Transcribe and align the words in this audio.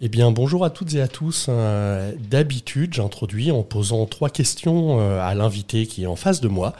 Eh 0.00 0.08
bien, 0.08 0.30
bonjour 0.30 0.64
à 0.64 0.70
toutes 0.70 0.94
et 0.94 1.00
à 1.00 1.08
tous. 1.08 1.46
Euh, 1.48 2.12
D'habitude, 2.30 2.94
j'introduis 2.94 3.50
en 3.50 3.64
posant 3.64 4.06
trois 4.06 4.30
questions 4.30 5.00
euh, 5.00 5.20
à 5.20 5.34
l'invité 5.34 5.88
qui 5.88 6.04
est 6.04 6.06
en 6.06 6.14
face 6.14 6.40
de 6.40 6.46
moi 6.46 6.72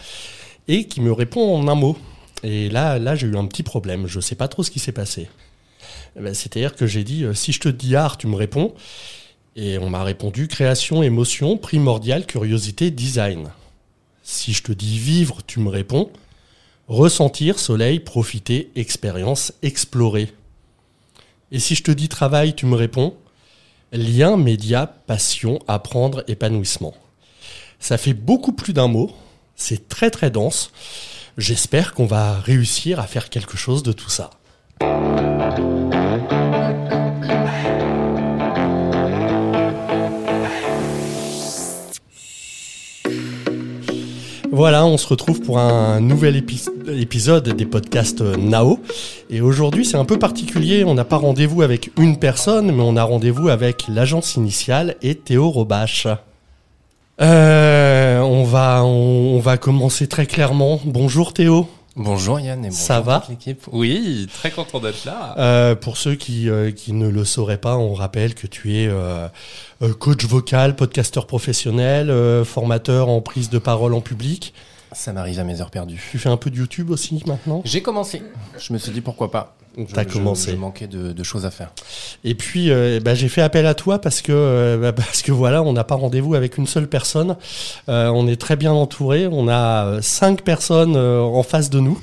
et 0.69 0.85
qui 0.85 1.01
me 1.01 1.11
répond 1.11 1.57
en 1.57 1.67
un 1.67 1.75
mot. 1.75 1.99
Et 2.45 2.69
là, 2.69 3.01
là, 3.01 3.17
j'ai 3.17 3.27
eu 3.27 3.37
un 3.37 3.46
petit 3.46 3.65
problème. 3.65 4.07
Je 4.07 4.19
ne 4.19 4.23
sais 4.23 4.37
pas 4.37 4.46
trop 4.46 4.62
ce 4.62 4.71
qui 4.71 4.79
s'est 4.79 4.93
passé. 4.93 5.29
Eh 6.17 6.21
ben, 6.21 6.33
C'est-à-dire 6.33 6.77
que 6.77 6.87
j'ai 6.87 7.03
dit, 7.03 7.25
euh, 7.25 7.35
si 7.35 7.51
je 7.51 7.59
te 7.59 7.69
dis 7.69 7.96
art, 7.96 8.19
tu 8.19 8.29
me 8.29 8.37
réponds. 8.37 8.73
Et 9.57 9.79
on 9.79 9.91
m'a 9.91 10.05
répondu 10.05 10.46
création, 10.46 11.03
émotion, 11.03 11.57
primordial, 11.57 12.25
curiosité, 12.25 12.93
design. 12.93 13.50
Si 14.23 14.53
je 14.53 14.62
te 14.62 14.71
dis 14.71 14.96
vivre, 14.96 15.39
tu 15.45 15.59
me 15.59 15.71
réponds 15.71 16.12
ressentir, 16.87 17.59
soleil, 17.59 17.98
profiter, 17.98 18.71
expérience, 18.77 19.53
explorer. 19.62 20.32
Et 21.51 21.59
si 21.59 21.75
je 21.75 21.83
te 21.83 21.91
dis 21.91 22.09
travail, 22.09 22.55
tu 22.55 22.67
me 22.67 22.77
réponds 22.77 23.17
lien, 23.93 24.37
média, 24.37 24.87
passion, 24.87 25.61
apprendre, 25.66 26.23
épanouissement. 26.29 26.95
Ça 27.80 27.97
fait 27.97 28.12
beaucoup 28.12 28.52
plus 28.52 28.73
d'un 28.73 28.89
mot, 28.89 29.11
c'est 29.56 29.89
très 29.89 30.11
très 30.11 30.30
dense. 30.30 30.73
J'espère 31.39 31.95
qu'on 31.95 32.06
va 32.06 32.39
réussir 32.41 33.01
à 33.01 33.06
faire 33.06 33.30
quelque 33.30 33.56
chose 33.56 33.83
de 33.83 33.92
tout 33.92 34.11
ça. 34.11 34.30
Voilà, 44.59 44.85
on 44.87 44.97
se 44.97 45.07
retrouve 45.07 45.41
pour 45.41 45.61
un 45.61 46.01
nouvel 46.01 46.35
épi- 46.35 46.69
épisode 46.89 47.48
des 47.51 47.65
podcasts 47.65 48.23
Nao. 48.23 48.81
Et 49.31 49.41
aujourd'hui, 49.41 49.84
c'est 49.84 49.97
un 49.97 50.05
peu 50.05 50.19
particulier. 50.19 50.83
On 50.83 50.95
n'a 50.95 51.05
pas 51.05 51.17
rendez-vous 51.17 51.62
avec 51.62 51.93
une 51.97 52.19
personne, 52.19 52.73
mais 52.73 52.83
on 52.83 52.97
a 52.97 53.05
rendez-vous 53.05 53.51
avec 53.51 53.84
l'agence 53.89 54.34
initiale 54.34 54.97
et 55.01 55.15
Théo 55.15 55.48
Robache. 55.48 56.09
Euh, 57.20 58.19
on 58.19 59.39
va 59.39 59.56
commencer 59.59 60.09
très 60.09 60.27
clairement. 60.27 60.81
Bonjour 60.84 61.33
Théo. 61.34 61.69
Bonjour 61.98 62.38
Yann 62.38 62.64
et 62.64 62.68
bonjour 62.68 62.80
Ça 62.80 63.00
va 63.00 63.18
toute 63.18 63.30
l'équipe. 63.30 63.66
Oui, 63.72 64.28
très 64.32 64.52
content 64.52 64.78
d'être 64.78 65.04
là. 65.04 65.34
Euh, 65.36 65.74
pour 65.74 65.96
ceux 65.96 66.14
qui, 66.14 66.48
euh, 66.48 66.70
qui 66.70 66.92
ne 66.92 67.08
le 67.08 67.24
sauraient 67.24 67.58
pas, 67.58 67.77
on 67.77 67.92
rappelle 67.92 68.36
que 68.36 68.46
tu 68.46 68.77
es 68.77 68.86
euh, 68.86 69.27
euh, 69.82 69.92
coach 69.94 70.24
vocal, 70.24 70.76
podcasteur 70.76 71.26
professionnel, 71.26 72.08
euh, 72.08 72.44
formateur 72.44 73.08
en 73.08 73.20
prise 73.20 73.50
de 73.50 73.58
parole 73.58 73.94
en 73.94 74.00
public. 74.00 74.54
Ça 74.92 75.12
m'arrive 75.12 75.41
à 75.41 75.44
mes 75.44 75.60
heures 75.60 75.72
perdues. 75.72 76.00
Tu 76.12 76.19
fais 76.19 76.28
un 76.28 76.36
peu 76.36 76.50
de 76.50 76.56
YouTube 76.56 76.91
aussi 76.91 77.20
maintenant? 77.26 77.62
J'ai 77.64 77.82
commencé. 77.82 78.22
Je 78.58 78.72
me 78.72 78.78
suis 78.78 78.92
dit 78.92 79.00
pourquoi 79.00 79.32
pas. 79.32 79.56
Je- 79.87 79.95
T'as 79.95 80.03
je- 80.03 80.09
commencé. 80.12 80.51
Je 80.51 80.57
manquais 80.57 80.87
de, 80.87 81.12
de 81.12 81.23
choses 81.23 81.47
à 81.47 81.51
faire. 81.51 81.71
Et 82.25 82.34
puis, 82.34 82.71
euh, 82.71 82.98
bah, 83.03 83.15
j'ai 83.15 83.29
fait 83.29 83.43
appel 83.43 83.67
à 83.67 83.75
toi 83.75 84.01
parce 84.01 84.23
que, 84.23 84.33
euh, 84.33 84.79
bah, 84.79 84.93
parce 84.97 85.23
que 85.23 85.31
voilà, 85.33 85.62
on 85.62 85.73
n'a 85.73 85.84
pas 85.84 85.95
rendez-vous 85.95 86.34
avec 86.34 86.59
une 86.59 86.67
seule 86.67 86.89
personne. 86.89 87.37
Euh, 87.89 88.09
on 88.09 88.27
est 88.27 88.41
très 88.41 88.56
bien 88.56 88.73
entouré. 88.73 89.27
On 89.31 89.49
a 89.49 89.87
euh, 89.87 90.03
cinq 90.03 90.43
personnes 90.43 90.97
en 90.97 91.43
face 91.43 91.71
de 91.71 91.81
nous. 91.81 92.01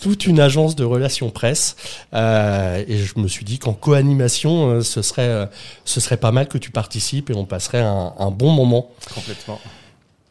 Toute 0.00 0.26
une 0.26 0.38
agence 0.38 0.76
de 0.76 0.84
relations 0.84 1.30
presse. 1.30 1.76
Euh, 2.12 2.84
et 2.86 2.98
je 2.98 3.18
me 3.18 3.26
suis 3.26 3.44
dit 3.46 3.58
qu'en 3.58 3.72
co-animation, 3.72 4.68
euh, 4.70 4.80
ce, 4.82 5.00
serait, 5.00 5.22
euh, 5.28 5.46
ce 5.86 5.98
serait 5.98 6.18
pas 6.18 6.30
mal 6.30 6.46
que 6.46 6.58
tu 6.58 6.70
participes 6.70 7.30
et 7.30 7.34
on 7.34 7.46
passerait 7.46 7.80
un, 7.80 8.12
un 8.18 8.30
bon 8.30 8.50
moment. 8.50 8.90
Complètement. 9.14 9.58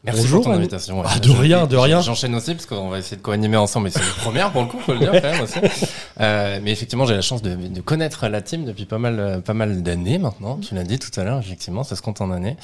Merci 0.06 0.22
Bonjour, 0.24 0.42
pour 0.44 0.52
ton 0.52 0.58
invitation. 0.58 1.00
ouais. 1.00 1.08
Ah, 1.10 1.18
de 1.20 1.32
rien, 1.32 1.66
de 1.66 1.78
rien. 1.78 2.02
J'enchaîne 2.02 2.36
aussi 2.36 2.54
parce 2.56 2.66
qu'on 2.66 2.90
va 2.90 3.00
essayer 3.00 3.16
de 3.16 3.22
co-animer 3.22 3.56
ensemble. 3.56 3.88
Et 3.88 3.92
c'est 3.92 4.02
une 4.02 4.06
première 4.22 4.52
pour 4.52 4.64
le 4.64 4.68
coup, 4.68 4.78
faut 4.80 4.92
le 4.92 5.00
dire 5.00 5.12
quand 5.14 5.22
même 5.32 5.42
aussi. 5.42 5.60
Euh, 6.22 6.60
mais 6.62 6.72
effectivement, 6.72 7.06
j'ai 7.06 7.16
la 7.16 7.22
chance 7.22 7.42
de, 7.42 7.56
de 7.56 7.82
connaître 7.82 8.28
la 8.28 8.42
team 8.42 8.66
depuis 8.66 8.86
pas 8.86 9.00
mal, 9.00 9.20
euh, 9.20 9.40
pas 9.40 9.56
mal 9.56 9.82
d'années 9.82 10.20
maintenant. 10.20 10.58
Tu 10.58 10.76
l'as 10.76 10.84
dit 10.84 11.00
tout 11.00 11.10
à 11.20 11.24
l'heure, 11.24 11.40
effectivement, 11.40 11.84
ça 11.84 11.96
se 11.96 12.04
compte 12.04 12.22
en 12.22 12.30
années. 12.30 12.56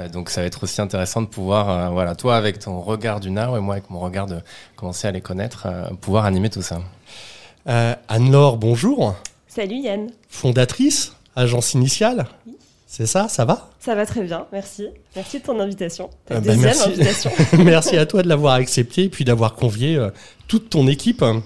Euh, 0.00 0.08
donc 0.08 0.28
ça 0.28 0.40
va 0.40 0.46
être 0.48 0.64
aussi 0.64 0.80
intéressant 0.80 1.22
de 1.22 1.26
pouvoir, 1.28 1.70
euh, 1.70 1.88
voilà, 1.90 2.16
toi 2.16 2.36
avec 2.36 2.58
ton 2.58 2.80
regard 2.80 3.20
du 3.20 3.30
Nord 3.30 3.56
et 3.56 3.60
moi 3.60 3.74
avec 3.76 3.90
mon 3.90 4.00
regard 4.00 4.26
de 4.26 4.40
commencer 4.74 5.06
à 5.06 5.12
les 5.12 5.20
connaître, 5.20 5.66
euh, 5.66 5.88
pouvoir 6.00 6.24
animer 6.24 6.50
tout 6.50 6.62
ça. 6.62 6.80
Euh, 7.68 7.94
Anne-Laure, 8.08 8.56
bonjour. 8.56 9.14
Salut 9.46 9.76
Yann, 9.76 10.08
Fondatrice, 10.28 11.12
agence 11.36 11.74
initiale. 11.74 12.26
C'est 12.88 13.06
ça, 13.06 13.28
ça 13.28 13.44
va 13.44 13.70
ça 13.80 13.94
va 13.94 14.06
très 14.06 14.22
bien, 14.22 14.46
merci. 14.52 14.86
Merci 15.14 15.38
de 15.40 15.44
ton 15.44 15.58
invitation. 15.60 16.08
Ta 16.26 16.36
Ah 16.36 16.40
bah, 16.40 16.54
deuxième 16.54 16.62
merci. 16.64 16.88
invitation. 16.88 17.30
Merci 17.64 17.96
à 17.96 18.06
toi 18.06 18.22
de 18.22 18.28
l'avoir 18.28 18.54
accepté 18.54 19.04
et 19.04 19.08
puis 19.08 19.24
d'avoir 19.24 19.54
convié 19.54 19.96
euh, 19.96 20.10
toute 20.48 20.70
ton 20.70 20.86
équipe. 20.88 21.22
Euh, 21.22 21.40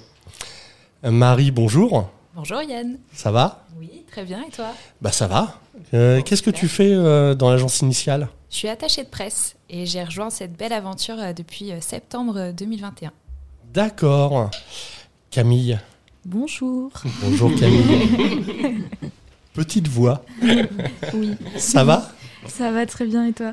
Marie, 1.11 1.50
bonjour. 1.50 2.09
Bonjour 2.34 2.62
Yann. 2.62 2.97
Ça 3.15 3.31
va 3.31 3.65
Oui, 3.79 3.91
très 4.11 4.25
bien 4.25 4.43
et 4.47 4.50
toi? 4.50 4.69
Bah 5.03 5.12
ça 5.12 5.27
va. 5.27 5.59
Euh, 5.95 6.21
Qu'est-ce 6.23 6.43
que 6.43 6.50
tu 6.50 6.69
fais 6.69 6.93
euh, 6.95 7.34
dans 7.34 7.50
l'agence 7.50 7.81
initiale? 7.81 8.29
Je 8.50 8.56
suis 8.56 8.69
attachée 8.69 9.03
de 9.05 9.09
presse 9.09 9.56
et 9.69 9.84
j'ai 9.87 10.03
rejoint 10.05 10.31
cette 10.31 10.56
belle 10.56 10.73
aventure 10.73 11.17
euh, 11.19 11.33
depuis 11.33 11.73
euh, 11.73 11.81
septembre 11.81 12.53
2021. 12.56 13.12
D'accord. 13.73 14.50
Camille? 15.31 15.79
Bonjour. 16.25 16.91
Bonjour 17.23 17.50
Camille. 17.55 18.84
Petite 19.55 19.88
voix. 19.88 20.25
Oui, 21.15 21.33
Ça 21.56 21.84
va? 21.84 22.11
Ça 22.49 22.71
va 22.72 22.87
très 22.87 23.05
bien 23.06 23.27
et 23.27 23.33
toi? 23.33 23.53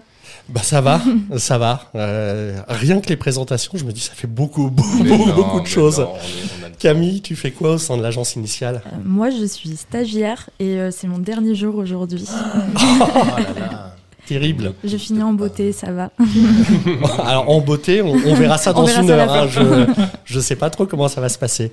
Bah 0.50 0.62
ça 0.64 0.80
va, 0.82 1.02
ça 1.38 1.58
va. 1.58 1.90
Euh, 1.96 2.58
rien 2.70 3.02
que 3.02 3.10
les 3.10 3.18
présentations, 3.18 3.74
je 3.76 3.84
me 3.84 3.92
dis 3.92 4.00
ça 4.02 4.14
fait 4.14 4.28
beaucoup, 4.28 4.70
beaucoup, 4.72 5.04
non, 5.04 5.34
beaucoup 5.36 5.60
de 5.62 5.66
choses. 5.68 6.00
non, 6.00 6.12
on 6.14 6.16
est- 6.16 6.20
on 6.62 6.66
a 6.66 6.68
le 6.68 6.72
temps. 6.74 6.78
Camille, 6.80 7.22
tu 7.22 7.36
fais 7.36 7.52
quoi 7.52 7.74
au 7.74 7.78
sein 7.78 7.98
de 7.98 8.02
l'agence 8.04 8.36
initiale? 8.36 8.82
Euh, 8.86 8.98
Moi, 9.04 9.30
je 9.30 9.44
suis 9.46 9.76
stagiaire 9.76 10.50
et 10.60 10.78
euh, 10.80 10.92
c'est 10.92 11.08
mon 11.08 11.18
dernier 11.20 11.54
jour 11.56 11.76
aujourd'hui. 11.76 12.26
Oh 12.30 12.76
là 12.76 13.40
là. 13.60 13.96
Terrible. 14.28 14.74
Je 14.84 14.98
finis 14.98 15.24
en 15.24 15.34
beauté, 15.34 15.72
ça 15.72 15.92
va. 15.92 16.12
Alors 17.26 17.50
en 17.50 17.62
beauté, 17.62 18.02
on, 18.02 18.12
on 18.12 18.34
verra 18.36 18.58
ça 18.58 18.74
dans 18.74 18.84
verra 18.84 19.02
une 19.02 19.08
ça 19.08 19.14
heure. 19.14 19.34
hein. 19.34 19.48
je 19.50 19.62
je 20.26 20.40
sais 20.40 20.56
pas 20.56 20.70
trop 20.70 20.86
comment 20.86 21.08
ça 21.08 21.22
va 21.22 21.30
se 21.30 21.38
passer. 21.38 21.72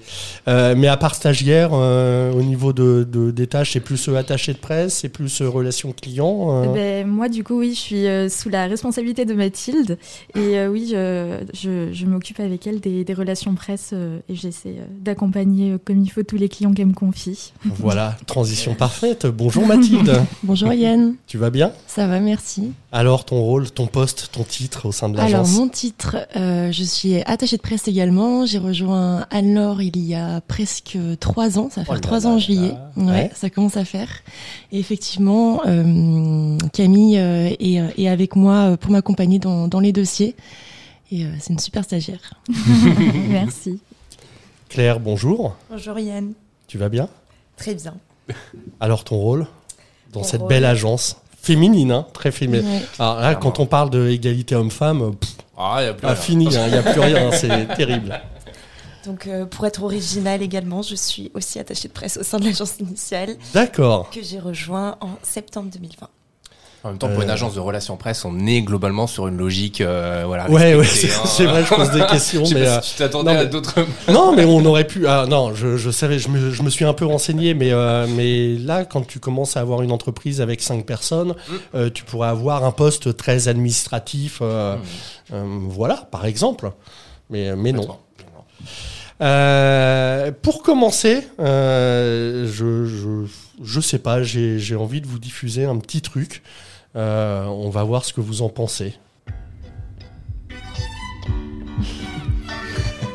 Euh, 0.48 0.74
mais 0.76 0.86
à 0.88 0.96
part 0.96 1.14
stagiaire, 1.14 1.70
euh, 1.72 2.32
au 2.32 2.42
niveau 2.42 2.72
de, 2.72 3.06
de- 3.10 3.30
des 3.30 3.46
tâches, 3.46 3.72
c'est 3.72 3.80
plus 3.80 4.08
euh, 4.08 4.16
attaché 4.16 4.52
de 4.52 4.58
presse, 4.58 4.94
c'est 4.94 5.08
plus 5.08 5.40
euh, 5.42 5.48
relation 5.48 5.92
client. 5.92 6.62
euh. 6.62 6.72
Ben, 6.72 7.06
moi, 7.06 7.28
du 7.28 7.42
coup, 7.42 7.58
oui, 7.58 7.72
je 7.74 7.80
suis 7.80 8.06
euh, 8.06 8.28
sous 8.28 8.48
la 8.50 8.66
responsabilité 8.66 9.24
de 9.24 9.34
Mathilde 9.34 9.98
et 10.36 10.58
euh, 10.58 10.68
oui, 10.68 10.88
je, 10.90 11.38
je, 11.54 11.92
je 11.92 12.06
m'occupe 12.06 12.38
avec 12.40 12.66
elle 12.66 12.80
des, 12.80 13.04
des 13.04 13.14
relations 13.14 13.54
presse 13.54 13.90
euh, 13.92 14.18
et 14.28 14.34
j'essaie 14.36 14.76
euh, 14.78 14.84
d'accompagner 15.00 15.72
euh, 15.72 15.78
comme 15.84 16.00
il 16.02 16.08
faut 16.08 16.22
tous 16.22 16.36
les 16.36 16.48
clients 16.48 16.72
qu'elle 16.72 16.86
me 16.86 16.92
confie. 16.94 17.52
Voilà, 17.64 18.16
transition 18.26 18.74
parfaite. 18.74 19.26
Bonjour 19.26 19.66
Mathilde, 19.66 20.12
Bonjour 20.42 20.72
Yann, 20.72 21.14
tu 21.26 21.36
vas 21.38 21.50
bien? 21.50 21.72
Ça 21.86 22.06
va, 22.06 22.20
merci. 22.20 22.43
Alors 22.92 23.24
ton 23.24 23.40
rôle, 23.40 23.70
ton 23.70 23.86
poste, 23.86 24.30
ton 24.32 24.44
titre 24.44 24.86
au 24.86 24.92
sein 24.92 25.08
de 25.08 25.18
Alors 25.18 25.30
l'agence 25.30 25.52
mon 25.56 25.68
titre, 25.68 26.16
euh, 26.36 26.70
je 26.72 26.84
suis 26.84 27.16
attachée 27.22 27.56
de 27.56 27.62
presse 27.62 27.88
également. 27.88 28.46
J'ai 28.46 28.58
rejoint 28.58 29.26
Anne-Laure 29.30 29.82
il 29.82 29.96
y 29.98 30.14
a 30.14 30.40
presque 30.42 30.98
trois 31.20 31.58
ans, 31.58 31.68
ça 31.70 31.80
va 31.80 31.82
Oh 31.82 31.84
faire 31.86 31.94
là 31.94 32.00
trois 32.00 32.20
là 32.20 32.26
ans 32.26 32.34
en 32.34 32.38
juillet. 32.38 32.74
Ouais, 32.96 33.04
Ouais. 33.06 33.30
ça 33.34 33.50
commence 33.50 33.76
à 33.76 33.84
faire. 33.84 34.08
Et 34.72 34.78
effectivement, 34.78 35.62
euh, 35.66 36.56
Camille 36.72 37.18
euh, 37.18 37.50
est, 37.58 37.80
est 38.02 38.08
avec 38.08 38.36
moi 38.36 38.76
pour 38.76 38.90
m'accompagner 38.90 39.38
dans, 39.38 39.68
dans 39.68 39.80
les 39.80 39.92
dossiers. 39.92 40.34
Et 41.12 41.24
euh, 41.24 41.28
c'est 41.40 41.52
une 41.52 41.58
super 41.58 41.84
stagiaire. 41.84 42.34
Merci. 43.28 43.78
Claire, 44.68 45.00
bonjour. 45.00 45.54
Bonjour 45.70 45.98
Yann, 45.98 46.32
Tu 46.66 46.78
vas 46.78 46.88
bien? 46.88 47.08
Très 47.56 47.74
bien. 47.74 47.94
Alors 48.80 49.04
ton 49.04 49.16
rôle 49.16 49.46
dans 50.12 50.20
Mon 50.20 50.26
cette 50.26 50.40
rôle. 50.40 50.48
belle 50.48 50.64
agence? 50.64 51.16
Féminine, 51.44 51.92
hein, 51.92 52.06
très 52.14 52.32
féminine. 52.32 52.66
Ouais. 52.66 52.82
Alors 52.98 53.20
là, 53.20 53.34
quand 53.34 53.60
on 53.60 53.66
parle 53.66 53.90
d'égalité 53.90 54.54
homme-femme, 54.56 55.14
pff, 55.14 55.30
Ah, 55.56 55.82
y 55.82 55.86
a 55.86 55.92
plus 55.94 56.06
rien. 56.06 56.14
infini, 56.16 56.44
il 56.46 56.50
n'y 56.50 56.76
a 56.76 56.82
plus 56.82 57.00
rien, 57.00 57.30
c'est 57.32 57.66
terrible. 57.76 58.18
Donc 59.04 59.26
euh, 59.26 59.44
pour 59.44 59.66
être 59.66 59.82
originale 59.82 60.40
également, 60.40 60.80
je 60.80 60.94
suis 60.94 61.30
aussi 61.34 61.58
attachée 61.58 61.88
de 61.88 61.92
presse 61.92 62.16
au 62.16 62.22
sein 62.22 62.38
de 62.38 62.46
l'agence 62.46 62.76
initiale 62.80 63.36
D'accord. 63.52 64.08
que 64.10 64.22
j'ai 64.22 64.38
rejoint 64.38 64.96
en 65.02 65.10
septembre 65.22 65.68
2020. 65.70 66.08
En 66.84 66.88
même 66.90 66.98
temps, 66.98 67.08
pour 67.08 67.22
une 67.22 67.30
Euh. 67.30 67.32
agence 67.32 67.54
de 67.54 67.60
relations 67.60 67.96
presse, 67.96 68.26
on 68.26 68.46
est 68.46 68.60
globalement 68.60 69.06
sur 69.06 69.26
une 69.26 69.38
logique, 69.38 69.80
euh, 69.80 70.24
voilà. 70.26 70.50
Ouais, 70.50 70.74
ouais, 70.74 70.84
c'est 70.84 71.10
hein. 71.10 71.22
c'est 71.24 71.46
vrai, 71.46 71.64
je 71.64 71.74
pose 71.74 71.90
des 71.92 72.04
questions, 72.10 72.44
Je 72.44 72.54
mais, 72.54 72.64
pas 72.64 72.76
euh, 72.76 72.80
si 72.82 72.92
tu 72.92 72.98
t'attendais 72.98 73.30
à 73.34 73.44
d'autres. 73.46 73.74
non, 74.12 74.36
mais 74.36 74.44
on 74.44 74.62
aurait 74.66 74.86
pu. 74.86 75.06
Ah, 75.08 75.24
non, 75.26 75.54
je, 75.54 75.78
je 75.78 75.90
savais, 75.90 76.18
je 76.18 76.28
me, 76.28 76.50
je 76.50 76.62
me 76.62 76.68
suis 76.68 76.84
un 76.84 76.92
peu 76.92 77.06
renseigné, 77.06 77.54
mais, 77.54 77.72
euh, 77.72 78.06
mais 78.06 78.56
là, 78.58 78.84
quand 78.84 79.06
tu 79.06 79.18
commences 79.18 79.56
à 79.56 79.60
avoir 79.60 79.80
une 79.80 79.92
entreprise 79.92 80.42
avec 80.42 80.60
cinq 80.60 80.84
personnes, 80.84 81.30
Mm. 81.30 81.52
euh, 81.74 81.90
tu 81.90 82.04
pourrais 82.04 82.28
avoir 82.28 82.64
un 82.64 82.70
poste 82.72 83.16
très 83.16 83.48
administratif, 83.48 84.40
euh, 84.42 84.76
voilà, 85.32 86.06
par 86.10 86.26
exemple. 86.26 86.70
Mais, 87.30 87.56
mais 87.56 87.72
non. 87.72 87.88
Euh, 89.22 90.32
pour 90.42 90.62
commencer, 90.62 91.26
euh, 91.40 92.46
je, 92.52 92.84
je, 92.84 93.24
je 93.62 93.80
sais 93.80 93.98
pas, 93.98 94.22
j'ai 94.22 94.58
j'ai 94.58 94.74
envie 94.76 95.00
de 95.00 95.06
vous 95.06 95.18
diffuser 95.20 95.64
un 95.64 95.76
petit 95.78 96.02
truc. 96.02 96.42
Euh, 96.96 97.44
on 97.46 97.70
va 97.70 97.82
voir 97.82 98.04
ce 98.04 98.12
que 98.12 98.20
vous 98.20 98.42
en 98.42 98.48
pensez. 98.48 98.94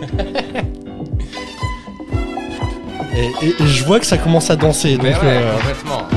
et, 3.13 3.31
et- 3.45 3.55
et 3.63 3.67
je 3.67 3.83
vois 3.85 3.99
que 3.99 4.05
ça 4.05 4.17
commence 4.17 4.49
à 4.49 4.55
danser. 4.55 4.95
Donc, 4.97 5.05
ouais, 5.05 5.13
euh, 5.23 5.57
complètement. 5.57 6.07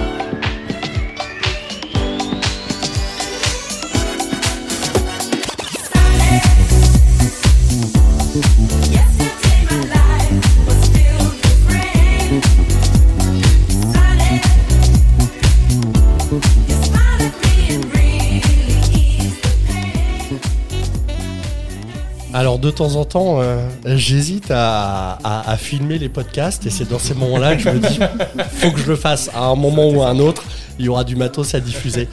Alors 22.34 22.58
de 22.58 22.70
temps 22.70 22.96
en 22.96 23.04
temps, 23.04 23.40
euh, 23.42 23.68
j'hésite 23.84 24.50
à, 24.50 25.18
à- 25.22 25.50
à 25.50 25.56
filmer 25.58 25.98
les 25.98 26.08
podcasts 26.08 26.64
et 26.66 26.70
c'est 26.70 26.88
dans 26.88 26.98
ces 26.98 27.12
moments-là 27.14 27.56
que 27.56 27.62
je 27.62 27.68
me 27.68 27.78
dis, 27.78 27.98
faut 28.54 28.70
que 28.70 28.80
je 28.80 28.86
le 28.88 28.96
fasse 28.96 29.30
à 29.34 29.44
un 29.44 29.54
moment 29.54 29.88
ou 29.90 30.02
à 30.02 30.08
un 30.08 30.18
autre. 30.18 30.42
Il 30.78 30.86
y 30.86 30.88
aura 30.88 31.04
du 31.04 31.14
matos 31.14 31.54
à 31.54 31.60
diffuser. 31.60 32.08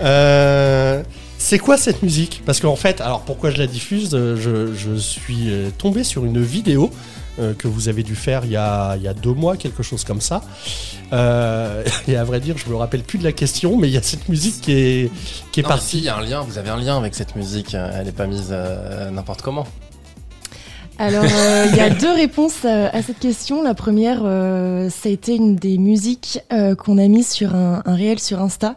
Euh, 0.00 1.02
c'est 1.38 1.60
quoi 1.60 1.76
cette 1.76 2.02
musique? 2.02 2.42
Parce 2.44 2.58
qu'en 2.60 2.74
fait, 2.74 3.00
alors 3.00 3.20
pourquoi 3.20 3.50
je 3.50 3.58
la 3.58 3.68
diffuse? 3.68 4.10
Euh, 4.14 4.36
je, 4.36 4.74
je 4.74 4.96
suis 4.96 5.50
tombé 5.78 6.02
sur 6.02 6.24
une 6.24 6.42
vidéo 6.42 6.90
que 7.58 7.68
vous 7.68 7.88
avez 7.88 8.02
dû 8.02 8.14
faire 8.14 8.44
il 8.44 8.52
y, 8.52 8.56
a, 8.56 8.96
il 8.96 9.02
y 9.02 9.08
a 9.08 9.14
deux 9.14 9.34
mois, 9.34 9.56
quelque 9.56 9.82
chose 9.82 10.04
comme 10.04 10.20
ça. 10.20 10.42
Euh, 11.12 11.84
et 12.08 12.16
à 12.16 12.24
vrai 12.24 12.40
dire, 12.40 12.56
je 12.58 12.68
me 12.70 12.76
rappelle 12.76 13.02
plus 13.02 13.18
de 13.18 13.24
la 13.24 13.32
question, 13.32 13.76
mais 13.76 13.88
il 13.88 13.94
y 13.94 13.96
a 13.96 14.02
cette 14.02 14.28
musique 14.28 14.60
qui 14.60 14.72
est, 14.72 15.10
qui 15.52 15.60
est 15.60 15.62
Non, 15.62 15.68
partie. 15.70 15.86
si, 15.86 15.98
il 15.98 16.04
y 16.04 16.08
a 16.08 16.16
un 16.16 16.22
lien, 16.22 16.40
vous 16.42 16.58
avez 16.58 16.70
un 16.70 16.76
lien 16.76 16.96
avec 16.96 17.14
cette 17.14 17.36
musique, 17.36 17.74
euh, 17.74 17.90
elle 17.94 18.06
n'est 18.06 18.12
pas 18.12 18.26
mise 18.26 18.48
euh, 18.50 19.10
n'importe 19.10 19.42
comment. 19.42 19.66
Alors, 20.98 21.24
euh, 21.24 21.66
il 21.70 21.76
y 21.76 21.80
a 21.80 21.90
deux 21.90 22.12
réponses 22.14 22.64
euh, 22.64 22.88
à 22.92 23.02
cette 23.02 23.18
question. 23.18 23.62
La 23.62 23.74
première, 23.74 24.20
euh, 24.24 24.88
ça 24.90 25.08
a 25.08 25.12
été 25.12 25.34
une 25.34 25.56
des 25.56 25.76
musiques 25.76 26.38
euh, 26.52 26.76
qu'on 26.76 26.98
a 26.98 27.08
mis 27.08 27.24
sur 27.24 27.54
un, 27.54 27.82
un 27.84 27.94
réel 27.96 28.20
sur 28.20 28.40
Insta. 28.40 28.76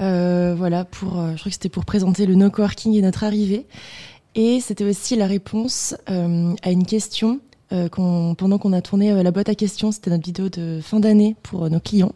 Euh, 0.00 0.54
voilà, 0.56 0.84
pour, 0.84 1.18
euh, 1.18 1.32
je 1.34 1.40
crois 1.40 1.50
que 1.50 1.54
c'était 1.54 1.68
pour 1.68 1.84
présenter 1.84 2.26
le 2.26 2.36
no 2.36 2.48
coworking 2.50 2.94
et 2.94 3.02
notre 3.02 3.24
arrivée. 3.24 3.66
Et 4.36 4.60
c'était 4.60 4.84
aussi 4.84 5.16
la 5.16 5.26
réponse 5.26 5.96
euh, 6.10 6.54
à 6.62 6.70
une 6.70 6.86
question 6.86 7.40
euh, 7.72 7.88
qu'on- 7.88 8.34
pendant 8.36 8.58
qu'on 8.58 8.72
a 8.72 8.80
tourné 8.80 9.12
euh, 9.12 9.22
la 9.22 9.30
boîte 9.30 9.48
à 9.48 9.54
questions. 9.54 9.92
C'était 9.92 10.10
notre 10.10 10.24
vidéo 10.24 10.48
de 10.48 10.80
fin 10.82 11.00
d'année 11.00 11.36
pour 11.42 11.64
euh, 11.64 11.68
nos 11.68 11.80
clients. 11.80 12.12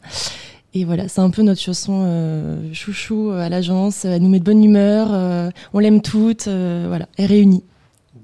Et 0.74 0.84
voilà, 0.84 1.06
c'est 1.08 1.20
un 1.20 1.28
peu 1.30 1.42
notre 1.42 1.60
chanson 1.60 2.02
euh, 2.06 2.72
chouchou 2.72 3.30
à 3.30 3.48
l'agence. 3.50 4.04
Elle 4.06 4.22
nous 4.22 4.30
met 4.30 4.38
de 4.38 4.44
bonne 4.44 4.64
humeur. 4.64 5.08
euh, 5.12 5.50
on 5.74 5.78
l'aime 5.80 6.00
toutes. 6.00 6.48
euh, 6.48 6.86
voilà, 6.88 7.06
elle 7.18 7.26
réunit. 7.26 7.62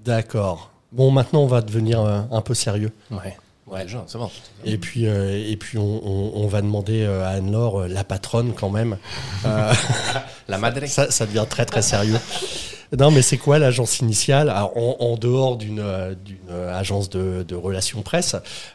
D'accord. 0.04 0.70
Bon, 0.92 1.10
maintenant, 1.10 1.40
on 1.42 1.46
va 1.46 1.60
devenir 1.60 2.00
euh, 2.00 2.20
un 2.30 2.40
peu 2.40 2.54
sérieux. 2.54 2.90
Ouais. 3.10 3.36
Ouais, 3.70 3.84
c'est 4.06 4.16
bon. 4.16 4.30
Et 4.64 4.78
puis, 4.78 5.06
euh, 5.06 5.44
et 5.46 5.56
puis 5.56 5.76
on, 5.76 6.00
on- 6.02 6.32
on 6.42 6.46
va 6.46 6.62
demander 6.62 7.04
à 7.04 7.28
Anne-Laure, 7.28 7.86
la 7.86 8.02
patronne 8.02 8.54
quand 8.54 8.70
même. 8.70 8.96
Euh, 9.44 9.75
La 10.48 10.56
madre. 10.56 10.80
ça, 10.86 11.10
ça 11.10 11.26
devient 11.26 11.44
très 11.46 11.66
très 11.66 11.82
sérieux. 11.82 12.16
Non, 12.96 13.11
mais 13.11 13.23
c'est 13.23 13.37
quoi 13.37 13.58
l'agence 13.58 13.99
initiale? 14.00 14.49
Alors, 14.49 14.76
en, 14.76 14.96
en 15.00 15.17
dehors 15.17 15.56
d'une 15.56 15.81
euh, 15.81 16.14
euh, 16.50 16.79
agence 16.79 17.11
de, 17.11 17.44
de 17.46 17.55
relations 17.55 18.02
presse, 18.02 18.35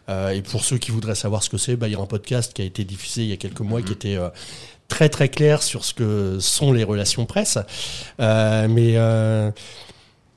euh, 0.09 0.29
et 0.29 0.41
pour 0.41 0.63
ceux 0.63 0.77
qui 0.77 0.91
voudraient 0.91 1.15
savoir 1.15 1.41
ce 1.41 1.49
que 1.49 1.57
c'est, 1.57 1.75
bah, 1.75 1.87
il 1.87 1.93
y 1.93 1.95
a 1.95 1.99
un 1.99 2.05
podcast 2.05 2.53
qui 2.53 2.61
a 2.61 2.65
été 2.65 2.83
diffusé 2.83 3.23
il 3.23 3.29
y 3.29 3.33
a 3.33 3.37
quelques 3.37 3.61
mois 3.61 3.81
qui 3.81 3.91
était 3.93 4.15
euh, 4.15 4.29
très 4.87 5.09
très 5.09 5.29
clair 5.29 5.63
sur 5.63 5.83
ce 5.83 5.93
que 5.95 6.37
sont 6.39 6.71
les 6.71 6.83
relations 6.83 7.25
presse. 7.25 7.57
Euh, 8.19 8.67
mais 8.69 8.93
euh, 8.97 9.49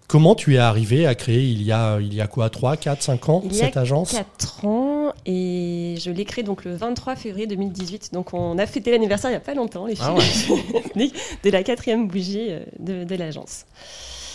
comment 0.09 0.35
tu 0.35 0.55
es 0.55 0.59
arrivé 0.59 1.07
à 1.07 1.15
créer 1.15 1.43
il 1.45 1.63
y 1.63 1.73
a, 1.73 1.99
il 2.01 2.15
y 2.15 2.21
a 2.21 2.27
quoi 2.27 2.51
3, 2.51 2.77
4, 2.77 3.03
5 3.03 3.29
ans 3.29 3.43
Il 3.45 3.55
y 3.55 3.61
a 3.61 3.67
cette 3.67 3.77
agence? 3.77 4.13
4 4.13 4.65
ans 4.65 5.13
et 5.25 5.95
je 5.99 6.11
l'ai 6.11 6.25
créé 6.25 6.45
donc 6.45 6.65
le 6.65 6.75
23 6.75 7.17
février 7.17 7.47
2018. 7.47 8.13
Donc 8.13 8.35
on 8.35 8.59
a 8.59 8.67
fêté 8.67 8.91
l'anniversaire 8.91 9.31
il 9.31 9.35
n'y 9.35 9.39
a 9.39 9.41
pas 9.41 9.55
longtemps, 9.55 9.87
les 9.87 9.95
Ah 10.01 10.15
filles, 10.21 11.13
de 11.45 11.51
la 11.51 11.63
quatrième 11.63 12.09
bougie 12.09 12.47
euh, 12.51 12.61
de, 12.79 13.05
de 13.05 13.15
l'agence. 13.15 13.65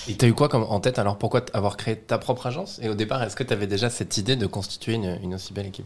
Et 0.09 0.15
t'as 0.15 0.27
eu 0.27 0.33
quoi 0.33 0.49
comme 0.49 0.63
en 0.63 0.79
tête 0.79 0.97
alors? 0.97 1.17
Pourquoi 1.17 1.45
avoir 1.53 1.77
créé 1.77 1.95
ta 1.95 2.17
propre 2.17 2.47
agence? 2.47 2.79
Et 2.81 2.89
au 2.89 2.95
départ, 2.95 3.21
est-ce 3.21 3.35
que 3.35 3.43
tu 3.43 3.53
avais 3.53 3.67
déjà 3.67 3.89
cette 3.91 4.17
idée 4.17 4.35
de 4.35 4.47
constituer 4.47 4.93
une, 4.93 5.19
une 5.21 5.35
aussi 5.35 5.53
belle 5.53 5.67
équipe? 5.67 5.85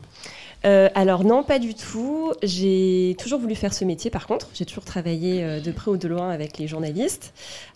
Euh, 0.66 0.90
alors 0.96 1.26
non, 1.26 1.44
pas 1.44 1.60
du 1.60 1.76
tout. 1.76 2.32
J'ai 2.42 3.16
toujours 3.20 3.40
voulu 3.40 3.56
faire 3.56 3.74
ce 3.74 3.84
métier 3.84 4.10
par 4.10 4.26
contre. 4.26 4.48
J'ai 4.54 4.66
toujours 4.66 4.86
travaillé 4.86 5.44
euh, 5.44 5.60
de 5.60 5.70
près 5.72 5.92
ou 5.92 5.98
de 5.98 6.08
loin 6.08 6.30
avec 6.30 6.58
les 6.58 6.68
journalistes, 6.68 7.34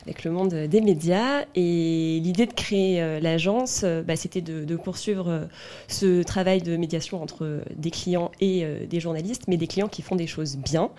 avec 0.10 0.24
le 0.24 0.32
monde 0.32 0.54
des 0.54 0.82
médias. 0.82 1.46
Et 1.54 2.20
l'idée 2.24 2.48
de 2.48 2.54
créer 2.54 3.00
euh, 3.00 3.20
l'agence, 3.20 3.82
euh, 3.84 4.02
bah, 4.02 4.16
c'était 4.16 4.42
de, 4.42 4.76
poursuivre 4.76 5.30
euh, 5.30 5.46
ce 5.88 6.24
travail 6.24 6.64
de 6.64 6.76
médiation 6.78 7.22
entre 7.22 7.62
des 7.76 7.92
clients 7.92 8.32
et 8.42 8.66
des 8.90 9.00
journalistes, 9.00 9.44
mais 9.48 9.58
des 9.58 9.68
clients 9.68 9.88
qui 9.88 10.02
font 10.02 10.16
des 10.16 10.26
choses 10.26 10.58
bien. 10.58 10.90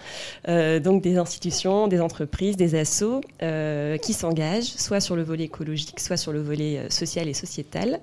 Donc 0.47 1.03
des 1.03 1.17
institutions, 1.17 1.89
des 1.89 2.01
entreprises, 2.01 2.57
des 2.57 2.75
assos 2.75 3.21
qui 3.41 4.13
s'engagent, 4.13 4.65
soit 4.65 5.01
sur 5.01 5.17
le 5.17 5.23
volet 5.23 5.45
écologique, 5.45 5.99
soit 5.99 6.17
sur 6.17 6.33
le 6.33 6.41
volet 6.41 6.91
social 6.91 7.29
et 7.29 7.35
sociétal. 7.35 8.01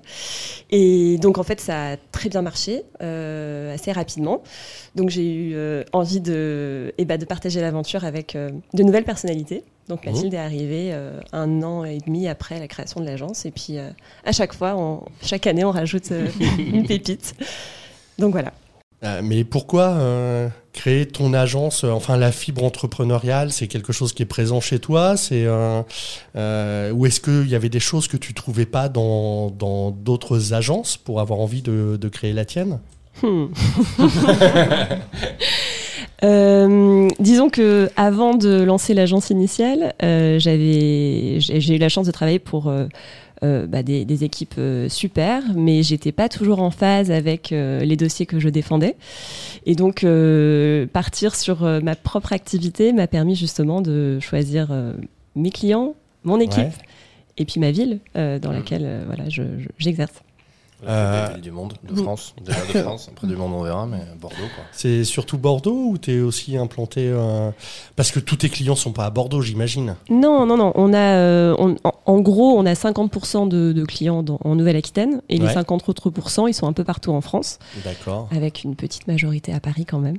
Et 0.70 1.18
donc 1.18 1.38
en 1.38 1.44
fait, 1.44 1.60
ça 1.60 1.92
a 1.92 1.96
très 1.96 2.28
bien 2.28 2.42
marché, 2.42 2.82
assez 3.00 3.92
rapidement. 3.92 4.42
Donc 4.96 5.10
j'ai 5.10 5.32
eu 5.32 5.56
envie 5.92 6.20
de, 6.20 6.92
eh 6.98 7.04
ben, 7.04 7.18
de 7.18 7.24
partager 7.24 7.60
l'aventure 7.60 8.04
avec 8.04 8.36
de 8.36 8.82
nouvelles 8.82 9.04
personnalités. 9.04 9.62
Donc 9.88 10.04
Mhm. 10.04 10.12
Mathilde 10.12 10.34
est 10.34 10.38
arrivée 10.38 10.90
euh, 10.92 11.18
un 11.32 11.62
an 11.62 11.84
et 11.84 11.98
demi 12.06 12.28
après 12.28 12.58
la 12.60 12.68
création 12.68 13.00
de 13.00 13.06
l'agence. 13.06 13.46
Et 13.46 13.50
puis 13.50 13.78
euh, 13.78 13.88
à 14.24 14.32
chaque 14.32 14.52
fois, 14.54 14.74
on- 14.76 15.02
chaque 15.22 15.46
année, 15.46 15.64
on 15.64 15.70
rajoute 15.70 16.10
euh, 16.12 16.28
une 16.58 16.84
pépite. 16.86 17.34
Donc 18.18 18.32
voilà. 18.32 18.52
Euh, 19.04 19.20
mais 19.22 19.44
pourquoi 19.44 19.90
euh, 19.90 20.48
créer 20.72 21.06
ton 21.06 21.32
agence 21.32 21.84
euh, 21.84 21.90
Enfin, 21.90 22.16
la 22.16 22.32
fibre 22.32 22.64
entrepreneuriale, 22.64 23.52
c'est 23.52 23.68
quelque 23.68 23.92
chose 23.92 24.12
qui 24.12 24.24
est 24.24 24.26
présent 24.26 24.60
chez 24.60 24.80
toi? 24.80 25.16
C'est 25.16 25.44
euh, 25.46 25.82
euh, 26.34 26.90
ou 26.90 27.06
est-ce 27.06 27.20
qu'il 27.20 27.48
y 27.48 27.54
avait 27.54 27.68
des 27.68 27.78
choses 27.78 28.08
que 28.08 28.16
tu 28.16 28.34
trouvais 28.34 28.66
pas 28.66 28.88
dans 28.88 29.50
dans 29.50 29.92
d'autres 29.92 30.52
agences 30.52 30.96
pour 30.96 31.20
avoir 31.20 31.38
envie 31.38 31.62
de, 31.62 31.96
de 31.96 32.08
créer 32.08 32.32
la 32.32 32.44
tienne? 32.44 32.80
Hmm. 33.22 33.46
Euh, 36.24 37.08
disons 37.20 37.48
que 37.48 37.90
avant 37.96 38.34
de 38.34 38.62
lancer 38.62 38.92
l'agence 38.94 39.30
initiale, 39.30 39.94
euh, 40.02 40.38
j'avais, 40.38 41.36
j'ai 41.38 41.76
eu 41.76 41.78
la 41.78 41.88
chance 41.88 42.06
de 42.06 42.10
travailler 42.12 42.40
pour 42.40 42.66
euh, 42.68 42.86
euh, 43.44 43.66
bah, 43.68 43.84
des, 43.84 44.04
des 44.04 44.24
équipes 44.24 44.60
super, 44.88 45.42
mais 45.54 45.82
j'étais 45.84 46.10
pas 46.10 46.28
toujours 46.28 46.60
en 46.60 46.70
phase 46.72 47.10
avec 47.12 47.50
les 47.50 47.96
dossiers 47.96 48.26
que 48.26 48.40
je 48.40 48.48
défendais. 48.48 48.96
Et 49.64 49.74
donc 49.76 50.02
euh, 50.02 50.86
partir 50.86 51.36
sur 51.36 51.62
ma 51.62 51.94
propre 51.94 52.32
activité 52.32 52.92
m'a 52.92 53.06
permis 53.06 53.36
justement 53.36 53.80
de 53.80 54.18
choisir 54.20 54.68
mes 55.36 55.50
clients, 55.50 55.94
mon 56.24 56.40
équipe 56.40 56.58
Ouais. 56.58 56.72
et 57.36 57.44
puis 57.44 57.60
ma 57.60 57.70
ville 57.70 58.00
euh, 58.16 58.40
dans 58.40 58.50
Mhm. 58.50 58.56
laquelle 58.56 59.02
voilà 59.06 59.28
je- 59.28 59.42
je- 59.58 59.68
j'exerce. 59.78 60.14
Euh, 60.86 61.36
du 61.38 61.50
monde, 61.50 61.74
de 61.82 61.94
France, 61.96 62.34
déjà 62.44 62.60
de 62.60 62.82
France, 62.82 63.08
après 63.10 63.26
du 63.26 63.34
monde 63.34 63.52
on 63.52 63.62
verra, 63.62 63.84
mais 63.86 63.98
Bordeaux 64.20 64.36
quoi. 64.54 64.64
C'est 64.70 65.02
surtout 65.02 65.36
Bordeaux 65.36 65.88
ou 65.90 65.98
tu 65.98 66.12
es 66.12 66.20
aussi 66.20 66.56
implanté 66.56 67.08
euh, 67.08 67.50
Parce 67.96 68.12
que 68.12 68.20
tous 68.20 68.36
tes 68.36 68.48
clients 68.48 68.76
sont 68.76 68.92
pas 68.92 69.04
à 69.06 69.10
Bordeaux, 69.10 69.42
j'imagine. 69.42 69.96
Non, 70.08 70.46
non, 70.46 70.56
non. 70.56 70.70
On 70.76 70.94
a, 70.94 70.98
euh, 71.16 71.56
on- 71.58 71.74
en, 72.06 72.20
gros, 72.20 72.56
on 72.56 72.64
a 72.64 72.74
50% 72.74 73.48
de, 73.48 73.72
de 73.72 73.84
clients 73.84 74.22
dans- 74.22 74.38
en 74.44 74.54
Nouvelle-Aquitaine 74.54 75.20
et 75.28 75.40
Ouais. 75.40 75.48
les 75.48 75.52
50 75.52 75.88
autres 75.88 76.10
pourcents, 76.10 76.46
ils 76.46 76.54
sont 76.54 76.68
un 76.68 76.72
peu 76.72 76.84
partout 76.84 77.10
en 77.10 77.20
France, 77.20 77.58
D'accord. 77.84 78.28
avec 78.30 78.62
une 78.62 78.76
petite 78.76 79.08
majorité 79.08 79.52
à 79.52 79.58
Paris 79.58 79.84
quand 79.84 79.98
même. 79.98 80.18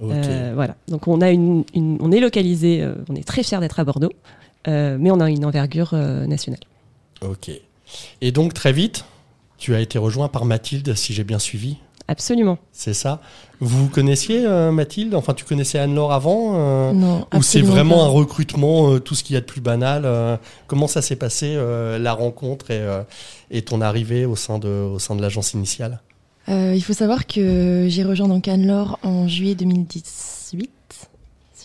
Ok. 0.00 0.12
Euh, 0.12 0.52
voilà. 0.54 0.76
Donc 0.86 1.08
on 1.08 1.20
a 1.20 1.30
une, 1.30 1.64
une- 1.74 1.98
on 2.00 2.12
est 2.12 2.20
localisé, 2.20 2.82
euh, 2.82 2.94
on 3.08 3.16
est 3.16 3.26
très 3.26 3.42
fiers 3.42 3.58
d'être 3.58 3.80
à 3.80 3.84
Bordeaux, 3.84 4.12
euh, 4.68 4.96
mais 5.00 5.10
on 5.10 5.18
a 5.18 5.28
une 5.28 5.44
envergure 5.44 5.90
euh, 5.94 6.24
nationale. 6.26 6.60
Ok. 7.20 7.50
Et 8.20 8.30
donc 8.30 8.54
très 8.54 8.72
vite, 8.72 9.04
tu 9.58 9.74
as 9.74 9.80
été 9.80 9.98
rejoint 9.98 10.28
par 10.28 10.44
Mathilde, 10.44 10.94
si 10.94 11.12
j'ai 11.12 11.24
bien 11.24 11.38
suivi. 11.38 11.76
Absolument. 12.10 12.56
C'est 12.72 12.94
ça. 12.94 13.20
Vous 13.60 13.88
connaissiez 13.88 14.46
euh, 14.46 14.72
Mathilde? 14.72 15.14
Enfin, 15.14 15.34
tu 15.34 15.44
connaissais 15.44 15.78
Anne-Laure 15.78 16.12
avant 16.12 16.52
euh, 16.54 16.92
Non, 16.92 17.26
Ou 17.34 17.42
c'est 17.42 17.60
vraiment 17.60 17.98
pas. 17.98 18.04
un 18.04 18.08
recrutement, 18.08 18.92
euh, 18.94 18.98
tout 18.98 19.14
ce 19.14 19.22
qu'il 19.22 19.34
y 19.34 19.36
a 19.36 19.40
de 19.40 19.44
plus 19.46 19.60
banal 19.60 20.38
Comment 20.68 20.86
ça 20.86 21.02
s'est 21.02 21.16
passé, 21.16 21.54
la 21.98 22.12
rencontre 22.14 22.70
et, 22.70 22.82
et 23.50 23.60
ton 23.62 23.82
arrivée 23.82 24.24
au 24.24 24.36
sein 24.36 24.58
de, 24.58 24.68
au 24.68 24.98
sein 24.98 25.16
de 25.16 25.20
l'agence 25.22 25.52
initiale? 25.52 26.00
Il 26.48 26.80
faut 26.80 26.94
savoir 26.94 27.26
que 27.26 27.86
j'ai 27.90 28.04
rejoint 28.04 28.28
donc 28.28 28.48
Anne-Laure 28.48 28.98
en 29.02 29.28
juillet 29.28 29.54
2018, 29.54 30.70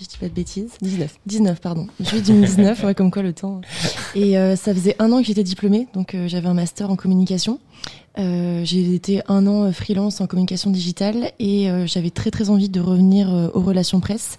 si 0.03 0.09
je 0.09 0.15
dis 0.15 0.17
pas 0.17 0.29
de 0.29 0.33
bêtises. 0.33 0.71
19. 0.81 1.19
19, 1.25 1.61
pardon. 1.61 1.87
Juillet 1.99 2.23
2019, 2.23 2.83
ouais, 2.83 2.95
comme 2.95 3.11
quoi 3.11 3.21
le 3.21 3.33
temps. 3.33 3.61
Et 4.15 4.37
euh, 4.37 4.55
ça 4.55 4.73
faisait 4.73 4.95
un 4.99 5.11
an 5.11 5.19
que 5.19 5.27
j'étais 5.27 5.43
diplômée, 5.43 5.87
donc 5.93 6.15
euh, 6.15 6.27
j'avais 6.27 6.47
un 6.47 6.53
master 6.53 6.89
en 6.89 6.95
communication. 6.95 7.59
Euh, 8.19 8.61
j'ai 8.63 8.93
été 8.93 9.21
un 9.27 9.47
an 9.47 9.71
freelance 9.71 10.21
en 10.21 10.27
communication 10.27 10.69
digitale 10.69 11.31
et 11.39 11.67
j'avais 11.85 12.11
très 12.11 12.29
très 12.31 12.49
envie 12.49 12.69
de 12.69 12.79
revenir 12.79 13.51
aux 13.53 13.61
relations 13.61 13.99
presse 13.99 14.37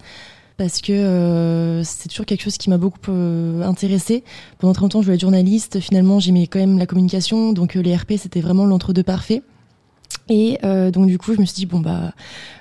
parce 0.57 0.81
que 0.81 0.93
euh, 0.93 1.83
c'est 1.83 2.09
toujours 2.09 2.25
quelque 2.25 2.41
chose 2.41 2.57
qui 2.57 2.69
m'a 2.69 2.77
beaucoup 2.77 2.99
euh, 3.09 3.61
intéressée. 3.63 4.23
Pendant 4.59 4.73
30 4.73 4.95
ans, 4.95 5.01
je 5.01 5.05
voulais 5.05 5.15
être 5.15 5.21
journaliste. 5.21 5.79
Finalement, 5.79 6.19
j'aimais 6.19 6.47
quand 6.47 6.59
même 6.59 6.77
la 6.77 6.85
communication, 6.85 7.51
donc 7.51 7.75
euh, 7.75 7.81
les 7.81 7.95
RP, 7.95 8.13
c'était 8.17 8.41
vraiment 8.41 8.65
l'entre-deux 8.65 9.03
parfait. 9.03 9.41
Et 10.29 10.57
donc 10.63 11.05
du 11.07 11.19
coup, 11.19 11.35
je 11.35 11.39
me 11.39 11.45
suis 11.45 11.53
dit 11.53 11.65
bon 11.67 11.81
bah 11.81 12.13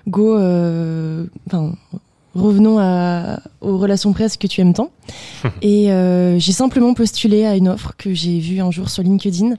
go, 0.06 0.34
enfin 1.46 1.72
revenons 2.34 2.78
à, 2.78 3.40
aux 3.60 3.78
relations 3.78 4.12
presse 4.12 4.36
que 4.36 4.46
tu 4.46 4.60
aimes 4.60 4.74
tant. 4.74 4.90
et 5.62 5.92
euh, 5.92 6.38
j'ai 6.38 6.52
simplement 6.52 6.94
postulé 6.94 7.44
à 7.44 7.56
une 7.56 7.68
offre 7.68 7.94
que 7.96 8.14
j'ai 8.14 8.38
vue 8.38 8.60
un 8.60 8.70
jour 8.70 8.88
sur 8.90 9.02
LinkedIn. 9.02 9.54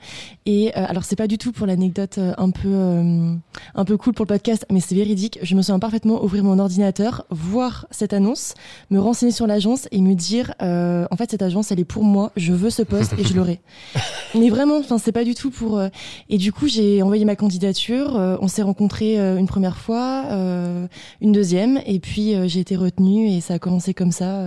Et 0.45 0.69
euh, 0.77 0.85
alors 0.87 1.03
c'est 1.03 1.15
pas 1.15 1.27
du 1.27 1.37
tout 1.37 1.51
pour 1.51 1.65
l'anecdote 1.65 2.17
euh, 2.19 2.33
un 2.37 2.51
peu 2.51 2.67
euh, 2.71 3.33
un 3.73 3.85
peu 3.85 3.97
cool 3.97 4.13
pour 4.13 4.25
le 4.25 4.29
podcast, 4.29 4.65
mais 4.71 4.79
c'est 4.79 4.95
véridique. 4.95 5.39
Je 5.41 5.55
me 5.55 5.61
souviens 5.61 5.79
parfaitement 5.79 6.23
ouvrir 6.23 6.43
mon 6.43 6.59
ordinateur, 6.59 7.25
voir 7.31 7.87
cette 7.91 8.13
annonce, 8.13 8.53
me 8.91 8.99
renseigner 8.99 9.31
sur 9.31 9.47
l'agence 9.47 9.87
et 9.91 10.01
me 10.01 10.13
dire 10.13 10.53
euh, 10.61 11.05
en 11.09 11.15
fait 11.17 11.31
cette 11.31 11.41
agence 11.41 11.71
elle 11.71 11.79
est 11.79 11.85
pour 11.85 12.03
moi, 12.03 12.31
je 12.35 12.53
veux 12.53 12.69
ce 12.69 12.83
poste 12.83 13.13
et 13.17 13.23
je 13.23 13.33
l'aurai. 13.33 13.59
mais 14.35 14.49
vraiment, 14.49 14.77
enfin 14.77 14.97
c'est 14.97 15.11
pas 15.11 15.23
du 15.23 15.33
tout 15.35 15.49
pour. 15.51 15.77
euh, 15.79 15.89
Et 16.29 16.37
du 16.37 16.51
coup 16.51 16.67
j'ai 16.67 17.01
envoyé 17.01 17.25
ma 17.25 17.35
candidature. 17.35 18.15
euh, 18.15 18.37
on 18.41 18.47
s'est 18.47 18.61
rencontrés 18.61 19.17
une 19.17 19.47
première 19.47 19.77
fois, 19.77 20.25
euh, 20.31 20.87
une 21.21 21.31
deuxième, 21.31 21.79
et 21.85 21.99
puis 21.99 22.35
euh, 22.35 22.47
j'ai 22.47 22.59
été 22.59 22.75
retenue 22.75 23.29
et 23.29 23.41
ça 23.41 23.55
a 23.55 23.59
commencé 23.59 23.93
comme 23.93 24.11
ça. 24.11 24.41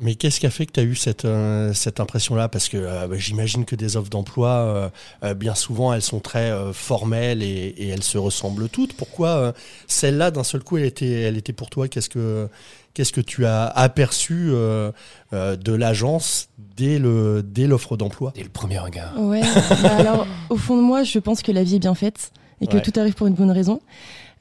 Mais 0.00 0.16
qu'est-ce 0.16 0.40
qui 0.40 0.46
a 0.46 0.50
fait 0.50 0.66
que 0.66 0.72
tu 0.72 0.80
as 0.80 0.82
eu 0.82 0.96
cette, 0.96 1.24
euh, 1.24 1.72
cette 1.72 2.00
impression-là? 2.00 2.48
Parce 2.48 2.68
que 2.68 2.76
euh, 2.76 3.06
bah, 3.06 3.16
j'imagine 3.16 3.64
que 3.64 3.76
des 3.76 3.96
offres 3.96 4.10
d'emploi, 4.10 4.48
euh, 4.50 4.88
euh, 5.22 5.34
bien 5.34 5.54
souvent, 5.54 5.92
elles 5.92 6.02
sont 6.02 6.18
très 6.20 6.50
euh, 6.50 6.72
formelles 6.72 7.42
et, 7.42 7.74
et 7.78 7.88
elles 7.88 8.02
se 8.02 8.18
ressemblent 8.18 8.68
toutes. 8.68 8.94
Pourquoi 8.94 9.28
euh, 9.28 9.52
celle-là, 9.86 10.30
d'un 10.32 10.42
seul 10.44 10.62
coup, 10.64 10.78
elle 10.78 10.84
était, 10.84 11.22
elle 11.22 11.36
était 11.36 11.52
pour 11.52 11.70
toi? 11.70 11.86
Qu'est-ce 11.88 12.08
que 12.10 12.48
Qu'est-ce 12.92 13.12
que 13.12 13.20
tu 13.20 13.44
as 13.44 13.66
aperçu 13.66 14.50
euh, 14.52 14.92
euh, 15.32 15.56
de 15.56 15.72
l'agence 15.72 16.48
dès 16.76 17.00
le 17.00 17.42
dès 17.44 17.66
l'offre 17.66 17.96
d'emploi? 17.96 18.32
Dès 18.36 18.44
le 18.44 18.48
premier 18.48 18.78
regard. 18.78 19.18
Ouais. 19.20 19.40
bah 19.82 19.96
alors, 19.98 20.26
au 20.48 20.56
fond 20.56 20.76
de 20.76 20.82
moi, 20.82 21.02
je 21.02 21.18
pense 21.18 21.42
que 21.42 21.50
la 21.50 21.64
vie 21.64 21.74
est 21.76 21.80
bien 21.80 21.96
faite 21.96 22.30
et 22.60 22.68
que 22.68 22.74
Ouais. 22.76 22.82
tout 22.82 22.92
arrive 23.00 23.14
pour 23.14 23.26
une 23.26 23.34
bonne 23.34 23.50
raison. 23.50 23.80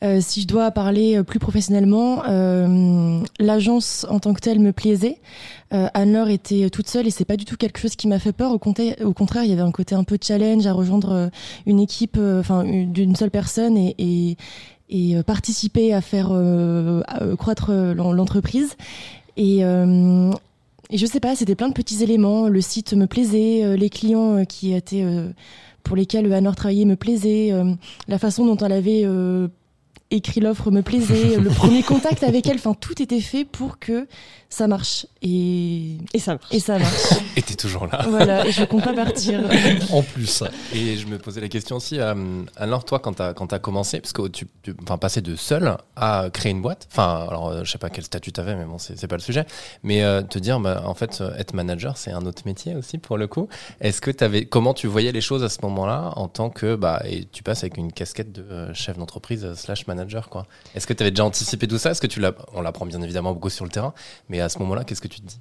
Euh, 0.04 0.20
si 0.20 0.42
je 0.42 0.48
dois 0.48 0.70
parler 0.72 1.18
euh, 1.18 1.24
plus 1.24 1.40
professionnellement, 1.40 2.24
euh, 2.28 3.22
l'agence 3.40 4.06
en 4.10 4.20
tant 4.20 4.34
que 4.34 4.42
telle 4.42 4.60
me 4.60 4.74
plaisait. 4.74 5.20
Euh, 5.74 5.88
Anne-Laure 5.94 6.30
était 6.30 6.70
toute 6.70 6.88
seule 6.88 7.08
et 7.08 7.10
c'est 7.10 7.26
pas 7.26 7.38
du 7.38 7.46
tout 7.46 7.56
quelque 7.56 7.80
chose 7.80 7.96
qui 7.96 8.08
m'a 8.08 8.20
fait 8.20 8.34
peur. 8.34 8.52
Au, 8.52 8.60
contraire, 8.60 9.44
il 9.44 9.50
y 9.50 9.54
avait 9.54 9.62
un 9.62 9.72
côté 9.72 9.96
un 9.96 10.04
peu 10.04 10.18
challenge 10.22 10.68
à 10.68 10.74
rejoindre 10.74 11.30
une 11.66 11.80
équipe, 11.80 12.18
enfin 12.18 12.64
une- 12.64 12.92
d'une 12.92 13.16
seule 13.16 13.32
personne 13.32 13.78
et, 13.78 14.38
participer 15.26 15.94
à 15.94 16.02
faire 16.02 16.32
croître 17.40 17.72
l'en- 17.72 18.12
l'entreprise. 18.12 18.76
Et, 19.38 19.60
et 19.62 20.98
je 20.98 21.06
sais 21.06 21.20
pas, 21.20 21.36
c'était 21.36 21.56
plein 21.56 21.70
de 21.70 21.74
petits 21.74 22.04
éléments. 22.04 22.48
Le 22.48 22.62
site 22.62 22.94
me 22.94 23.08
plaisait, 23.08 23.76
les 23.76 23.90
clients 23.90 24.46
qui 24.46 24.74
étaient 24.74 25.06
pour 25.84 25.96
lesquels 25.96 26.32
Anne-Laure 26.32 26.56
travaillait 26.56 26.86
me 26.86 26.96
plaisaient, 26.96 27.52
euh, 27.52 27.74
la 28.08 28.18
façon 28.18 28.46
dont 28.46 28.58
elle 28.58 28.72
avait 28.72 29.04
écrit 30.14 30.40
l'offre 30.42 30.72
me 30.72 30.82
plaisait, 30.82 31.38
le 31.38 31.50
premier 31.56 31.84
contact 31.84 32.24
avec 32.24 32.48
elle, 32.48 32.56
enfin 32.56 32.74
tout 32.74 33.02
était 33.02 33.22
fait 33.22 33.46
pour 33.46 33.80
que 33.80 34.08
ça 34.50 34.68
marche. 34.68 35.08
Et, 35.24 35.98
Et 36.14 36.20
ça 36.20 36.34
marche. 36.34 36.48
et 36.52 36.60
ça 36.60 36.78
marche. 36.78 37.14
Et 37.36 37.42
t'es 37.42 37.56
toujours 37.56 37.88
là. 37.88 38.06
voilà, 38.08 38.46
et 38.46 38.52
je 38.52 38.64
compte 38.66 38.84
pas 38.84 38.94
partir. 38.94 39.42
En 39.92 40.04
plus, 40.04 40.44
Et 40.76 40.96
je 40.98 41.08
me 41.08 41.18
posais 41.18 41.42
la 41.42 41.48
question 41.48 41.78
aussi, 41.78 42.00
euh, 42.00 42.14
alors 42.58 42.86
toi, 42.86 43.00
quand 43.00 43.14
t'as 43.14 43.34
quand 43.34 43.52
as 43.52 43.58
commencé, 43.58 44.00
parce 44.00 44.14
que 44.14 44.28
tu, 44.28 44.46
tu 44.62 44.76
enfin, 44.84 45.00
passer 45.00 45.22
de 45.22 45.36
seul 45.36 45.76
à 45.96 46.30
créer 46.32 46.52
une 46.52 46.62
boîte, 46.62 46.88
enfin, 46.92 47.26
alors 47.28 47.50
euh, 47.50 47.64
je 47.64 47.72
sais 47.72 47.80
pas 47.80 47.90
quel 47.90 48.04
statut 48.04 48.32
t'avais, 48.32 48.56
mais 48.56 48.66
bon, 48.66 48.78
c'est 48.78 49.08
pas 49.08 49.16
le 49.16 49.22
sujet, 49.22 49.46
mais 49.82 50.04
euh, 50.04 50.22
te 50.22 50.38
dire, 50.38 50.60
bah, 50.60 50.84
en 50.86 50.94
fait, 50.94 51.22
euh, 51.22 51.36
être 51.38 51.54
manager, 51.56 51.98
c'est 51.98 52.12
un 52.12 52.26
autre 52.26 52.44
métier 52.46 52.76
aussi 52.76 53.00
pour 53.00 53.18
le 53.18 53.28
coup. 53.28 53.48
Est-ce 53.82 54.02
que 54.02 54.12
t'avais, 54.12 54.46
comment 54.46 54.74
tu 54.74 54.88
voyais 54.88 55.12
les 55.12 55.22
choses 55.22 55.44
à 55.44 55.50
ce 55.50 55.60
moment-là, 55.64 56.14
en 56.16 56.28
tant 56.28 56.50
que, 56.50 56.76
bah, 56.76 57.02
et 57.06 57.26
tu 57.32 57.42
passes 57.44 57.64
avec 57.64 57.78
une 57.78 57.92
casquette 57.92 58.32
de 58.32 58.44
euh, 58.44 58.74
chef 58.74 58.98
d'entreprise 58.98 59.44
euh, 59.46 59.56
slash 59.56 59.88
manager, 59.88 60.03
Est-ce 60.76 60.88
que 60.88 60.94
t'avais 60.94 61.12
déjà 61.12 61.26
anticipé 61.26 61.68
tout 61.68 61.78
ça? 61.78 61.92
Est-ce 61.92 62.02
que 62.02 62.08
tu 62.08 62.22
on 62.54 62.62
l'apprend 62.62 62.86
bien 62.86 63.02
évidemment 63.02 63.34
beaucoup 63.34 63.50
sur 63.50 63.66
le 63.66 63.72
terrain, 63.72 63.94
mais 64.30 64.40
à 64.40 64.50
ce 64.50 64.60
moment-là, 64.60 64.84
qu'est-ce 64.84 65.02
que 65.02 65.08
tu 65.08 65.22
te 65.22 65.28
dis? 65.28 65.40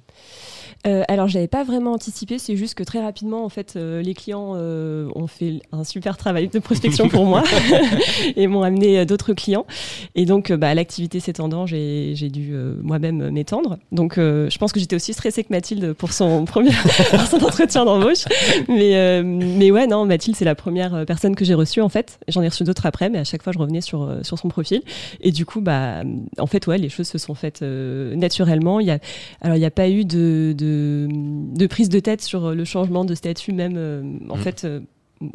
Euh, 0.85 1.03
alors, 1.07 1.27
je 1.27 1.35
n'avais 1.35 1.47
pas 1.47 1.63
vraiment 1.63 1.93
anticipé, 1.93 2.37
c'est 2.37 2.57
juste 2.57 2.75
que 2.75 2.83
très 2.83 3.01
rapidement, 3.01 3.45
en 3.45 3.49
fait, 3.49 3.75
euh, 3.75 4.01
les 4.01 4.13
clients 4.13 4.53
euh, 4.55 5.09
ont 5.15 5.27
fait 5.27 5.61
un 5.71 5.83
super 5.83 6.17
travail 6.17 6.49
de 6.49 6.59
prospection 6.59 7.07
pour 7.07 7.25
moi 7.25 7.43
et 8.35 8.47
m'ont 8.47 8.63
amené 8.63 9.05
d'autres 9.05 9.33
clients. 9.33 9.65
Et 10.15 10.25
donc, 10.25 10.51
bah, 10.51 10.73
l'activité 10.73 11.19
s'étendant, 11.19 11.65
j'ai 11.65 12.13
j'ai 12.15 12.29
dû 12.29 12.53
moi-même 12.81 13.29
m'étendre. 13.29 13.77
Donc, 13.91 14.15
je 14.17 14.57
pense 14.57 14.71
que 14.71 14.79
j'étais 14.79 14.95
aussi 14.95 15.13
stressée 15.13 15.43
que 15.43 15.51
Mathilde 15.51 15.93
pour 15.93 16.11
son 16.11 16.45
premier 16.53 16.71
pour 17.11 17.21
son 17.21 17.43
entretien 17.43 17.85
d'embauche. 17.85 18.25
Mais, 18.67 19.23
mais 19.23 19.71
ouais, 19.71 19.87
non, 19.87 20.05
Mathilde, 20.05 20.35
c'est 20.35 20.45
la 20.45 20.55
première 20.55 21.05
personne 21.05 21.35
que 21.35 21.45
j'ai 21.45 21.53
reçue, 21.53 21.81
en 21.81 21.89
fait. 21.89 22.19
J'en 22.27 22.41
ai 22.41 22.47
reçu 22.47 22.63
d'autres 22.63 22.85
après, 22.85 23.09
mais 23.09 23.19
à 23.19 23.23
chaque 23.23 23.43
fois, 23.43 23.53
je 23.53 23.59
revenais 23.59 23.81
sur, 23.81 24.17
sur 24.21 24.37
son 24.37 24.49
profil. 24.49 24.81
Et 25.21 25.31
du 25.31 25.45
coup, 25.45 25.61
bah, 25.61 26.03
en 26.37 26.47
fait, 26.47 26.67
ouais, 26.67 26.77
les 26.77 26.89
choses 26.89 27.07
se 27.07 27.17
sont 27.17 27.35
faites 27.35 27.61
naturellement. 27.61 28.79
Il 28.79 28.87
y 28.87 28.91
a, 28.91 28.99
alors, 29.41 29.55
il 29.55 29.59
n'y 29.59 29.65
a 29.65 29.71
pas 29.71 29.89
eu 29.89 30.05
de, 30.05 30.53
de, 30.57 30.72
de 31.07 31.67
prise 31.67 31.89
de 31.89 31.99
tête 31.99 32.21
sur 32.21 32.51
le 32.53 32.65
changement 32.65 33.05
de 33.05 33.15
statut, 33.15 33.51
même. 33.53 33.75
euh, 33.77 34.01
en 34.29 34.37
Mm. 34.37 34.41
fait, 34.41 34.63
euh, 34.65 34.79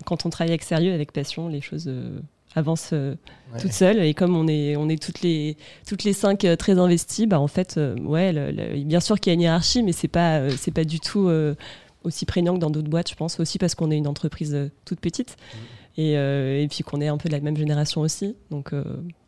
quand 0.04 0.26
on 0.26 0.30
travaille 0.30 0.50
avec 0.52 0.62
sérieux, 0.62 0.92
avec 0.92 1.12
passion, 1.12 1.49
les 1.49 1.61
choses 1.61 1.87
euh, 1.88 2.21
avancent 2.54 2.90
euh, 2.92 3.14
Ouais. 3.52 3.61
toutes 3.61 3.73
seules. 3.73 4.00
Et 4.02 4.14
comme 4.14 4.37
on 4.37 4.47
est, 4.49 4.76
on 4.76 4.88
est 4.88 5.02
toutes 5.02 5.23
les, 5.23 5.57
toutes 5.87 6.04
les 6.04 6.12
cinq 6.12 6.45
euh, 6.45 6.57
très 6.57 6.78
investies, 6.78 7.26
bah, 7.26 7.40
en 7.40 7.47
fait, 7.49 7.76
euh, 7.78 7.97
ouais, 8.00 8.33
le- 8.33 8.50
le- 8.50 8.83
bien 8.85 9.00
sûr 9.00 9.18
qu'il 9.21 9.30
y 9.30 9.33
a 9.33 9.35
une 9.35 9.40
hiérarchie, 9.42 9.83
mais 9.83 9.92
c'est 9.92 10.09
pas, 10.09 10.38
euh, 10.40 10.50
c'est 10.57 10.71
pas 10.73 10.85
du 10.85 11.00
tout 11.00 11.28
euh, 11.28 11.54
aussi 12.04 12.26
prégnant 12.26 12.54
que 12.54 12.61
dans 12.61 12.71
d'autres 12.71 12.90
boîtes, 12.90 13.11
je 13.11 13.14
pense, 13.16 13.40
aussi 13.40 13.59
parce 13.59 13.75
qu'on 13.75 13.90
est 13.90 13.97
une 13.97 14.07
entreprise 14.07 14.54
euh, 14.54 14.71
toute 14.85 15.00
petite. 15.00 15.37
Et, 15.97 16.16
euh, 16.16 16.62
et 16.62 16.68
puis 16.68 16.85
qu'on 16.85 17.00
est 17.00 17.09
un 17.09 17.16
peu 17.18 17.28
de 17.28 17.35
la 17.35 17.40
même 17.40 17.57
génération 17.57 18.02
aussi. 18.02 18.37
Donc 18.50 18.73
euh, 18.73 18.85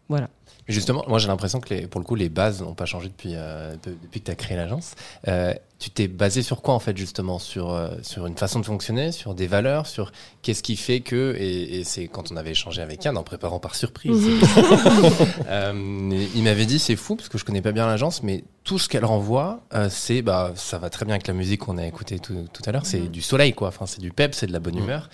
voilà. 0.08 0.28
Mais 0.68 0.74
Justement, 0.74 1.04
moi 1.08 1.18
j'ai 1.18 1.28
l'impression 1.28 1.60
que 1.60 1.72
les, 1.74 1.86
pour 1.86 2.00
le 2.00 2.06
coup 2.06 2.14
les 2.14 2.28
bases 2.28 2.60
n'ont 2.62 2.74
pas 2.74 2.86
changé 2.86 3.08
depuis, 3.08 3.32
euh, 3.34 3.72
de- 3.84 3.96
depuis 4.02 4.20
que 4.20 4.26
tu 4.26 4.30
as 4.30 4.34
créé 4.36 4.56
l'agence. 4.56 4.92
Euh, 5.28 5.52
tu 5.78 5.88
t'es 5.90 6.08
basé 6.08 6.42
sur 6.42 6.60
quoi 6.60 6.74
en 6.74 6.78
fait 6.78 6.96
justement? 6.96 7.38
Sur, 7.38 7.70
euh, 7.72 7.88
sur 8.02 8.26
une 8.26 8.36
façon 8.36 8.60
de 8.60 8.66
fonctionner, 8.66 9.12
sur 9.12 9.34
des 9.34 9.46
valeurs, 9.46 9.86
sur 9.86 10.12
qu'est-ce 10.42 10.62
qui 10.62 10.76
fait 10.76 11.00
que, 11.00 11.34
et, 11.38 11.80
et 11.80 11.84
c'est 11.84 12.06
quand 12.06 12.30
on 12.30 12.36
avait 12.36 12.50
échangé 12.50 12.82
avec 12.82 13.02
Yann 13.04 13.16
en 13.16 13.22
préparant 13.22 13.58
par 13.60 13.74
surprise, 13.74 14.28
euh, 15.48 16.26
il 16.34 16.42
m'avait 16.42 16.66
dit 16.66 16.78
c'est 16.78 16.96
fou 16.96 17.16
parce 17.16 17.28
que 17.28 17.38
je 17.38 17.44
connais 17.44 17.62
pas 17.62 17.72
bien 17.72 17.86
l'agence, 17.86 18.22
mais 18.22 18.44
tout 18.62 18.78
ce 18.78 18.88
qu'elle 18.90 19.06
renvoie, 19.06 19.62
euh, 19.74 19.88
c'est 19.90 20.20
bah 20.22 20.52
ça 20.54 20.76
va 20.78 20.90
très 20.90 21.06
bien 21.06 21.14
avec 21.14 21.26
la 21.26 21.32
musique 21.34 21.60
qu'on 21.60 21.78
a 21.78 21.86
écoutée 21.86 22.18
tout, 22.18 22.44
tout 22.52 22.62
à 22.66 22.72
l'heure, 22.72 22.84
c'est 22.84 23.08
du 23.10 23.22
soleil 23.22 23.54
quoi, 23.54 23.68
enfin 23.68 23.86
c'est 23.86 24.00
du 24.02 24.12
pep, 24.12 24.34
c'est 24.34 24.46
de 24.46 24.52
la 24.52 24.60
bonne 24.60 24.76
humeur. 24.76 25.08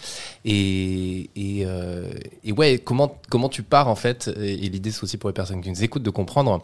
Et, 0.45 1.31
et, 1.37 1.64
euh, 1.64 2.11
et 2.45 2.52
ouais, 2.52 2.78
comment, 2.78 3.19
comment 3.31 3.49
tu 3.49 3.62
pars 3.62 3.88
en 3.88 3.95
fait? 3.95 4.28
Et, 4.40 4.55
et 4.55 4.69
l'idée 4.69 4.90
c'est 4.90 5.02
aussi 5.05 5.16
pour 5.16 5.25
les 5.28 5.33
personnes 5.35 5.61
qui 5.61 5.71
nous 5.71 5.83
écoutent 5.83 6.02
de 6.02 6.11
comprendre 6.11 6.62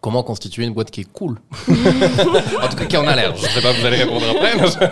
comment 0.00 0.22
constituer 0.22 0.64
une 0.64 0.74
boîte 0.74 0.90
qui 0.90 1.02
est 1.02 1.12
cool. 1.12 1.38
en 1.68 2.68
tout 2.68 2.76
cas, 2.76 2.84
qui 2.86 2.96
en 2.96 3.06
a 3.06 3.16
l'air. 3.16 3.34
Je 3.36 3.46
sais 3.46 3.62
pas, 3.62 3.72
vous 3.72 3.84
allez 3.84 4.02
répondre 4.02 4.26
après, 4.30 4.90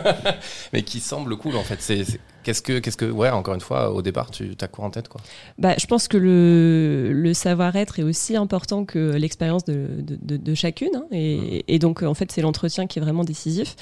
mais 0.73 0.82
qui 0.84 1.00
semble 1.00 1.37
cool 1.37 1.56
en 1.56 1.62
fait. 1.62 1.80
C'est- 1.80 2.20
qu'est-ce 2.44 2.62
que, 2.62 2.78
qu'est-ce 2.78 2.96
que, 2.96 3.06
ouais, 3.10 3.30
encore 3.30 3.54
une 3.54 3.60
fois, 3.60 3.90
au 3.92 4.02
départ, 4.02 4.30
tu 4.30 4.52
as 4.60 4.68
quoi 4.68 4.84
en 4.84 4.90
tête 4.90 5.08
quoi? 5.08 5.20
Bah, 5.58 5.74
je 5.80 5.86
pense 5.86 6.06
que 6.06 6.16
le, 6.16 7.10
le 7.12 7.34
savoir-être 7.34 7.98
est 7.98 8.02
aussi 8.04 8.36
important 8.36 8.84
que 8.84 9.14
l'expérience 9.16 9.64
de, 9.64 9.88
de, 9.98 10.16
de- 10.22 10.36
de 10.36 10.54
chacune. 10.54 10.90
hein. 10.94 11.04
et, 11.10 11.64
et 11.74 11.78
donc, 11.78 12.02
en 12.02 12.14
fait, 12.14 12.30
c'est 12.30 12.42
l'entretien 12.42 12.86
qui 12.86 12.98
est 12.98 13.02
vraiment 13.02 13.24
décisif. 13.24 13.74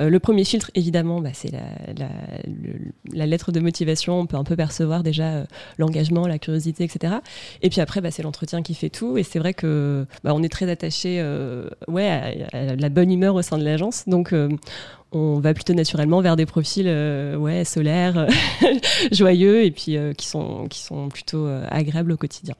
Euh, 0.00 0.08
le 0.10 0.18
premier 0.18 0.44
filtre, 0.44 0.70
évidemment, 0.74 1.20
bah, 1.20 1.30
c'est 1.34 1.52
la, 1.52 1.60
la, 1.96 2.08
le- 2.46 2.92
la 3.12 3.26
lettre 3.26 3.52
de 3.52 3.60
motivation. 3.60 4.18
On 4.20 4.26
peut 4.26 4.36
un 4.36 4.44
peu 4.44 4.56
percevoir 4.56 5.02
déjà 5.02 5.28
euh, 5.28 5.44
l'engagement, 5.78 6.26
la 6.26 6.38
curiosité, 6.38 6.84
etc. 6.84 7.14
Et 7.62 7.70
puis 7.70 7.80
après, 7.80 8.00
bah, 8.00 8.10
c'est 8.10 8.22
l'entretien 8.22 8.62
qui 8.62 8.74
fait 8.74 8.90
tout. 8.90 9.18
Et 9.18 9.22
c'est 9.22 9.38
vrai 9.38 9.54
que 9.54 10.06
bah, 10.24 10.32
on 10.34 10.42
est 10.42 10.48
très 10.48 10.70
attaché 10.70 11.18
euh, 11.20 11.68
ouais, 11.88 12.08
à, 12.08 12.56
à 12.56 12.76
la 12.76 12.88
bonne 12.88 13.12
humeur 13.12 13.34
au 13.34 13.42
sein 13.42 13.58
de 13.58 13.64
l'agence. 13.64 14.04
Donc, 14.08 14.32
on 15.12 15.38
va 15.40 15.54
plutôt 15.54 15.72
naturellement 15.74 16.20
vers 16.20 16.36
des 16.36 16.46
profils 16.46 16.86
euh, 16.88 17.36
ouais, 17.36 17.64
solaires, 17.64 18.26
joyeux 19.12 19.64
et 19.64 19.70
puis 19.70 19.96
euh, 19.96 20.12
qui, 20.12 20.26
sont, 20.26 20.66
qui 20.68 20.80
sont 20.80 21.08
plutôt 21.08 21.46
euh, 21.46 21.66
agréables 21.70 22.12
au 22.12 22.16
quotidien. 22.16 22.54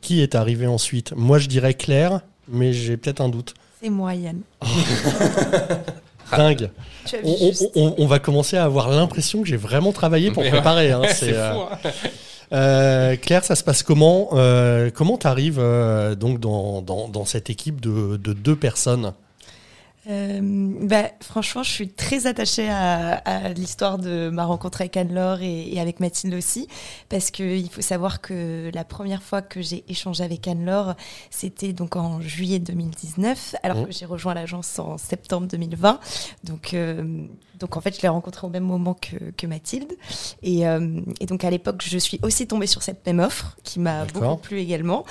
qui 0.00 0.20
est 0.22 0.34
arrivé 0.34 0.66
ensuite? 0.66 1.12
Moi, 1.16 1.38
je 1.38 1.48
dirais 1.48 1.74
Claire, 1.74 2.20
mais 2.48 2.72
j'ai 2.72 2.96
peut-être 2.96 3.20
un 3.20 3.28
doute. 3.28 3.54
C'est 3.82 3.90
moi, 3.90 4.14
Yann. 4.14 4.40
Dingue. 6.36 6.70
Tu 7.04 7.16
On, 7.22 7.28
on- 7.40 7.46
juste. 7.48 7.70
on- 7.76 7.94
on 7.98 8.06
va 8.06 8.18
commencer 8.18 8.56
à 8.56 8.64
avoir 8.64 8.88
l'impression 8.90 9.42
que 9.42 9.48
j'ai 9.48 9.56
vraiment 9.56 9.92
travaillé 9.92 10.30
pour 10.30 10.42
Mais 10.42 10.50
préparer. 10.50 10.90
hein. 10.92 11.02
C'est 11.12 11.32
fou, 11.32 11.38
hein. 11.38 11.78
Euh, 12.52 13.16
Claire, 13.16 13.44
ça 13.44 13.54
se 13.56 13.64
passe 13.64 13.82
comment? 13.82 14.30
Euh, 14.32 14.90
Comment 14.94 15.16
t'arrives 15.18 15.58
euh, 15.58 16.14
donc 16.14 16.38
dans, 16.40 16.80
dans, 16.82 17.08
dans 17.08 17.24
cette 17.24 17.50
équipe 17.50 17.80
de, 17.80 18.16
de 18.16 18.32
deux 18.32 18.56
personnes? 18.56 19.12
Euh, 20.08 20.40
bah, 20.82 21.10
franchement, 21.20 21.62
je 21.62 21.70
suis 21.70 21.88
très 21.88 22.26
attachée 22.26 22.68
à, 22.68 23.14
à 23.16 23.48
l'histoire 23.48 23.98
de 23.98 24.30
ma 24.30 24.44
rencontre 24.44 24.80
avec 24.80 24.96
Anne-Laure 24.96 25.40
et, 25.42 25.74
et, 25.74 25.80
avec 25.80 26.00
Mathilde 26.00 26.34
aussi, 26.34 26.68
parce 27.08 27.30
qu'il 27.30 27.68
faut 27.70 27.82
savoir 27.82 28.20
que 28.20 28.70
la 28.72 28.84
première 28.84 29.22
fois 29.22 29.42
que 29.42 29.60
j'ai 29.60 29.84
échangé 29.88 30.22
avec 30.22 30.46
Anne-Laure, 30.46 30.94
c'était 31.30 31.72
donc 31.72 31.96
en 31.96 32.20
juillet 32.20 32.58
2019, 32.60 33.56
alors 33.62 33.78
mmh. 33.78 33.86
que 33.86 33.92
j'ai 33.92 34.06
rejoint 34.06 34.34
l'agence 34.34 34.78
en 34.78 34.96
septembre 34.96 35.48
2020. 35.48 35.98
Donc, 36.44 36.74
euh, 36.74 37.26
donc 37.58 37.76
en 37.76 37.80
fait, 37.80 37.96
je 37.96 38.02
l'ai 38.02 38.08
rencontrée 38.08 38.46
au 38.46 38.50
même 38.50 38.64
moment 38.64 38.94
que, 38.94 39.16
que 39.36 39.46
Mathilde. 39.46 39.92
Et, 40.42 40.66
euh, 40.66 41.00
et, 41.20 41.26
donc 41.26 41.44
à 41.44 41.50
l'époque, 41.50 41.82
je 41.82 41.98
suis 41.98 42.18
aussi 42.22 42.46
tombée 42.46 42.66
sur 42.66 42.82
cette 42.82 43.04
même 43.06 43.20
offre 43.20 43.56
qui 43.64 43.80
m'a 43.80 44.04
beaucoup 44.06 44.36
plu 44.36 44.58
également. 44.58 45.04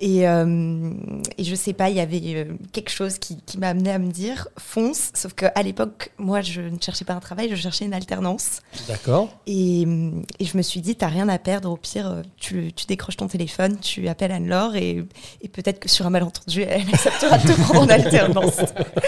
Et, 0.00 0.28
euh, 0.28 0.92
et 1.38 1.44
je 1.44 1.54
sais 1.54 1.72
pas, 1.72 1.90
il 1.90 1.96
y 1.96 2.00
avait 2.00 2.20
euh, 2.34 2.44
quelque 2.72 2.90
chose 2.90 3.18
qui, 3.18 3.40
qui 3.42 3.58
m'a 3.58 3.68
amené 3.68 3.90
à 3.90 3.98
me 3.98 4.10
dire 4.10 4.41
fonce. 4.58 5.10
Sauf 5.14 5.34
qu'à 5.34 5.62
l'époque, 5.62 6.12
moi, 6.18 6.40
je 6.40 6.60
ne 6.60 6.78
cherchais 6.80 7.04
pas 7.04 7.14
un 7.14 7.20
travail, 7.20 7.48
je 7.50 7.56
cherchais 7.56 7.84
une 7.84 7.94
alternance. 7.94 8.60
D'accord. 8.88 9.28
Et, 9.46 9.82
et, 9.82 10.44
je 10.44 10.56
me 10.56 10.62
suis 10.62 10.80
dit, 10.80 10.96
t'as 10.96 11.08
rien 11.08 11.28
à 11.28 11.38
perdre. 11.38 11.70
Au 11.70 11.76
pire, 11.76 12.22
tu, 12.36 12.72
tu 12.72 12.86
décroches 12.86 13.16
ton 13.16 13.28
téléphone, 13.28 13.78
tu 13.78 14.08
appelles 14.08 14.32
Anne-Laure 14.32 14.76
et, 14.76 15.04
et 15.40 15.48
peut-être 15.48 15.80
que 15.80 15.88
sur 15.88 16.06
un 16.06 16.10
malentendu, 16.10 16.62
elle 16.68 16.88
acceptera 16.92 17.38
de 17.38 17.48
te 17.48 17.60
prendre 17.60 17.82
en 17.82 17.88
alternance. 17.88 18.60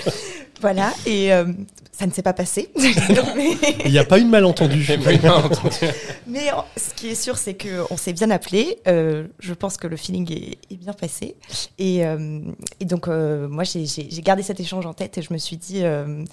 voilà. 0.61 0.93
Et 1.07 1.33
euh, 1.33 1.45
ça 1.97 2.07
ne 2.07 2.13
s'est 2.13 2.23
pas 2.23 2.33
passé. 2.33 2.71
Il 2.77 3.91
n'y 3.91 3.99
a 3.99 4.05
pas 4.05 4.19
eu 4.19 4.25
de 4.25 4.29
malentendu. 4.29 4.85
Mais 6.27 6.51
ce 6.77 6.93
qui 6.95 7.09
est 7.09 7.15
sûr, 7.15 7.39
c'est 7.39 7.55
qu'on 7.55 7.97
s'est 7.97 8.13
bien 8.13 8.31
appelé. 8.31 8.79
Euh, 8.89 9.29
je 9.39 9.55
pense 9.55 9.77
que 9.77 9.87
le 9.87 9.97
feeling 9.97 10.31
est, 10.33 10.59
est 10.73 10.77
bien 10.77 10.93
passé. 10.93 11.37
Et, 11.79 12.05
euh, 12.05 12.41
et 12.81 12.85
donc, 12.85 13.07
euh, 13.07 13.49
moi, 13.49 13.63
j'ai 13.63 13.87
gardé 14.23 14.43
cet 14.43 14.59
échange 14.59 14.87
en 14.87 14.93
tête 14.93 15.19
et 15.19 15.23
je 15.25 15.33
me 15.33 15.39
suis 15.39 15.57
dit, 15.57 15.85
euh, 15.85 16.25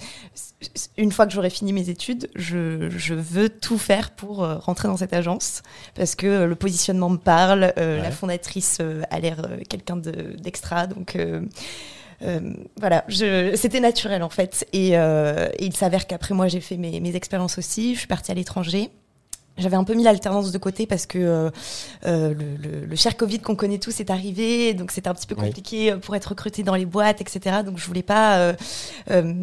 une 0.96 1.12
fois 1.12 1.26
que 1.26 1.32
j'aurai 1.32 1.50
fini 1.50 1.72
mes 1.72 1.88
études, 1.88 2.30
je, 2.34 2.90
je, 2.90 3.14
veux 3.14 3.48
tout 3.48 3.78
faire 3.78 4.10
pour 4.10 4.44
euh, 4.44 4.56
rentrer 4.56 4.88
dans 4.88 4.96
cette 4.96 5.12
agence 5.12 5.62
parce 5.94 6.14
que 6.14 6.44
le 6.44 6.54
positionnement 6.54 7.10
me 7.10 7.18
parle. 7.18 7.72
Ouais. 7.76 7.98
La 8.02 8.10
fondatrice 8.10 8.80
a 9.10 9.20
l'air 9.20 9.48
quelqu'un 9.68 9.96
d'extra. 9.96 10.86
De, 10.86 10.94
donc, 10.94 11.16
euh, 12.24 12.40
voilà, 12.76 13.04
c'était 13.08 13.80
naturel 13.80 14.22
en 14.22 14.28
fait. 14.28 14.66
Et, 14.72 14.96
euh, 14.96 15.48
et 15.58 15.66
il 15.66 15.76
s'avère 15.76 16.06
qu'après 16.06 16.34
moi 16.34 16.48
j'ai 16.48 16.60
fait 16.60 16.76
mes, 16.76 17.00
mes 17.00 17.16
expériences 17.16 17.58
aussi. 17.58 17.94
Je 17.94 18.00
suis 18.00 18.08
partie 18.08 18.30
à 18.30 18.34
l'étranger. 18.34 18.90
J'avais 19.58 19.76
un 19.76 19.84
peu 19.84 19.94
mis 19.94 20.02
l'alternance 20.02 20.50
de 20.50 20.58
côté 20.58 20.86
parce 20.86 21.04
que 21.04 21.18
euh, 21.18 21.50
euh, 22.06 22.32
le, 22.32 22.56
le, 22.56 22.86
le, 22.86 22.96
cher 22.96 23.16
Covid 23.16 23.40
qu'on 23.40 23.54
connaît 23.54 23.78
tous 23.78 24.00
est 24.00 24.10
arrivé, 24.10 24.72
donc 24.72 24.90
c'était 24.90 25.08
un 25.08 25.14
petit 25.14 25.26
peu 25.26 25.34
compliqué 25.34 25.92
oui. 25.92 26.00
pour 26.00 26.16
être 26.16 26.26
recruté 26.26 26.62
dans 26.62 26.74
les 26.74 26.86
boîtes, 26.86 27.20
etc. 27.20 27.56
Donc 27.64 27.76
je 27.78 27.86
voulais 27.86 28.02
pas 28.02 28.38
euh, 29.10 29.34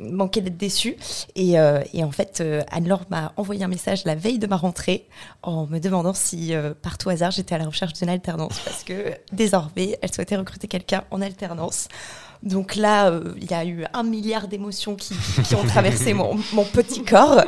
manquer 0.00 0.40
d'être 0.40 0.56
déçue. 0.56 0.96
Et, 1.34 1.54
et, 1.92 2.04
en 2.04 2.12
fait, 2.12 2.42
Anne-Laure 2.70 3.06
m'a 3.10 3.32
envoyé 3.36 3.64
un 3.64 3.68
message 3.68 4.04
la 4.04 4.14
veille 4.14 4.38
de 4.38 4.46
ma 4.46 4.56
rentrée 4.56 5.08
en 5.42 5.66
me 5.66 5.78
demandant 5.78 6.14
si, 6.14 6.52
par 6.82 6.96
tout 6.98 7.10
hasard, 7.10 7.32
j'étais 7.32 7.54
à 7.54 7.58
la 7.58 7.66
recherche 7.66 7.94
d'une 7.94 8.08
alternance 8.08 8.60
parce 8.64 8.84
que 8.84 9.14
désormais, 9.32 9.98
elle 10.00 10.12
souhaitait 10.12 10.36
recruter 10.36 10.68
quelqu'un 10.68 11.04
en 11.10 11.20
alternance. 11.20 11.88
Donc 12.46 12.76
là, 12.76 13.10
euh, 13.10 13.34
il 13.40 13.50
y 13.50 13.54
a 13.54 13.64
eu 13.64 13.84
un 13.92 14.04
milliard 14.04 14.46
d'émotions 14.46 14.94
qui, 14.94 15.14
qui, 15.42 15.54
ont 15.56 15.64
traversé 15.64 16.14
mon, 16.14 16.38
mon, 16.52 16.64
petit 16.64 17.02
corps. 17.02 17.42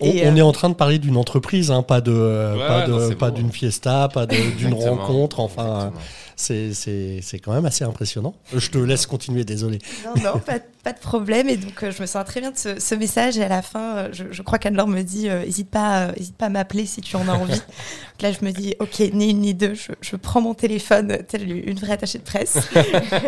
Et 0.00 0.26
on, 0.26 0.30
on 0.30 0.32
euh... 0.32 0.36
est 0.36 0.42
en 0.42 0.52
train 0.52 0.68
de 0.70 0.74
parler 0.74 0.98
d'une 0.98 1.16
entreprise, 1.16 1.70
hein, 1.70 1.82
pas 1.82 2.00
de, 2.00 2.10
ouais, 2.12 2.66
pas 2.66 2.86
de, 2.86 3.14
pas 3.14 3.30
d'une 3.30 3.52
fiesta, 3.52 4.08
pas 4.12 4.26
d'une 4.26 4.74
rencontre. 4.74 5.38
Enfin, 5.38 5.92
c'est 6.40 7.38
quand 7.42 7.52
même 7.52 7.66
assez 7.66 7.84
impressionnant. 7.84 8.34
Je 8.54 8.70
te 8.70 8.78
laisse 8.78 9.06
continuer, 9.06 9.44
désolé. 9.44 9.78
Non, 10.04 10.14
non, 10.22 10.38
pas, 10.38 10.58
pas, 10.82 10.92
de 10.92 10.98
problème. 10.98 11.48
Et 11.48 11.56
donc, 11.56 11.82
euh, 11.82 11.90
je 11.90 12.00
me 12.00 12.06
sens 12.06 12.24
très 12.24 12.40
bien 12.40 12.50
de 12.50 12.56
ce, 12.56 12.80
ce 12.80 12.94
message. 12.94 13.38
Et 13.38 13.44
à 13.44 13.48
la 13.48 13.62
fin, 13.62 13.96
euh, 13.96 14.08
je, 14.12 14.24
je 14.30 14.42
crois 14.42 14.58
qu'Anne-Laure 14.58 14.88
me 14.88 15.02
dit 15.02 15.28
n'hésite 15.28 15.70
pas, 15.70 16.12
hésite 16.16 16.36
pas 16.36 16.46
à 16.46 16.48
m'appeler 16.48 16.86
si 16.86 17.00
tu 17.00 17.16
en 17.16 17.28
as 17.28 17.32
envie. 17.32 17.52
donc 17.52 18.22
là, 18.22 18.32
je 18.32 18.44
me 18.44 18.50
dis 18.50 18.74
ok, 18.78 19.00
ni 19.12 19.30
une 19.30 19.40
ni 19.40 19.54
deux, 19.54 19.74
je, 19.74 19.92
je 20.00 20.16
prends 20.16 20.40
mon 20.40 20.54
téléphone, 20.54 21.18
telle 21.28 21.50
une 21.50 21.78
vraie 21.78 21.92
attachée 21.92 22.18
de 22.18 22.24
presse. 22.24 22.58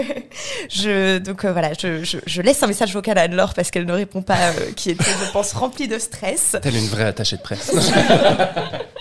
je, 0.71 1.19
donc 1.19 1.45
euh, 1.45 1.53
voilà, 1.53 1.73
je, 1.75 2.05
je, 2.05 2.19
je, 2.25 2.43
laisse 2.43 2.63
un 2.63 2.67
message 2.67 2.93
vocal 2.93 3.19
à 3.19 3.23
Anne-Laure 3.23 3.55
parce 3.55 3.71
qu'elle 3.71 3.87
ne 3.87 3.93
répond 3.93 4.23
pas, 4.23 4.53
qui 4.77 4.91
était, 4.91 5.05
je 5.05 5.33
pense, 5.33 5.53
remplie 5.53 5.89
de 5.89 5.99
stress. 5.99 6.57
Telle 6.63 6.77
une 6.77 6.87
vraie 6.87 7.05
attachée 7.05 7.37
de 7.37 7.43
presse. 7.43 7.73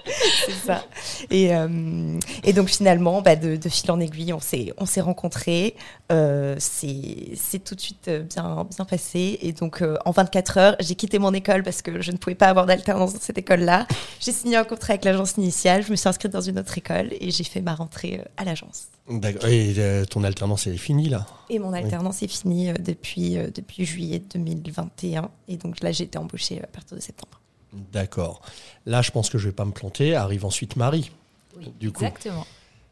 C'est 0.46 0.68
ça. 0.68 0.86
Et, 1.30 1.54
euh, 1.56 2.20
et 2.44 2.54
donc 2.54 2.70
finalement, 2.70 3.22
bah, 3.22 3.36
de, 3.36 3.56
de, 3.56 3.70
fil 3.70 3.92
en 3.92 4.00
aiguille, 4.00 4.34
on 4.34 4.40
s'est 4.40 4.74
on 4.78 4.86
s'est 4.86 5.02
rencontrés. 5.02 5.76
Euh, 6.12 6.56
c'est 6.60 7.60
tout 7.64 7.76
de 7.76 7.82
suite 7.82 8.10
bien 8.10 8.66
bien 8.76 8.86
passé. 8.86 9.40
Et 9.42 9.54
donc 9.54 9.82
euh, 9.82 9.98
en 10.06 10.12
24 10.12 10.58
heures, 10.58 10.76
j'ai 10.80 10.96
quitté 10.96 11.20
mon 11.20 11.34
école 11.34 11.64
parce 11.64 11.82
que 11.82 12.02
je 12.02 12.12
ne 12.12 12.18
pouvais 12.18 12.36
pas 12.36 12.48
avoir 12.48 12.66
d'alternance 12.66 13.14
dans 13.14 13.20
cette 13.20 13.38
école-là. 13.38 13.88
J'ai 14.20 14.32
signé 14.32 14.56
un 14.56 14.64
contrat 14.64 14.94
avec 14.94 15.06
l'agence 15.06 15.38
initiale. 15.38 15.84
Je 15.84 15.92
me 15.92 15.96
suis 15.96 16.10
inscrite 16.10 16.32
dans 16.32 16.42
une 16.42 16.60
autre 16.60 16.78
école 16.78 17.10
et 17.20 17.32
j'ai 17.32 17.44
fait 17.44 17.62
ma 17.62 17.76
rentrée 17.76 18.22
à 18.38 18.44
l'agence. 18.44 18.88
D'accord. 19.10 19.50
Et 19.50 19.74
euh, 19.78 20.06
ton 20.06 20.24
alternance 20.24 20.68
est 20.68 20.78
finie 20.78 21.10
là? 21.10 21.26
Et 21.50 21.60
mon 21.60 21.74
alternance 21.74 22.20
oui. 22.22 22.26
est 22.26 22.28
finie 22.28 22.70
euh, 22.70 22.74
depuis 22.80 23.38
depuis 23.54 23.86
juillet 23.86 24.22
2021. 24.34 25.30
Et 25.48 25.58
donc 25.58 25.82
là, 25.82 25.92
j'ai 25.92 26.06
été 26.06 26.18
embauchée 26.18 26.62
à 26.64 26.68
partir 26.68 26.98
de 26.98 27.02
septembre. 27.02 27.41
D'accord. 27.74 28.42
Là, 28.86 29.02
je 29.02 29.12
pense 29.12 29.30
que 29.30 29.38
je 29.38 29.48
vais 29.48 29.56
pas 29.56 29.66
me 29.66 29.72
planter. 29.72 30.16
Arrive 30.16 30.46
ensuite 30.46 30.76
Marie. 30.76 31.12
Oui, 31.58 31.72
du 31.80 31.90
exactement. 31.90 32.42
Coup. 32.42 32.48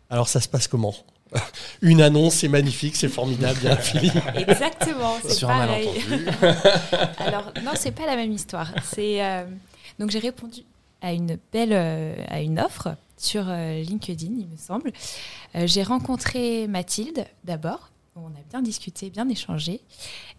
Alors, 0.10 0.28
ça 0.28 0.42
se 0.42 0.48
passe 0.48 0.68
comment? 0.68 0.96
Une 1.82 2.02
annonce, 2.02 2.36
c'est 2.36 2.48
magnifique, 2.48 2.96
c'est 2.96 3.10
formidable, 3.10 3.60
bien 3.60 3.76
fini. 3.76 4.12
Exactement, 4.36 5.16
c'est 5.24 5.46
pareil. 5.46 5.90
Alors, 7.20 7.52
non, 7.64 7.72
c'est 7.76 7.92
pas 7.92 8.08
la 8.08 8.16
même 8.16 8.32
histoire. 8.32 8.72
C'est 8.84 9.24
euh, 9.24 9.46
donc 10.00 10.10
j'ai 10.10 10.20
répondu 10.20 10.64
à 11.02 11.14
une 11.14 11.38
belle, 11.52 11.74
euh, 11.74 12.16
à 12.28 12.42
une 12.42 12.60
offre 12.60 12.96
sur 13.18 13.46
euh, 13.48 13.82
LinkedIn, 13.82 14.32
il 14.38 14.48
me 14.48 14.58
semble. 14.58 14.92
Euh, 15.56 15.68
j'ai 15.68 15.84
rencontré 15.84 16.68
Mathilde 16.68 17.26
d'abord. 17.44 17.92
On 18.16 18.28
a 18.28 18.42
bien 18.50 18.62
discuté, 18.62 19.10
bien 19.10 19.28
échangé. 19.30 19.82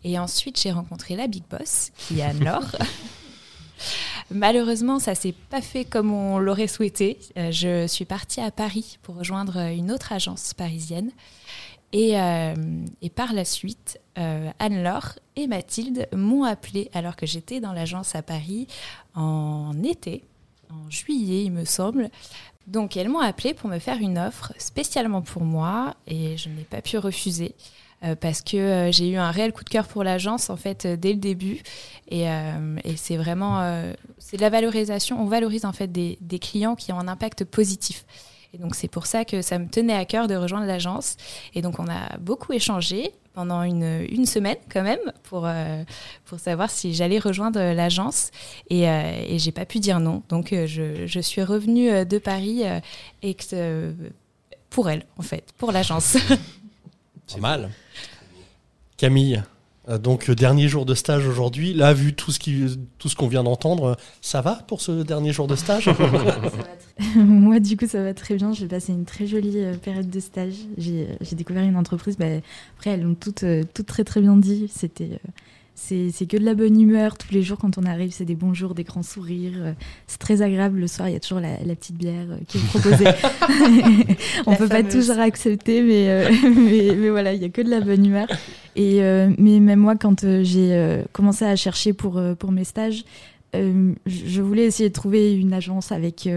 Et 0.04 0.18
ensuite, 0.18 0.60
j'ai 0.60 0.70
rencontré 0.70 1.16
la 1.16 1.26
Big 1.28 1.44
Boss, 1.48 1.92
qui 1.96 2.20
est 2.20 2.22
Anne-Laure. 2.22 2.76
Malheureusement, 4.30 4.98
ça 4.98 5.14
s'est 5.14 5.34
pas 5.50 5.60
fait 5.60 5.84
comme 5.84 6.12
on 6.12 6.38
l'aurait 6.38 6.68
souhaité. 6.68 7.18
Euh, 7.36 7.50
je 7.50 7.86
suis 7.86 8.04
partie 8.04 8.40
à 8.40 8.50
Paris 8.50 8.98
pour 9.02 9.16
rejoindre 9.16 9.58
une 9.58 9.90
autre 9.90 10.12
agence 10.12 10.54
parisienne. 10.54 11.10
Et, 11.92 12.18
euh, 12.20 12.54
par 13.16 13.32
la 13.32 13.44
suite, 13.44 14.00
euh, 14.18 14.50
Anne-Laure 14.58 15.18
et 15.36 15.46
Mathilde 15.46 16.08
m'ont 16.14 16.44
appelée 16.44 16.88
alors 16.94 17.16
que 17.16 17.26
j'étais 17.26 17.60
dans 17.60 17.72
l'agence 17.72 18.14
à 18.14 18.22
Paris 18.22 18.68
en 19.14 19.72
été, 19.82 20.22
en 20.70 20.88
juillet, 20.88 21.44
il 21.44 21.52
me 21.52 21.64
semble. 21.64 22.10
Donc, 22.68 22.96
elles 22.96 23.08
m'ont 23.08 23.20
appelée 23.20 23.54
pour 23.54 23.68
me 23.68 23.80
faire 23.80 23.98
une 23.98 24.18
offre 24.18 24.52
spécialement 24.58 25.22
pour 25.22 25.42
moi 25.42 25.96
et 26.06 26.36
je 26.36 26.48
n'ai 26.48 26.62
pas 26.62 26.80
pu 26.80 26.98
refuser. 26.98 27.56
Euh, 28.02 28.14
parce 28.18 28.40
que 28.40 28.56
euh, 28.56 28.92
j'ai 28.92 29.10
eu 29.10 29.16
un 29.16 29.30
réel 29.30 29.52
coup 29.52 29.62
de 29.62 29.68
cœur 29.68 29.86
pour 29.86 30.02
l'agence 30.02 30.48
en 30.48 30.56
fait 30.56 30.86
euh, 30.86 30.96
dès 30.96 31.12
le 31.12 31.18
début. 31.18 31.62
Et, 32.08 32.30
euh, 32.30 32.76
c'est 32.96 33.16
vraiment 33.16 33.60
c'est 34.18 34.36
de 34.36 34.42
la 34.42 34.50
valorisation. 34.50 35.20
On 35.20 35.26
valorise 35.26 35.64
en 35.64 35.72
fait 35.72 35.90
des, 35.90 36.16
clients 36.40 36.74
qui 36.74 36.92
ont 36.92 36.98
un 36.98 37.08
impact 37.08 37.44
positif. 37.44 38.04
Et 38.52 38.58
donc 38.58 38.74
c'est 38.74 38.88
pour 38.88 39.06
ça 39.06 39.24
que 39.24 39.42
ça 39.42 39.58
me 39.58 39.68
tenait 39.68 39.94
à 39.94 40.04
cœur 40.04 40.26
de 40.26 40.34
rejoindre 40.34 40.66
l'agence. 40.66 41.16
Et 41.54 41.62
donc 41.62 41.78
on 41.78 41.86
a 41.88 42.16
beaucoup 42.18 42.52
échangé 42.52 43.12
pendant 43.32 43.62
une, 43.62 44.04
une 44.10 44.26
semaine 44.26 44.56
quand 44.72 44.82
même 44.82 44.98
pour, 45.22 45.48
pour 46.24 46.40
savoir 46.40 46.68
si 46.68 46.92
j'allais 46.92 47.20
rejoindre 47.20 47.60
l'agence. 47.60 48.32
Et, 48.70 48.82
et 48.82 49.38
j'ai 49.38 49.52
pas 49.52 49.66
pu 49.66 49.78
dire 49.78 50.00
non. 50.00 50.24
Donc 50.28 50.48
je, 50.50 51.06
je 51.06 51.20
suis 51.20 51.44
revenue 51.44 52.04
de 52.04 52.18
Paris 52.18 52.64
et 53.22 53.34
que, 53.34 53.94
pour 54.68 54.90
elle 54.90 55.04
en 55.16 55.22
fait 55.22 55.44
pour 55.58 55.70
l'agence 55.70 56.16
C'est 57.30 57.40
mal. 57.40 57.70
Camille, 58.96 59.40
euh, 59.88 59.98
donc 59.98 60.28
dernier 60.32 60.66
jour 60.66 60.84
de 60.84 60.94
stage 60.94 61.28
aujourd'hui. 61.28 61.74
Là, 61.74 61.94
vu 61.94 62.12
tout 62.12 62.32
ce 62.32 62.40
qui, 62.40 62.66
tout 62.98 63.08
ce 63.08 63.14
qu'on 63.14 63.28
vient 63.28 63.44
d'entendre, 63.44 63.96
ça 64.20 64.40
va 64.40 64.56
pour 64.66 64.80
ce 64.80 65.02
dernier 65.02 65.32
jour 65.32 65.46
de 65.46 65.54
stage 65.54 65.88
Moi, 67.14 67.60
du 67.60 67.76
coup, 67.76 67.86
ça 67.86 68.02
va 68.02 68.14
très 68.14 68.34
bien. 68.34 68.52
J'ai 68.52 68.66
passé 68.66 68.92
une 68.92 69.04
très 69.04 69.28
jolie 69.28 69.58
euh, 69.58 69.74
période 69.74 70.10
de 70.10 70.18
stage. 70.18 70.54
J'ai 70.76 71.06
découvert 71.32 71.62
une 71.62 71.76
entreprise. 71.76 72.18
Bah, 72.18 72.26
après, 72.76 72.90
elles 72.90 73.02
l'ont 73.02 73.14
toutes, 73.14 73.44
euh, 73.44 73.62
toutes 73.74 73.86
très 73.86 74.02
très 74.02 74.20
bien 74.20 74.36
dit. 74.36 74.66
C'était 74.74 75.20
c'est 75.80 76.26
que 76.28 76.36
de 76.36 76.44
la 76.44 76.54
bonne 76.54 76.80
humeur. 76.80 77.16
Tous 77.16 77.32
les 77.32 77.42
jours, 77.42 77.58
quand 77.58 77.78
on 77.78 77.84
arrive, 77.84 78.12
c'est 78.12 78.24
des 78.24 78.34
bons 78.34 78.54
jours, 78.54 78.74
des 78.74 78.84
grands 78.84 79.02
sourires. 79.02 79.74
C'est 80.06 80.18
très 80.18 80.42
agréable. 80.42 80.78
Le 80.78 80.86
soir, 80.86 81.08
il 81.08 81.12
y 81.12 81.16
a 81.16 81.20
toujours 81.20 81.40
la, 81.40 81.58
la 81.64 81.74
petite 81.74 81.96
bière 81.96 82.26
qui 82.46 82.58
est 82.58 82.66
proposée. 82.66 83.06
on 84.46 84.52
la 84.52 84.56
peut 84.56 84.68
fameuse. 84.68 84.68
pas 84.68 84.82
toujours 84.84 85.18
accepter, 85.18 85.82
mais, 85.82 86.08
euh, 86.08 86.30
mais, 86.56 86.94
mais, 86.96 87.10
voilà, 87.10 87.32
il 87.32 87.42
y 87.42 87.44
a 87.44 87.48
que 87.48 87.62
de 87.62 87.70
la 87.70 87.80
bonne 87.80 88.04
humeur. 88.04 88.28
Et, 88.76 89.02
euh, 89.02 89.30
mais 89.38 89.58
même 89.58 89.80
moi, 89.80 89.96
quand 89.96 90.24
euh, 90.24 90.44
j'ai 90.44 91.02
commencé 91.12 91.44
à 91.44 91.56
chercher 91.56 91.92
pour, 91.92 92.20
pour 92.38 92.52
mes 92.52 92.64
stages, 92.64 93.04
je 93.54 94.42
voulais 94.42 94.64
essayer 94.64 94.90
de 94.90 94.94
trouver 94.94 95.34
une 95.34 95.52
agence 95.52 95.90
avec 95.92 96.28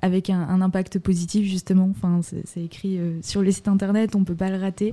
avec 0.00 0.30
un, 0.30 0.40
un, 0.40 0.60
impact 0.60 0.98
positif 0.98 1.48
justement. 1.48 1.90
Enfin, 1.90 2.20
c'est 2.44 2.62
écrit 2.62 2.98
sur 3.22 3.42
les 3.42 3.52
sites 3.52 3.68
internet, 3.68 4.16
on 4.16 4.24
peut 4.24 4.34
pas 4.34 4.50
le 4.50 4.56
rater. 4.56 4.92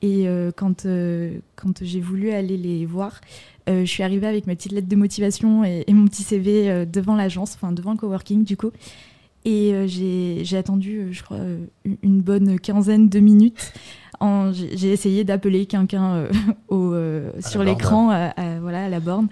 Et 0.00 0.26
quand, 0.56 0.86
quand 1.56 1.82
j'ai 1.82 2.00
voulu 2.00 2.30
aller 2.30 2.56
les 2.56 2.86
voir, 2.86 3.20
je 3.66 3.84
suis 3.84 4.04
arrivée 4.04 4.28
avec 4.28 4.46
ma 4.46 4.54
petite 4.54 4.70
lettre 4.70 4.88
de 4.88 4.94
motivation 4.94 5.64
et, 5.64 5.84
mon 5.88 6.06
petit 6.06 6.22
CV 6.22 6.86
devant 6.86 7.16
l'agence, 7.16 7.54
enfin 7.54 7.72
devant 7.72 7.90
le 7.90 7.98
coworking 7.98 8.44
du 8.44 8.56
coup. 8.56 8.70
Et 9.44 9.74
j'ai 9.88 10.56
attendu, 10.56 11.08
je 11.10 11.22
crois, 11.24 11.40
une 12.02 12.20
bonne 12.20 12.60
quinzaine 12.60 13.08
de 13.08 13.18
minutes. 13.18 13.72
J'ai 14.52 14.92
essayé 14.92 15.24
d'appeler 15.24 15.66
quelqu'un 15.66 16.28
sur 16.70 17.64
l'écran, 17.64 18.30
voilà, 18.60 18.84
à 18.84 18.88
la 18.88 19.00
borne. 19.00 19.28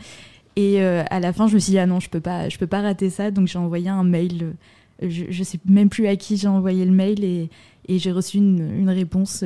Et 0.57 0.81
euh, 0.81 1.05
à 1.11 1.20
la 1.20 1.33
fin, 1.35 1.46
je 1.46 1.55
me 1.55 1.59
suis 1.59 1.72
dit, 1.72 1.79
ah 1.79 1.87
non, 1.87 2.00
je 2.00 2.09
peux 2.09 2.20
pas, 2.20 2.48
je 2.48 2.59
peux 2.59 2.66
pas 2.66 2.81
rater 2.81 3.11
ça. 3.11 3.31
Donc 3.31 3.46
j'ai 3.46 3.59
envoyé 3.59 3.90
un 3.90 4.05
mail. 4.05 4.55
Euh, 5.02 5.09
je, 5.09 5.26
ne 5.26 5.44
sais 5.44 5.61
même 5.66 5.90
plus 5.90 6.07
à 6.07 6.16
qui 6.16 6.38
j'ai 6.38 6.48
envoyé 6.48 6.87
le 6.87 6.92
mail 6.92 7.22
et, 7.22 7.50
et 7.87 7.99
j'ai 7.99 8.12
reçu 8.12 8.38
une, 8.38 8.61
une, 8.79 8.90
réponse 8.90 9.44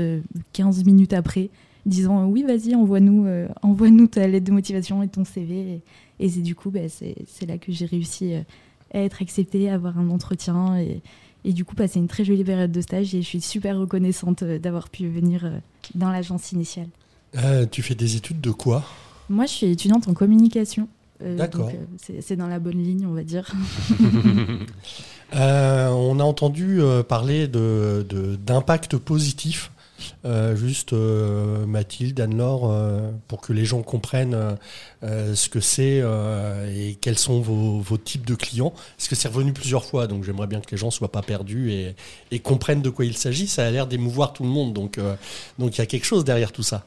15 0.52 0.80
euh, 0.80 0.84
minutes 0.84 1.12
après 1.12 1.50
disant 1.86 2.26
oui, 2.26 2.42
vas-y, 2.42 2.74
envoie-nous 2.74 3.26
envoie-nous 3.62 4.06
ta 4.06 4.26
lettre 4.28 4.46
de 4.46 4.52
motivation 4.52 5.02
et 5.02 5.08
ton 5.08 5.24
CV. 5.24 5.80
Et, 6.18 6.28
c'est 6.28 6.42
du 6.42 6.54
coup, 6.54 6.70
bah, 6.70 6.80
c'est 6.88 7.46
là 7.46 7.56
que 7.56 7.72
j'ai 7.72 7.86
réussi 7.86 8.34
à 8.92 8.98
être 8.98 9.22
acceptée, 9.22 9.70
à 9.70 9.74
avoir 9.74 9.98
un 9.98 10.10
entretien 10.10 10.78
et, 10.78 11.00
et 11.46 11.54
du 11.54 11.64
coup 11.64 11.74
passer 11.74 11.98
une 11.98 12.08
très 12.08 12.24
jolie 12.24 12.44
période 12.44 12.70
de 12.70 12.80
stage. 12.82 13.14
Et 13.14 13.22
je 13.22 13.26
suis 13.26 13.40
super 13.40 13.78
reconnaissante 13.78 14.44
d'avoir 14.44 14.90
pu 14.90 15.08
venir 15.08 15.50
dans 15.94 16.10
l'agence 16.10 16.52
initiale. 16.52 16.88
tu 17.70 17.80
fais 17.80 17.94
des 17.94 18.16
études 18.16 18.42
de 18.42 18.50
quoi? 18.50 18.84
Moi, 19.30 19.46
je 19.46 19.52
suis 19.52 19.66
étudiante 19.66 20.08
en 20.08 20.12
communication. 20.12 20.88
Euh, 21.22 21.36
D'accord. 21.36 21.70
Euh, 21.72 22.14
c'est 22.20 22.36
dans 22.36 22.48
la 22.48 22.58
bonne 22.58 22.82
ligne, 22.82 23.06
on 23.06 23.12
va 23.12 23.22
dire. 23.22 23.52
Euh, 25.34 25.88
on 25.88 26.18
a 26.18 26.24
entendu 26.24 26.80
parler 27.08 27.46
d'impact 27.48 28.92
de, 28.92 28.96
positif. 28.98 29.70
juste 30.54 30.92
Mathilde, 30.92 32.20
Anne-Laure, 32.20 32.74
pour 33.28 33.40
que 33.40 33.52
les 33.52 33.64
gens 33.64 33.82
comprennent 33.82 34.56
ce 35.02 35.48
que 35.48 35.60
c'est 35.60 36.02
et 36.74 36.98
quels 37.00 37.18
sont 37.18 37.40
vos, 37.40 37.96
types 37.98 38.26
de 38.26 38.34
clients. 38.34 38.72
Parce 38.96 39.08
que 39.08 39.14
c'est 39.14 39.28
revenu 39.28 39.52
plusieurs 39.52 39.84
fois, 39.84 40.06
donc 40.06 40.24
j'aimerais 40.24 40.46
bien 40.46 40.60
que 40.60 40.70
les 40.70 40.76
gens 40.76 40.90
soient 40.90 41.12
pas 41.12 41.22
perdus 41.22 41.72
et, 42.30 42.38
comprennent 42.40 42.82
de 42.82 42.90
quoi 42.90 43.04
il 43.04 43.16
s'agit. 43.16 43.46
Ça 43.46 43.66
a 43.66 43.70
l'air 43.70 43.86
d'émouvoir 43.86 44.32
tout 44.32 44.42
le 44.42 44.48
monde, 44.50 44.72
donc 44.72 44.98
donc 45.58 45.76
il 45.76 45.78
y 45.78 45.82
a 45.82 45.86
quelque 45.86 46.06
chose 46.06 46.24
derrière 46.24 46.50
tout 46.50 46.64
ça. 46.64 46.84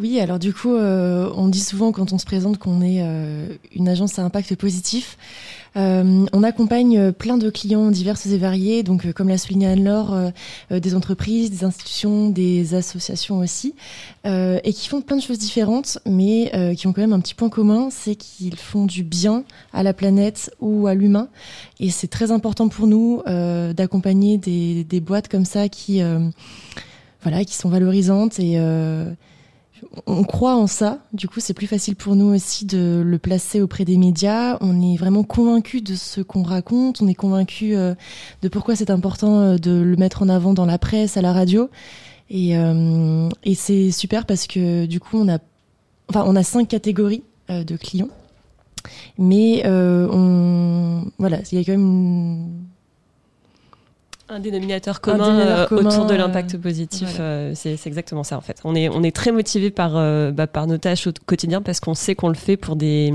Oui, 0.00 0.18
alors 0.18 0.40
du 0.40 0.52
coup, 0.52 0.74
euh, 0.74 1.30
on 1.36 1.46
dit 1.48 1.60
souvent 1.60 1.92
quand 1.92 2.12
on 2.12 2.18
se 2.18 2.24
présente 2.24 2.58
qu'on 2.58 2.80
est 2.80 3.00
euh, 3.00 3.46
une 3.72 3.88
agence 3.88 4.18
à 4.18 4.22
impact 4.22 4.56
positif. 4.56 5.16
Euh, 5.76 6.26
on 6.32 6.42
accompagne 6.42 7.12
plein 7.12 7.36
de 7.36 7.50
clients 7.50 7.90
divers 7.90 8.16
et 8.26 8.38
variés, 8.38 8.82
donc 8.82 9.12
comme 9.12 9.28
l'a 9.28 9.38
souligné 9.38 9.66
Anne-Laure, 9.66 10.32
des 10.70 10.94
entreprises, 10.94 11.50
des 11.50 11.64
institutions, 11.64 12.30
des 12.30 12.74
associations 12.74 13.38
aussi, 13.38 13.74
et 14.24 14.72
qui 14.72 14.88
font 14.88 15.00
plein 15.00 15.16
de 15.16 15.22
choses 15.22 15.38
différentes, 15.38 15.98
mais 16.06 16.74
qui 16.76 16.86
ont 16.86 16.92
quand 16.92 17.00
même 17.00 17.12
un 17.12 17.20
petit 17.20 17.34
point 17.34 17.48
commun, 17.48 17.88
c'est 17.90 18.14
qu'ils 18.14 18.56
font 18.56 18.84
du 18.84 19.02
bien 19.02 19.44
à 19.72 19.82
la 19.82 19.92
planète 19.92 20.50
ou 20.60 20.86
à 20.86 20.94
l'humain. 20.94 21.28
Et 21.80 21.90
c'est 21.90 22.08
très 22.08 22.30
important 22.30 22.68
pour 22.68 22.86
nous 22.86 23.22
d'accompagner 23.74 24.38
des, 24.38 24.84
des, 24.84 25.00
boîtes 25.00 25.28
comme 25.28 25.44
ça 25.44 25.68
qui, 25.68 26.00
voilà, 27.22 27.44
qui 27.44 27.54
sont 27.54 27.68
valorisantes 27.68 28.38
et 28.38 28.58
on 30.06 30.24
croit 30.24 30.56
en 30.56 30.66
ça. 30.66 30.98
Du 31.12 31.28
coup, 31.28 31.40
c'est 31.40 31.54
plus 31.54 31.66
facile 31.66 31.96
pour 31.96 32.16
nous 32.16 32.34
aussi 32.34 32.66
de 32.66 33.02
le 33.04 33.18
placer 33.18 33.60
auprès 33.60 33.84
des 33.84 33.96
médias. 33.96 34.56
On 34.60 34.80
est 34.80 34.96
vraiment 34.96 35.22
convaincu 35.22 35.80
de 35.80 35.94
ce 35.94 36.20
qu'on 36.20 36.42
raconte. 36.42 37.02
On 37.02 37.08
est 37.08 37.14
convaincu 37.14 37.76
euh, 37.76 37.94
de 38.42 38.48
pourquoi 38.48 38.76
c'est 38.76 38.90
important 38.90 39.40
euh, 39.40 39.56
de 39.56 39.70
le 39.70 39.96
mettre 39.96 40.22
en 40.22 40.28
avant 40.28 40.54
dans 40.54 40.66
la 40.66 40.78
presse, 40.78 41.16
à 41.16 41.22
la 41.22 41.32
radio. 41.32 41.70
Euh, 42.32 43.28
et, 43.44 43.54
c'est 43.54 43.90
super 43.90 44.26
parce 44.26 44.46
que 44.46 44.86
du 44.86 45.00
coup, 45.00 45.18
on 45.18 45.28
a, 45.28 45.38
enfin, 46.08 46.24
on 46.26 46.36
a 46.36 46.42
cinq 46.42 46.68
catégories 46.68 47.22
de 47.48 47.76
clients. 47.76 48.08
Mais 49.18 49.62
on, 49.66 51.04
voilà, 51.18 51.38
il 51.52 51.58
y 51.58 51.60
a 51.60 51.64
quand 51.64 51.72
même 51.72 52.64
un 54.28 54.40
dénominateur 54.40 55.00
commun, 55.00 55.38
euh, 55.38 55.66
autour 55.70 56.06
de 56.06 56.14
l'impact 56.14 56.56
positif, 56.56 57.16
euh, 57.20 57.52
c'est 57.54 57.78
exactement 57.86 58.24
ça 58.24 58.36
en 58.36 58.40
fait. 58.40 58.58
On 58.64 58.74
est, 58.74 58.88
on 58.88 59.02
est 59.02 59.14
très 59.14 59.32
motivé 59.32 59.70
par, 59.70 59.96
euh, 59.96 60.30
bah, 60.30 60.46
par 60.46 60.66
nos 60.66 60.78
tâches 60.78 61.06
au 61.06 61.12
quotidien 61.26 61.60
parce 61.60 61.80
qu'on 61.80 61.94
sait 61.94 62.14
qu'on 62.14 62.28
le 62.28 62.34
fait 62.34 62.56
pour 62.56 62.76
des, 62.76 63.12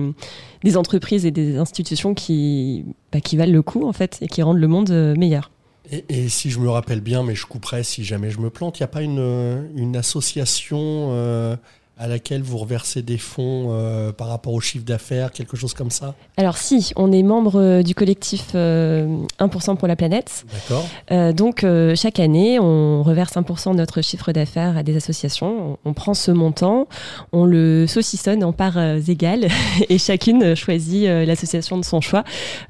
des 0.63 0.78
entreprises 0.78 1.26
et 1.26 1.32
des 1.32 1.58
institutions 1.58 2.13
qui, 2.13 2.86
bah, 3.12 3.22
qui 3.22 3.38
valent 3.38 3.54
le 3.54 3.62
coup 3.62 3.88
en 3.88 3.93
fait 3.93 4.19
et 4.22 4.28
qui 4.28 4.41
rendent 4.43 4.60
le 4.60 4.67
monde 4.67 4.91
meilleur. 5.17 5.52
Et, 5.91 6.06
et, 6.10 6.30
si 6.30 6.52
je 6.52 6.60
me 6.60 6.69
rappelle 6.69 7.02
bien, 7.02 7.24
mais 7.24 7.34
je 7.34 7.48
couperai 7.48 7.84
si 7.84 8.04
jamais 8.04 8.30
je 8.30 8.39
me 8.39 8.52
plante, 8.52 8.78
il 8.78 8.84
n'y 8.84 8.86
a 8.86 8.89
pas 8.89 9.02
une, 9.02 9.72
une 9.76 9.95
association 9.95 11.58
à 12.00 12.08
laquelle 12.08 12.42
vous 12.42 12.58
reversez 12.58 13.02
des 13.02 13.18
fonds 13.18 13.68
euh, 13.72 14.14
par 14.14 14.30
rapport 14.30 14.54
au 14.54 14.62
chiffre 14.62 14.86
d'affaires, 14.86 15.32
quelque 15.32 15.58
chose 15.58 15.74
comme 15.74 15.92
ça? 15.92 16.16
Alors 16.38 16.58
si, 16.58 16.94
on 16.96 17.12
est 17.12 17.24
membre 17.24 17.60
euh, 17.60 17.84
du 17.84 17.94
collectif 17.94 18.54
1% 18.54 18.56
euh, 18.56 19.76
pour 19.76 19.88
la 19.88 19.98
planète. 19.98 20.46
D'accord. 20.54 21.34
donc 21.34 21.66
chaque 21.96 22.20
année, 22.20 22.58
on 22.60 23.04
reverse 23.04 23.34
1% 23.34 23.72
de 23.72 23.76
notre 23.76 24.02
chiffre 24.02 24.32
d'affaires 24.32 24.78
à 24.78 24.84
des 24.84 24.96
associations. 24.96 25.78
On, 25.84 25.94
prend 25.94 26.14
ce 26.14 26.32
montant, 26.32 26.88
on 27.34 27.44
le 27.44 27.86
saucissonne 27.86 28.44
en 28.44 28.54
parts 28.54 28.80
égales 29.10 29.50
et 29.90 29.98
chacune 29.98 30.56
choisit 30.56 31.06
l'association 31.06 31.78
de 31.78 31.84
son 31.84 32.00
choix. 32.00 32.24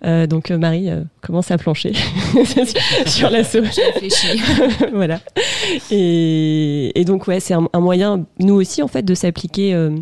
donc 0.04 0.50
Marie 0.50 0.90
commence 1.22 1.52
à 1.52 1.58
plancher 1.58 1.94
sur 3.06 3.30
la 3.30 3.44
voilà. 4.94 5.20
Et, 5.92 7.00
et, 7.00 7.06
donc 7.06 7.28
ouais, 7.28 7.40
c'est 7.40 7.54
un, 7.54 7.68
un 7.74 7.80
moyen, 7.80 8.26
nous 8.40 8.56
aussi 8.56 8.82
en 8.82 8.88
fait, 8.88 9.04
de 9.04 9.14
s'appliquer 9.20 9.74
euh, 9.74 9.98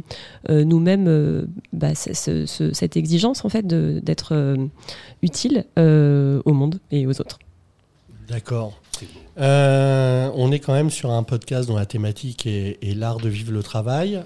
euh, 0.50 0.64
nous-mêmes 0.64 1.08
euh, 1.08 1.46
bah, 1.74 1.96
cette 1.96 2.98
exigence 2.98 3.44
en 3.44 3.50
fait 3.50 3.66
d'être 3.68 4.58
utile 5.22 5.66
au 5.76 6.54
monde 6.54 6.80
et 6.92 7.08
aux 7.08 7.20
autres. 7.20 7.40
D'accord. 8.28 8.74
on 9.38 10.52
est 10.52 10.60
quand 10.60 10.74
même 10.74 10.90
sur 10.90 11.12
un 11.12 11.24
podcast 11.24 11.68
dont 11.68 11.78
la 11.78 11.86
thématique 11.86 12.46
est, 12.46 12.96
l'art 12.96 13.18
de 13.18 13.30
vivre 13.30 13.52
le 13.52 13.64
travail. 13.64 14.22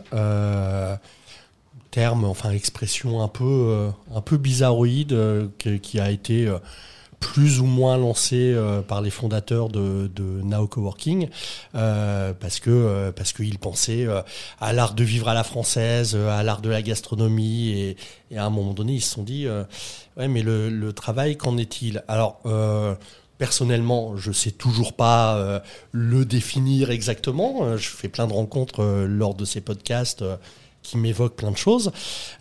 terme, 1.92 2.24
enfin 2.24 2.52
expression 2.52 3.22
un 3.22 3.28
peu, 3.28 3.90
un 4.14 4.22
peu 4.22 4.38
bizarroïde 4.38 5.18
qui 5.58 6.00
a 6.00 6.12
été 6.12 6.50
plus 7.22 7.62
ou 7.62 7.66
moins 7.66 7.98
lancé 7.98 8.52
euh, 8.54 8.82
par 8.82 9.00
les 9.02 9.12
fondateurs 9.12 9.70
de, 9.70 10.12
de 10.14 10.24
Now 10.44 10.68
Coworking 10.68 11.30
euh, 11.76 12.34
parce 12.38 12.60
que 12.60 12.70
euh, 12.72 13.12
parce 13.14 13.32
qu'ils 13.32 13.60
pensaient 13.60 14.08
à 14.60 14.74
l'art 14.74 14.96
de 14.96 15.04
vivre 15.04 15.30
à 15.30 15.34
la 15.34 15.46
française, 15.46 16.16
à 16.16 16.44
l'art 16.44 16.62
de 16.62 16.70
la 16.70 16.82
gastronomie 16.82 17.96
et, 18.32 18.38
à 18.38 18.46
un 18.46 18.50
moment 18.50 18.74
donné 18.74 18.94
ils 18.94 19.02
se 19.02 19.14
sont 19.14 19.24
dit 19.24 19.48
ouais 20.18 20.28
mais 20.28 20.42
le, 20.42 20.70
le 20.70 20.94
travail 20.94 21.38
qu'en 21.38 21.58
est-il? 21.58 22.04
Alors 22.10 22.42
Personnellement, 23.38 24.18
je 24.18 24.32
sais 24.32 24.52
toujours 24.52 24.94
pas 24.94 25.64
le 25.92 26.26
définir 26.26 26.92
exactement. 26.92 27.76
Je 27.76 27.90
fais 27.90 28.08
plein 28.08 28.28
de 28.28 28.34
rencontres 28.34 28.84
lors 29.08 29.34
de 29.34 29.46
ces 29.46 29.62
podcasts 29.62 30.24
qui 30.84 30.98
m'évoque 30.98 31.36
plein 31.36 31.52
de 31.52 31.58
choses. 31.58 31.92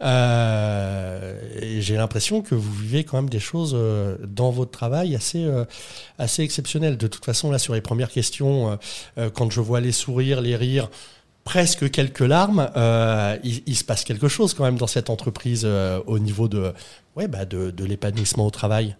Euh, 0.03 1.39
et 1.61 1.81
j'ai 1.81 1.97
l'impression 1.97 2.43
que 2.43 2.55
vous 2.55 2.73
vivez 2.73 3.05
quand 3.05 3.19
même 3.19 3.31
des 3.31 3.41
choses 3.41 3.73
euh, 3.75 4.17
dans 4.27 4.51
votre 4.51 4.71
travail 4.71 5.15
assez, 5.15 5.45
euh, 5.45 5.65
assez 6.19 6.43
exceptionnelles. 6.43 6.97
De 6.97 7.07
toute 7.07 7.25
façon, 7.25 7.51
là, 7.51 7.59
sur 7.59 7.75
les 7.75 7.81
premières 7.81 8.11
questions, 8.11 8.79
quand 9.35 9.51
je 9.51 9.61
vois 9.61 9.81
les 9.81 9.93
sourires, 9.93 10.41
les 10.41 10.57
rires, 10.57 10.91
presque 11.45 11.91
quelques 11.91 12.21
larmes, 12.21 12.71
il, 13.45 13.77
se 13.77 13.85
passe 13.85 14.05
quelque 14.05 14.29
chose 14.29 14.55
quand 14.55 14.65
même 14.65 14.79
dans 14.79 14.87
cette 14.87 15.11
entreprise 15.11 15.67
au 16.07 16.19
niveau 16.19 16.49
de, 16.49 16.73
ouais, 17.17 17.29
bah 17.29 17.45
de, 17.45 17.71
de 17.71 17.85
l'épanouissement 17.85 18.47
au 18.47 18.51
travail. 18.51 18.97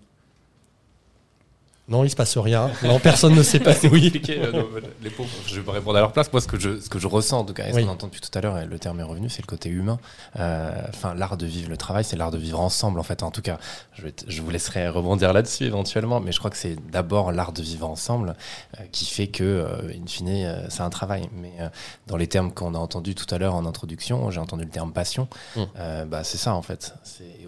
Non, 1.91 2.05
il 2.05 2.11
se 2.11 2.15
passe 2.15 2.39
rien. 2.39 2.71
Non, 2.85 3.01
personne 3.01 3.35
ne 3.35 3.43
sait 3.43 3.59
pas. 3.59 3.73
oui. 3.91 4.13
Euh, 4.29 4.63
les 5.03 5.11
pauvres, 5.11 5.29
je 5.47 5.61
vais 5.61 5.73
répondre 5.73 5.99
à 5.99 6.01
leur 6.01 6.13
place. 6.13 6.33
Moi, 6.33 6.41
ce 6.41 6.47
que 6.47 6.59
je, 6.59 6.79
ce 6.79 6.89
que 6.89 7.01
je 7.01 7.09
ressens, 7.09 7.41
en 7.41 7.45
tout 7.45 7.53
cas, 7.53 7.67
et 7.67 7.73
ce 7.73 7.81
qu'on 7.81 7.89
entend 7.89 8.07
depuis 8.07 8.21
tout 8.21 8.31
à 8.39 8.41
l'heure, 8.41 8.59
et 8.59 8.65
le 8.65 8.79
terme 8.79 9.01
est 9.01 9.05
revenu, 9.05 9.29
c'est 9.29 9.43
le 9.43 9.49
côté 9.49 9.69
humain. 9.69 9.99
Euh, 10.39 10.71
enfin, 10.89 11.15
l'art 11.15 11.37
de 11.37 11.47
vivre 11.47 11.69
le 11.69 11.77
travail, 11.77 12.05
c'est 12.05 12.17
l'art 12.17 12.31
de 12.31 12.39
vivre 12.39 12.61
ensemble, 12.61 13.01
en 13.01 13.03
fait. 13.03 13.25
En 13.25 13.33
tout 13.33 13.43
cas, 13.43 13.59
je, 13.95 14.07
je 14.29 14.41
vous 14.41 14.51
laisserai 14.51 14.89
rebondir 14.89 15.33
là-dessus 15.33 15.65
éventuellement, 15.65 16.21
mais 16.21 16.31
je 16.31 16.39
crois 16.39 16.51
que 16.51 16.57
c'est 16.57 16.77
d'abord 16.91 17.33
l'art 17.33 17.51
de 17.53 17.61
vivre 17.61 17.89
ensemble 17.91 18.37
euh, 18.79 18.85
qui 18.93 19.07
fait 19.07 19.27
que, 19.27 19.67
in 19.93 20.07
fine, 20.07 20.67
c'est 20.69 20.83
un 20.83 20.91
travail. 20.91 21.29
Mais 21.35 21.53
dans 22.07 22.17
les 22.17 22.29
termes 22.29 22.53
qu'on 22.53 22.77
a 22.77 22.79
entendus 22.79 23.17
tout 23.17 23.35
à 23.35 23.39
l'heure 23.39 23.57
en 23.57 23.67
introduction, 23.67 24.31
j'ai 24.31 24.39
entendu 24.39 24.63
le 24.63 24.71
terme 24.71 24.93
passion. 24.93 25.27
Mmh. 25.57 25.63
bah, 26.07 26.23
c'est 26.23 26.39
ça, 26.39 26.55
en 26.55 26.63
fait. 26.63 26.95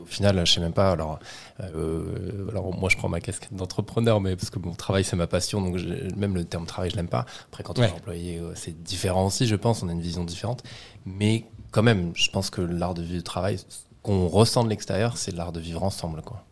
Au 0.03 0.05
final, 0.05 0.45
je 0.45 0.53
sais 0.53 0.61
même 0.61 0.73
pas. 0.73 0.91
Alors, 0.91 1.21
alors 1.63 2.75
moi, 2.77 2.89
je 2.89 2.97
prends 2.97 3.09
ma 3.09 3.21
casquette 3.21 3.55
d'entrepreneur, 3.55 4.21
mais 4.21 4.37
parce 4.37 4.51
que 4.51 4.59
mon 4.59 4.75
travail 4.75 5.05
c'est 5.05 5.17
ma 5.17 5.27
passion, 5.27 5.61
donc 5.61 5.81
même 6.17 6.35
le 6.35 6.45
terme 6.45 6.67
travail 6.67 6.91
je 6.91 6.97
l'aime 6.97 7.09
pas. 7.09 7.27
Après 7.51 7.63
quand 7.63 7.79
on 7.79 7.83
est 7.83 7.93
employé, 7.93 8.39
euh, 8.39 8.53
c'est 8.55 8.83
différent 8.83 9.27
aussi, 9.27 9.47
je 9.47 9.57
pense, 9.57 9.83
on 9.83 9.89
a 9.89 9.93
une 9.93 10.01
vision 10.01 10.25
différente. 10.25 10.63
Mais 11.07 11.45
quand 11.71 11.83
même, 11.83 12.13
je 12.15 12.31
pense 12.31 12.51
que 12.51 12.61
l'art 12.61 12.95
de 12.95 13.03
vivre 13.03 13.17
le 13.17 13.23
travail, 13.23 13.59
qu'on 14.03 14.27
ressent 14.27 14.65
de 14.65 14.69
l'extérieur, 14.69 15.17
c'est 15.17 15.35
l'art 15.35 15.53
de 15.53 15.61
vivre 15.61 15.83
ensemble, 15.83 16.23
quoi. 16.23 16.45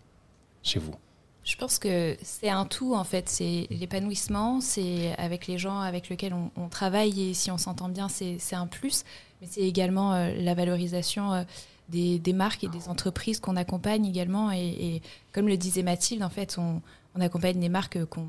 Chez 0.63 0.79
vous. 0.79 0.95
Je 1.43 1.57
pense 1.57 1.79
que 1.79 2.17
c'est 2.23 2.51
un 2.51 2.67
tout 2.67 2.95
en 2.95 3.05
fait. 3.05 3.29
C'est 3.29 3.67
l'épanouissement, 3.71 4.61
c'est 4.61 5.15
avec 5.17 5.47
les 5.47 5.59
gens 5.59 5.81
avec 5.81 6.09
lesquels 6.09 6.35
on, 6.35 6.69
travaille 6.69 7.31
et 7.31 7.35
si 7.35 7.51
on 7.51 7.59
s'entend 7.59 7.89
bien, 7.89 8.09
c'est 8.09 8.55
un 8.55 8.67
plus. 8.67 9.05
Mais 9.41 9.49
c'est 9.51 9.63
également 9.63 10.13
euh, 10.13 10.35
la 10.37 10.55
valorisation 10.55 11.33
euh, 11.33 11.43
des, 11.91 12.33
marques 12.33 12.65
et 12.65 12.69
des 12.69 12.89
entreprises 12.89 13.41
qu'on 13.41 13.57
accompagne 13.57 14.07
également. 14.07 14.51
Et, 14.53 15.03
comme 15.33 15.49
le 15.49 15.57
disait 15.57 15.83
Mathilde, 15.83 16.23
en 16.23 16.31
fait, 16.31 16.57
on, 16.59 16.81
accompagne 17.21 17.59
des 17.59 17.69
marques 17.69 18.05
qu'on 18.07 18.29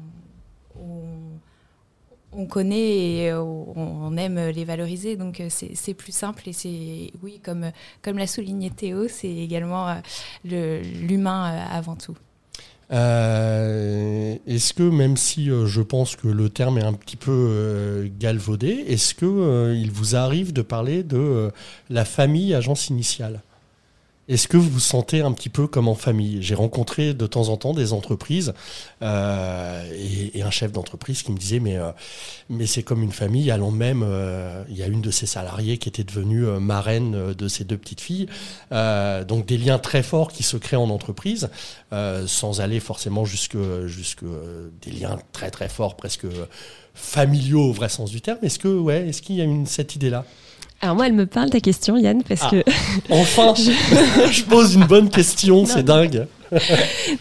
on, 2.34 2.45
connaît 2.45 3.26
et 3.26 3.34
on, 3.34 4.15
aime 4.17 4.39
les 4.50 4.65
valoriser. 4.65 5.15
Donc 5.15 5.41
c'est 5.50 5.93
plus 5.93 6.12
simple 6.12 6.50
et 6.50 6.54
c'est, 6.54 7.12
oui, 7.21 7.39
comme, 7.43 7.71
comme 8.02 8.17
l'a 8.17 8.28
souligné 8.28 8.69
Théo, 8.69 9.08
c'est 9.08 9.34
également 9.34 9.95
l'humain 10.43 11.43
avant 11.71 11.95
tout. 11.95 12.17
Euh, 12.91 14.36
est-ce 14.45 14.74
que 14.74 14.84
même 14.84 15.15
si 15.15 15.50
euh, 15.50 15.65
je 15.65 15.82
pense 15.82 16.17
que 16.17 16.28
le 16.28 16.50
terme 16.50 16.78
est 16.78 16.84
un 16.84 16.93
petit 16.93 17.15
peu 17.15 17.32
euh, 17.32 18.10
galvaudé, 18.19 18.84
est-ce 18.88 19.15
que 19.15 19.74
il 19.74 19.91
vous 19.91 20.15
arrive 20.15 20.52
de 20.52 20.62
parler 20.62 21.04
de 21.04 21.52
la 21.89 22.06
famille 22.06 22.54
agence 22.54 22.89
initiale? 22.89 23.41
Est-ce 24.32 24.48
que 24.48 24.56
vous 24.56 24.70
vous 24.70 24.80
sentez 24.80 25.20
un 25.20 25.34
petit 25.34 25.50
peu 25.50 25.67
comme 25.67 25.89
en 25.89 25.96
famille? 25.96 26.41
J'ai 26.41 26.56
rencontré 26.56 27.13
de 27.13 27.28
temps 27.28 27.50
en 27.50 27.58
temps 27.58 27.74
des 27.74 27.91
entreprises 27.91 28.54
euh, 29.02 29.84
et, 30.34 30.41
un 30.41 30.50
chef 30.50 30.72
d'entreprise 30.72 31.22
qui 31.22 31.34
me 31.34 31.38
disait 31.38 31.60
mais 31.60 31.76
euh, 31.76 31.91
c'est 32.65 32.82
comme 32.82 33.04
une 33.04 33.12
famille. 33.12 33.52
Allant 33.52 33.72
même, 33.72 34.04
euh, 34.08 34.63
il 34.70 34.78
y 34.78 34.84
a 34.84 34.88
une 34.88 35.02
de 35.02 35.12
ses 35.12 35.26
salariés 35.26 35.78
qui 35.78 35.89
était 35.89 36.06
devenue 36.06 36.46
marraine 36.62 37.34
de 37.34 37.48
ses 37.50 37.65
deux 37.65 37.78
petites 37.78 38.00
filles. 38.00 38.28
donc 38.72 39.46
des 39.46 39.58
liens 39.58 39.80
très 39.80 40.02
forts 40.02 40.32
qui 40.32 40.44
se 40.44 40.56
créent 40.56 40.78
en 40.78 40.89
entreprise, 40.89 41.50
sans 42.26 42.62
aller 42.62 42.80
forcément 42.80 43.26
jusque 43.26 43.58
des 44.82 44.91
liens 44.91 45.20
très 45.34 45.52
très 45.52 45.67
forts, 45.67 45.98
presque 45.98 46.26
familiaux 46.94 47.70
au 47.70 47.74
vrai 47.74 47.89
sens 47.89 48.12
du 48.12 48.22
terme. 48.22 48.39
Est-ce 48.44 48.60
que 48.60 48.89
est-ce 48.91 49.22
qu'il 49.22 49.36
y 49.36 49.41
a 49.41 49.44
une 49.44 49.65
cette 49.65 49.96
idée 49.96 50.10
là 50.10 50.26
alors 50.82 50.96
moi, 50.96 51.08
elle 51.08 51.13
me 51.13 51.26
parle 51.26 51.50
ta 51.50 51.60
question, 51.60 51.96
Yann, 51.98 52.24
parce 52.24 52.41
ah. 52.46 52.50
que... 52.50 52.63
enfin, 53.10 53.54
je... 53.56 54.44
pose 54.44 54.76
une 54.76 54.86
bonne 54.86 55.10
question, 55.10 55.65
c'est 55.65 55.84
dingue. 55.84 56.26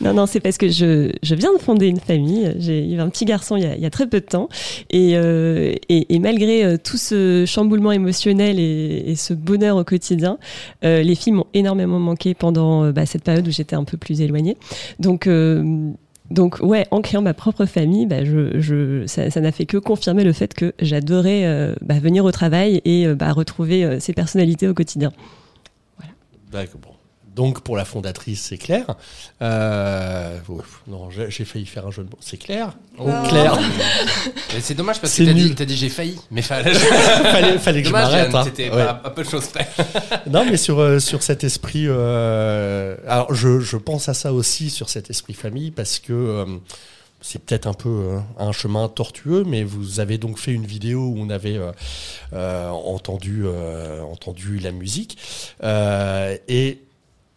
non, 0.01 0.13
non, 0.13 0.27
c'est 0.27 0.41
parce 0.41 0.59
que 0.59 0.69
je, 0.69 1.13
je, 1.23 1.35
viens 1.35 1.53
de 1.53 1.59
fonder 1.59 1.87
une 1.87 2.01
famille. 2.01 2.53
J'ai 2.59 2.85
eu 2.85 2.99
un 2.99 3.09
petit 3.09 3.25
garçon 3.25 3.57
il 3.57 3.63
y 3.63 3.67
a, 3.67 3.77
il 3.77 3.81
y 3.81 3.87
a 3.87 3.91
très 3.91 4.09
peu 4.09 4.21
de 4.21 4.27
temps. 4.27 4.49
Et, 4.91 5.13
euh, 5.15 5.75
et, 5.89 6.15
et, 6.15 6.19
malgré 6.19 6.65
euh, 6.65 6.77
tout 6.83 6.97
ce 6.97 7.45
chamboulement 7.47 7.93
émotionnel 7.93 8.59
et, 8.59 9.05
et 9.07 9.15
ce 9.15 9.33
bonheur 9.33 9.77
au 9.77 9.85
quotidien, 9.85 10.39
euh, 10.85 11.03
les 11.03 11.15
filles 11.15 11.35
m'ont 11.35 11.47
énormément 11.55 12.01
manqué 12.01 12.35
pendant 12.35 12.91
bah, 12.91 13.07
cette 13.07 13.23
période 13.23 13.47
où 13.47 13.53
j'étais 13.53 13.77
un 13.77 13.85
peu 13.85 13.97
plus 13.97 14.21
éloignée. 14.21 14.57
Donc 14.99 15.27
euh, 15.29 15.93
donc 16.31 16.59
ouais, 16.61 16.87
en 16.93 17.01
créant 17.01 17.23
ma 17.23 17.35
propre 17.35 17.67
famille, 17.67 18.07
bah, 18.07 18.25
je, 18.25 18.61
je, 18.61 19.05
ça 19.07 19.41
n'a 19.41 19.53
fait 19.53 19.67
que 19.67 19.77
confirmer 19.77 20.23
le 20.23 20.33
fait 20.33 20.55
que 20.55 20.73
j'adorais 20.79 21.45
euh, 21.45 21.75
bah, 21.81 21.99
venir 21.99 22.25
au 22.25 22.31
travail 22.31 22.81
et 22.85 23.07
euh, 23.07 23.17
bah, 23.17 23.33
retrouver 23.33 23.85
euh, 23.85 23.99
ces 23.99 24.13
personnalités 24.13 24.69
au 24.69 24.75
quotidien. 24.75 25.11
Voilà. 25.99 26.13
D'accord. 26.53 27.00
Donc 27.35 27.61
pour 27.61 27.77
la 27.77 27.85
fondatrice, 27.85 28.43
c'est 28.43 28.59
clair. 28.59 28.87
Euh, 29.41 30.37
non, 30.89 31.11
j'ai 31.11 31.45
failli 31.45 31.65
faire 31.65 31.87
un 31.87 31.91
jeu 31.91 32.03
de 32.03 32.11
mots. 32.11 32.19
C'est 32.21 32.37
clair 32.37 32.77
oh. 32.99 33.09
Clair. 33.29 33.57
C'est 34.61 34.75
dommage 34.75 35.01
parce 35.01 35.15
que 35.17 35.23
t'as 35.23 35.33
dit, 35.33 35.55
dit 35.55 35.77
j'ai 35.77 35.89
failli, 35.89 36.19
mais 36.31 36.43
fallait, 36.43 36.75
fallait, 36.75 37.59
fallait 37.59 37.83
que 37.83 37.89
je 37.89 37.93
m'arrête. 37.93 38.35
Hein. 38.35 38.43
C'était 38.45 38.71
un 38.71 38.95
peu 39.11 39.23
de 39.23 39.29
choses 39.29 39.47
près. 39.47 39.69
non, 40.27 40.45
mais 40.45 40.57
sur, 40.57 40.81
euh, 40.81 40.99
sur 40.99 41.23
cet 41.23 41.45
esprit. 41.45 41.85
Euh, 41.87 42.97
alors 43.07 43.33
je, 43.33 43.61
je, 43.61 43.77
pense 43.77 44.09
à 44.09 44.15
ça 44.15 44.33
aussi 44.33 44.69
sur 44.69 44.89
cet 44.89 45.11
esprit 45.11 45.35
famille 45.35 45.71
parce 45.71 45.99
que. 45.99 46.13
Euh, 46.13 46.47
c'est 47.23 47.39
peut-être 47.39 47.67
un 47.67 47.75
peu 47.75 48.19
un 48.39 48.51
chemin 48.51 48.89
tortueux, 48.89 49.45
mais 49.47 49.63
vous 49.63 50.01
avez 50.01 50.17
donc 50.17 50.39
fait 50.39 50.53
une 50.53 50.65
vidéo 50.65 51.01
où 51.01 51.17
on 51.19 51.29
avait 51.29 51.61
euh, 52.33 52.69
entendu, 52.71 53.45
entendu 54.11 54.59
la 54.59 54.73
musique. 54.73 55.19
et 55.63 56.79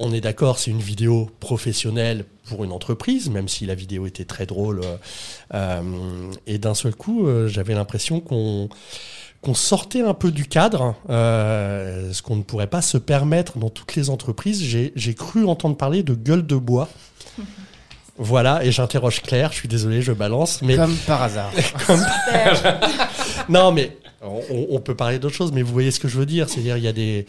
on 0.04 0.12
est 0.12 0.22
d'accord, 0.22 0.60
c'est 0.60 0.72
une 0.72 0.82
vidéo 0.82 1.30
professionnelle 1.40 2.26
pour 2.46 2.64
une 2.64 2.72
entreprise, 2.72 3.30
même 3.30 3.48
si 3.48 3.66
la 3.66 3.74
vidéo 3.74 4.06
était 4.06 4.26
très 4.26 4.46
drôle. 4.46 4.82
Euh, 4.84 4.98
euh, 5.54 6.32
et 6.46 6.58
d'un 6.58 6.74
seul 6.74 6.94
coup, 6.94 7.26
euh, 7.26 7.48
j'avais 7.48 7.74
l'impression 7.74 8.20
qu'on 8.20 8.70
qu'on 9.42 9.54
sortait 9.54 10.02
un 10.02 10.14
peu 10.14 10.32
du 10.32 10.46
cadre, 10.46 10.96
ce 11.10 12.22
qu'on 12.22 12.38
ne 12.38 12.44
pourrait 12.44 12.68
pas 12.68 12.82
se 12.82 12.98
permettre 12.98 13.58
dans 13.58 13.70
toutes 13.70 13.94
les 13.96 14.10
entreprises. 14.10 14.64
J'ai 14.64 15.16
cru 15.16 15.46
entendre 15.46 15.76
parler 15.76 16.02
de 16.02 16.14
gueule 16.14 16.46
de 16.46 16.56
bois. 16.56 16.88
Voilà, 18.16 18.64
et 18.64 18.72
j'interroge 18.72 19.24
Claire, 19.24 19.52
je 19.52 19.58
suis 19.58 19.68
désolé, 19.68 20.04
je 20.04 20.12
balance. 20.12 20.62
Mais... 20.62 20.76
Comme 20.76 20.96
par 21.08 21.24
hasard. 21.24 21.52
non, 23.50 23.72
mais 23.72 23.98
on, 24.24 24.80
peut 24.80 24.96
parler 24.96 25.20
d'autres 25.20 25.36
choses, 25.36 25.52
mais 25.52 25.62
vous 25.62 25.74
voyez 25.74 25.92
ce 25.92 26.00
que 26.00 26.08
je 26.08 26.18
veux 26.18 26.26
dire. 26.26 26.50
C'est-à-dire, 26.50 26.78
il 26.78 26.84
y 26.84 26.88
a 26.88 26.94
des, 26.94 27.26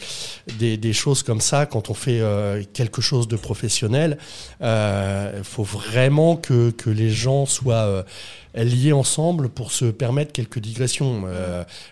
des, 0.76 0.92
choses 0.92 1.22
comme 1.22 1.40
ça, 1.40 1.66
quand 1.66 1.90
on 1.90 1.94
fait 1.94 2.20
euh, 2.20 2.62
quelque 2.72 3.00
chose 3.02 3.26
de 3.26 3.36
professionnel, 3.36 4.18
il 4.60 4.66
euh, 4.66 5.42
faut 5.42 5.64
vraiment 5.64 6.36
que, 6.36 6.70
que 6.70 6.90
les 6.90 7.10
gens 7.10 7.46
soient 7.46 7.74
euh, 7.74 8.02
liés 8.54 8.92
ensemble 8.92 9.48
pour 9.48 9.72
se 9.72 9.86
permettre 9.86 10.32
quelques 10.32 10.60
digressions. 10.60 11.24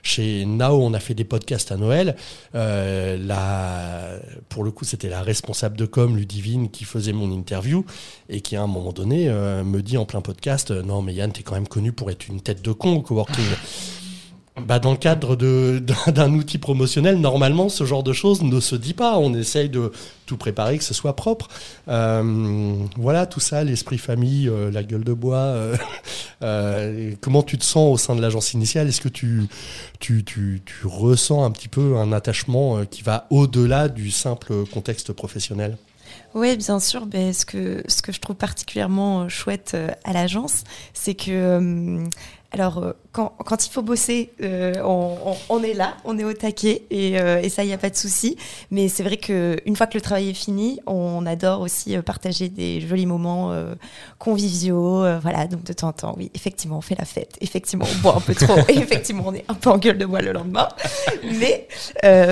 chez 0.02 0.44
Nao, 0.46 0.80
on 0.80 0.94
a 0.94 1.00
fait 1.00 1.14
des 1.14 1.24
podcasts 1.24 1.72
à 1.72 1.76
Noël. 1.76 2.14
Pour 4.48 4.64
le 4.64 4.70
coup, 4.70 4.84
c'était 4.84 5.08
la 5.08 5.22
responsable 5.22 5.76
de 5.76 5.86
com, 5.86 6.16
Ludivine, 6.16 6.70
qui 6.70 6.84
faisait 6.84 7.12
mon 7.12 7.32
interview 7.32 7.84
et 8.28 8.40
qui, 8.40 8.54
à 8.54 8.62
un 8.62 8.68
moment 8.68 8.92
donné, 8.92 9.28
me 9.28 9.80
dit 9.80 9.96
en 9.98 10.04
plein 10.04 10.20
podcast 10.20 10.70
Non, 10.70 11.02
mais 11.02 11.14
Yann, 11.14 11.32
t'es 11.32 11.42
quand 11.42 11.54
même 11.54 11.68
connu 11.68 11.90
pour 11.90 12.10
être 12.12 12.28
une 12.28 12.40
tête 12.40 12.62
de 12.62 12.70
con 12.70 12.94
au 12.94 13.00
coworking 13.00 13.44
bah 14.60 14.78
dans 14.78 14.90
le 14.90 14.98
cadre 14.98 15.34
d'un 16.12 16.32
outil 16.34 16.58
promotionnel, 16.58 17.18
normalement, 17.18 17.68
ce 17.70 17.84
genre 17.84 18.02
de 18.02 18.12
choses 18.12 18.42
ne 18.42 18.60
se 18.60 18.76
dit 18.76 18.92
pas. 18.92 19.16
On 19.18 19.32
essaye 19.34 19.70
de 19.70 19.92
tout 20.26 20.36
préparer, 20.36 20.76
que 20.76 20.84
ce 20.84 20.92
soit 20.92 21.16
propre. 21.16 21.48
Euh, 21.88 22.74
voilà, 22.96 23.24
tout 23.24 23.40
ça, 23.40 23.64
l'esprit 23.64 23.96
famille, 23.96 24.48
euh, 24.48 24.70
la 24.70 24.82
gueule 24.82 25.04
de 25.04 25.14
bois. 25.14 25.56
Euh, 26.42 27.14
comment 27.22 27.42
tu 27.42 27.56
te 27.56 27.64
sens 27.64 27.94
au 27.94 27.96
sein 27.96 28.14
de 28.14 28.20
l'agence 28.20 28.52
initiale? 28.52 28.88
Est-ce 28.88 29.00
que 29.00 29.08
tu, 29.08 29.48
ressens 30.84 31.44
un 31.44 31.50
petit 31.50 31.68
peu 31.68 31.96
un 31.96 32.12
attachement 32.12 32.84
qui 32.84 33.02
va 33.02 33.26
au-delà 33.30 33.88
du 33.88 34.10
simple 34.10 34.66
contexte 34.66 35.12
professionnel? 35.14 35.78
Oui, 36.34 36.58
bien 36.58 36.78
sûr. 36.78 37.06
Ben, 37.06 37.32
ce 37.32 37.46
que 37.46 37.82
je 37.88 38.20
trouve 38.20 38.36
particulièrement 38.36 39.30
chouette 39.30 39.76
à 40.04 40.12
l'agence, 40.12 40.64
c'est 40.92 41.14
que 41.14 42.06
alors, 42.52 42.94
quand, 43.12 43.34
quand, 43.44 43.66
il 43.66 43.70
faut 43.70 43.82
bosser, 43.82 44.32
euh, 44.42 44.74
on, 44.84 45.36
on, 45.50 45.62
est 45.62 45.74
là, 45.74 45.94
on 46.04 46.18
est 46.18 46.24
au 46.24 46.32
taquet 46.32 46.84
et, 46.90 47.20
euh, 47.20 47.40
et 47.42 47.50
ça, 47.50 47.62
il 47.62 47.66
n'y 47.66 47.74
a 47.74 47.78
pas 47.78 47.90
de 47.90 47.96
souci. 47.96 48.38
Mais 48.70 48.88
c'est 48.88 49.02
vrai 49.02 49.18
qu'une 49.18 49.76
fois 49.76 49.86
que 49.86 49.94
le 49.94 50.00
travail 50.00 50.30
est 50.30 50.34
fini, 50.34 50.80
on 50.86 51.26
adore 51.26 51.60
aussi 51.60 51.94
euh, 51.94 52.02
partager 52.02 52.48
des 52.48 52.80
jolis 52.80 53.04
moments 53.04 53.52
euh, 53.52 53.74
conviviaux. 54.18 55.04
Euh, 55.04 55.18
voilà, 55.18 55.46
donc 55.46 55.62
de 55.62 55.72
temps 55.74 55.88
en 55.88 55.92
temps, 55.92 56.14
oui, 56.16 56.30
effectivement, 56.34 56.78
on 56.78 56.80
fait 56.80 56.98
la 56.98 57.04
fête. 57.04 57.36
Effectivement, 57.42 57.84
on 57.90 58.00
boit 58.00 58.16
un 58.16 58.20
peu 58.20 58.34
trop. 58.34 58.56
et 58.68 58.78
effectivement, 58.78 59.24
on 59.26 59.34
est 59.34 59.44
un 59.48 59.54
peu 59.54 59.68
en 59.68 59.76
gueule 59.76 59.98
de 59.98 60.06
bois 60.06 60.22
le 60.22 60.32
lendemain. 60.32 60.68
Mais, 61.38 61.68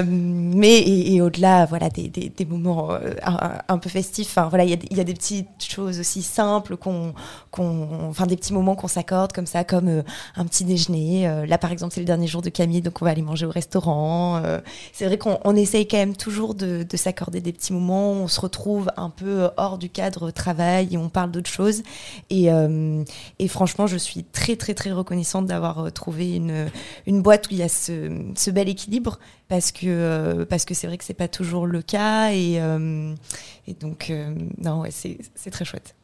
mais 0.07 0.79
et, 0.79 1.15
et 1.15 1.21
au-delà, 1.21 1.67
voilà, 1.67 1.91
des, 1.91 2.09
des, 2.09 2.31
des 2.31 2.45
moments 2.45 2.91
un, 3.23 3.59
un, 3.69 3.79
peu 3.79 3.91
festifs. 3.91 4.29
Enfin, 4.31 4.49
voilà, 4.49 4.65
il 4.65 4.71
y, 4.71 4.97
y, 4.97 5.01
a 5.01 5.05
des 5.05 5.15
petites 5.15 5.49
choses 5.59 6.01
aussi 6.01 6.23
simples 6.23 6.77
qu'on, 6.77 7.15
qu'on, 7.51 8.09
enfin, 8.09 8.27
des 8.27 8.37
petits 8.37 8.53
moments 8.53 8.75
qu'on 8.77 8.89
s'accorde 8.89 9.33
comme 9.33 9.47
ça, 9.47 9.65
comme 9.65 10.03
un 10.37 10.44
petit 10.46 10.64
déjeuner. 10.64 11.29
Euh, 11.29 11.46
là, 11.46 11.59
par 11.59 11.73
exemple, 11.73 11.94
c'est 11.94 12.01
le 12.01 12.07
dernier 12.07 12.27
jour 12.27 12.42
de 12.42 12.51
Camille, 12.51 12.83
donc 12.83 13.01
on 13.03 13.05
va 13.05 13.11
aller 13.11 13.23
manger 13.23 13.46
au 13.46 13.51
restaurant. 13.51 14.40
Euh, 14.44 14.61
c'est 14.92 15.07
vrai 15.07 15.18
qu'on 15.18 15.57
essaye 15.57 15.87
quand 15.87 15.96
même 15.96 16.16
toujours 16.16 16.55
de, 16.55 16.87
s'accorder 16.94 17.40
des 17.40 17.53
petits 17.53 17.73
moments. 17.73 18.12
On 18.12 18.29
se 18.29 18.40
retrouve 18.40 18.90
un 18.96 19.11
peu 19.11 19.49
hors 19.57 19.79
du 19.79 19.88
cadre 19.88 20.31
travail 20.31 20.88
et 20.92 20.96
on 20.96 21.09
parle 21.09 21.31
d'autres 21.31 21.51
choses. 21.51 21.83
Et, 22.29 22.53
euh, 22.53 23.05
franchement, 23.49 23.87
je 23.87 23.96
suis 23.96 24.25
très, 24.25 24.57
très, 24.57 24.75
très 24.75 24.92
reconnaissante 24.92 25.46
d'avoir 25.46 25.92
trouvé 25.92 26.37
une, 26.37 26.68
une 27.07 27.23
boîte 27.23 27.46
où 27.49 27.51
il 27.53 27.59
y 27.59 27.62
a 27.62 27.68
ce, 27.68 28.51
bel 28.51 28.68
équilibre 28.68 29.18
parce 29.49 29.70
que 29.70 30.44
parce 30.49 30.64
que 30.64 30.75
c'est 30.75 30.87
vrai 30.87 30.99
que 30.99 31.05
c'est 31.05 31.14
pas 31.14 31.29
toujours 31.29 31.66
le 31.66 31.83
cas 31.83 32.33
et, 32.33 32.55
et 33.66 33.75
donc 33.75 34.12
non 34.59 34.81
ouais, 34.81 34.90
c'est 34.90 35.51
très 35.51 35.64
chouette. 35.64 35.94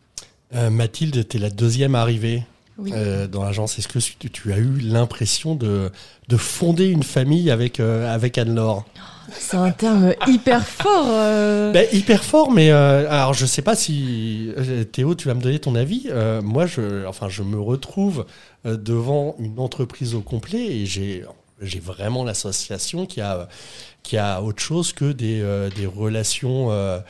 Mathilde, 0.53 1.27
tu 1.29 1.37
es 1.37 1.40
la 1.40 1.51
deuxième 1.51 1.95
arrivée 1.95 2.45
euh, 2.79 3.27
dans 3.27 3.43
l'agence. 3.43 3.79
Est-ce 3.79 3.89
que 3.89 4.29
tu, 4.29 4.53
as 4.53 4.59
eu 4.59 4.79
l'impression 4.83 5.55
de, 5.55 5.91
de, 6.29 6.37
fonder 6.37 6.87
une 6.87 7.03
famille 7.03 7.51
avec, 7.51 7.81
euh, 7.81 8.12
avec 8.12 8.37
Anne-Laure? 8.39 8.85
C'est 9.33 9.57
un 9.57 9.71
terme 9.71 10.15
hyper 10.27 10.67
fort. 10.67 11.07
Euh. 11.09 11.73
Ben, 11.73 11.87
hyper 11.93 12.23
fort, 12.23 12.53
mais 12.53 12.71
alors 12.71 13.35
je 13.35 13.47
sais 13.47 13.62
pas 13.62 13.75
si 13.75 14.53
Théo, 14.93 15.15
tu 15.15 15.27
vas 15.27 15.35
me 15.35 15.41
donner 15.41 15.59
ton 15.59 15.75
avis. 15.75 16.09
moi, 16.43 16.67
je, 16.67 17.07
enfin, 17.07 17.29
je 17.29 17.43
me 17.43 17.59
retrouve 17.59 18.27
devant 18.65 19.35
une 19.39 19.59
entreprise 19.59 20.15
au 20.15 20.21
complet 20.21 20.67
et 20.67 20.87
j'ai 20.87 21.25
j'ai 21.61 21.81
vraiment 21.81 22.25
l'association 22.25 23.07
qui 23.07 23.21
a 23.21 23.49
qui 24.07 24.16
a 24.16 24.40
autre 24.40 24.62
chose 24.62 24.92
que 24.92 25.11
des, 25.11 25.40
euh, 25.40 25.69
des 25.69 25.85
relations 25.85 26.71
euh, 26.71 27.01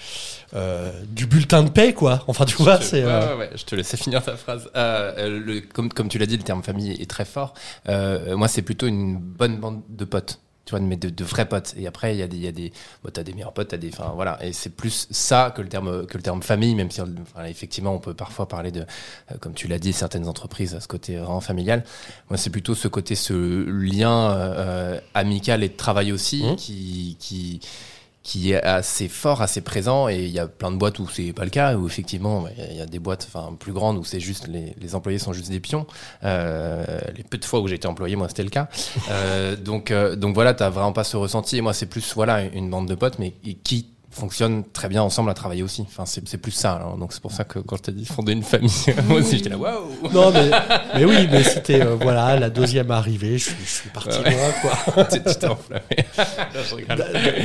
euh, 0.55 0.91
du 1.11 1.27
bulletin 1.27 1.63
de 1.63 1.69
paix, 1.69 1.93
quoi. 1.93 2.25
Enfin, 2.27 2.47
tu 2.47 2.57
vois, 2.57 2.81
c'est. 2.81 3.05
Ouais, 3.05 3.11
euh, 3.11 3.37
ouais, 3.37 3.39
ouais, 3.41 3.51
je 3.55 3.65
te 3.65 3.75
laisse 3.75 3.95
finir 3.97 4.25
ta 4.25 4.35
phrase. 4.37 4.71
Euh, 4.75 5.39
le, 5.39 5.61
comme, 5.61 5.93
comme 5.93 6.09
tu 6.09 6.17
l'as 6.19 6.25
dit, 6.25 6.39
le 6.39 6.43
terme 6.43 6.63
famille 6.63 6.93
est 6.93 7.11
très 7.11 7.27
fort. 7.27 7.53
Euh, 7.91 8.35
moi, 8.37 8.49
c'est 8.49 8.63
plutôt 8.63 8.87
une 8.87 9.19
bonne 9.19 9.59
bande 9.59 9.83
de 9.91 10.05
potes. 10.07 10.41
Tu 10.67 10.73
vois, 10.73 10.81
mais 10.81 10.97
de, 10.97 11.09
de 11.11 11.25
vrais 11.25 11.49
potes. 11.49 11.75
Et 11.79 11.87
après, 11.87 12.15
il 12.15 12.19
y 12.19 12.23
a 12.23 12.27
des, 12.27 12.37
il 12.37 12.43
y 12.43 12.49
a 12.49 12.53
des, 12.53 12.73
bon, 13.05 13.11
t'as 13.13 13.23
des 13.23 13.33
meilleurs 13.33 13.53
potes, 13.53 13.69
t'as 13.69 13.77
des, 13.77 13.89
enfin, 13.89 14.13
voilà. 14.17 14.37
Et 14.45 14.53
c'est 14.53 14.71
plus 14.71 15.07
ça 15.13 15.53
que 15.57 15.63
le 15.63 15.69
terme, 15.69 16.07
que 16.07 16.17
le 16.19 16.23
terme 16.25 16.43
famille, 16.43 16.75
même 16.75 16.91
si, 16.91 17.01
enfin, 17.01 17.45
effectivement, 17.45 17.95
on 17.95 18.01
peut 18.01 18.15
parfois 18.15 18.49
parler 18.49 18.73
de, 18.73 18.81
euh, 18.81 19.37
comme 19.41 19.55
tu 19.55 19.69
l'as 19.69 19.79
dit, 19.79 19.93
certaines 19.93 20.27
entreprises, 20.27 20.75
à 20.75 20.81
ce 20.81 20.89
côté 20.89 21.17
vraiment 21.17 21.41
familial. 21.41 21.85
Moi, 22.31 22.37
c'est 22.37 22.51
plutôt 22.51 22.75
ce 22.75 22.89
côté, 22.89 23.15
ce 23.15 23.33
lien 23.71 24.33
euh, 24.33 25.01
amical 25.15 25.63
et 25.63 25.69
de 25.69 25.77
travail 25.77 26.11
aussi, 26.11 26.43
Mhm. 26.43 26.57
qui, 26.57 27.17
qui, 27.21 27.61
qui 28.27 28.51
est 28.51 28.61
assez 28.61 29.07
fort, 29.07 29.41
assez 29.41 29.61
présent, 29.61 30.09
et 30.09 30.25
il 30.25 30.31
y 30.33 30.41
a 30.41 30.49
plein 30.49 30.73
de 30.73 30.77
boîtes 30.77 30.99
où 30.99 31.09
c'est 31.09 31.33
pas 31.33 31.45
le 31.45 31.51
cas, 31.51 31.77
où 31.77 31.87
effectivement 31.87 32.45
il 32.73 32.77
y 32.77 32.81
a- 32.81 32.87
des 32.87 32.99
boîtes, 32.99 33.29
enfin 33.33 33.55
plus 33.57 33.73
grandes 33.73 33.99
où 33.99 34.05
c'est 34.05 34.19
juste 34.19 34.49
les, 34.49 34.75
les 34.81 34.95
employés 34.97 35.21
sont 35.21 35.33
juste 35.33 35.49
des 35.49 35.61
pions. 35.61 35.87
Euh, 36.25 36.85
les 37.17 37.23
peu 37.23 37.39
de 37.39 37.45
fois 37.45 37.61
où 37.61 37.69
j'ai 37.69 37.77
été 37.77 37.87
employé, 37.87 38.17
moi 38.17 38.27
c'était 38.29 38.43
le 38.43 38.51
cas. 38.51 38.67
Euh, 39.11 39.55
donc 39.55 39.93
euh, 39.93 40.17
donc 40.17 40.35
voilà, 40.35 40.55
t'as 40.55 40.71
vraiment 40.71 40.93
pas 40.93 41.05
ce 41.05 41.17
ressenti. 41.17 41.57
Et 41.57 41.61
moi 41.61 41.73
c'est 41.73 41.87
plus 41.87 42.15
voilà 42.17 42.43
une 42.43 42.69
bande 42.69 42.89
de 42.89 42.97
potes, 42.97 43.21
mais 43.21 43.33
qui 43.63 43.91
fonctionnent 44.17 44.65
très 44.73 44.89
bien 44.89 45.03
ensemble 45.03 45.31
à 45.31 45.35
travailler 45.35 45.63
aussi. 45.63 45.83
Enfin 45.83 46.05
c'est 46.07 46.27
c'est 46.29 46.39
plus 46.39 46.51
ça. 46.53 46.73
alors. 46.73 46.97
Donc 46.97 47.13
c'est 47.13 47.21
pour 47.23 47.33
ça 47.33 47.45
que 47.45 47.59
quand 47.59 47.77
je 47.77 47.83
t'ai 47.83 47.93
dit 47.93 48.05
fonder 48.07 48.33
une 48.33 48.43
famille, 48.43 48.71
moi 49.09 49.19
aussi 49.21 49.37
j'étais 49.39 49.51
là 49.51 49.59
waouh. 49.59 49.87
Non, 50.13 50.31
mais, 50.33 50.51
mais 50.95 51.05
oui, 51.05 51.29
mais 51.31 51.43
c'était 51.45 51.83
euh, 51.83 51.97
voilà 52.01 52.39
la 52.39 52.51
deuxième 52.51 52.91
arrivée. 52.91 53.39
Je 53.39 53.45
suis, 53.45 53.57
je 53.65 53.71
suis 53.71 53.91
parti 53.91 54.19
Ouais. 54.19 54.31
loin, 54.31 54.53
quoi. 54.95 55.05
tu 55.11 55.21
t'es 55.21 55.47
enflammé. 55.47 55.83
Là, 56.17 56.63
je 56.69 56.75
rigole. 56.75 56.97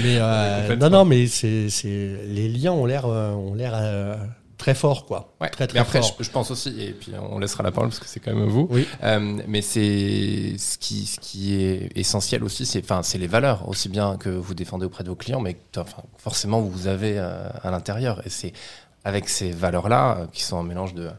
Mais 0.04 0.18
euh, 0.20 0.76
non, 0.78 0.90
non, 0.90 1.06
mais 1.06 1.28
c'est, 1.28 1.70
c'est 1.70 2.16
les 2.28 2.48
liens 2.48 2.72
ont 2.72 2.86
l'air, 2.86 3.06
euh, 3.06 3.32
ont 3.32 3.54
l'air 3.54 3.74
euh, 3.76 4.16
très 4.62 4.76
forts, 4.76 5.06
quoi. 5.08 5.34
Ouais. 5.42 5.50
Très 5.50 5.66
très 5.66 5.74
mais 5.76 5.82
après, 5.82 6.02
forts. 6.02 6.16
je, 6.20 6.24
je 6.24 6.30
pense 6.30 6.52
aussi, 6.52 6.70
et 6.80 6.92
puis 6.92 7.12
on 7.32 7.40
laissera 7.40 7.64
la 7.64 7.72
parole 7.72 7.90
parce 7.90 8.00
que 8.00 8.08
c'est 8.08 8.20
quand 8.20 8.34
même 8.34 8.48
vous. 8.48 8.68
Oui. 8.70 8.88
Euh, 9.04 9.42
mais 9.48 9.62
c'est 9.64 10.56
ce 10.58 10.78
qui, 10.78 11.08
ce 11.08 11.20
qui 11.20 11.56
est 11.56 11.90
essentiel 11.96 12.44
aussi, 12.44 12.66
c'est, 12.68 12.84
enfin, 12.84 13.02
c'est 13.04 13.18
les 13.18 13.28
valeurs 13.28 13.68
aussi 13.68 13.90
bien 13.90 14.18
que 14.18 14.30
vous 14.30 14.54
défendez 14.54 14.86
auprès 14.86 15.04
de 15.04 15.10
vos 15.10 15.16
clients, 15.16 15.42
mais 15.42 15.58
enfin, 15.76 16.04
forcément 16.18 16.62
vous 16.62 16.86
avez 16.88 17.18
euh, 17.18 17.50
à 17.64 17.72
l'intérieur. 17.72 18.22
Et 18.26 18.30
c'est 18.30 18.54
avec 19.04 19.30
ces 19.30 19.50
valeurs-là 19.52 20.18
euh, 20.20 20.26
qui 20.32 20.44
sont 20.44 20.60
un 20.60 20.64
mélange 20.64 20.94
de, 20.94 21.10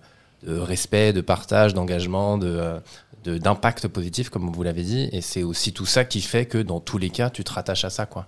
de 0.47 0.57
respect, 0.57 1.13
de 1.13 1.21
partage, 1.21 1.75
d'engagement, 1.75 2.39
de, 2.39 2.81
de- 3.25 3.39
d'impact 3.39 3.89
positif, 3.89 4.29
comme 4.31 4.51
vous 4.53 4.63
l'avez 4.63 4.85
dit. 4.85 5.09
Et 5.13 5.21
c'est 5.21 5.43
aussi 5.43 5.73
tout 5.73 5.87
ça 5.87 6.05
qui 6.05 6.21
fait 6.21 6.47
que 6.47 6.59
dans 6.59 6.79
tous 6.81 6.99
les 6.99 7.11
cas, 7.11 7.29
tu 7.29 7.43
te 7.43 7.53
rattaches 7.53 7.85
à 7.85 7.91
ça, 7.91 8.07
quoi. 8.07 8.27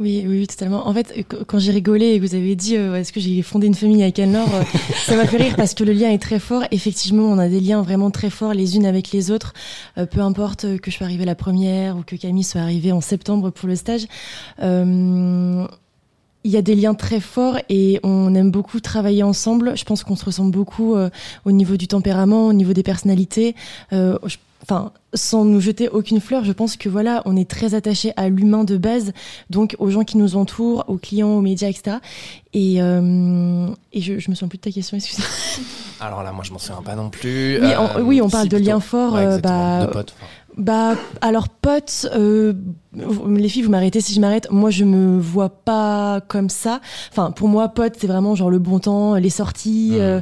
Oui, 0.00 0.24
oui, 0.26 0.38
oui, 0.40 0.46
totalement. 0.46 0.86
En 0.88 0.92
fait, 0.94 1.12
qu- 1.28 1.44
quand 1.46 1.58
j'ai 1.58 1.72
rigolé 1.72 2.06
et 2.14 2.20
que 2.20 2.26
vous 2.26 2.34
avez 2.34 2.54
dit 2.56 2.76
euh, 2.76 2.94
est-ce 2.96 3.12
que 3.12 3.20
j'ai 3.20 3.42
fondé 3.42 3.66
une 3.66 3.74
famille 3.74 4.02
avec 4.02 4.18
Anne-Laure, 4.18 4.54
euh, 4.54 4.62
ça 5.06 5.16
m'a 5.16 5.26
fait 5.26 5.36
rire 5.38 5.54
parce 5.56 5.74
que 5.74 5.84
le 5.84 5.92
lien 5.92 6.10
est 6.10 6.22
très 6.22 6.38
fort. 6.38 6.62
Effectivement, 6.70 7.24
on 7.24 7.38
a 7.38 7.48
des 7.48 7.60
liens 7.60 7.82
vraiment 7.82 8.10
très 8.10 8.30
forts 8.30 8.54
les 8.54 8.76
unes 8.76 8.86
avec 8.86 9.10
les 9.12 9.30
autres. 9.30 9.54
Euh, 9.98 10.06
peu 10.06 10.20
importe 10.20 10.78
que 10.80 10.90
je 10.90 10.96
sois 10.96 11.06
arrivée 11.06 11.24
la 11.24 11.34
première 11.34 11.96
ou 11.96 12.02
que 12.02 12.16
Camille 12.16 12.44
soit 12.44 12.60
arrivée 12.60 12.92
en 12.92 13.00
septembre 13.00 13.50
pour 13.50 13.68
le 13.68 13.76
stage. 13.76 14.06
Euh, 14.62 15.66
il 16.44 16.52
y 16.52 16.56
a 16.56 16.62
des 16.62 16.74
liens 16.76 16.94
très 16.94 17.20
forts 17.20 17.58
et 17.68 17.98
on 18.04 18.34
aime 18.34 18.50
beaucoup 18.50 18.80
travailler 18.80 19.22
ensemble. 19.22 19.76
Je 19.76 19.84
pense 19.84 20.04
qu'on 20.04 20.16
se 20.16 20.24
ressemble 20.24 20.52
beaucoup 20.52 20.94
euh, 20.94 21.10
au 21.44 21.50
niveau 21.52 21.76
du 21.76 21.88
tempérament, 21.88 22.46
au 22.46 22.52
niveau 22.52 22.72
des 22.72 22.84
personnalités. 22.84 23.54
Euh, 23.92 24.18
je- 24.24 24.36
Enfin, 24.62 24.92
sans 25.14 25.44
nous 25.44 25.60
jeter 25.60 25.88
aucune 25.88 26.20
fleur, 26.20 26.44
je 26.44 26.52
pense 26.52 26.76
que 26.76 26.88
voilà, 26.88 27.22
on 27.26 27.36
est 27.36 27.48
très 27.48 27.74
attaché 27.74 28.12
à 28.16 28.28
l'humain 28.28 28.64
de 28.64 28.76
base, 28.76 29.12
donc 29.50 29.76
aux 29.78 29.88
gens 29.88 30.02
qui 30.04 30.18
nous 30.18 30.36
entourent, 30.36 30.84
aux 30.88 30.98
clients, 30.98 31.30
aux 31.36 31.40
médias, 31.40 31.68
etc. 31.68 31.98
Et, 32.54 32.82
euh, 32.82 33.68
et 33.92 34.00
je, 34.00 34.18
je 34.18 34.30
me 34.30 34.34
souviens 34.34 34.48
plus 34.48 34.58
de 34.58 34.62
ta 34.62 34.70
question, 34.72 34.96
excusez. 34.96 35.22
Alors 36.00 36.22
là, 36.22 36.32
moi, 36.32 36.44
je 36.44 36.52
m'en 36.52 36.58
souviens 36.58 36.82
pas 36.82 36.96
non 36.96 37.08
plus. 37.08 37.58
Oui, 37.60 37.66
Euh, 37.72 37.78
on, 37.96 38.02
oui, 38.02 38.20
on 38.20 38.28
parle 38.28 38.44
si, 38.44 38.48
de 38.50 38.56
plutôt. 38.56 38.70
liens 38.70 38.80
forts. 38.80 39.14
Ouais, 39.14 39.26
euh, 39.26 39.38
bah, 39.38 39.86
de 39.86 39.92
potes. 39.92 40.14
bah, 40.56 40.94
alors 41.20 41.48
potes, 41.48 42.08
euh, 42.14 42.52
les 43.28 43.48
filles, 43.48 43.62
vous 43.62 43.70
m'arrêtez 43.70 44.00
si 44.00 44.12
je 44.12 44.20
m'arrête. 44.20 44.48
Moi, 44.50 44.70
je 44.70 44.84
me 44.84 45.18
vois 45.20 45.48
pas 45.50 46.20
comme 46.28 46.50
ça. 46.50 46.80
Enfin, 47.12 47.30
pour 47.30 47.48
moi, 47.48 47.68
potes, 47.68 47.94
c'est 47.98 48.06
vraiment 48.08 48.34
genre 48.34 48.50
le 48.50 48.58
bon 48.58 48.80
temps, 48.80 49.14
les 49.14 49.30
sorties. 49.30 49.92
Euh, 49.94 50.20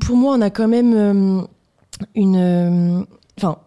pour 0.00 0.16
moi, 0.16 0.34
on 0.36 0.40
a 0.42 0.50
quand 0.50 0.68
même 0.68 1.46
une. 2.14 2.36
euh, 2.36 3.02
Enfin. 3.38 3.58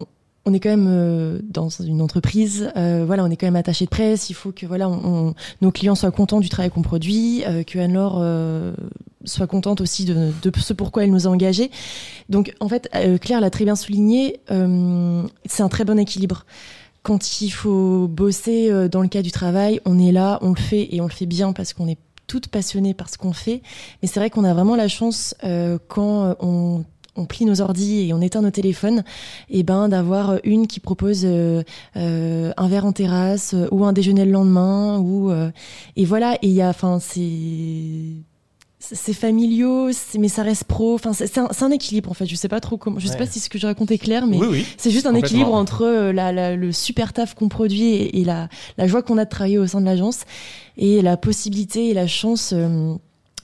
on 0.46 0.54
est 0.54 0.60
quand 0.60 0.70
même 0.70 0.86
euh, 0.88 1.40
dans 1.44 1.68
une 1.68 2.00
entreprise, 2.00 2.70
euh, 2.74 3.04
voilà, 3.06 3.22
on 3.22 3.30
est 3.30 3.36
quand 3.36 3.46
même 3.46 3.56
attaché 3.56 3.84
de 3.84 3.90
presse. 3.90 4.30
Il 4.30 4.34
faut 4.34 4.50
que 4.50 4.64
voilà, 4.64 4.88
nos 5.60 5.70
clients 5.70 5.94
soient 5.94 6.10
contents 6.10 6.40
du 6.40 6.48
travail 6.48 6.70
qu'on 6.70 6.80
produit, 6.80 7.44
euh, 7.44 7.64
que 7.64 7.78
Anne-Laure 7.78 8.24
soit 9.24 9.46
contente 9.46 9.82
aussi 9.82 10.06
de, 10.06 10.32
de 10.42 10.52
ce 10.58 10.72
pourquoi 10.72 11.04
elle 11.04 11.10
nous 11.10 11.26
a 11.26 11.30
engagés. 11.30 11.70
Donc, 12.30 12.54
en 12.60 12.68
fait, 12.70 12.88
Claire 13.20 13.42
l'a 13.42 13.50
très 13.50 13.66
bien 13.66 13.76
souligné, 13.76 14.40
c'est 15.44 15.62
un 15.62 15.68
très 15.68 15.84
bon 15.84 15.98
équilibre. 15.98 16.46
Quand 17.02 17.42
il 17.42 17.50
faut 17.50 18.08
bosser 18.08 18.88
dans 18.88 19.02
le 19.02 19.08
cas 19.08 19.20
du 19.20 19.32
travail, 19.32 19.80
on 19.84 19.98
est 19.98 20.12
là, 20.12 20.38
on 20.40 20.50
le 20.50 20.56
fait 20.56 20.88
et 20.94 21.02
on 21.02 21.06
le 21.06 21.12
fait 21.12 21.26
bien 21.26 21.52
parce 21.52 21.74
qu'on 21.74 21.88
est 21.88 21.98
toutes 22.26 22.48
passionnées 22.48 22.94
par 22.94 23.10
ce 23.10 23.18
qu'on 23.18 23.34
fait. 23.34 23.60
Mais 24.00 24.08
c'est 24.08 24.18
vrai 24.20 24.30
qu'on 24.30 24.44
a 24.44 24.54
vraiment 24.54 24.76
la 24.76 24.88
chance 24.88 25.34
quand 25.88 26.36
on 26.40 26.84
on 27.18 27.26
plie 27.26 27.44
nos 27.44 27.60
ordis 27.60 28.08
et 28.08 28.14
on 28.14 28.20
éteint 28.20 28.40
nos 28.42 28.50
téléphones, 28.50 29.02
et 29.50 29.62
ben 29.62 29.88
d'avoir 29.88 30.38
une 30.44 30.66
qui 30.66 30.80
propose 30.80 31.22
euh, 31.24 31.62
euh, 31.96 32.52
un 32.56 32.68
verre 32.68 32.86
en 32.86 32.92
terrasse 32.92 33.54
euh, 33.54 33.66
ou 33.72 33.84
un 33.84 33.92
déjeuner 33.92 34.24
le 34.24 34.30
lendemain 34.32 34.98
ou 34.98 35.30
euh, 35.30 35.50
et 35.96 36.04
voilà 36.04 36.34
et 36.42 36.46
il 36.48 36.52
y 36.52 36.62
a 36.62 36.68
enfin 36.70 36.98
c'est 37.00 38.22
c'est 38.80 39.12
familiaux, 39.12 39.90
mais 40.18 40.28
ça 40.28 40.44
reste 40.44 40.64
pro. 40.64 40.94
Enfin, 40.94 41.12
c'est 41.12 41.26
c'est 41.26 41.40
un, 41.40 41.48
un 41.60 41.70
équilibre 41.72 42.10
en 42.10 42.14
fait. 42.14 42.26
Je 42.26 42.36
sais 42.36 42.46
pas 42.48 42.60
trop 42.60 42.76
comment. 42.76 43.00
Je 43.00 43.06
sais 43.08 43.14
Ouais. 43.14 43.18
pas 43.18 43.26
si 43.26 43.40
ce 43.40 43.48
que 43.50 43.58
je 43.58 43.66
raconte 43.66 43.90
est 43.90 43.98
clair, 43.98 44.26
mais 44.28 44.38
Oui, 44.38 44.46
oui. 44.48 44.66
c'est 44.78 44.92
juste 44.92 45.04
un 45.06 45.16
équilibre 45.16 45.52
entre 45.52 45.82
euh, 45.84 46.12
la, 46.12 46.30
la- 46.32 46.54
le 46.54 46.70
super 46.70 47.12
taf 47.12 47.34
qu'on 47.34 47.48
produit 47.48 47.88
et, 47.88 48.20
et 48.20 48.24
la, 48.24 48.48
la 48.78 48.86
joie 48.86 49.02
qu'on 49.02 49.18
a 49.18 49.24
de 49.24 49.30
travailler 49.30 49.58
au 49.58 49.66
sein 49.66 49.80
de 49.80 49.84
l'agence 49.86 50.20
et 50.76 51.02
la 51.02 51.16
possibilité 51.16 51.88
et 51.88 51.92
la 51.94 52.06
chance 52.06 52.52
euh, 52.54 52.94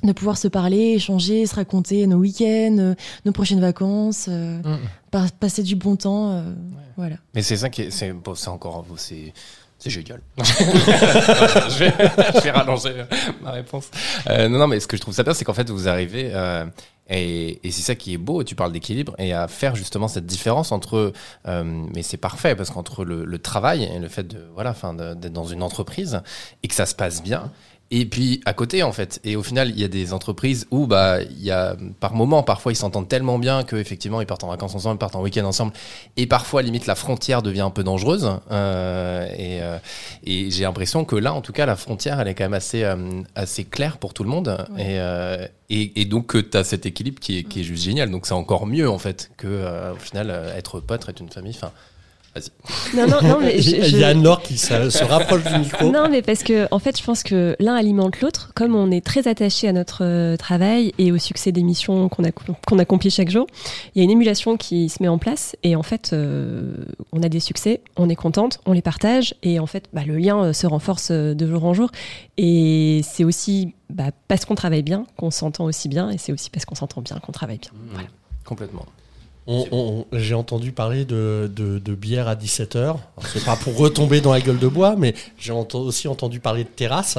de 0.05 0.13
pouvoir 0.13 0.37
se 0.39 0.49
parler, 0.49 0.93
échanger, 0.95 1.47
se 1.47 1.55
raconter 1.55 2.07
nos 2.07 2.19
week-ends, 2.19 2.77
euh, 2.79 2.95
nos 3.25 3.33
prochaines 3.33 3.61
vacances, 3.61 4.27
euh, 4.29 4.59
Mhm. 4.63 4.79
par- 5.11 5.33
passer 5.33 5.63
du 5.63 5.77
bon 5.77 5.97
temps. 5.97 6.31
euh, 6.33 6.53
Voilà. 6.97 7.17
Mais 7.35 7.43
c'est 7.43 7.57
ça 7.57 7.71
qui 7.71 7.83
est, 7.83 7.91
c'est, 7.91 8.13
bon, 8.13 8.35
c'est 8.35 8.49
encore, 8.49 8.85
c'est, 8.97 9.33
c'est 9.79 9.91
génial. 9.91 10.21
je, 10.39 11.85
vais, 11.85 11.93
je 12.37 12.41
vais 12.43 12.51
rallonger 12.51 13.05
ma 13.43 13.51
réponse. 13.53 13.91
Euh, 14.29 14.49
non, 14.49 14.59
non, 14.59 14.67
mais 14.67 14.79
ce 14.81 14.87
que 14.87 14.97
je 14.97 15.03
trouve 15.03 15.15
ça 15.15 15.23
bien, 15.23 15.35
c'est 15.35 15.45
qu'en 15.45 15.55
fait, 15.55 15.69
vous 15.71 15.89
arrivez, 15.89 16.31
euh, 16.33 16.65
et, 17.09 17.59
et 17.67 17.71
c'est 17.71 17.83
ça 17.83 17.95
qui 17.95 18.15
est 18.15 18.19
beau, 18.19 18.43
et 18.43 18.45
tu 18.45 18.55
parles 18.55 18.73
d'équilibre, 18.73 19.15
et 19.19 19.33
à 19.33 19.49
faire 19.49 19.75
justement 19.75 20.09
cette 20.09 20.27
différence 20.27 20.71
entre, 20.73 21.13
euh, 21.49 21.85
mais 21.95 22.03
c'est 22.03 22.17
parfait, 22.17 22.55
parce 22.55 22.71
qu'entre 22.71 23.05
le, 23.05 23.25
le 23.25 23.39
travail 23.39 23.83
et 23.85 23.99
le 23.99 24.09
fait 24.09 24.27
de, 24.27 24.39
voilà, 24.55 24.71
enfin, 24.71 24.95
d'être 24.95 25.33
dans 25.33 25.45
une 25.47 25.63
entreprise, 25.63 26.21
et 26.63 26.69
que 26.69 26.75
ça 26.75 26.87
se 26.87 26.95
passe 26.95 27.23
bien, 27.23 27.51
et 27.91 28.07
puis 28.07 28.41
à 28.45 28.55
côté 28.55 28.83
en 28.83 28.93
fait, 28.93 29.21
et 29.25 29.37
au 29.37 29.43
final 29.43 29.71
il 29.71 29.79
y 29.79 29.85
a 29.85 29.89
des 29.89 30.13
entreprises 30.13 30.67
où 30.71 30.87
bah 30.87 31.23
il 31.23 31.43
y 31.43 31.51
a 31.51 31.77
par 32.01 32.15
moment 32.15 32.43
parfois 32.43 32.73
ils 32.73 32.77
s'entendent 32.77 33.09
tellement 33.09 33.39
bien 33.39 33.63
que 33.63 33.77
effectivement 33.77 34.21
ils 34.21 34.27
partent 34.27 34.45
en 34.45 34.49
vacances 34.49 34.75
ensemble, 34.75 34.97
ils 34.97 34.99
partent 34.99 35.17
en 35.17 35.23
week-end 35.23 35.45
ensemble, 35.45 35.73
et 36.17 36.27
parfois 36.27 36.63
limite 36.63 36.87
la 36.87 36.95
frontière 36.95 37.43
devient 37.43 37.61
un 37.61 37.71
peu 37.71 37.85
dangereuse. 37.85 38.31
euh, 38.51 39.27
et 39.37 39.63
euh, 39.63 39.79
et 40.25 40.51
j'ai 40.51 40.65
l'impression 40.65 41.05
que 41.05 41.17
là 41.17 41.35
en 41.35 41.41
tout 41.41 41.53
cas 41.53 41.67
la 41.67 41.77
frontière 41.77 42.21
elle 42.21 42.29
est 42.29 42.35
quand 42.35 42.45
même 42.45 42.55
assez 42.55 42.85
euh, 42.85 43.23
assez 43.35 43.65
claire 43.65 43.99
pour 43.99 44.15
tout 44.15 44.25
le 44.25 44.31
monde. 44.31 44.67
Et, 44.79 44.99
euh, 44.99 45.47
et 45.71 46.01
et 46.01 46.05
donc 46.05 46.33
tu 46.51 46.57
as 46.57 46.65
cet 46.65 46.87
équilibre 46.87 47.21
qui 47.21 47.39
est 47.39 47.43
qui 47.45 47.61
est 47.61 47.65
juste 47.65 47.85
génial. 47.85 48.11
Donc 48.11 48.27
c'est 48.27 48.35
encore 48.35 48.67
mieux 48.67 48.89
en 48.89 48.99
fait 48.99 49.31
que 49.37 49.47
euh, 49.47 49.93
au 49.93 49.97
final 49.99 50.31
euh, 50.31 50.57
être 50.57 50.81
pote, 50.81 51.09
être 51.09 51.21
une 51.21 51.29
famille. 51.31 51.55
Enfin 51.55 51.73
vas-y. 52.35 52.97
Non, 52.97 53.07
non, 53.07 53.23
non, 53.23 53.39
mais 53.41 53.59
je- 53.63 53.77
Il 53.77 53.99
y 53.99 54.05
a 54.05 54.09
Anne-Laure 54.09 54.43
qui 54.43 54.59
se, 54.59 54.91
se 54.91 55.05
rapproche 55.05 55.45
du 55.45 55.59
micro. 55.59 55.91
Non, 55.91 56.09
mais 56.11 56.23
parce 56.23 56.43
que, 56.43 56.67
en 56.71 56.79
fait, 56.79 56.99
je 56.99 57.05
pense 57.05 57.23
que 57.23 57.57
l'un 57.61 57.75
alimente 57.75 58.21
l'autre. 58.21 58.51
Comme 58.55 58.75
on 58.75 58.91
est 58.91 59.05
très 59.05 59.29
attaché 59.29 59.69
à 59.69 59.73
notre 59.73 60.05
euh, 60.05 60.37
travail 60.37 60.93
et 60.99 61.13
au 61.13 61.19
succès 61.19 61.53
des 61.53 61.63
missions 61.63 62.09
qu'on 62.09 62.23
ac- 62.25 62.33
qu'on 62.67 62.79
accomplit 62.79 63.11
chaque 63.11 63.31
jour, 63.31 63.47
il 63.95 63.99
y 63.99 64.01
a 64.01 64.05
une 64.05 64.11
émulation 64.11 64.57
qui 64.57 64.89
se 64.89 65.03
met 65.03 65.09
en 65.09 65.19
place. 65.19 65.57
Et 65.63 65.77
en 65.77 65.83
fait, 65.83 66.11
euh, 66.13 66.75
on 67.13 67.23
a 67.23 67.29
des 67.29 67.41
succès, 67.41 67.81
on 67.97 68.09
est 68.09 68.17
contente, 68.17 68.61
on 68.67 68.73
les 68.73 68.83
partage. 68.83 69.35
Et 69.43 69.59
en 69.61 69.67
fait, 69.67 69.85
bah, 69.93 70.03
le 70.07 70.17
lien 70.17 70.43
euh, 70.45 70.53
se 70.53 70.67
renforce 70.67 71.11
de 71.11 71.47
jour 71.47 71.65
en 71.65 71.75
jour. 71.75 71.91
Et 72.37 73.01
c'est 73.05 73.25
aussi 73.25 73.75
bah, 73.91 74.11
parce 74.29 74.45
qu'on 74.45 74.55
travaille 74.57 74.83
bien 74.83 75.07
qu'on 75.17 75.31
s'entend 75.31 75.65
aussi 75.65 75.89
bien. 75.89 76.11
Et 76.11 76.19
c'est 76.19 76.33
aussi 76.33 76.51
parce 76.51 76.65
qu'on 76.65 76.75
s'entend 76.75 77.01
bien 77.01 77.19
qu'on 77.19 77.33
travaille 77.33 77.59
bien. 77.59 77.71
Voilà. 77.93 78.09
Complètement. 78.45 78.85
On- 79.47 79.67
on- 79.73 80.07
J'ai 80.13 80.33
entendu 80.35 80.73
parler 80.73 81.05
de, 81.05 81.51
de, 81.55 81.79
de 81.79 81.95
bière 81.95 82.29
à 82.29 82.35
17h. 82.35 82.97
C'est 83.31 83.45
pas 83.45 83.57
pour 83.57 83.77
retomber 83.77 84.23
dans 84.23 84.33
la 84.33 84.41
gueule 84.41 84.59
de 84.59 84.69
bois, 84.69 84.97
mais 84.97 85.15
j'ai 85.39 85.53
ent- 85.53 85.69
aussi 85.75 86.09
entendu 86.09 86.41
parler 86.41 86.65
de 86.65 86.69
terrasse. 86.71 87.19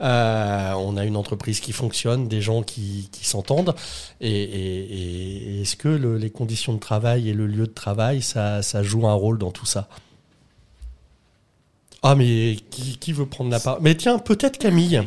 Euh, 0.00 0.72
on 0.78 0.96
a 0.96 1.04
une 1.04 1.16
entreprise 1.18 1.60
qui 1.60 1.72
fonctionne, 1.72 2.28
des 2.28 2.40
gens 2.40 2.62
qui, 2.62 3.10
qui 3.12 3.26
s'entendent. 3.26 3.74
Et, 4.22 4.30
et- 4.30 4.84
et- 4.84 5.56
et 5.58 5.60
est-ce 5.62 5.76
que 5.76 5.88
le- 5.88 6.16
les 6.16 6.30
conditions 6.30 6.72
de 6.72 6.78
travail 6.80 7.28
et 7.28 7.34
le 7.34 7.46
lieu 7.46 7.66
de 7.66 7.72
travail, 7.74 8.22
ça, 8.22 8.62
ça 8.62 8.82
joue 8.82 9.06
un 9.06 9.12
rôle 9.14 9.36
dans 9.38 9.50
tout 9.50 9.66
ça? 9.66 9.86
Ah, 12.02 12.14
mais 12.14 12.56
qui, 12.70 12.96
qui 12.98 13.12
veut 13.12 13.26
prendre 13.26 13.50
la 13.50 13.58
parole? 13.60 13.80
Mais 13.82 13.94
tiens, 13.96 14.18
peut-être 14.18 14.58
Camille. 14.58 15.02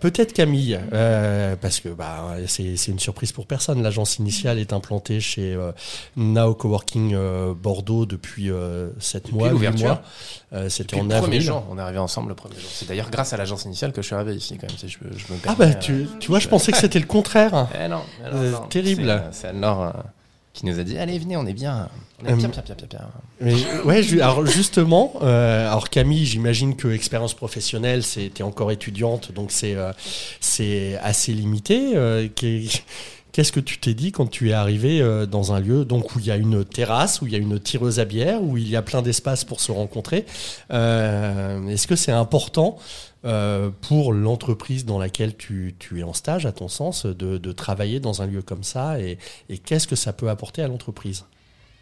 Peut-être 0.00 0.32
Camille, 0.32 0.78
euh, 0.92 1.56
parce 1.60 1.80
que 1.80 1.88
bah, 1.88 2.36
c'est 2.46 2.76
c'est 2.76 2.92
une 2.92 2.98
surprise 2.98 3.32
pour 3.32 3.46
personne. 3.46 3.82
L'agence 3.82 4.18
initiale 4.18 4.58
est 4.58 4.72
implantée 4.72 5.20
chez 5.20 5.54
euh, 5.54 5.72
Now 6.16 6.54
Coworking 6.54 7.14
euh, 7.14 7.54
Bordeaux 7.54 8.06
depuis 8.06 8.50
7 8.98 9.32
mois, 9.32 9.48
8 9.48 9.52
l'ouverture. 9.52 9.86
mois. 9.86 10.02
Euh, 10.52 10.68
C'était 10.68 10.96
Depuis 10.96 11.00
en 11.00 11.02
le 11.04 11.08
premier 11.08 11.24
avril. 11.36 11.40
jour, 11.42 11.64
on 11.70 11.78
est 11.78 11.80
arrivé 11.80 11.98
ensemble 11.98 12.28
le 12.28 12.34
premier 12.34 12.54
jour. 12.54 12.70
C'est 12.72 12.86
d'ailleurs 12.88 13.10
grâce 13.10 13.32
à 13.32 13.36
l'agence 13.36 13.64
initiale 13.64 13.92
que 13.92 14.02
je 14.02 14.06
suis 14.06 14.14
arrivé 14.14 14.34
ici, 14.36 14.56
quand 14.58 14.68
même, 14.68 14.76
si 14.78 14.88
je, 14.88 14.98
je 15.02 15.32
me 15.32 15.38
Ah 15.46 15.54
permets, 15.56 15.72
bah 15.72 15.78
tu, 15.80 15.92
euh, 15.92 16.04
tu 16.20 16.28
vois, 16.28 16.38
je 16.38 16.48
pensais 16.48 16.70
que 16.72 16.78
c'était 16.78 17.00
le 17.00 17.06
contraire. 17.06 17.68
Eh 17.84 17.88
non, 17.88 18.02
eh 18.20 18.30
non, 18.34 18.36
Euh, 18.42 18.50
non. 18.52 18.60
terrible. 18.68 19.02
C'est, 19.04 19.10
euh, 19.10 19.28
C'est 19.32 19.48
Anne-Laure 19.48 19.82
euh, 19.82 19.90
qui 20.56 20.66
nous 20.66 20.78
a 20.80 20.82
dit 20.84 20.98
Allez, 20.98 21.18
venez, 21.18 21.36
on 21.36 21.46
est 21.46 21.52
bien. 21.52 21.88
On 22.22 22.24
est 22.26 22.32
bien, 22.36 22.48
bien, 22.48 22.62
bien, 22.64 22.74
bien, 22.76 22.86
bien. 22.88 23.00
Mais 23.40 23.54
ouais, 23.84 24.02
ju- 24.02 24.20
alors 24.22 24.44
justement, 24.46 25.12
euh, 25.22 25.68
alors 25.70 25.90
Camille, 25.90 26.24
j'imagine 26.24 26.74
que 26.74 26.88
expérience 26.88 27.34
professionnelle, 27.34 28.02
c'était 28.02 28.42
encore 28.42 28.70
étudiante, 28.72 29.32
donc 29.32 29.50
c'est 29.52 29.74
euh, 29.74 29.92
c'est 30.40 30.96
assez 31.02 31.32
limité. 31.32 31.92
Euh, 31.94 32.28
qu'est- 32.34 32.82
Qu'est-ce 33.32 33.52
que 33.52 33.60
tu 33.60 33.76
t'es 33.78 33.92
dit 33.92 34.12
quand 34.12 34.28
tu 34.30 34.48
es 34.48 34.54
arrivé 34.54 35.04
dans 35.30 35.52
un 35.52 35.60
lieu 35.60 35.84
donc 35.84 36.16
où 36.16 36.20
il 36.20 36.24
y 36.24 36.30
a 36.30 36.36
une 36.36 36.64
terrasse, 36.64 37.20
où 37.20 37.26
il 37.26 37.34
y 37.34 37.36
a 37.36 37.38
une 37.38 37.60
tireuse 37.60 38.00
à 38.00 38.06
bière, 38.06 38.42
où 38.42 38.56
il 38.56 38.66
y 38.66 38.76
a 38.76 38.80
plein 38.80 39.02
d'espace 39.02 39.44
pour 39.44 39.60
se 39.60 39.70
rencontrer 39.72 40.24
Est-ce 40.70 41.86
que 41.86 41.96
c'est 41.96 42.12
important 42.12 42.78
euh, 43.26 43.70
pour 43.82 44.12
l'entreprise 44.12 44.84
dans 44.84 44.98
laquelle 44.98 45.36
tu, 45.36 45.74
tu 45.78 46.00
es 46.00 46.02
en 46.02 46.12
stage, 46.12 46.46
à 46.46 46.52
ton 46.52 46.68
sens, 46.68 47.06
de, 47.06 47.38
de 47.38 47.52
travailler 47.52 48.00
dans 48.00 48.22
un 48.22 48.26
lieu 48.26 48.42
comme 48.42 48.62
ça 48.62 49.00
Et, 49.00 49.18
et 49.48 49.58
qu'est-ce 49.58 49.86
que 49.86 49.96
ça 49.96 50.12
peut 50.12 50.30
apporter 50.30 50.62
à 50.62 50.68
l'entreprise? 50.68 51.24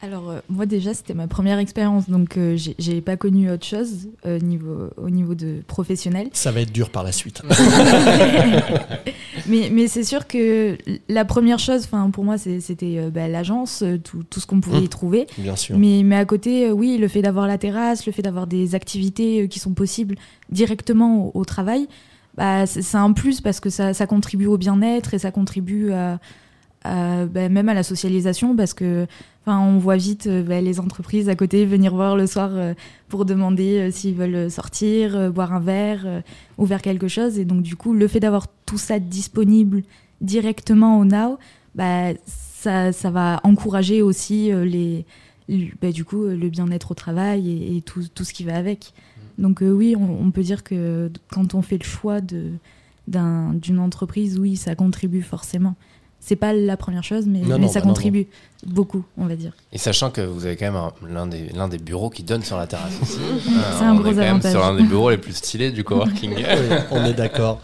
Alors, 0.04 0.28
euh, 0.30 0.40
moi, 0.50 0.66
déjà, 0.66 0.92
c'était 0.92 1.14
ma 1.14 1.26
première 1.28 1.58
expérience, 1.58 2.10
donc 2.10 2.36
euh, 2.36 2.56
j'ai- 2.78 3.00
pas 3.00 3.16
connu 3.16 3.50
autre 3.50 3.64
chose 3.64 4.08
euh, 4.26 4.38
niveau, 4.38 4.90
au 4.98 5.08
niveau 5.08 5.34
de 5.34 5.62
professionnel. 5.66 6.28
Ça 6.34 6.52
va 6.52 6.60
être 6.60 6.72
dur 6.72 6.90
par 6.90 7.02
la 7.04 7.12
suite. 7.12 7.40
mais 9.46 9.70
mais 9.72 9.88
c'est 9.88 10.04
sûr 10.04 10.26
que 10.26 10.76
la 11.08 11.24
première 11.24 11.58
chose, 11.58 11.84
enfin, 11.84 12.10
pour 12.10 12.24
moi, 12.24 12.36
c'était 12.38 12.96
euh, 12.98 13.10
bah, 13.10 13.28
l'agence, 13.28 13.82
tout, 14.04 14.22
tout 14.28 14.40
ce 14.40 14.46
qu'on 14.46 14.60
pouvait 14.60 14.80
Mmh. 14.80 14.84
y 14.84 14.88
trouver. 14.88 15.26
Bien 15.38 15.56
sûr. 15.56 15.78
Mais, 15.78 16.02
mais 16.04 16.16
à 16.16 16.24
côté, 16.24 16.66
euh, 16.68 16.72
oui, 16.72 16.98
le 16.98 17.08
fait 17.08 17.22
d'avoir 17.22 17.46
la 17.46 17.58
terrasse, 17.58 18.06
le 18.06 18.12
fait 18.12 18.22
d'avoir 18.22 18.46
des 18.46 18.74
activités 18.74 19.42
euh, 19.42 19.46
qui 19.46 19.58
sont 19.58 19.72
possibles 19.74 20.16
directement 20.50 21.26
au, 21.34 21.40
au 21.40 21.44
travail, 21.44 21.86
bah, 22.36 22.66
c'est 22.66 22.82
c'est 22.82 22.96
un 22.96 23.12
plus 23.12 23.40
parce 23.40 23.60
que 23.60 23.70
ça, 23.70 23.94
ça 23.94 24.06
contribue 24.06 24.46
au 24.46 24.58
bien-être 24.58 25.14
et 25.14 25.18
ça 25.18 25.30
contribue 25.30 25.92
à, 25.92 26.18
à, 26.84 27.26
bah, 27.26 27.48
même 27.48 27.68
à 27.68 27.74
la 27.74 27.82
socialisation 27.84 28.56
parce 28.56 28.74
que 28.74 29.06
enfin, 29.46 29.60
on 29.60 29.78
voit 29.78 29.96
vite 29.96 30.26
euh, 30.26 30.42
bah, 30.42 30.60
les 30.60 30.80
entreprises 30.80 31.28
à 31.28 31.36
côté 31.36 31.66
venir 31.66 31.94
voir 31.94 32.16
le 32.16 32.26
soir 32.26 32.50
euh, 32.52 32.74
pour 33.08 33.24
demander 33.24 33.78
euh, 33.78 33.90
s'ils 33.90 34.14
veulent 34.14 34.50
sortir, 34.50 35.30
boire 35.32 35.52
un 35.52 35.60
verre 35.60 36.22
ou 36.58 36.66
faire 36.66 36.82
quelque 36.82 37.08
chose. 37.08 37.38
Et 37.38 37.44
donc, 37.44 37.62
du 37.62 37.76
coup, 37.76 37.92
le 37.92 38.08
fait 38.08 38.20
d'avoir 38.20 38.46
tout 38.66 38.78
ça 38.78 38.98
disponible 38.98 39.82
directement 40.20 40.98
au 40.98 41.04
Now, 41.04 41.38
bah, 41.74 42.12
ça, 42.26 42.92
ça 42.92 43.10
va 43.10 43.40
encourager 43.44 44.00
aussi 44.02 44.50
les, 44.52 45.04
le- 45.48 45.68
bah, 45.82 45.92
du 45.92 46.04
coup, 46.04 46.24
le 46.24 46.48
bien-être 46.48 46.92
au 46.92 46.94
travail 46.94 47.50
et, 47.50 47.76
et 47.76 47.82
tout, 47.82 48.02
tout 48.14 48.24
ce 48.24 48.32
qui 48.32 48.44
va 48.44 48.56
avec. 48.56 48.92
Donc 49.36 49.62
euh, 49.62 49.70
oui, 49.72 49.96
on, 49.98 50.26
on 50.26 50.30
peut 50.30 50.42
dire 50.42 50.62
que 50.62 51.10
quand 51.28 51.54
on 51.54 51.62
fait 51.62 51.76
le 51.78 51.84
choix 51.84 52.20
d'une 52.20 53.78
entreprise, 53.78 54.38
oui, 54.38 54.56
ça 54.56 54.74
contribue 54.74 55.22
forcément. 55.22 55.74
C'est 56.26 56.36
pas 56.36 56.54
la 56.54 56.78
première 56.78 57.04
chose, 57.04 57.26
mais, 57.26 57.40
Non, 57.40 57.58
mais 57.58 57.66
non, 57.66 57.68
ça 57.68 57.80
bah 57.80 57.86
non, 57.86 57.92
contribue 57.92 58.26
beaucoup, 58.66 59.04
on 59.18 59.26
va 59.26 59.36
dire. 59.36 59.52
Et 59.72 59.78
sachant 59.78 60.10
que 60.10 60.22
vous 60.22 60.46
avez 60.46 60.56
quand 60.56 60.64
même 60.64 60.76
un- 60.76 60.92
l'un 61.06 61.26
des, 61.26 61.48
l'un 61.50 61.68
des 61.68 61.76
bureaux 61.76 62.08
qui 62.08 62.22
donne 62.22 62.42
sur 62.42 62.56
la 62.56 62.66
terrasse 62.66 62.94
ici. 63.02 63.18
C'est 63.44 63.50
Euh, 63.84 63.86
un 63.88 63.92
on 63.92 63.96
gros 63.96 64.06
est 64.06 64.10
quand 64.12 64.16
même 64.20 64.28
avantage. 64.30 64.52
sur 64.52 64.64
un 64.64 64.74
des 64.74 64.84
bureaux 64.84 65.10
les 65.10 65.18
plus 65.18 65.34
stylés 65.34 65.70
du 65.70 65.84
coworking. 65.84 66.32
Oui, 66.36 66.76
on 66.92 67.04
est 67.04 67.12
d'accord. 67.12 67.60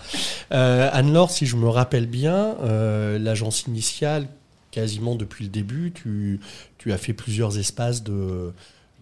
Euh, 0.52 0.90
Anne-Laure, 0.92 1.30
si 1.30 1.46
je 1.46 1.56
me 1.56 1.68
rappelle 1.70 2.06
bien, 2.06 2.54
euh, 2.62 3.18
l'agence 3.18 3.62
initiale, 3.66 4.26
quasiment 4.72 5.14
depuis 5.14 5.44
le 5.44 5.50
début, 5.50 5.92
tu, 5.92 6.38
tu 6.76 6.92
as 6.92 6.98
fait 6.98 7.14
plusieurs 7.14 7.56
espaces 7.56 8.02
de, 8.02 8.52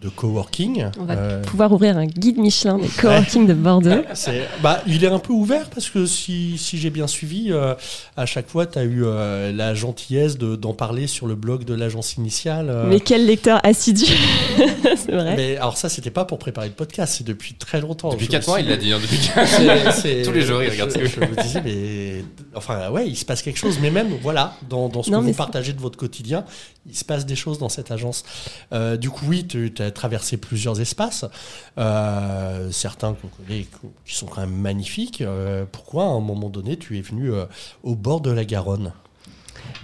de 0.00 0.08
coworking. 0.08 0.86
On 1.00 1.04
va 1.04 1.14
Euh, 1.14 1.42
pouvoir 1.42 1.72
ouvrir 1.72 1.96
un 1.98 2.06
guide 2.06 2.38
Michelin 2.38 2.78
des 2.78 2.86
coworking 3.00 3.48
de 3.48 3.54
Bordeaux. 3.54 3.90
c'est- 4.14 4.46
bah, 4.62 4.80
il 4.86 5.02
est 5.02 5.08
un 5.08 5.18
peu 5.18 5.32
ouvert 5.32 5.68
parce 5.70 5.90
que 5.90 6.06
si, 6.06 6.56
si 6.56 6.78
j'ai 6.78 6.90
bien 6.90 7.08
suivi, 7.08 7.48
euh, 7.50 7.74
à 8.16 8.24
chaque 8.24 8.48
fois, 8.48 8.66
tu 8.66 8.78
as 8.78 8.84
eu 8.84 9.02
euh, 9.04 9.52
la 9.52 9.74
gentillesse 9.74 10.38
de- 10.38 10.54
d'en 10.54 10.72
parler 10.72 11.08
sur 11.08 11.26
le 11.26 11.34
blog 11.34 11.64
de 11.64 11.74
l'agence 11.74 12.14
initiale. 12.16 12.68
euh. 12.70 12.84
Mais 12.88 13.00
quel 13.00 13.26
lecteur 13.26 13.60
assidu 13.64 14.04
C'est 14.96 15.10
vrai. 15.12 15.34
Mais 15.36 15.56
alors 15.56 15.76
ça, 15.76 15.88
c'était 15.88 16.10
pas 16.10 16.24
pour 16.24 16.38
préparer 16.38 16.68
le 16.68 16.74
podcast, 16.74 17.14
c'est 17.18 17.26
depuis 17.26 17.54
très 17.54 17.80
longtemps. 17.80 18.10
Depuis 18.10 18.26
Je 18.26 18.30
4 18.30 18.42
me 18.42 18.46
mois, 18.52 18.60
il 18.60 18.68
l'a 18.68 18.76
dit. 18.76 18.92
hein, 18.92 18.98
depuis 19.02 19.18
quatre- 19.18 19.48
C'est- 19.48 19.90
c'est- 20.00 20.22
Tous 20.22 20.32
les 20.32 20.42
jours, 20.42 20.62
il 20.62 20.70
regarde 20.70 20.90
ça. 20.92 21.00
je 21.04 21.20
me 21.20 21.42
disais, 21.42 21.60
mais 21.64 22.24
enfin, 22.54 22.88
ouais, 22.90 23.08
il 23.08 23.16
se 23.16 23.24
passe 23.24 23.42
quelque 23.42 23.58
chose. 23.58 23.78
Mais 23.82 23.90
même, 23.90 24.10
voilà, 24.22 24.56
dans, 24.68 24.88
dans 24.88 25.02
ce 25.02 25.10
Non, 25.10 25.20
que 25.20 25.24
vous 25.26 25.32
partagez 25.34 25.72
de 25.72 25.80
votre 25.80 25.98
quotidien, 25.98 26.44
il 26.88 26.96
se 26.96 27.04
passe 27.04 27.26
des 27.26 27.36
choses 27.36 27.58
dans 27.58 27.68
cette 27.68 27.90
agence. 27.90 28.24
Euh, 28.72 28.96
du 28.96 29.10
coup, 29.10 29.24
oui, 29.28 29.46
tu 29.46 29.72
as 29.78 29.90
traversé 29.90 30.36
plusieurs 30.36 30.80
espaces, 30.80 31.24
euh, 31.76 32.70
certains 32.70 33.14
qu'on 33.14 33.28
connaît, 33.28 33.66
qui 34.04 34.14
sont 34.14 34.26
quand 34.26 34.40
même 34.40 34.54
magnifiques. 34.54 35.20
Euh, 35.20 35.64
pourquoi, 35.70 36.04
à 36.04 36.08
un 36.08 36.20
moment 36.20 36.48
donné, 36.48 36.76
tu 36.76 36.98
es 36.98 37.00
venu 37.00 37.32
euh, 37.32 37.44
au 37.82 37.94
bord 37.94 38.20
de 38.20 38.30
la 38.30 38.44
Garonne? 38.44 38.92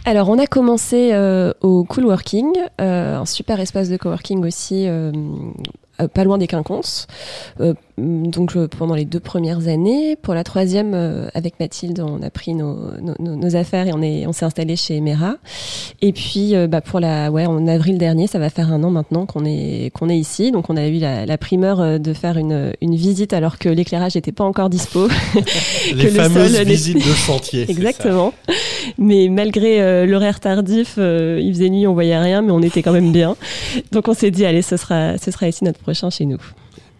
Alors, 0.07 0.29
on 0.31 0.39
a 0.39 0.47
commencé 0.47 1.15
au 1.61 1.85
Cool 1.85 2.07
Working, 2.07 2.53
euh, 2.81 3.17
un 3.17 3.27
super 3.27 3.61
espace 3.61 3.89
de 3.91 3.97
coworking 3.97 4.45
aussi, 4.45 4.87
pas 6.15 6.25
loin 6.25 6.39
des 6.39 6.47
Quinconces. 6.47 7.07
Euh, 8.01 8.23
donc, 8.27 8.57
euh, 8.57 8.67
pendant 8.67 8.95
les 8.95 9.05
deux 9.05 9.21
premières 9.21 9.69
années. 9.69 10.17
Pour 10.17 10.35
la 10.35 10.43
troisième, 10.43 10.93
euh, 10.95 11.29
avec 11.35 11.61
Mathilde, 11.61 12.01
on 12.01 12.23
a 12.23 12.31
pris 12.31 12.55
nos, 12.55 12.77
nos- 13.01 13.37
nos- 13.37 13.55
affaires 13.57 13.87
et 13.87 13.93
on 13.95 14.03
est, 14.03 14.27
on 14.27 14.33
s'est 14.33 14.45
installé 14.45 14.75
chez 14.75 14.97
Emera. 14.97 15.37
Et 16.03 16.13
puis, 16.13 16.57
euh, 16.57 16.67
bah, 16.67 16.81
pour 16.81 16.99
la, 16.99 17.31
ouais, 17.31 17.47
en 17.47 17.69
avril 17.69 17.97
dernier, 17.99 18.27
ça 18.27 18.41
va 18.41 18.51
faire 18.51 18.73
un 18.73 18.83
an 18.83 18.91
maintenant 18.91 19.27
qu'on 19.27 19.45
est, 19.45 19.91
qu'on 19.95 20.09
est 20.09 20.19
ici. 20.19 20.51
Donc, 20.51 20.71
on 20.71 20.77
a 20.77 20.89
eu 20.89 20.99
la, 20.99 21.25
la 21.25 21.39
primeur 21.39 22.01
de 22.01 22.13
faire 22.15 22.37
une, 22.37 22.73
une 22.81 22.97
visite 22.97 23.33
alors 23.33 23.59
que 23.59 23.69
l'éclairage 23.69 24.17
n'était 24.17 24.33
pas 24.33 24.45
encore 24.45 24.71
dispo. 24.71 25.07
Les 25.95 26.05
le 26.05 26.11
fameuses 26.11 26.53
sol 26.53 26.65
n'est- 26.65 26.65
visites 26.73 26.97
de 26.97 27.01
chantier. 27.15 27.71
Exactement. 27.71 28.33
Mais 28.99 29.29
malgré 29.29 29.81
euh, 29.81 30.05
l'horaire 30.07 30.41
tardif, 30.41 30.97
euh, 30.99 31.39
il 31.41 31.53
faisait 31.55 31.71
nuit, 31.71 31.87
on 31.87 31.95
voyait 31.95 32.19
rien, 32.19 32.43
mais 32.43 32.51
on 32.51 32.61
était 32.63 32.83
quand 32.83 32.93
même 32.93 33.13
bien. 33.13 33.37
Donc 33.93 34.09
on 34.09 34.15
s'est 34.15 34.31
dit, 34.33 34.45
allez, 34.45 34.63
ce 34.63 34.77
sera, 34.77 35.17
ce 35.19 35.31
sera 35.31 35.47
ici 35.49 35.63
notre 35.63 35.79
prochain 35.79 36.11
chez 36.11 36.27
nous. 36.27 36.39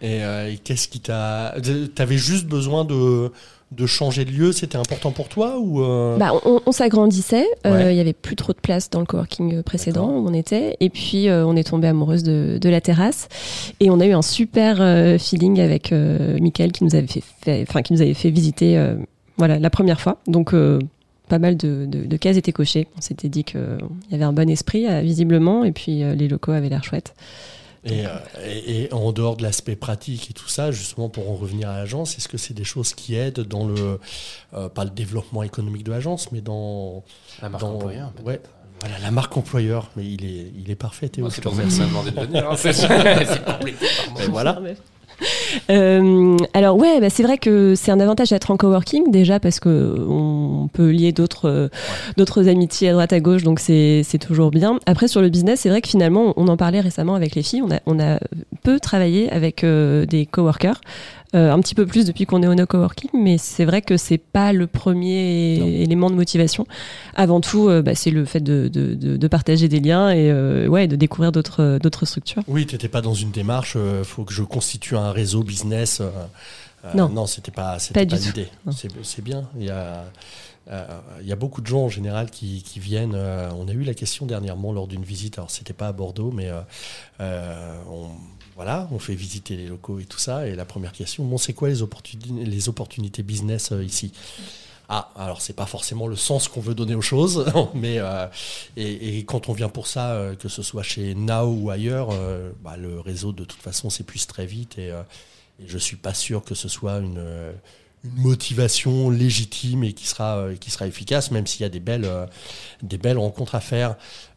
Et, 0.01 0.23
euh, 0.23 0.51
et 0.51 0.57
qu'est-ce 0.57 0.87
qui 0.87 0.99
t'a. 0.99 1.55
T'avais 1.95 2.17
juste 2.17 2.45
besoin 2.47 2.83
de, 2.85 3.31
de 3.71 3.85
changer 3.85 4.25
de 4.25 4.31
lieu 4.31 4.51
C'était 4.51 4.77
important 4.77 5.11
pour 5.11 5.29
toi 5.29 5.57
ou 5.57 5.81
euh, 5.83 6.17
Bah, 6.17 6.31
on 6.45 6.61
on 6.65 6.71
s'agrandissait, 6.71 7.47
euh, 7.65 7.73
Ouais. 7.73 7.93
il 7.95 7.97
y 7.97 8.01
avait 8.01 8.13
plus 8.13 8.35
trop 8.35 8.51
de 8.53 8.59
place 8.59 8.89
dans 8.89 8.99
le 8.99 9.05
coworking 9.05 9.63
précédent 9.63 10.09
où 10.09 10.27
on 10.27 10.33
était, 10.33 10.75
et 10.79 10.89
puis 10.89 11.29
euh, 11.29 11.45
on 11.45 11.55
est 11.55 11.63
tombé 11.63 11.87
amoureuse 11.87 12.23
de, 12.23 12.57
de 12.59 12.69
la 12.69 12.81
terrasse, 12.81 13.27
et 13.79 13.89
on 13.89 13.99
a 13.99 14.05
eu 14.05 14.11
un 14.13 14.21
super 14.21 14.77
feeling 15.19 15.59
avec 15.61 15.91
Mickaël 15.91 16.71
qui 16.71 16.83
nous 16.83 16.93
avait 16.95 17.07
fait, 17.07 17.65
enfin 17.67 17.81
qui 17.81 17.93
nous 17.93 18.01
avait 18.01 18.13
fait 18.13 18.29
visiter, 18.29 18.77
voilà, 19.37 19.59
la 19.59 19.69
première 19.69 20.01
fois. 20.01 20.17
Donc 20.27 20.53
pas 21.29 21.39
mal 21.39 21.57
de, 21.57 21.85
de- 21.87 22.05
de 22.05 22.17
cases 22.17 22.37
étaient 22.37 22.51
cochées. 22.51 22.87
On 22.97 23.01
s'était 23.01 23.29
dit 23.29 23.43
qu'il 23.43 23.59
y 24.11 24.15
avait 24.15 24.25
un 24.25 24.33
bon 24.33 24.49
esprit 24.49 24.85
visiblement, 25.01 25.63
et 25.63 25.71
puis 25.71 26.03
les 26.03 26.27
locaux 26.27 26.51
avaient 26.51 26.69
l'air 26.69 26.83
chouettes. 26.83 27.13
Et, 27.85 28.05
euh, 28.05 28.09
et- 28.43 28.83
et 28.85 28.93
en 28.93 29.11
dehors 29.11 29.37
de 29.37 29.43
l'aspect 29.43 29.75
pratique 29.75 30.29
et 30.31 30.33
tout 30.33 30.47
ça, 30.47 30.71
justement 30.71 31.07
pour 31.09 31.29
en 31.29 31.35
revenir 31.35 31.69
à 31.69 31.77
l'agence, 31.77 32.17
est-ce 32.17 32.27
que 32.27 32.37
c'est 32.37 32.53
des 32.55 32.63
choses 32.63 32.93
qui 32.95 33.15
aident 33.15 33.41
dans 33.41 33.67
le, 33.67 33.99
euh, 34.55 34.69
pas 34.69 34.83
le 34.83 34.89
développement 34.89 35.43
économique 35.43 35.83
de 35.83 35.91
l'agence, 35.91 36.31
mais 36.31 36.41
dans, 36.41 37.03
La 37.41 37.49
marque 37.49 37.61
dans 37.61 37.75
employeur. 37.75 38.11
ouais, 38.25 38.41
voilà, 38.81 38.99
la 38.99 39.11
marque 39.11 39.37
employeur. 39.37 39.89
Mais 39.95 40.05
il 40.05 40.25
est, 40.25 40.51
il 40.57 40.69
est 40.71 40.75
parfait, 40.75 41.09
Théo. 41.09 41.25
Moi, 41.25 41.29
je 41.29 41.35
c'est 41.35 41.41
te 41.41 41.47
pour 41.47 41.71
ça 41.71 41.85
demandé 41.85 42.11
de 42.11 42.19
venir. 42.21 42.49
hein, 42.51 42.55
c'est 42.57 42.87
moi. 42.87 44.23
Et 44.23 44.27
voilà. 44.29 44.59
Euh, 45.69 46.37
alors 46.53 46.77
ouais, 46.77 46.99
bah, 46.99 47.09
c'est 47.09 47.23
vrai 47.23 47.37
que 47.37 47.73
c'est 47.75 47.91
un 47.91 47.99
avantage 47.99 48.29
d'être 48.29 48.51
en 48.51 48.57
coworking 48.57 49.09
déjà 49.09 49.39
parce 49.39 49.59
que 49.59 49.95
on 50.07 50.67
peut 50.71 50.91
lier 50.91 51.11
d'autres 51.11 51.69
euh, 52.19 52.49
amitiés 52.49 52.89
à 52.89 52.91
droite 52.91 53.13
à 53.13 53.19
gauche, 53.19 53.43
donc 53.43 53.59
c'est 53.59 54.19
toujours 54.19 54.51
bien. 54.51 54.79
Après 54.85 55.07
sur 55.07 55.21
le 55.21 55.29
business, 55.29 55.61
c'est 55.61 55.69
vrai 55.69 55.81
que 55.81 55.87
finalement, 55.87 56.33
on 56.35 56.47
en 56.47 56.57
parlait 56.57 56.81
récemment 56.81 57.15
avec 57.15 57.35
les 57.35 57.41
filles, 57.41 57.63
on 57.63 57.99
a 57.99 58.05
a 58.05 58.19
peu 58.63 58.79
travaillé 58.79 59.31
avec 59.31 59.63
euh, 59.63 60.05
des 60.05 60.25
coworkers. 60.25 60.81
Euh, 61.35 61.51
un 61.51 61.59
petit 61.59 61.75
peu 61.75 61.85
plus 61.85 62.05
depuis 62.05 62.25
qu'on 62.25 62.41
est 62.41 62.47
au 62.47 62.55
no 62.55 62.65
coworking, 62.65 63.09
mais 63.13 63.37
c'est 63.37 63.65
vrai 63.65 63.81
que 63.81 63.97
c'est 63.97 64.17
pas 64.17 64.53
le 64.53 64.67
premier 64.67 65.57
Non. 65.59 65.65
élément 65.67 66.09
de 66.09 66.15
motivation. 66.15 66.65
Avant 67.13 67.41
tout, 67.41 67.67
euh, 67.67 67.81
bah, 67.81 67.93
c'est 67.93 68.09
le 68.11 68.23
fait 68.25 68.39
de, 68.39 68.69
de, 68.69 68.93
de, 68.95 69.17
de 69.17 69.27
partager 69.27 69.67
des 69.67 69.79
liens 69.81 70.09
et 70.11 70.31
euh, 70.31 70.67
ouais, 70.67 70.87
de 70.87 70.95
découvrir 70.95 71.31
d'autres 71.33 71.77
d'autres 71.81 72.05
structures. 72.05 72.41
Oui, 72.47 72.65
t'étais 72.65 72.87
pas 72.87 73.01
dans 73.01 73.13
une 73.13 73.31
démarche. 73.31 73.75
Il 73.75 74.05
faut 74.05 74.23
que 74.23 74.33
je 74.33 74.43
constitue 74.43 74.95
un 74.95 75.11
réseau 75.11 75.43
business. 75.43 76.01
Non. 76.93 77.09
non, 77.09 77.25
c'était 77.25 77.51
pas, 77.51 77.79
c'était 77.79 78.05
Pas 78.05 78.15
pas, 78.15 78.21
du 78.21 78.31
tout. 78.31 78.37
l'idée. 78.37 78.49
C'est 79.03 79.23
bien. 79.23 79.49
Il 79.59 79.65
y 79.65 79.71
a, 79.71 80.05
euh, 80.71 80.85
il 81.19 81.27
y 81.27 81.31
a 81.31 81.35
beaucoup 81.35 81.61
de 81.61 81.67
gens 81.67 81.81
en 81.81 81.89
général 81.89 82.29
qui, 82.29 82.61
qui 82.63 82.79
viennent. 82.79 83.13
euh, 83.15 83.49
on 83.57 83.67
a 83.67 83.71
eu 83.71 83.81
la 83.83 83.95
question 83.95 84.25
dernièrement 84.27 84.71
lors 84.71 84.87
d'une 84.87 85.03
visite. 85.03 85.37
Alors 85.39 85.49
c'était 85.51 85.73
pas 85.73 85.87
à 85.87 85.91
Bordeaux, 85.93 86.31
mais 86.31 86.51
euh, 87.19 87.75
on- 87.91 88.09
voilà, 88.55 88.87
on 88.91 88.99
fait 88.99 89.15
visiter 89.15 89.57
les 89.57 89.67
locaux 89.67 89.99
et 89.99 90.05
tout 90.05 90.17
ça. 90.17 90.47
Et 90.47 90.55
la 90.55 90.65
première 90.65 90.93
question, 90.93 91.25
bon, 91.25 91.37
c'est 91.37 91.53
quoi 91.53 91.67
les, 91.67 91.81
opportunités, 91.81 93.21
business 93.21 93.71
euh, 93.73 93.83
ici? 93.83 94.13
Ah, 94.87 95.11
alors 95.15 95.41
c'est 95.41 95.53
pas 95.55 95.65
forcément 95.65 96.07
le 96.07 96.15
sens 96.15 96.47
qu'on 96.47 96.61
veut 96.61 96.75
donner 96.75 96.95
aux 96.95 97.01
choses, 97.01 97.51
mais 97.73 97.97
euh, 97.97 98.27
et, 98.77 99.25
quand 99.25 99.49
on 99.49 99.53
vient 99.53 99.67
pour 99.67 99.87
ça, 99.87 100.11
euh, 100.11 100.35
que 100.35 100.47
ce 100.47 100.61
soit 100.61 100.83
chez 100.83 101.15
Now 101.15 101.47
ou 101.47 101.69
ailleurs, 101.69 102.09
bah, 102.63 102.77
le 102.77 102.99
réseau 102.99 103.33
de 103.33 103.43
toute 103.43 103.61
façon 103.61 103.89
s'épuise 103.89 104.27
très 104.27 104.45
vite 104.45 104.77
et, 104.77 104.89
et, 104.89 105.67
je 105.67 105.77
suis 105.77 105.97
pas 105.97 106.13
sûr 106.13 106.43
que 106.43 106.53
ce 106.53 106.69
soit 106.69 106.99
une, 106.99 107.23
motivation 108.13 109.09
légitime 109.09 109.83
et 109.83 109.93
qui 109.93 110.05
sera 110.05 110.47
efficace, 110.81 111.31
même 111.31 111.47
s'il 111.47 111.61
y 111.61 111.65
a 111.65 111.69
des 111.69 111.79
belles 111.79 113.17
rencontres 113.17 113.55
à 113.55 113.61
faire. 113.61 113.95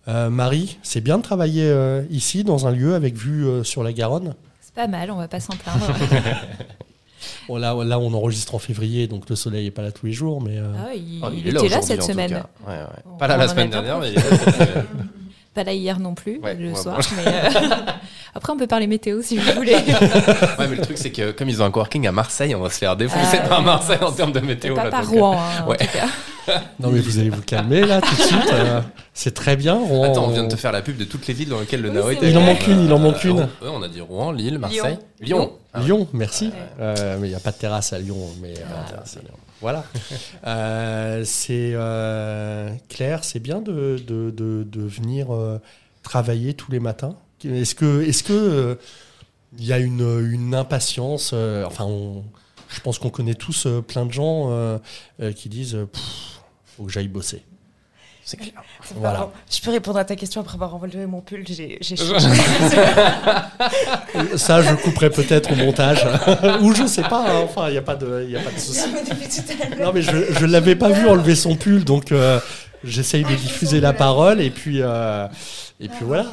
Euh, 0.08 0.30
Marie, 0.30 0.78
c'est 0.82 1.02
bien 1.02 1.18
de 1.18 1.22
travailler 1.22 1.64
euh, 1.64 2.02
ici, 2.10 2.42
dans 2.42 2.66
un 2.66 2.70
lieu 2.70 2.94
avec 2.94 3.14
vue 3.14 3.46
euh, 3.46 3.62
sur 3.62 3.82
la 3.82 3.92
Garonne? 3.92 4.34
C'est 4.60 4.74
pas 4.74 4.86
mal, 4.86 5.10
on 5.10 5.16
va 5.16 5.28
pas 5.28 5.40
s'en 5.40 5.54
plaindre. 5.54 5.86
là, 7.84 7.98
on 7.98 8.14
enregistre 8.14 8.54
en 8.54 8.58
février, 8.58 9.06
donc 9.06 9.28
le 9.28 9.36
soleil 9.36 9.64
n'est 9.64 9.70
pas 9.70 9.82
là 9.82 9.92
tous 9.92 10.06
les 10.06 10.12
jours. 10.12 10.40
Mais, 10.40 10.58
ah, 10.58 10.94
il, 10.94 11.20
oh, 11.22 11.30
était 11.30 11.68
là, 11.68 11.82
cette 11.82 12.02
semaine. 12.02 12.42
pas 13.18 13.28
là 13.28 13.36
la 13.36 13.48
semaine 13.48 13.68
dernière, 13.68 13.98
mais 13.98 14.12
il 14.12 14.18
est 14.18 14.30
là 14.30 14.36
cette 14.36 14.54
semaine. 14.54 14.86
Pas 15.54 15.64
là 15.64 15.72
hier 15.72 15.98
non 15.98 16.14
plus, 16.14 16.40
le 16.42 16.74
soir. 16.74 17.00
Après, 18.34 18.52
on 18.52 18.56
peut 18.56 18.66
parler 18.66 18.86
météo 18.86 19.20
si 19.22 19.36
vous 19.36 19.52
voulez. 19.52 19.74
ouais, 20.58 20.68
mais 20.68 20.76
le 20.76 20.82
truc, 20.82 20.96
c'est 20.96 21.10
que 21.10 21.32
comme 21.32 21.48
ils 21.48 21.60
ont 21.60 21.64
un 21.64 21.70
coworking 21.70 22.06
à 22.06 22.12
Marseille, 22.12 22.54
on 22.54 22.60
va 22.60 22.70
se 22.70 22.78
faire 22.78 22.96
défoncer 22.96 23.38
ah, 23.42 23.48
par 23.48 23.62
Marseille 23.62 23.98
en 24.00 24.12
termes 24.12 24.32
de 24.32 24.40
météo. 24.40 24.74
Pas 24.74 24.90
par 24.90 25.08
Rouen, 25.08 25.36
hein, 25.36 25.64
en 25.66 25.72
tout 25.72 25.86
cas. 25.92 26.06
Non, 26.80 26.90
mais 26.90 27.00
vous 27.00 27.18
allez 27.18 27.30
vous 27.30 27.42
calmer 27.42 27.84
là 27.84 28.00
tout 28.00 28.14
de 28.14 28.20
suite. 28.20 28.52
Euh, 28.52 28.80
c'est 29.14 29.34
très 29.34 29.56
bien. 29.56 29.74
Rouen, 29.74 30.10
Attends, 30.10 30.26
on 30.26 30.30
vient 30.30 30.44
de 30.44 30.48
te 30.48 30.56
faire 30.56 30.72
la 30.72 30.82
pub 30.82 30.96
de 30.96 31.04
toutes 31.04 31.26
les 31.26 31.34
villes 31.34 31.48
dans 31.48 31.60
lesquelles 31.60 31.82
le 31.82 31.90
Nao 31.90 32.10
est. 32.10 32.18
Il 32.22 32.36
en 32.36 32.42
manque 32.42 32.66
une, 32.66 32.84
il 32.84 32.92
en 32.92 32.98
manque 32.98 33.24
une. 33.24 33.48
on 33.62 33.82
a 33.82 33.88
dit 33.88 34.00
Rouen, 34.00 34.32
Lille, 34.32 34.58
Marseille. 34.58 34.98
Lyon. 35.20 35.52
Lyon, 35.76 36.06
ah 36.06 36.16
merci. 36.16 36.50
Euh, 36.80 37.18
mais 37.20 37.28
il 37.28 37.30
n'y 37.30 37.36
a 37.36 37.40
pas 37.40 37.52
de 37.52 37.58
terrasse 37.58 37.92
à 37.92 37.98
Lyon. 37.98 38.16
Mais, 38.40 38.54
euh, 38.58 39.20
voilà. 39.60 39.84
c'est 41.24 41.76
Claire, 42.88 43.24
c'est 43.24 43.40
bien 43.40 43.60
de, 43.60 44.00
de, 44.06 44.30
de, 44.30 44.64
de 44.64 44.80
venir 44.82 45.28
travailler 46.02 46.54
tous 46.54 46.72
les 46.72 46.80
matins? 46.80 47.16
Est-ce 47.44 47.74
que, 47.74 48.02
est-ce 48.02 48.22
que 48.22 48.78
il 49.58 49.64
euh, 49.64 49.66
y 49.68 49.72
a 49.72 49.78
une, 49.78 50.30
une 50.32 50.54
impatience 50.54 51.30
euh, 51.34 51.64
Enfin, 51.64 51.88
je 52.68 52.80
pense 52.80 52.98
qu'on 52.98 53.10
connaît 53.10 53.34
tous 53.34 53.66
euh, 53.66 53.80
plein 53.80 54.06
de 54.06 54.12
gens 54.12 54.80
qui 55.36 55.48
disent 55.48 55.78
faut 56.78 56.84
que 56.84 56.92
j'aille 56.92 57.08
bosser. 57.08 57.42
C'est 58.24 58.36
clair. 58.36 58.62
Voilà. 58.94 59.30
Je 59.50 59.60
peux 59.60 59.70
répondre 59.70 59.98
à 59.98 60.04
ta 60.04 60.14
question 60.14 60.40
après 60.42 60.54
avoir 60.54 60.74
enlevé 60.76 61.06
mon 61.06 61.20
pull. 61.22 61.44
J'ai, 61.48 61.78
Ça, 64.36 64.62
je 64.62 64.74
couperai 64.74 65.10
peut-être 65.10 65.50
au 65.52 65.56
montage. 65.56 66.06
Ou 66.62 66.72
je 66.74 66.86
sais 66.86 67.02
pas. 67.02 67.24
Hein. 67.26 67.40
Enfin, 67.44 67.68
il 67.68 67.72
n'y 67.72 67.78
a 67.78 67.82
pas 67.82 67.96
de, 67.96 68.28
y 68.28 68.36
a 68.36 68.40
pas 68.40 68.50
de 68.50 68.58
souci. 68.58 68.86
Non, 69.80 69.92
mais 69.92 70.02
je 70.02 70.44
ne 70.44 70.50
l'avais 70.52 70.76
pas 70.76 70.90
vu 70.90 71.08
enlever 71.08 71.34
son 71.34 71.56
pull, 71.56 71.84
donc 71.84 72.12
j'essaye 72.84 73.24
de 73.24 73.34
diffuser 73.34 73.80
la 73.80 73.92
parole 73.94 74.40
et 74.40 74.50
puis, 74.50 74.78
et 74.78 75.88
puis 75.88 76.04
voilà. 76.04 76.26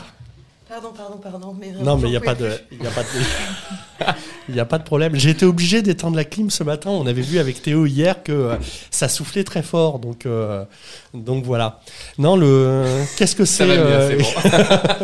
Pardon, 0.75 0.91
pardon, 0.91 1.17
pardon. 1.17 1.55
Mais 1.57 1.71
non, 1.71 1.95
mais 1.95 2.09
il 2.09 2.11
n'y 2.11 2.17
a, 2.17 2.19
pas 2.19 2.35
de, 2.35 2.49
y 2.69 2.85
a, 2.85 2.91
pas 2.91 3.03
de, 3.03 4.53
y 4.53 4.59
a 4.59 4.65
pas 4.65 4.77
de 4.77 4.83
problème. 4.83 5.15
J'ai 5.15 5.29
été 5.29 5.45
obligé 5.45 5.81
d'éteindre 5.81 6.17
la 6.17 6.25
clim 6.25 6.49
ce 6.49 6.65
matin. 6.65 6.89
On 6.89 7.07
avait 7.07 7.21
vu 7.21 7.39
avec 7.39 7.61
Théo 7.61 7.85
hier 7.85 8.23
que 8.23 8.33
euh, 8.33 8.55
ça 8.91 9.07
soufflait 9.07 9.45
très 9.45 9.63
fort. 9.63 9.99
Donc, 9.99 10.25
euh, 10.25 10.65
donc 11.13 11.45
voilà. 11.45 11.79
Non, 12.17 12.35
le. 12.35 12.83
Qu'est-ce 13.15 13.37
que 13.37 13.45
c'est 13.45 13.63
euh, 13.69 14.19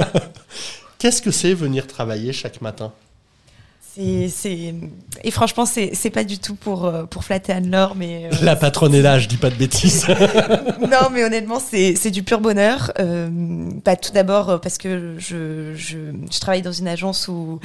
Qu'est-ce 0.99 1.21
que 1.21 1.31
c'est 1.31 1.53
venir 1.53 1.87
travailler 1.87 2.33
chaque 2.33 2.59
matin? 2.59 2.91
C'est, 3.93 4.73
Et 5.23 5.31
franchement, 5.31 5.65
c'est, 5.65 5.91
c'est 5.93 6.09
pas 6.09 6.23
du 6.23 6.39
tout 6.39 6.55
pour, 6.55 6.85
euh, 6.85 7.03
pour 7.03 7.25
flatter 7.25 7.51
Anne-Laure, 7.51 7.95
mais... 7.95 8.29
Euh, 8.31 8.35
La 8.41 8.55
patronne 8.55 8.95
est 8.95 9.01
là, 9.01 9.19
je 9.19 9.27
dis 9.27 9.35
pas 9.35 9.49
de 9.49 9.55
bêtises. 9.55 10.07
non, 10.79 11.09
mais 11.11 11.25
honnêtement, 11.25 11.59
c'est, 11.59 11.95
c'est 11.95 12.11
du 12.11 12.23
pur 12.23 12.39
bonheur. 12.39 12.93
Euh, 12.99 13.69
pas 13.83 13.97
tout 13.97 14.13
d'abord 14.13 14.61
parce 14.61 14.77
que 14.77 15.15
je, 15.17 15.73
je, 15.75 15.97
je, 16.29 16.39
travaille 16.39 16.61
dans 16.61 16.71
une 16.71 16.87
agence 16.87 17.27
où 17.27 17.59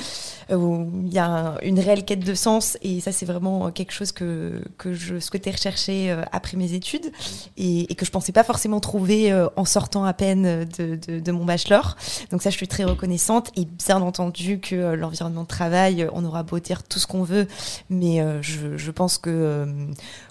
où 0.53 0.91
il 1.05 1.12
y 1.12 1.18
a 1.18 1.55
une 1.62 1.81
réelle 1.81 2.05
quête 2.05 2.24
de 2.24 2.35
sens, 2.35 2.79
et 2.83 3.01
ça, 3.01 3.11
c'est 3.11 3.27
vraiment 3.27 3.72
quelque 3.72 3.93
chose 3.93 4.12
que, 4.12 4.62
que 4.79 4.95
je 4.95 5.18
souhaitais 5.18 5.51
rechercher 5.51 6.14
après 6.31 6.57
mes 6.57 6.72
études, 6.72 7.11
et, 7.57 7.91
et 7.91 7.95
que 7.97 8.05
je 8.07 8.12
pensais 8.12 8.31
pas 8.31 8.45
forcément 8.45 8.79
trouver 8.79 9.35
en 9.57 9.64
sortant 9.64 10.05
à 10.05 10.12
peine 10.12 10.64
de, 10.79 10.95
de, 10.95 11.18
de 11.18 11.33
mon 11.33 11.45
bachelor. 11.45 11.97
Donc 12.31 12.43
ça, 12.43 12.51
je 12.51 12.57
suis 12.57 12.68
très 12.68 12.85
reconnaissante, 12.85 13.51
et 13.57 13.64
bien 13.64 14.01
entendu 14.03 14.61
que 14.61 14.95
l'environnement 14.95 15.43
de 15.43 15.49
travail 15.49 16.07
on 16.17 16.25
aura 16.25 16.43
beau 16.43 16.59
dire 16.59 16.83
tout 16.83 16.99
ce 16.99 17.07
qu'on 17.07 17.23
veut, 17.23 17.47
mais 17.91 18.21
euh, 18.21 18.41
je, 18.41 18.91
pense 18.91 19.19
que 19.19 19.31
euh, 19.31 19.67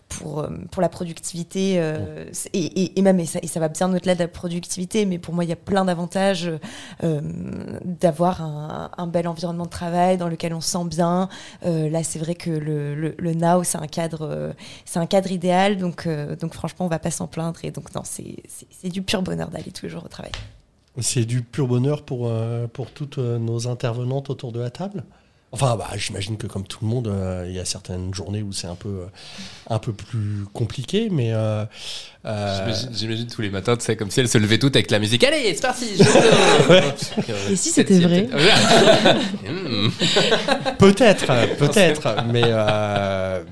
pour, 0.10 0.40
euh, 0.40 0.50
pour 0.72 0.82
la 0.82 0.90
productivité, 0.90 1.76
et, 2.54 3.02
même, 3.02 3.20
et 3.20 3.26
ça, 3.26 3.40
et 3.42 3.48
ça 3.48 3.60
va 3.60 3.70
bien 3.70 3.94
au-delà 3.94 4.16
de 4.16 4.20
la 4.20 4.28
productivité, 4.28 5.06
mais 5.06 5.20
pour 5.20 5.34
moi, 5.34 5.44
il 5.44 5.50
y 5.50 5.54
a 5.54 5.58
plein 5.58 5.86
d'avantages 5.86 6.52
d'avoir 7.02 8.42
un, 8.42 9.08
bel 9.08 9.28
environnement 9.28 9.66
de 9.66 9.70
travail 9.70 10.18
dans 10.18 10.28
lequel 10.28 10.54
on 10.54 10.62
se 10.62 10.70
sent 10.70 10.86
bien. 10.86 11.30
là, 11.64 12.04
c'est 12.04 12.20
vrai 12.20 12.36
que 12.36 12.50
le, 12.50 12.96
le, 12.96 13.34
Now, 13.36 13.64
c'est 13.64 13.78
un 13.78 13.88
cadre, 13.88 14.54
c'est 14.86 15.00
un 15.00 15.06
cadre 15.06 15.32
idéal, 15.32 15.78
donc, 15.78 16.08
donc 16.40 16.54
franchement, 16.54 16.86
on 16.86 16.90
va 16.90 17.00
pas 17.00 17.12
s'en 17.12 17.28
plaindre. 17.28 17.60
Et 17.64 17.72
donc, 17.72 17.94
non, 17.94 18.02
c'est 18.04 18.90
du 18.90 19.02
pur 19.02 19.22
bonheur 19.22 19.50
d'aller 19.50 19.72
tous 19.72 19.86
les 19.86 19.90
jours 19.90 20.04
au 20.04 20.10
travail. 20.10 20.32
C'est 21.00 21.26
du 21.26 21.42
pur 21.42 21.68
bonheur 21.68 22.04
pour, 22.04 22.32
pour 22.74 22.92
toutes 22.92 23.20
nos 23.20 23.68
intervenantes 23.68 24.30
autour 24.30 24.52
de 24.52 24.60
la 24.60 24.72
table? 24.72 25.04
Enfin, 25.56 25.78
bah, 25.78 25.88
j'imagine 25.96 26.36
que 26.36 26.48
comme 26.48 26.68
tout 26.68 26.80
le 26.82 26.90
monde, 26.90 27.08
euh, 27.08 27.46
il 27.48 27.56
y 27.56 27.60
a 27.60 27.66
certaines 27.66 28.14
journées 28.14 28.44
où 28.44 28.52
c'est 28.52 28.68
un 28.68 28.76
peu, 28.76 28.90
euh, 28.90 29.06
un 29.70 29.80
peu 29.80 29.94
plus 29.94 30.44
compliqué, 30.54 31.10
mais. 31.10 31.32
Euh, 32.26 32.74
j'imagine 32.92 33.28
tous 33.28 33.42
les 33.42 33.52
matins, 33.52 33.78
tu 33.78 33.86
sais, 33.86 33.96
comme 33.96 34.10
si 34.10 34.20
elle 34.20 34.28
se 34.28 34.40
levait 34.40 34.58
toute 34.58 34.76
avec 34.76 34.90
la 34.90 34.98
musique. 35.00 35.24
Allez, 35.24 35.54
c'est 35.54 35.62
parti 35.62 35.86
Et 37.52 37.56
si 37.56 37.70
c'était 37.70 38.00
vrai 38.00 38.28
Peut-être, 40.80 41.28
peut-être, 41.58 42.16
mais, 42.32 42.44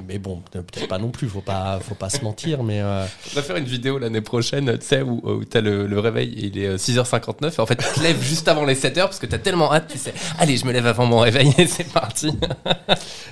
mais 0.07 0.17
bon, 0.17 0.41
peut-être 0.51 0.87
pas 0.87 0.97
non 0.97 1.09
plus, 1.09 1.27
faut 1.27 1.41
pas, 1.41 1.79
faut 1.81 1.95
pas 1.95 2.09
se 2.09 2.21
mentir, 2.21 2.63
mais. 2.63 2.81
On 2.81 3.35
va 3.35 3.43
faire 3.43 3.57
une 3.57 3.65
vidéo 3.65 3.99
l'année 3.99 4.21
prochaine, 4.21 4.77
tu 4.79 4.85
sais, 4.85 5.01
où, 5.01 5.21
où 5.23 5.45
tu 5.45 5.57
as 5.57 5.61
le, 5.61 5.99
réveil, 5.99 6.33
il 6.35 6.57
est 6.57 6.75
6h59, 6.75 7.55
et 7.55 7.59
en 7.59 7.65
fait, 7.65 7.75
tu 7.75 7.85
te 7.93 8.01
lèves 8.01 8.21
juste 8.33 8.47
avant 8.47 8.65
les 8.65 8.75
7h 8.75 8.95
parce 8.95 9.19
que 9.19 9.25
tu 9.25 9.35
as 9.35 9.39
tellement 9.39 9.71
hâte, 9.71 9.87
tu 9.91 9.97
sais, 9.97 10.13
allez, 10.39 10.57
je 10.57 10.65
me 10.65 10.71
lève 10.71 10.87
avant 10.87 11.05
mon 11.05 11.19
réveil, 11.19 11.53
c'est 11.67 11.91
parti. 11.91 12.31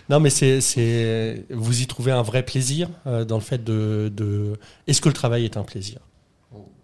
non, 0.10 0.20
mais 0.20 0.30
c'est, 0.30 1.46
vous 1.50 1.82
y 1.82 1.88
trouvez 1.88 2.12
un 2.12 2.22
vrai 2.22 2.44
plaisir 2.44 2.90
euh, 3.08 3.26
dans 3.26 3.38
le 3.38 3.42
fait 3.42 3.64
de, 3.64 4.12
de... 4.16 4.54
Est-ce 4.88 5.02
que 5.02 5.10
le 5.10 5.14
travail 5.14 5.31
est 5.40 5.58
un 5.58 5.64
plaisir 5.64 6.00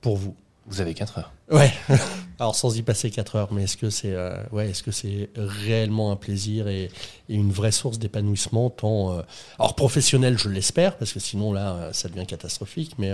pour 0.01 0.17
vous 0.17 0.35
Vous 0.67 0.81
avez 0.81 0.93
4 0.93 1.19
heures. 1.19 1.33
Ouais. 1.51 1.71
Alors 2.39 2.55
sans 2.55 2.77
y 2.77 2.81
passer 2.81 3.09
4 3.09 3.35
heures, 3.35 3.53
mais 3.53 3.63
est-ce 3.63 3.77
que 3.77 3.89
c'est, 3.89 4.13
euh, 4.13 4.37
ouais, 4.51 4.69
est-ce 4.69 4.83
que 4.83 4.91
c'est 4.91 5.29
réellement 5.35 6.11
un 6.11 6.15
plaisir 6.15 6.67
et, 6.67 6.89
une 7.29 7.51
vraie 7.51 7.71
source 7.71 7.99
d'épanouissement 7.99 8.69
tant, 8.69 9.13
euh, 9.13 9.21
alors 9.59 9.75
professionnel, 9.75 10.37
je 10.37 10.49
l'espère, 10.49 10.97
parce 10.97 11.13
que 11.13 11.19
sinon 11.19 11.51
là, 11.51 11.89
ça 11.93 12.09
devient 12.09 12.25
catastrophique. 12.25 12.93
Mais 12.99 13.11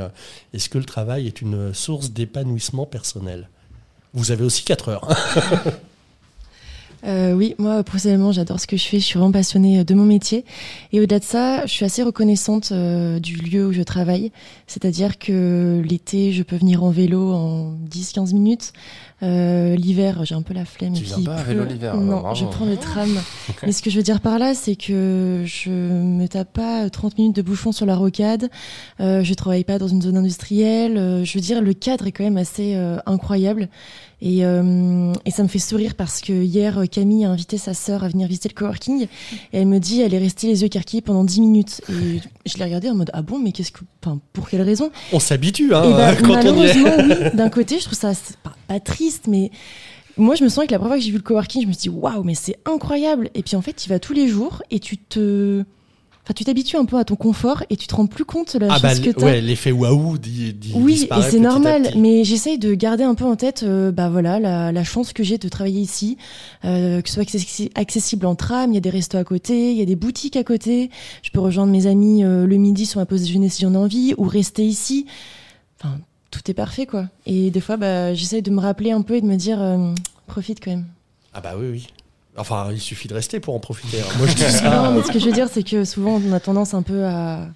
est-ce 0.53 0.69
que 0.69 0.77
le 0.77 0.85
travail 0.85 1.27
est 1.27 1.41
une 1.41 1.73
source 1.73 2.11
d'épanouissement 2.11 2.85
personnel? 2.85 3.49
Vous 4.13 4.31
avez 4.31 4.43
aussi 4.43 4.63
4 4.63 4.89
heures. 4.89 5.07
Euh, 7.05 7.33
oui, 7.33 7.55
moi 7.57 7.83
personnellement, 7.83 8.31
j'adore 8.31 8.59
ce 8.59 8.67
que 8.67 8.77
je 8.77 8.85
fais. 8.85 8.99
Je 8.99 9.05
suis 9.05 9.19
vraiment 9.19 9.31
passionnée 9.31 9.79
euh, 9.79 9.83
de 9.83 9.93
mon 9.93 10.05
métier. 10.05 10.45
Et 10.91 10.99
au-delà 10.99 11.19
de 11.19 11.23
ça, 11.23 11.65
je 11.65 11.71
suis 11.71 11.85
assez 11.85 12.03
reconnaissante 12.03 12.71
euh, 12.71 13.19
du 13.19 13.35
lieu 13.35 13.67
où 13.67 13.73
je 13.73 13.81
travaille. 13.81 14.31
C'est-à-dire 14.67 15.17
que 15.17 15.81
l'été, 15.85 16.31
je 16.31 16.43
peux 16.43 16.55
venir 16.55 16.83
en 16.83 16.89
vélo 16.89 17.33
en 17.33 17.73
10-15 17.89 18.33
minutes. 18.33 18.73
Euh, 19.23 19.75
l'hiver, 19.75 20.25
j'ai 20.25 20.35
un 20.35 20.41
peu 20.41 20.53
la 20.53 20.65
flemme. 20.65 20.93
Tu 20.93 21.03
viens 21.03 21.23
pas 21.23 21.35
à 21.35 21.43
vélo 21.43 21.63
l'hiver 21.63 21.95
Non, 21.95 22.33
je 22.33 22.45
prends 22.45 22.65
le 22.65 22.75
tram. 22.75 23.09
Mais 23.63 23.71
ce 23.71 23.81
que 23.81 23.89
je 23.89 23.97
veux 23.97 24.03
dire 24.03 24.19
par 24.19 24.37
là, 24.37 24.53
c'est 24.53 24.75
que 24.75 25.43
je 25.45 25.69
me 25.69 26.27
tape 26.27 26.51
pas 26.51 26.89
30 26.89 27.17
minutes 27.17 27.35
de 27.35 27.41
bouchon 27.41 27.71
sur 27.71 27.85
la 27.85 27.95
rocade. 27.95 28.49
Euh, 28.99 29.23
je 29.23 29.33
travaille 29.33 29.63
pas 29.63 29.77
dans 29.77 29.87
une 29.87 30.01
zone 30.01 30.17
industrielle. 30.17 30.97
Euh, 30.97 31.23
je 31.23 31.33
veux 31.35 31.41
dire, 31.41 31.61
le 31.61 31.73
cadre 31.73 32.07
est 32.07 32.11
quand 32.11 32.25
même 32.25 32.37
assez 32.37 32.75
euh, 32.75 32.97
incroyable. 33.05 33.69
Et, 34.25 34.39
et, 34.39 35.31
ça 35.31 35.43
me 35.43 35.49
fait 35.49 35.59
sourire 35.59 35.95
parce 35.95 36.21
que 36.21 36.31
hier, 36.31 36.81
Camille 36.89 37.25
a 37.25 37.29
invité 37.29 37.57
sa 37.57 37.73
sœur 37.73 38.05
à 38.05 38.07
venir 38.07 38.25
visiter 38.25 38.47
le 38.47 38.53
coworking. 38.53 39.07
Et 39.51 39.59
elle 39.59 39.67
me 39.67 39.79
dit, 39.79 39.99
elle 39.99 40.13
est 40.13 40.19
restée 40.19 40.47
les 40.47 40.61
yeux 40.61 40.69
carquillés 40.69 41.01
pendant 41.01 41.25
10 41.25 41.41
minutes. 41.41 41.81
Et 41.89 42.21
je 42.45 42.57
l'ai 42.57 42.63
regardée 42.63 42.89
en 42.89 42.95
mode, 42.95 43.11
ah 43.13 43.21
bon, 43.21 43.37
mais 43.37 43.51
qu'est-ce 43.51 43.73
que, 43.73 43.81
enfin, 44.01 44.21
pour 44.31 44.49
quelle 44.49 44.61
raison? 44.61 44.91
On 45.11 45.19
s'habitue, 45.19 45.75
hein, 45.75 45.91
bah, 45.91 46.15
quand 46.21 46.29
malheureusement, 46.29 46.91
on 46.97 47.09
oui. 47.09 47.15
D'un 47.33 47.49
côté, 47.49 47.79
je 47.79 47.83
trouve 47.83 47.99
ça 47.99 48.13
pas, 48.43 48.55
pas 48.67 48.79
triste, 48.79 49.25
mais 49.27 49.51
moi, 50.17 50.35
je 50.35 50.43
me 50.43 50.49
sens 50.49 50.65
que 50.65 50.71
la 50.71 50.79
première 50.79 50.93
fois 50.93 50.99
que 50.99 51.03
j'ai 51.03 51.11
vu 51.11 51.17
le 51.17 51.23
coworking, 51.23 51.63
je 51.63 51.67
me 51.67 51.73
suis 51.73 51.89
dit 51.89 51.89
waouh, 51.89 52.23
mais 52.23 52.35
c'est 52.35 52.57
incroyable. 52.65 53.29
Et 53.33 53.43
puis 53.43 53.55
en 53.55 53.61
fait, 53.61 53.73
tu 53.73 53.89
vas 53.89 53.99
tous 53.99 54.13
les 54.13 54.27
jours 54.27 54.61
et 54.69 54.79
tu 54.79 54.97
te 54.97 55.63
Enfin, 56.25 56.33
tu 56.35 56.45
t'habitues 56.45 56.77
un 56.77 56.85
peu 56.85 56.97
à 56.97 57.03
ton 57.03 57.17
confort 57.17 57.63
et 57.69 57.75
tu 57.75 57.85
te 57.85 57.93
rends 57.95 58.05
plus 58.07 58.23
compte 58.23 58.53
de 58.55 58.59
la 58.65 58.67
Ah 58.71 58.75
chose 58.75 58.81
bah 58.81 58.95
que 58.99 59.09
l- 59.09 59.15
t'as. 59.15 59.25
ouais, 59.25 59.41
l'effet 59.41 59.73
waouh 59.73 60.17
di- 60.17 60.53
di- 60.53 60.71
Oui, 60.73 61.05
et 61.13 61.21
c'est 61.29 61.39
normal, 61.39 61.89
mais 61.97 62.23
j'essaye 62.23 62.57
de 62.57 62.73
garder 62.75 63.03
un 63.03 63.13
peu 63.13 63.25
en 63.25 63.35
tête, 63.35 63.63
euh, 63.63 63.91
bah 63.91 64.07
voilà, 64.09 64.39
la, 64.39 64.71
la 64.71 64.83
chance 64.85 65.11
que 65.11 65.21
j'ai 65.21 65.37
de 65.37 65.49
travailler 65.49 65.81
ici, 65.81 66.17
euh, 66.63 67.01
que 67.01 67.09
ce 67.09 67.15
soit 67.15 67.23
accessi- 67.23 67.71
accessible 67.75 68.25
en 68.25 68.35
tram, 68.35 68.71
il 68.71 68.75
y 68.75 68.77
a 68.77 68.79
des 68.79 68.89
restos 68.89 69.17
à 69.17 69.25
côté, 69.25 69.71
il 69.73 69.77
y 69.77 69.81
a 69.81 69.85
des 69.85 69.97
boutiques 69.97 70.37
à 70.37 70.45
côté, 70.45 70.89
je 71.23 71.29
peux 71.31 71.41
rejoindre 71.41 71.73
mes 71.73 71.87
amis 71.87 72.23
euh, 72.23 72.47
le 72.47 72.55
midi 72.55 72.85
sur 72.85 73.01
ma 73.01 73.05
pause 73.05 73.23
déjeuner 73.23 73.49
si 73.49 73.61
j'en 73.63 73.73
ai 73.73 73.77
envie, 73.77 74.13
ou 74.17 74.23
rester 74.23 74.65
ici. 74.65 75.05
Enfin, 75.81 75.97
tout 76.31 76.39
est 76.49 76.53
parfait, 76.53 76.85
quoi. 76.85 77.09
Et 77.25 77.51
des 77.51 77.59
fois, 77.59 77.75
bah, 77.75 78.13
j'essaye 78.13 78.41
de 78.41 78.49
me 78.49 78.61
rappeler 78.61 78.91
un 78.91 79.01
peu 79.01 79.15
et 79.15 79.21
de 79.21 79.25
me 79.27 79.35
dire, 79.35 79.59
profite 80.27 80.63
quand 80.63 80.71
même. 80.71 80.85
Ah 81.33 81.41
bah 81.41 81.55
oui, 81.59 81.67
oui. 81.69 81.87
Enfin, 82.37 82.69
il 82.71 82.79
suffit 82.79 83.07
de 83.07 83.13
rester 83.13 83.39
pour 83.39 83.53
en 83.55 83.59
profiter. 83.59 83.99
hein. 84.01 84.05
Moi, 84.17 84.27
je 84.27 84.33
dis 84.33 84.41
ça. 84.43 84.69
Non, 84.69 84.91
mais 84.91 85.03
ce 85.03 85.11
que 85.11 85.19
je 85.19 85.25
veux 85.25 85.31
dire, 85.31 85.47
c'est 85.51 85.63
que 85.63 85.85
souvent, 85.85 86.19
on 86.25 86.31
a 86.33 86.39
tendance 86.39 86.73
un 86.73 86.81
peu 86.81 87.05
à, 87.05 87.47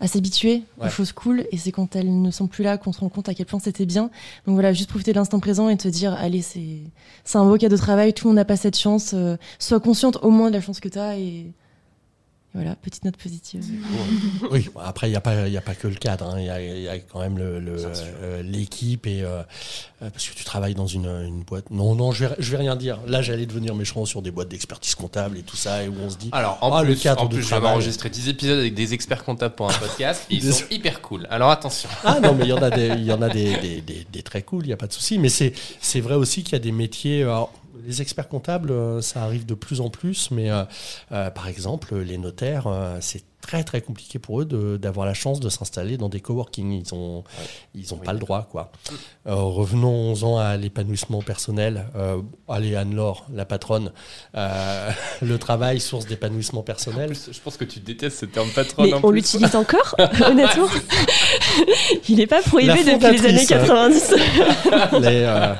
à 0.00 0.06
s'habituer 0.06 0.62
aux 0.80 0.88
choses 0.90 1.12
cool, 1.12 1.46
et 1.50 1.56
c'est 1.56 1.72
quand 1.72 1.96
elles 1.96 2.20
ne 2.22 2.30
sont 2.30 2.46
plus 2.46 2.62
là 2.62 2.76
qu'on 2.78 2.92
se 2.92 3.00
rend 3.00 3.08
compte 3.08 3.28
à 3.28 3.34
quel 3.34 3.46
point 3.46 3.58
c'était 3.58 3.86
bien. 3.86 4.10
Donc 4.46 4.54
voilà, 4.54 4.72
juste 4.72 4.90
profiter 4.90 5.12
de 5.12 5.18
l'instant 5.18 5.40
présent 5.40 5.68
et 5.70 5.76
te 5.76 5.88
dire, 5.88 6.12
allez, 6.14 6.42
c'est 6.42 6.82
c'est 7.24 7.38
un 7.38 7.44
beau 7.46 7.56
cas 7.56 7.68
de 7.68 7.76
travail, 7.76 8.12
tout 8.12 8.26
le 8.26 8.30
monde 8.30 8.36
n'a 8.36 8.44
pas 8.44 8.56
cette 8.56 8.78
chance. 8.78 9.12
euh, 9.14 9.36
sois 9.58 9.80
consciente 9.80 10.18
au 10.22 10.30
moins 10.30 10.50
de 10.50 10.54
la 10.56 10.60
chance 10.60 10.78
que 10.80 10.88
tu 10.88 10.98
as, 10.98 11.16
et 11.18 11.52
voilà, 12.54 12.74
petite 12.76 13.04
note 13.04 13.16
positive. 13.16 13.64
Oui, 14.50 14.68
bon, 14.74 14.80
après, 14.80 15.08
il 15.08 15.10
n'y 15.10 15.16
a, 15.16 15.20
pas- 15.20 15.46
il 15.46 15.52
y 15.52 15.56
a 15.58 15.60
pas 15.60 15.74
que 15.74 15.86
le 15.88 15.94
cadre. 15.96 16.26
hein. 16.28 16.36
Il 16.40 16.46
y, 16.46 16.50
a, 16.50 16.60
il 16.60 16.82
y 16.82 16.88
a 16.88 16.98
quand 16.98 17.20
même 17.20 17.36
le- 17.38 17.60
le, 17.60 17.78
sûr. 17.78 17.88
euh, 18.22 18.42
l'équipe 18.42 19.06
et 19.06 19.22
euh, 19.22 19.42
euh, 20.02 20.10
parce 20.10 20.26
que 20.28 20.34
tu 20.34 20.44
travailles 20.44 20.74
dans 20.74 20.86
une, 20.86 21.06
une 21.06 21.42
boîte. 21.42 21.70
Non, 21.70 21.94
non, 21.94 22.10
je 22.12 22.24
vais, 22.24 22.34
je 22.38 22.50
vais 22.50 22.56
rien 22.56 22.74
dire. 22.76 22.98
Là, 23.06 23.20
j'allais 23.20 23.44
devenir 23.46 23.74
méchant 23.74 24.04
sur 24.06 24.22
des 24.22 24.30
boîtes 24.30 24.48
d'expertise 24.48 24.94
comptable 24.94 25.36
et 25.38 25.42
tout 25.42 25.56
ça, 25.56 25.82
et 25.84 25.88
où 25.88 25.94
on 26.02 26.08
se 26.10 26.16
dit. 26.16 26.30
Alors, 26.32 26.58
en 26.62 26.72
Ah, 26.74 26.82
le 26.82 26.94
cadre 26.94 27.22
en 27.22 27.26
de 27.26 27.34
plus 27.34 27.42
je 27.42 27.48
viens 27.48 27.58
travail. 27.58 27.72
d'enregistrer 27.74 28.08
10 28.10 28.28
épisodes 28.30 28.58
avec 28.58 28.74
des 28.74 28.94
experts 28.94 29.24
comptables 29.24 29.54
pour 29.54 29.68
un 29.70 29.74
podcast. 29.74 30.24
et 30.30 30.34
ils 30.36 30.52
sont 30.52 30.64
hyper 30.70 31.02
cool. 31.02 31.26
Alors 31.30 31.50
attention. 31.50 31.88
Ah 32.04 32.18
non, 32.20 32.34
mais 32.34 32.44
il 32.44 32.48
y 32.48 32.52
en 32.52 32.62
a 32.62 32.70
des, 32.70 32.88
il 32.88 33.04
y 33.04 33.12
en 33.12 33.20
a 33.22 33.28
des, 33.28 33.56
des, 33.60 33.80
des- 33.82 34.06
des 34.10 34.22
très 34.22 34.42
cool, 34.42 34.64
il 34.64 34.68
n'y 34.68 34.72
a 34.72 34.76
pas 34.78 34.86
de 34.86 34.92
souci. 34.92 35.18
Mais 35.18 35.28
c'est, 35.28 35.52
c'est 35.80 36.00
vrai 36.00 36.14
aussi 36.14 36.42
qu'il 36.44 36.52
y 36.54 36.56
a 36.56 36.60
des 36.60 36.72
métiers. 36.72 37.22
alors, 37.24 37.52
les 37.84 38.02
experts 38.02 38.28
comptables, 38.28 38.70
euh, 38.70 39.00
ça 39.00 39.22
arrive 39.22 39.46
de 39.46 39.54
plus 39.54 39.80
en 39.80 39.90
plus, 39.90 40.30
mais 40.30 40.50
euh, 40.50 40.64
euh, 41.12 41.30
par 41.30 41.48
exemple, 41.48 41.96
les 41.96 42.18
notaires, 42.18 42.68
c'est 43.00 43.24
très 43.40 43.64
très 43.64 43.80
compliqué 43.80 44.18
pour 44.18 44.40
eux 44.40 44.44
de- 44.44 44.76
d'avoir 44.76 45.06
la 45.06 45.14
chance 45.14 45.40
de 45.40 45.48
s'installer 45.48 45.96
dans 45.96 46.08
des 46.08 46.20
coworking. 46.20 46.72
Ils 46.72 46.94
ont, 46.94 47.24
ils 47.74 47.94
ont 47.94 47.98
Oui. 47.98 48.04
pas 48.06 48.12
le 48.12 48.18
droit, 48.18 48.46
quoi. 48.50 48.70
Euh, 49.26 49.34
revenons-en 49.34 50.38
à 50.38 50.56
l'épanouissement 50.56 51.22
personnel. 51.22 51.86
Euh, 51.96 52.18
allez, 52.48 52.74
Anne-Laure, 52.76 53.26
la 53.32 53.44
patronne, 53.44 53.92
euh, 54.36 54.90
le 55.22 55.38
travail, 55.38 55.80
source 55.80 56.06
d'épanouissement 56.06 56.60
En 56.60 56.64
personnel. 56.64 57.06
plus, 57.10 57.30
je 57.32 57.40
pense 57.40 57.56
que 57.56 57.64
tu 57.64 57.80
détestes 57.80 58.18
ce 58.20 58.26
terme 58.26 58.48
patron. 58.50 58.82
Mais 58.84 58.92
en 58.92 59.00
on 59.02 59.10
l'utilise 59.10 59.54
encore, 59.56 59.94
honnêtement? 60.26 60.66
Il 62.08 62.16
n'est 62.16 62.26
pas 62.26 62.42
prohibé 62.42 62.72
depuis 62.84 63.18
les 63.18 63.26
années 63.26 63.38
fondatrice. 63.46 63.48
90. 63.48 64.14
Les, 65.00 65.22
euh, 65.24 65.54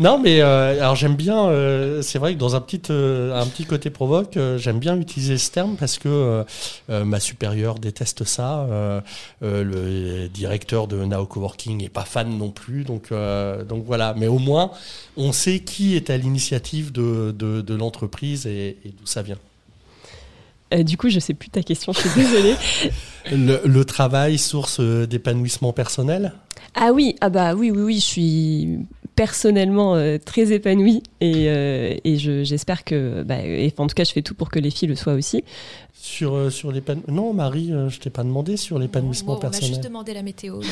Non, 0.00 0.18
mais 0.18 0.40
euh, 0.40 0.80
alors 0.80 0.96
j'aime 0.96 1.16
bien. 1.16 1.48
euh, 1.48 2.02
c'est 2.02 2.18
vrai 2.18 2.34
que 2.34 2.38
dans 2.38 2.54
un 2.56 2.60
petit 2.60 2.82
euh, 2.90 3.34
un 3.40 3.46
petit 3.46 3.64
côté 3.64 3.90
provoque, 3.90 4.36
euh, 4.36 4.58
j'aime 4.58 4.78
bien 4.78 4.96
utiliser 4.98 5.38
ce 5.38 5.50
terme 5.50 5.76
parce 5.76 5.98
que 5.98 6.44
euh, 6.98 7.04
ma 7.04 7.20
supérieure 7.20 7.78
déteste 7.78 8.24
ça. 8.24 8.60
euh, 8.60 9.00
euh, 9.42 9.64
le 9.64 10.28
directeur 10.28 10.86
de 10.88 11.04
Nao 11.04 11.26
Coworking 11.26 11.78
n'est 11.78 11.88
pas 11.88 12.04
fan 12.04 12.36
non 12.36 12.50
plus, 12.50 12.84
donc 12.84 13.10
donc 13.68 13.84
voilà. 13.86 14.14
Mais 14.16 14.26
au 14.26 14.38
moins, 14.38 14.70
on 15.16 15.32
sait 15.32 15.60
qui 15.60 15.96
est 15.96 16.10
à 16.10 16.16
l'initiative 16.16 16.92
de, 16.92 17.34
de, 17.36 17.60
de 17.60 17.74
l'entreprise 17.74 18.46
et, 18.46 18.76
et 18.84 18.88
d'où 18.98 19.06
ça 19.06 19.22
vient. 19.22 19.38
Euh, 20.74 20.82
du 20.82 20.96
coup, 20.98 21.08
je 21.08 21.18
sais 21.18 21.32
plus 21.34 21.48
ta 21.48 21.62
question, 21.62 21.92
je 21.92 22.00
suis 22.00 22.10
désolée. 22.14 22.54
Le, 23.30 23.60
le 23.64 23.84
travail, 23.84 24.38
source 24.38 24.80
d'épanouissement 24.80 25.74
personnel? 25.74 26.32
Ah 26.74 26.92
oui, 26.94 27.14
ah 27.20 27.28
bah 27.28 27.54
oui, 27.54 27.70
oui, 27.70 27.82
oui, 27.82 27.94
je 27.96 28.04
suis 28.04 28.78
personnellement 29.18 29.96
euh, 29.96 30.16
très 30.24 30.52
épanouie 30.52 31.02
et, 31.20 31.48
euh, 31.48 31.94
et 32.04 32.16
je- 32.18 32.44
j'espère 32.44 32.84
que, 32.84 33.24
bah, 33.24 33.38
et, 33.40 33.74
en 33.76 33.88
tout 33.88 33.94
cas, 33.94 34.04
je 34.04 34.12
fais 34.12 34.22
tout 34.22 34.34
pour 34.34 34.48
que 34.48 34.60
les 34.60 34.70
filles 34.70 34.88
le 34.88 34.94
soient 34.94 35.14
aussi. 35.14 35.42
Sur, 35.92 36.34
euh, 36.36 36.50
sur 36.50 36.70
l'épanouissement. 36.70 37.12
Non, 37.14 37.32
Marie, 37.34 37.72
euh, 37.72 37.88
je 37.88 37.98
t'ai 37.98 38.10
pas 38.10 38.22
demandé 38.22 38.56
sur 38.56 38.78
l'épanouissement 38.78 39.32
Moi, 39.32 39.40
On 39.40 39.44
m'a 39.44 39.50
personnel. 39.50 39.70
juste 39.74 39.82
demandé 39.82 40.14
la 40.14 40.22
météo. 40.22 40.60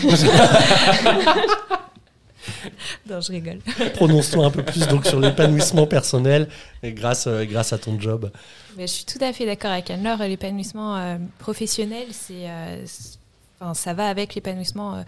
non, 3.11 3.21
je 3.21 3.33
rigole. 3.33 3.59
Prononce-toi 3.95 4.47
un 4.47 4.51
peu 4.51 4.63
plus 4.63 4.87
donc 4.87 5.07
sur 5.07 5.19
l'épanouissement 5.21 5.87
personnel 5.89 6.49
et 6.85 6.93
grâce, 6.93 7.27
euh, 7.27 7.45
grâce 7.45 7.73
à 7.73 7.79
ton 7.79 7.99
job. 8.01 8.31
Mais 8.77 8.87
je 8.87 8.93
suis 8.93 9.05
tout 9.05 9.19
à 9.21 9.33
fait 9.33 9.47
d'accord 9.47 9.73
avec 9.73 9.91
Anne-Laure. 9.91 10.19
L'épanouissement 10.29 10.97
euh, 10.97 11.17
professionnel, 11.41 12.07
c'est, 12.13 12.49
euh, 12.49 12.83
c'est- 12.87 13.19
enfin, 13.61 13.75
ça 13.75 13.95
va 13.95 14.07
avec 14.09 14.37
l'épanouissement 14.37 14.95
euh, 14.95 15.03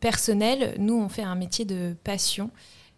personnel. 0.00 0.74
Nous, 0.78 0.94
on 1.00 1.08
fait 1.08 1.22
un 1.22 1.34
métier 1.36 1.64
de 1.64 1.94
passion. 2.04 2.50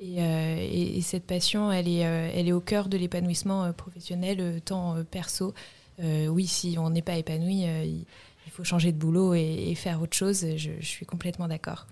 Et, 0.05 0.21
euh, 0.21 0.57
et- 0.61 0.99
et 0.99 1.01
cette 1.01 1.25
passion, 1.25 1.73
elle 1.73 1.89
est, 1.89 2.05
euh, 2.05 2.31
elle 2.35 2.49
est 2.49 2.53
au 2.53 2.61
cœur 2.61 2.89
de 2.89 2.99
l'épanouissement 2.99 3.65
euh, 3.65 3.73
professionnel, 3.73 4.61
tant 4.65 4.97
perso. 5.11 5.55
Oui, 6.03 6.49
si 6.49 6.77
on 6.77 6.91
n'est 6.91 7.03
pas 7.03 7.17
épanoui, 7.17 7.63
il, 7.63 8.05
faut 8.51 8.65
changer 8.65 8.91
de 8.91 8.99
boulot 8.99 9.35
et, 9.35 9.75
faire 9.77 10.03
autre 10.03 10.17
chose. 10.17 10.45
Je, 10.57 10.71
suis 10.81 11.07
complètement 11.07 11.47
d'accord. 11.47 11.87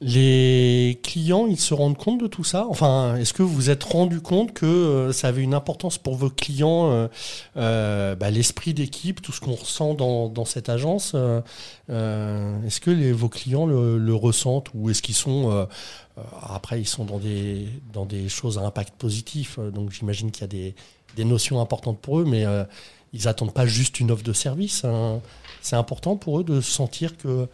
Les 0.00 0.98
clients, 1.02 1.46
ils 1.46 1.60
se 1.60 1.74
rendent 1.74 1.98
compte 1.98 2.20
de 2.20 2.26
tout 2.26 2.44
ça? 2.44 2.66
Enfin, 2.68 3.16
est-ce 3.16 3.34
que 3.34 3.42
vous 3.42 3.52
vous 3.52 3.70
êtes 3.70 3.84
rendu 3.84 4.22
compte 4.22 4.54
que 4.54 5.10
ça 5.12 5.28
avait 5.28 5.42
une 5.42 5.54
importance 5.54 5.98
pour 5.98 6.14
vos 6.16 6.30
clients, 6.30 7.08
bah, 7.54 8.30
l'esprit 8.30 8.72
d'équipe, 8.72 9.20
tout 9.20 9.32
ce 9.32 9.40
qu'on 9.40 9.54
ressent 9.54 9.92
dans, 9.92 10.44
cette 10.46 10.70
agence? 10.70 11.14
Est-ce 11.90 12.80
que 12.80 13.12
vos 13.12 13.28
clients 13.28 13.66
le, 13.66 13.98
le 13.98 14.14
ressentent 14.14 14.68
ou 14.74 14.88
est-ce 14.88 15.02
qu'ils 15.02 15.14
sont... 15.14 15.68
euh, 16.18 16.22
après, 16.48 16.80
ils 16.80 16.86
sont 16.86 17.04
dans 17.04 17.18
des, 17.18 17.68
dans 17.92 18.06
des 18.06 18.28
choses 18.28 18.58
à 18.58 18.62
impact 18.62 18.94
positif, 18.94 19.58
euh, 19.58 19.70
donc 19.70 19.90
j'imagine 19.90 20.30
qu'il 20.30 20.42
y 20.42 20.44
a 20.44 20.48
des, 20.48 20.74
des 21.16 21.24
notions 21.24 21.60
importantes 21.60 21.98
pour 21.98 22.20
eux, 22.20 22.24
mais 22.24 22.44
euh, 22.44 22.64
ils 23.12 23.28
attendent 23.28 23.52
pas 23.54 23.66
juste 23.66 24.00
une 24.00 24.10
offre 24.10 24.24
de 24.24 24.32
service. 24.32 24.84
hein. 24.84 25.20
C'est 25.60 25.76
important 25.76 26.16
pour 26.16 26.40
eux 26.40 26.44
de 26.44 26.60
sentir 26.60 27.16
que 27.16 27.48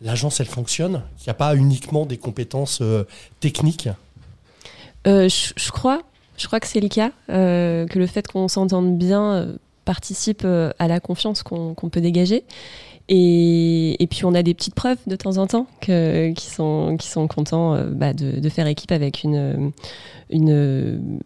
l'agence, 0.00 0.40
elle 0.40 0.46
fonctionne, 0.46 1.02
qu'il 1.16 1.28
n'y 1.28 1.30
a 1.30 1.34
pas 1.34 1.54
uniquement 1.54 2.06
des 2.06 2.18
compétences 2.18 2.82
techniques. 3.38 3.88
Je, 5.06 5.70
crois, 5.70 6.02
je 6.36 6.46
crois 6.46 6.58
que 6.58 6.66
c'est 6.66 6.80
le 6.80 6.88
cas, 6.88 7.12
que 7.28 7.98
le 7.98 8.06
fait 8.08 8.26
qu'on 8.26 8.48
s'entende 8.48 8.98
bien 8.98 9.54
participe 9.84 10.44
à 10.44 10.88
la 10.88 10.98
confiance 10.98 11.44
qu'on 11.44 11.74
peut 11.74 12.00
dégager. 12.00 12.42
Et, 13.14 14.06
puis 14.10 14.24
on 14.24 14.34
a 14.34 14.42
des 14.42 14.54
petites 14.54 14.74
preuves 14.74 14.98
de 15.06 15.16
temps 15.16 15.36
en 15.36 15.46
temps 15.46 15.66
qui, 15.80 16.34
sont, 16.38 16.96
qui 16.98 17.08
sont 17.08 17.28
contents 17.28 17.74
euh, 17.74 17.90
bah, 17.90 18.14
de, 18.14 18.48
faire 18.48 18.66
équipe 18.66 18.90
avec 18.90 19.22
une, 19.22 19.72
une, 20.30 21.20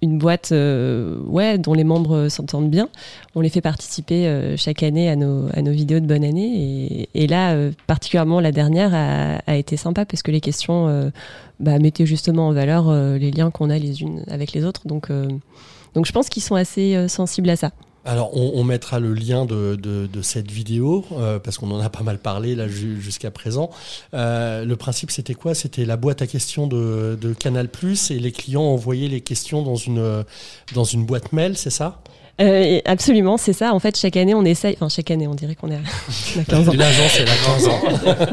une 0.00 0.18
boîte 0.18 0.52
euh, 0.52 1.18
ouais, 1.26 1.58
dont 1.58 1.74
les 1.74 1.82
membres 1.82 2.28
s'entendent 2.28 2.70
bien. 2.70 2.88
On 3.34 3.40
les 3.40 3.48
fait 3.48 3.60
participer 3.60 4.28
euh, 4.28 4.56
chaque 4.56 4.84
année 4.84 5.08
à 5.08 5.16
nos, 5.16 5.48
à 5.54 5.62
nos 5.62 5.72
vidéos 5.72 5.98
de 5.98 6.06
bonne 6.06 6.22
année. 6.22 7.08
Et, 7.14 7.26
là, 7.26 7.54
euh, 7.54 7.72
particulièrement 7.88 8.38
la 8.38 8.52
dernière 8.52 8.92
a, 8.94 9.56
été 9.56 9.76
sympa 9.76 10.04
parce 10.04 10.22
que 10.22 10.30
les 10.30 10.40
questions 10.40 10.86
euh, 10.88 11.10
bah, 11.60 11.78
mettaient 11.78 12.06
justement 12.06 12.48
en 12.48 12.52
valeur 12.52 12.88
euh, 12.88 13.16
les 13.16 13.30
liens 13.30 13.50
qu'on 13.50 13.70
a 13.70 13.78
les 13.78 14.02
unes 14.02 14.24
avec 14.28 14.52
les 14.52 14.64
autres. 14.64 14.86
Donc, 14.86 15.10
euh, 15.10 15.28
donc 15.94 16.06
je 16.06 16.12
pense 16.12 16.28
qu'ils 16.28 16.42
sont 16.42 16.56
assez 16.56 16.94
euh, 16.96 17.08
sensibles 17.08 17.50
à 17.50 17.56
ça. 17.56 17.70
Alors, 18.06 18.36
on, 18.36 18.64
mettra 18.64 19.00
le 19.00 19.14
lien 19.14 19.46
de, 19.46 19.76
de- 19.76 20.06
cette 20.22 20.50
vidéo, 20.50 21.06
euh, 21.12 21.38
parce 21.38 21.56
qu'on 21.56 21.70
en 21.70 21.80
a 21.80 21.88
pas 21.88 22.02
mal 22.02 22.18
parlé 22.18 22.54
là 22.54 22.68
ju- 22.68 23.00
jusqu'à 23.00 23.30
présent. 23.30 23.70
Euh, 24.12 24.64
le 24.64 24.76
principe, 24.76 25.10
c'était 25.10 25.34
quoi? 25.34 25.54
C'était 25.54 25.86
la 25.86 25.96
boîte 25.96 26.20
à 26.20 26.26
questions 26.26 26.66
de, 26.66 27.16
de 27.20 27.32
Canal+, 27.32 27.68
et 28.10 28.18
les 28.18 28.32
clients 28.32 28.62
envoyaient 28.62 29.08
les 29.08 29.22
questions 29.22 29.62
dans 29.62 29.76
une, 29.76 30.24
dans 30.74 30.84
une 30.84 31.06
boîte 31.06 31.32
mail, 31.32 31.56
c'est 31.56 31.70
ça? 31.70 32.02
Euh, 32.40 32.80
absolument, 32.84 33.36
c'est 33.36 33.52
ça. 33.52 33.74
En 33.74 33.78
fait, 33.78 33.96
chaque 33.96 34.16
année, 34.16 34.34
on 34.34 34.44
essaye. 34.44 34.74
Enfin, 34.74 34.88
chaque 34.88 35.10
année, 35.10 35.26
on 35.28 35.34
dirait 35.34 35.54
qu'on 35.54 35.70
est 35.70 35.76
à, 35.76 35.78
on 36.36 36.40
a 36.40 36.44
15 36.44 36.68
ans. 36.68 36.72
L'agence, 36.76 37.20
elle 37.20 37.28
a 37.28 37.36
15 37.36 37.68
ans. 37.68 37.80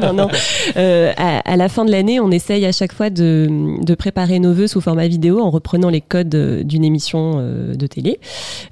non, 0.02 0.12
non. 0.24 0.28
Euh, 0.76 1.12
à, 1.16 1.38
à 1.38 1.56
la 1.56 1.68
fin 1.68 1.84
de 1.84 1.90
l'année, 1.90 2.18
on 2.20 2.30
essaye 2.30 2.64
à 2.66 2.72
chaque 2.72 2.92
fois 2.92 3.10
de, 3.10 3.48
de 3.80 3.94
préparer 3.94 4.38
nos 4.38 4.52
vœux 4.52 4.66
sous 4.66 4.80
format 4.80 5.06
vidéo 5.06 5.40
en 5.40 5.50
reprenant 5.50 5.88
les 5.88 6.00
codes 6.00 6.34
euh, 6.34 6.62
d'une 6.64 6.84
émission 6.84 7.34
euh, 7.36 7.74
de 7.74 7.86
télé. 7.86 8.18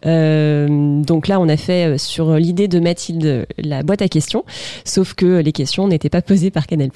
Euh, 0.07 1.03
donc 1.03 1.29
là, 1.29 1.41
on 1.41 1.49
a 1.49 1.57
fait 1.57 1.87
euh, 1.95 1.99
sur 1.99 2.35
l'idée 2.35 2.69
de 2.69 2.81
Mathilde 2.81 3.47
la 3.59 3.83
boîte 3.83 4.03
à 4.03 4.09
questions, 4.09 4.45
sauf 4.85 5.15
que 5.15 5.41
les 5.41 5.53
questions 5.53 5.89
n'étaient 5.89 6.09
pas 6.11 6.23
posées 6.23 6.51
par 6.51 6.67
Canal+, 6.67 6.91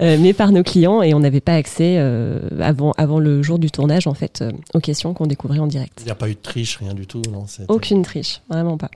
mais 0.00 0.32
par 0.32 0.52
nos 0.52 0.62
clients 0.62 1.02
et 1.02 1.14
on 1.14 1.20
n'avait 1.20 1.40
pas 1.40 1.54
accès 1.54 1.96
euh, 1.98 2.38
avant, 2.60 2.92
avant 2.96 3.18
le 3.18 3.42
jour 3.42 3.58
du 3.58 3.70
tournage 3.70 4.06
en 4.06 4.14
fait 4.14 4.44
aux 4.74 4.80
questions 4.80 5.14
qu'on 5.14 5.26
découvrait 5.26 5.58
en 5.58 5.66
direct. 5.66 5.98
Il 6.00 6.06
n'y 6.06 6.10
a 6.10 6.14
pas 6.14 6.28
eu 6.28 6.34
de 6.34 6.40
triche, 6.42 6.78
rien 6.78 6.94
du 6.94 7.06
tout. 7.06 7.22
Non, 7.32 7.44
Aucune 7.68 8.02
triche, 8.02 8.40
vraiment 8.48 8.76
pas. 8.76 8.90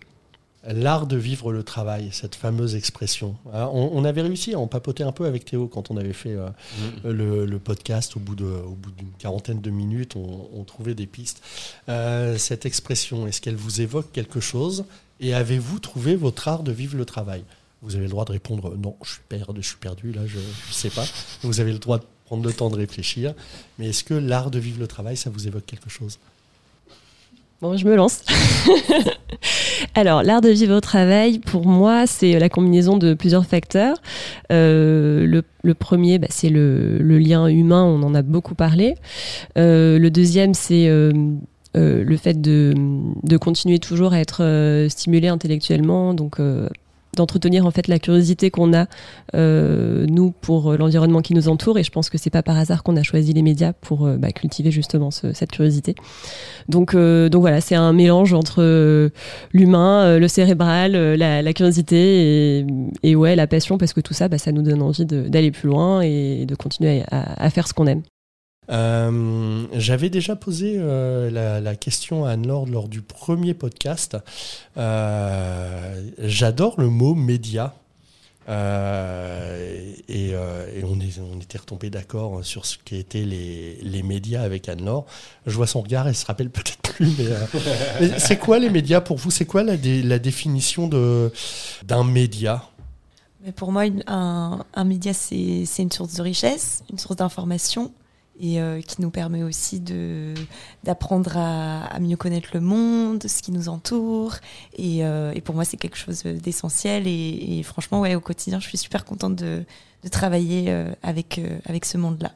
L'art 0.62 1.06
de 1.06 1.16
vivre 1.16 1.52
le 1.52 1.62
travail, 1.62 2.10
cette 2.12 2.34
fameuse 2.34 2.74
expression. 2.74 3.34
On, 3.50 4.04
avait 4.04 4.20
réussi 4.20 4.52
à 4.52 4.58
en 4.58 4.66
papoter 4.66 5.02
un 5.02 5.12
peu 5.12 5.24
avec 5.24 5.46
Théo 5.46 5.68
quand 5.68 5.90
on 5.90 5.96
avait 5.96 6.12
fait 6.12 6.34
euh, 6.34 6.48
mm. 7.04 7.10
le, 7.10 7.58
podcast. 7.58 8.14
Au 8.16 8.20
bout 8.20 8.34
d'une 8.34 9.10
quarantaine 9.18 9.62
de 9.62 9.70
minutes, 9.70 10.16
on, 10.16 10.62
trouvait 10.64 10.94
des 10.94 11.06
pistes. 11.06 11.42
Euh, 11.88 12.36
cette 12.36 12.66
expression, 12.66 13.26
est-ce 13.26 13.40
qu'elle 13.40 13.56
vous 13.56 13.80
évoque 13.80 14.12
quelque 14.12 14.40
chose? 14.40 14.84
Et 15.18 15.32
avez-vous 15.32 15.78
trouvé 15.78 16.14
votre 16.14 16.46
art 16.46 16.62
de 16.62 16.72
vivre 16.72 16.98
le 16.98 17.06
travail? 17.06 17.42
Vous 17.80 17.94
avez 17.94 18.04
le 18.04 18.10
droit 18.10 18.26
de 18.26 18.32
répondre 18.32 18.76
non, 18.76 18.96
je 19.02 19.12
suis 19.12 19.22
perdu, 19.30 19.62
je 19.62 19.68
suis 19.68 19.78
perdu 19.78 20.12
là, 20.12 20.26
je 20.26 20.36
ne 20.36 20.72
sais 20.72 20.90
pas. 20.90 21.06
Vous 21.42 21.60
avez 21.60 21.72
le 21.72 21.78
droit 21.78 21.98
de 21.98 22.04
prendre 22.26 22.44
le 22.44 22.52
temps 22.52 22.68
de 22.68 22.76
réfléchir. 22.76 23.34
Mais 23.78 23.88
est-ce 23.88 24.04
que 24.04 24.14
l'art 24.14 24.50
de 24.50 24.58
vivre 24.58 24.78
le 24.78 24.86
travail, 24.86 25.16
ça 25.16 25.30
vous 25.30 25.48
évoque 25.48 25.64
quelque 25.64 25.88
chose? 25.88 26.18
Bon, 27.62 27.76
je 27.76 27.84
me 27.84 27.94
lance. 27.94 28.24
Alors, 29.94 30.22
l'art 30.22 30.40
de 30.40 30.48
vivre 30.48 30.74
au 30.76 30.80
travail, 30.80 31.40
pour 31.40 31.66
moi, 31.66 32.06
c'est 32.06 32.38
la 32.38 32.48
combinaison 32.48 32.96
de 32.96 33.12
plusieurs 33.12 33.44
facteurs. 33.44 33.98
Euh, 34.50 35.26
le, 35.62 35.74
premier, 35.74 36.18
bah, 36.18 36.28
c'est 36.30 36.48
le, 36.48 36.98
lien 37.18 37.48
humain, 37.48 37.84
on 37.84 38.02
en 38.02 38.14
a 38.14 38.22
beaucoup 38.22 38.54
parlé. 38.54 38.94
Euh, 39.58 39.98
le 39.98 40.10
deuxième, 40.10 40.54
c'est 40.54 40.88
euh, 40.88 41.12
le 41.74 42.16
fait 42.16 42.40
de, 42.40 42.72
de, 43.24 43.36
continuer 43.36 43.78
toujours 43.78 44.14
à 44.14 44.20
être 44.20 44.86
stimulé 44.88 45.28
intellectuellement, 45.28 46.14
donc 46.14 46.38
d'entretenir 47.16 47.66
en 47.66 47.70
fait 47.70 47.88
la 47.88 47.98
curiosité 47.98 48.50
qu'on 48.50 48.72
a 48.72 48.86
euh, 49.34 50.06
nous 50.08 50.30
pour 50.30 50.72
l'environnement 50.76 51.22
qui 51.22 51.34
nous 51.34 51.48
entoure. 51.48 51.78
Et 51.78 51.84
je 51.84 51.90
pense 51.90 52.10
que 52.10 52.18
c'est 52.18 52.30
pas 52.30 52.42
par 52.42 52.56
hasard 52.56 52.82
qu'on 52.82 52.96
a 52.96 53.02
choisi 53.02 53.32
les 53.32 53.42
médias 53.42 53.72
pour 53.72 54.06
euh, 54.06 54.16
bah, 54.16 54.30
cultiver 54.32 54.70
justement 54.70 55.10
cette 55.10 55.52
curiosité. 55.52 55.94
Donc 56.68 56.94
euh, 56.94 57.28
donc 57.28 57.42
voilà 57.42 57.60
c'est 57.60 57.74
un 57.74 57.92
mélange 57.92 58.32
entre 58.34 59.10
l'humain 59.52 60.18
le 60.18 60.28
cérébral 60.28 60.92
la, 60.92 61.52
curiosité 61.52 62.58
et, 62.60 62.66
et, 63.02 63.16
ouais 63.16 63.36
la 63.36 63.46
passion 63.46 63.78
parce 63.78 63.92
que 63.92 64.00
tout 64.00 64.14
ça 64.14 64.28
bah, 64.28 64.38
ça 64.38 64.52
nous 64.52 64.62
donne 64.62 64.82
envie 64.82 65.04
d'aller 65.04 65.50
plus 65.50 65.68
loin 65.68 66.00
et 66.00 66.46
de 66.46 66.54
continuer 66.54 67.02
à 67.10 67.50
faire 67.50 67.66
ce 67.66 67.74
qu'on 67.74 67.86
aime 67.86 68.02
euh, 68.70 69.66
j'avais 69.72 70.10
déjà 70.10 70.36
posé 70.36 70.74
euh, 70.78 71.60
la, 71.60 71.76
question 71.76 72.24
à 72.24 72.32
Anne-Laure 72.32 72.66
lors 72.66 72.88
du 72.88 73.02
premier 73.02 73.54
podcast. 73.54 74.16
Euh, 74.76 76.10
j'adore 76.18 76.80
le 76.80 76.88
mot 76.88 77.14
média. 77.14 77.74
Et, 78.48 80.34
on, 80.84 81.40
était 81.40 81.58
retombé 81.58 81.90
d'accord 81.90 82.44
sur 82.44 82.66
ce 82.66 82.76
qu'étaient 82.84 83.24
les, 83.24 83.78
les 83.82 84.02
médias 84.02 84.42
avec 84.42 84.68
Anne-Laure. 84.68 85.06
Je 85.46 85.54
vois 85.54 85.66
son 85.66 85.80
regard, 85.80 86.08
elle 86.08 86.16
se 86.16 86.26
rappelle 86.26 86.50
peut-être 86.50 86.80
plus. 86.80 87.14
Mais, 88.00 88.18
c'est 88.18 88.38
quoi 88.38 88.58
les 88.58 88.70
médias 88.70 89.00
pour 89.00 89.16
vous? 89.18 89.30
C'est 89.30 89.46
quoi 89.46 89.62
la, 89.62 89.76
la 89.76 90.18
définition 90.18 90.88
d'un 90.88 92.04
média? 92.04 92.64
Pour 93.56 93.72
moi, 93.72 93.84
un 94.06 94.84
média, 94.84 95.12
c'est 95.14 95.64
une 95.78 95.92
source 95.92 96.14
de 96.14 96.22
richesse, 96.22 96.84
une 96.90 96.98
source 96.98 97.16
d'information, 97.16 97.92
et 98.40 98.60
euh, 98.60 98.80
qui 98.80 99.02
nous 99.02 99.10
permet 99.10 99.42
aussi 99.42 99.80
de 99.80 100.34
d'apprendre 100.82 101.36
à, 101.36 101.98
mieux 102.00 102.16
connaître 102.16 102.50
le 102.54 102.60
monde, 102.60 103.26
ce 103.26 103.42
qui 103.42 103.52
nous 103.52 103.68
entoure. 103.68 104.36
Et, 104.76 105.04
euh, 105.04 105.32
et 105.34 105.40
pour 105.40 105.54
moi, 105.54 105.64
c'est 105.64 105.76
quelque 105.76 105.98
chose 105.98 106.22
d'essentiel. 106.22 107.06
Et, 107.06 107.62
franchement, 107.62 108.00
ouais, 108.00 108.14
au 108.14 108.20
quotidien, 108.20 108.58
je 108.58 108.66
suis 108.66 108.78
super 108.78 109.04
contente 109.04 109.36
de, 109.36 109.64
de 110.02 110.08
travailler 110.08 110.66
euh, 110.68 110.90
avec, 111.02 111.40
avec 111.66 111.84
ce 111.84 111.98
monde-là. 111.98 112.32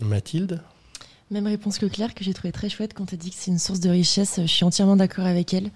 Mathilde? 0.00 0.62
Même 1.30 1.46
réponse 1.46 1.78
que 1.78 1.86
Claire, 1.86 2.14
que 2.14 2.24
j'ai 2.24 2.32
trouvé 2.32 2.52
très 2.52 2.68
chouette 2.68 2.94
quand 2.94 3.12
elle 3.12 3.18
dit 3.18 3.30
que 3.30 3.36
c'est 3.38 3.50
une 3.50 3.58
source 3.58 3.80
de 3.80 3.90
richesse. 3.90 4.40
Je 4.40 4.46
suis 4.46 4.64
entièrement 4.64 4.96
d'accord 4.96 5.26
avec 5.26 5.52
elle. 5.52 5.70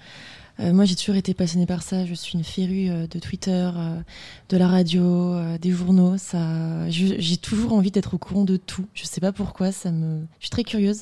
Euh, 0.62 0.72
moi, 0.72 0.84
j'ai 0.84 0.94
toujours 0.94 1.16
été 1.16 1.34
passionnée 1.34 1.66
par 1.66 1.82
ça. 1.82 2.04
Je 2.06 2.14
suis 2.14 2.38
une 2.38 2.44
férue 2.44 2.88
euh, 2.88 3.06
de 3.06 3.18
Twitter, 3.18 3.70
euh, 3.74 4.00
de 4.48 4.56
la 4.56 4.68
radio, 4.68 5.34
des 5.60 5.70
journaux. 5.70 6.18
Ça, 6.18 6.88
j'ai 6.88 7.36
toujours 7.36 7.72
envie 7.72 7.90
d'être 7.90 8.14
au 8.14 8.18
courant 8.18 8.44
de 8.44 8.56
tout. 8.56 8.86
Je 8.94 9.04
sais 9.04 9.20
pas 9.20 9.32
pourquoi. 9.32 9.72
Ça 9.72 9.90
me, 9.90 10.20
je 10.38 10.44
suis 10.46 10.50
très 10.50 10.64
curieuse. 10.64 11.00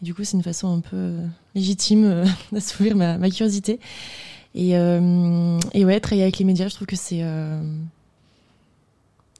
Et 0.00 0.04
du 0.04 0.14
coup, 0.14 0.24
c'est 0.24 0.36
une 0.36 0.42
façon 0.42 0.72
un 0.72 0.80
peu 0.80 1.16
légitime 1.54 2.24
d'assouvir 2.52 2.96
ma, 2.96 3.18
curiosité. 3.30 3.80
Et, 4.54 4.70
et 4.70 5.84
ouais, 5.84 6.00
travailler 6.00 6.22
avec 6.22 6.38
les 6.38 6.44
médias, 6.44 6.68
je 6.68 6.74
trouve 6.76 6.86
que 6.86 6.96
c'est 6.96 7.24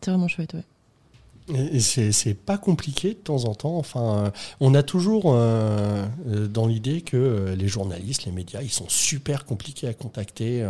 c'est 0.01 0.11
vraiment 0.11 0.29
chouette. 0.29 0.55
Ouais. 0.55 0.65
C'est 1.79 2.35
pas 2.35 2.57
compliqué 2.57 3.11
de 3.11 3.19
temps 3.19 3.45
en 3.45 3.55
temps. 3.55 3.77
Enfin, 3.77 4.33
on 4.61 4.75
a 4.75 4.83
toujours 4.83 5.25
euh, 5.27 6.05
euh, 6.27 6.47
dans 6.47 6.67
l'idée 6.67 7.03
que 7.03 7.17
euh, 7.19 7.55
les 7.55 7.69
journalistes, 7.69 8.25
les 8.25 8.33
médias, 8.33 8.63
ils 8.63 8.73
sont 8.73 8.89
super 8.89 9.45
compliqués 9.45 9.87
à 9.87 9.93
contacter. 9.93 10.67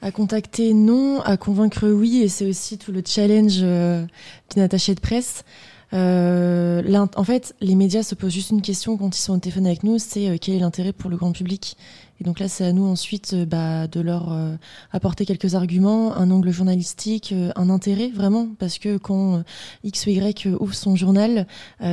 À 0.00 0.12
contacter, 0.12 0.74
non. 0.74 1.20
À 1.22 1.36
convaincre, 1.36 1.88
oui. 1.88 2.22
Et 2.22 2.28
c'est 2.28 2.48
aussi 2.48 2.78
tout 2.78 2.92
le 2.92 3.02
challenge 3.04 3.58
d'une 3.58 4.62
attachée 4.62 4.94
de 4.94 5.00
presse. 5.00 5.44
en 5.92 7.24
fait, 7.24 7.54
les 7.60 7.74
médias 7.74 8.04
se 8.04 8.14
posent 8.14 8.32
juste 8.32 8.50
une 8.50 8.62
question 8.62 8.96
quand 8.96 9.16
ils 9.16 9.20
sont 9.20 9.34
au 9.34 9.38
téléphone 9.38 9.66
avec 9.66 9.82
nous, 9.82 9.98
c'est 9.98 10.38
quel 10.38 10.54
est 10.54 10.60
l'intérêt 10.60 10.92
pour 10.92 11.10
le 11.10 11.16
grand 11.16 11.32
public? 11.32 11.76
Et 12.20 12.24
donc 12.24 12.38
là, 12.38 12.48
c'est 12.48 12.64
à 12.64 12.72
nous 12.72 12.84
ensuite 12.84 13.32
euh, 13.34 13.44
bah, 13.44 13.88
de 13.88 14.00
leur 14.00 14.32
euh, 14.32 14.54
apporter 14.92 15.26
quelques 15.26 15.56
arguments, 15.56 16.16
un 16.16 16.30
angle 16.30 16.50
journalistique, 16.50 17.32
euh, 17.32 17.50
un 17.56 17.70
intérêt 17.70 18.08
vraiment, 18.08 18.48
parce 18.58 18.78
que 18.78 18.98
quand 18.98 19.42
X 19.82 20.06
ou 20.06 20.10
Y 20.10 20.46
ouvre 20.60 20.74
son 20.74 20.96
journal, 20.96 21.46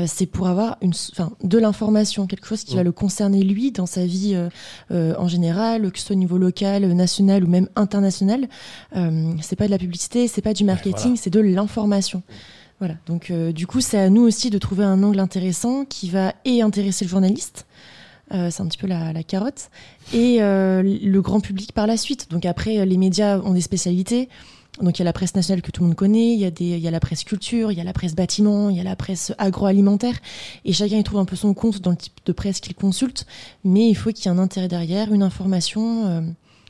c'est 0.06 0.26
pour 0.26 0.48
avoir 0.48 0.78
une, 0.82 0.94
de 1.44 1.58
l'information, 1.58 2.28
quelque 2.28 2.46
chose 2.46 2.64
qui 2.64 2.76
va 2.76 2.84
le 2.84 2.92
concerner 2.92 3.44
lui 3.44 3.72
dans 3.72 3.86
sa 3.86 4.06
vie 4.06 4.38
en 4.90 5.28
général, 5.28 5.92
que 5.92 6.00
ce 6.00 6.06
soit 6.08 6.16
au 6.16 6.20
niveau 6.20 6.38
local, 6.38 6.86
national 6.94 7.44
ou 7.44 7.48
même 7.48 7.68
international. 7.76 8.48
c'est 9.42 9.56
pas 9.56 9.66
de 9.66 9.72
la 9.72 9.78
publicité, 9.78 10.28
c'est 10.28 10.42
pas 10.42 10.54
du 10.54 10.64
marketing, 10.64 11.16
c'est 11.16 11.30
de 11.30 11.40
l'information. 11.40 12.24
Voilà. 12.80 12.96
Donc 13.06 13.32
du 13.32 13.68
coup, 13.68 13.82
c'est 13.82 14.00
à 14.00 14.10
nous 14.10 14.22
aussi 14.22 14.50
de 14.50 14.58
trouver 14.58 14.84
un 14.84 15.02
angle 15.04 15.20
intéressant 15.20 15.86
qui 15.86 16.10
va 16.10 16.34
et 16.46 16.62
intéresser 16.62 17.06
le 17.06 17.10
journaliste 17.10 17.66
euh, 18.34 18.50
c'est 18.50 18.62
un 18.62 18.68
petit 18.68 18.78
peu 18.78 18.88
la, 18.88 19.24
carotte. 19.24 19.70
Et 20.14 20.42
euh, 20.42 20.82
le 20.84 21.22
grand 21.22 21.40
public 21.40 21.74
par 21.74 21.88
la 21.88 21.98
suite. 21.98 22.30
Donc 22.32 22.46
après, 22.46 22.86
les 22.86 22.98
médias 22.98 23.40
ont 23.40 23.54
des 23.54 23.62
spécialités. 23.62 24.30
Donc 24.82 24.98
il 24.98 25.02
y 25.02 25.04
a 25.04 25.06
la 25.06 25.14
presse 25.14 25.36
nationale 25.36 25.62
que 25.62 25.70
tout 25.70 25.82
le 25.82 25.88
monde 25.88 25.98
connaît, 25.98 26.34
il 26.34 26.40
y, 26.40 26.46
a 26.46 26.78
y 26.78 26.88
a 26.88 26.92
la 26.92 27.00
presse 27.02 27.26
culture, 27.26 27.72
il 27.72 27.78
y 27.78 27.82
a 27.82 27.84
la 27.84 27.92
presse 27.92 28.16
bâtiment, 28.16 28.70
il 28.70 28.78
y 28.78 28.80
a 28.80 28.84
la 28.84 28.96
presse 28.96 29.34
agroalimentaire. 29.38 30.18
Et 30.64 30.72
chacun 30.72 30.98
y 30.98 31.04
trouve 31.04 31.20
un 31.20 31.26
peu 31.26 31.36
son 31.36 31.54
compte 31.54 31.82
dans 31.82 31.92
le 31.92 31.98
type 31.98 32.14
de 32.26 32.32
presse 32.32 32.62
qu'il 32.62 32.74
consulte. 32.74 33.26
Mais 33.66 33.90
il 33.90 33.96
faut 33.96 34.12
qu'il 34.12 34.26
y 34.26 34.28
ait 34.30 34.38
un 34.38 34.40
intérêt 34.40 34.70
derrière, 34.70 35.14
une 35.14 35.24
information, 35.24 36.08
euh, 36.08 36.22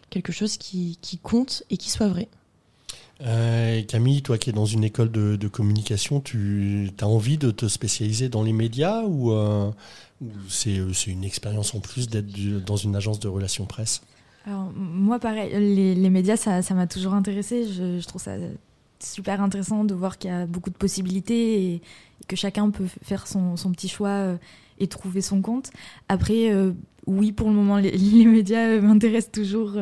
quelque 0.09 0.31
chose 0.31 0.57
qui, 0.57 0.97
qui, 1.01 1.19
compte 1.19 1.63
et 1.69 1.77
qui 1.77 1.89
soit 1.89 2.07
vrai. 2.07 2.27
Camille, 3.87 4.23
toi 4.23 4.39
qui 4.39 4.49
es 4.49 4.53
dans 4.53 4.65
une 4.65 4.83
école 4.83 5.11
de, 5.11 5.47
communication, 5.47 6.21
tu 6.21 6.89
as 6.99 7.07
envie 7.07 7.37
de 7.37 7.51
te 7.51 7.67
spécialiser 7.67 8.29
dans 8.29 8.41
les 8.41 8.51
médias 8.51 9.03
ou 9.03 9.31
c'est 10.49 10.77
une 11.07 11.23
expérience 11.23 11.73
en 11.73 11.79
plus 11.79 12.09
d'être 12.09 12.27
dans 12.65 12.75
une 12.75 12.95
agence 12.95 13.19
de 13.19 13.27
relations 13.27 13.65
presse 13.65 14.01
Alors, 14.45 14.71
Moi, 14.75 15.19
pareil, 15.19 15.51
les, 15.95 16.09
médias, 16.09 16.37
ça 16.37 16.73
m'a 16.73 16.87
toujours 16.87 17.13
intéressé. 17.13 17.65
Je, 17.65 18.05
trouve 18.05 18.21
ça 18.21 18.35
super 18.99 19.41
intéressant 19.41 19.83
de 19.83 19.95
voir 19.95 20.17
qu'il 20.17 20.29
y 20.29 20.33
a 20.33 20.45
beaucoup 20.45 20.69
de 20.69 20.75
possibilités 20.75 21.65
et, 21.65 21.81
que 22.27 22.35
chacun 22.35 22.69
peut 22.69 22.85
faire 23.01 23.25
son, 23.25 23.55
petit 23.71 23.87
choix 23.87 24.09
euh, 24.09 24.37
et 24.77 24.87
trouver 24.87 25.21
son 25.21 25.41
compte. 25.41 25.71
Après, 26.07 26.51
euh, 26.51 26.71
oui, 27.07 27.31
pour 27.31 27.49
le 27.49 27.55
moment, 27.55 27.77
les, 27.77 28.25
médias 28.25 28.79
m'intéressent 28.79 29.31
toujours 29.31 29.73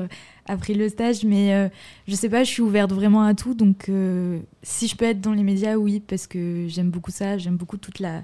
après 0.46 0.74
le 0.74 0.88
stage, 0.88 1.26
mais 1.26 1.70
je 2.08 2.16
sais 2.16 2.30
pas, 2.30 2.44
je 2.44 2.50
suis 2.50 2.62
ouverte 2.62 2.94
vraiment 2.94 3.24
à 3.24 3.34
tout. 3.34 3.54
Donc, 3.54 3.92
si 4.64 4.88
je 4.88 4.96
peux 4.96 5.06
être 5.06 5.20
dans 5.20 5.34
les 5.34 5.44
médias, 5.44 5.76
oui, 5.76 6.00
parce 6.00 6.28
que 6.28 6.66
j'aime 6.70 6.90
beaucoup 6.90 7.12
ça, 7.12 7.38
j'aime 7.38 7.58
beaucoup 7.58 7.78
toute 7.78 8.00
la 8.00 8.24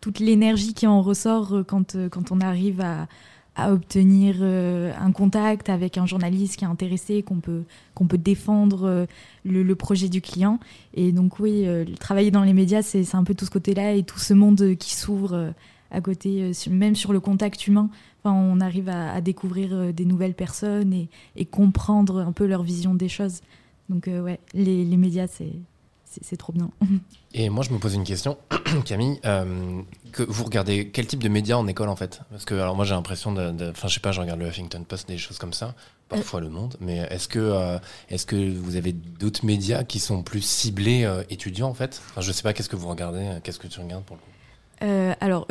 toute 0.00 0.20
l'énergie 0.20 0.74
qui 0.74 0.86
en 0.86 1.02
ressort 1.02 1.54
euh, 1.54 1.64
quand, 1.64 1.94
euh, 1.94 2.08
quand 2.08 2.32
on 2.32 2.40
arrive 2.40 2.80
à, 2.80 3.06
obtenir 3.70 4.36
euh, 4.40 4.94
un 4.98 5.12
contact 5.12 5.68
avec 5.68 5.98
un 5.98 6.06
journaliste 6.06 6.56
qui 6.56 6.64
est 6.64 6.68
intéressé, 6.68 7.22
qu'on 7.22 7.40
peut, 7.40 7.64
qu'on 7.94 8.06
peut 8.06 8.16
défendre 8.16 9.06
le, 9.44 9.74
projet 9.74 10.08
du 10.08 10.22
client. 10.22 10.58
Et 10.94 11.12
donc 11.12 11.38
oui, 11.38 11.66
travailler 12.00 12.30
dans 12.30 12.44
les 12.44 12.54
médias, 12.54 12.80
c'est 12.80 13.14
un 13.14 13.24
peu 13.24 13.34
tout 13.34 13.44
ce 13.44 13.50
côté-là 13.50 13.92
et 13.92 14.04
tout 14.04 14.18
ce 14.18 14.32
monde 14.32 14.74
qui 14.78 14.94
s'ouvre 14.94 15.52
à 15.90 16.00
côté, 16.00 16.52
même 16.70 16.96
sur 16.96 17.12
le 17.12 17.20
contact 17.20 17.66
humain. 17.66 17.90
Enfin, 18.24 18.34
on 18.34 18.58
arrive 18.58 18.88
à, 18.88 19.20
découvrir 19.20 19.92
des 19.92 20.06
nouvelles 20.06 20.32
personnes 20.32 20.94
et, 21.36 21.44
comprendre 21.44 22.20
un 22.20 22.32
peu 22.32 22.46
leur 22.46 22.62
vision 22.62 22.94
des 22.94 23.10
choses. 23.10 23.42
Donc 23.90 24.06
ouais, 24.06 24.40
les 24.54 24.96
médias, 24.96 25.26
c'est 25.26 25.52
c'est 26.22 26.36
trop 26.36 26.52
bien. 26.52 26.70
Et 27.34 27.48
moi, 27.48 27.64
je 27.64 27.70
me 27.70 27.78
pose 27.78 27.94
une 27.94 28.04
question, 28.04 28.36
Camille. 28.84 29.18
Euh, 29.24 29.80
que 30.12 30.22
vous 30.22 30.44
regardez 30.44 30.88
quel 30.88 31.06
type 31.06 31.22
de 31.22 31.28
médias 31.28 31.56
en 31.56 31.66
école 31.66 31.88
en 31.88 31.96
fait? 31.96 32.20
Parce 32.30 32.44
que 32.44 32.54
alors 32.54 32.76
moi, 32.76 32.84
j'ai 32.84 32.94
l'impression 32.94 33.32
de, 33.32 33.70
enfin, 33.70 33.88
je 33.88 33.94
sais 33.94 34.00
pas, 34.00 34.12
je 34.12 34.20
regarde 34.20 34.40
le 34.40 34.46
Huffington 34.46 34.84
Post, 34.86 35.08
des 35.08 35.18
choses 35.18 35.38
comme 35.38 35.54
ça, 35.54 35.74
parfois 36.08 36.40
Le 36.40 36.50
Monde. 36.50 36.76
Mais 36.80 36.98
est-ce 37.10 37.28
que, 37.28 37.38
euh, 37.38 37.78
est-ce 38.10 38.26
que 38.26 38.54
vous 38.58 38.76
avez 38.76 38.92
d'autres 38.92 39.46
médias 39.46 39.84
qui 39.84 39.98
sont 39.98 40.22
plus 40.22 40.42
ciblés 40.42 41.04
euh, 41.04 41.22
étudiants 41.30 41.68
en 41.68 41.74
fait? 41.74 42.02
Enfin, 42.10 42.20
Je 42.20 42.32
sais 42.32 42.42
pas, 42.42 42.52
qu'est-ce 42.52 42.68
que 42.68 42.76
vous 42.76 42.88
regardez 42.88 43.38
Qu'est-ce 43.42 43.58
que 43.58 43.68
tu 43.68 43.80
regardes 43.80 44.04
pour 44.04 44.16
le 44.16 44.22
coup? 44.22 44.28
Alors 45.20 45.46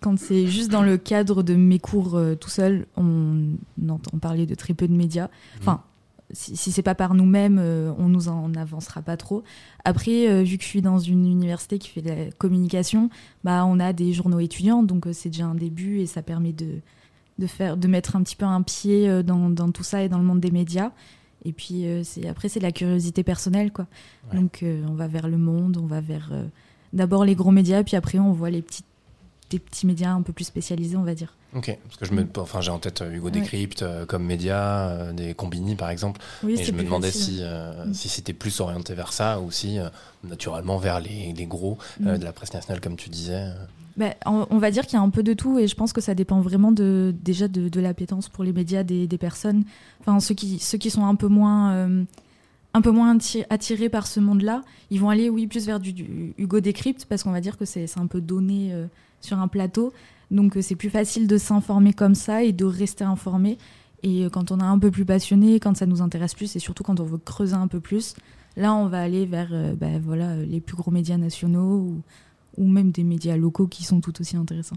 quand 0.00 0.18
c'est 0.18 0.46
juste 0.46 0.70
dans 0.70 0.82
le 0.82 0.96
cadre 0.96 1.42
de 1.42 1.54
mes 1.54 1.78
cours 1.78 2.16
euh, 2.16 2.34
tout 2.34 2.48
seul, 2.48 2.86
on 2.96 3.56
entend 3.88 4.18
parler 4.18 4.46
de 4.46 4.54
très 4.54 4.74
peu 4.74 4.88
de 4.88 4.94
médias. 4.94 5.28
Enfin, 5.60 5.82
si, 6.32 6.56
si 6.56 6.72
c'est 6.72 6.82
pas 6.82 6.94
par 6.94 7.14
nous-mêmes, 7.14 7.58
euh, 7.58 7.92
on 7.98 8.08
nous 8.08 8.28
en 8.28 8.54
avancera 8.54 9.02
pas 9.02 9.16
trop. 9.16 9.42
Après, 9.84 10.28
euh, 10.28 10.42
vu 10.42 10.58
que 10.58 10.64
je 10.64 10.68
suis 10.68 10.82
dans 10.82 10.98
une 10.98 11.26
université 11.26 11.78
qui 11.78 11.88
fait 11.88 12.02
de 12.02 12.08
la 12.08 12.30
communication, 12.32 13.10
bah 13.44 13.64
on 13.66 13.80
a 13.80 13.92
des 13.92 14.12
journaux 14.12 14.40
étudiants, 14.40 14.82
donc 14.82 15.06
euh, 15.06 15.12
c'est 15.12 15.30
déjà 15.30 15.46
un 15.46 15.54
début 15.54 16.00
et 16.00 16.06
ça 16.06 16.22
permet 16.22 16.52
de 16.52 16.80
de 17.38 17.46
faire, 17.46 17.78
de 17.78 17.88
mettre 17.88 18.16
un 18.16 18.22
petit 18.22 18.36
peu 18.36 18.44
un 18.44 18.60
pied 18.60 19.08
euh, 19.08 19.22
dans, 19.22 19.48
dans 19.48 19.70
tout 19.70 19.82
ça 19.82 20.02
et 20.02 20.10
dans 20.10 20.18
le 20.18 20.24
monde 20.24 20.40
des 20.40 20.50
médias. 20.50 20.92
Et 21.46 21.52
puis 21.52 21.86
c'est 22.04 22.28
après 22.28 22.50
c'est 22.50 22.60
de 22.60 22.64
la 22.66 22.72
curiosité 22.72 23.22
personnelle 23.22 23.72
quoi. 23.72 23.86
Ouais. 24.30 24.38
Donc 24.38 24.62
on 24.62 24.92
va 24.92 25.08
vers 25.08 25.26
le 25.26 25.38
monde, 25.38 25.78
on 25.78 25.86
va 25.86 26.02
vers 26.02 26.30
d'abord 26.92 27.24
les 27.24 27.34
gros 27.34 27.50
médias, 27.50 27.82
puis 27.82 27.96
après 27.96 28.18
on 28.18 28.32
voit 28.32 28.50
les 28.50 28.60
petits 28.60 28.84
des 29.50 29.58
petits 29.58 29.86
médias 29.86 30.12
un 30.12 30.22
peu 30.22 30.32
plus 30.32 30.44
spécialisés, 30.44 30.96
on 30.96 31.02
va 31.02 31.14
dire. 31.14 31.34
Ok, 31.54 31.76
parce 31.84 31.96
que 31.96 32.04
je 32.06 32.12
me, 32.12 32.24
enfin, 32.38 32.60
j'ai 32.60 32.70
en 32.70 32.78
tête 32.78 33.02
euh, 33.02 33.12
Hugo 33.12 33.26
Ouais. 33.26 33.32
Décrypte 33.32 33.82
euh, 33.82 34.06
comme 34.06 34.24
média, 34.24 34.88
euh, 34.88 35.12
des 35.12 35.34
Combini 35.34 35.74
par 35.74 35.90
exemple, 35.90 36.20
Oui, 36.44 36.54
et 36.58 36.62
je 36.64 36.70
me 36.72 36.82
demandais 36.84 37.10
facile. 37.10 37.34
si, 37.34 37.38
euh, 37.42 37.86
Mm. 37.86 37.94
si 37.94 38.08
c'était 38.08 38.32
plus 38.32 38.60
orienté 38.60 38.94
vers 38.94 39.12
ça 39.12 39.40
ou 39.40 39.50
si 39.50 39.78
naturellement 40.24 40.78
vers 40.78 41.00
les, 41.00 41.32
les 41.32 41.46
gros 41.46 41.78
Mm. 41.98 42.18
de 42.18 42.24
la 42.24 42.32
presse 42.32 42.52
nationale 42.54 42.80
comme 42.80 42.96
tu 42.96 43.08
disais. 43.10 43.48
Ben, 43.96 44.14
on, 44.24 44.46
on 44.50 44.58
va 44.58 44.70
dire 44.70 44.86
qu'il 44.86 44.94
y 44.94 45.00
a 45.00 45.02
un 45.02 45.10
peu 45.10 45.22
de 45.24 45.34
tout 45.34 45.58
et 45.58 45.66
je 45.66 45.74
pense 45.74 45.92
que 45.92 46.00
ça 46.00 46.14
dépend 46.14 46.40
vraiment 46.40 46.70
de, 46.72 47.12
déjà 47.22 47.48
de, 47.48 47.68
de 47.68 47.80
l'appétence 47.80 48.28
pour 48.28 48.44
les 48.44 48.52
médias 48.52 48.82
des, 48.84 49.06
des 49.08 49.18
personnes. 49.18 49.64
Enfin, 50.00 50.20
ceux 50.20 50.34
qui, 50.34 50.58
ceux 50.60 50.78
qui 50.78 50.90
sont 50.90 51.04
un 51.04 51.16
peu 51.16 51.26
moins, 51.26 51.88
un 52.72 52.80
peu 52.80 52.90
moins 52.90 53.16
atti- 53.16 53.44
attirés 53.50 53.88
par 53.88 54.06
ce 54.06 54.20
monde-là, 54.20 54.62
ils 54.90 55.00
vont 55.00 55.08
aller, 55.10 55.28
oui, 55.28 55.46
plus 55.46 55.66
vers 55.66 55.80
du, 55.80 56.34
Hugo 56.38 56.60
Décrypte 56.60 57.04
parce 57.06 57.22
qu'on 57.22 57.32
va 57.32 57.40
dire 57.40 57.56
que 57.56 57.64
c'est 57.64 57.86
un 57.98 58.06
peu 58.06 58.20
donné 58.20 58.72
euh, 58.72 58.86
sur 59.20 59.38
un 59.38 59.48
plateau. 59.48 59.92
Donc 60.30 60.56
euh, 60.56 60.62
c'est 60.62 60.76
plus 60.76 60.90
facile 60.90 61.26
de 61.26 61.38
s'informer 61.38 61.92
comme 61.92 62.14
ça 62.14 62.44
et 62.44 62.52
de 62.52 62.64
rester 62.64 63.04
informé. 63.04 63.58
Et 64.02 64.24
euh, 64.24 64.30
quand 64.30 64.52
on 64.52 64.60
est 64.60 64.64
un 64.64 64.78
peu 64.78 64.90
plus 64.90 65.04
passionné, 65.04 65.58
quand 65.58 65.76
ça 65.76 65.86
nous 65.86 66.02
intéresse 66.02 66.34
plus 66.34 66.54
et 66.54 66.58
surtout 66.58 66.84
quand 66.84 67.00
on 67.00 67.04
veut 67.04 67.18
creuser 67.18 67.54
un 67.54 67.66
peu 67.66 67.80
plus, 67.80 68.14
là 68.56 68.74
on 68.74 68.86
va 68.86 69.02
aller 69.02 69.26
vers 69.26 69.52
voilà, 70.02 70.36
les 70.36 70.60
plus 70.60 70.76
gros 70.76 70.90
médias 70.90 71.16
nationaux 71.16 71.96
ou 72.56 72.66
même 72.66 72.90
des 72.92 73.04
médias 73.04 73.36
locaux 73.36 73.66
qui 73.66 73.84
sont 73.84 74.00
tout 74.00 74.20
aussi 74.20 74.36
intéressants. 74.36 74.76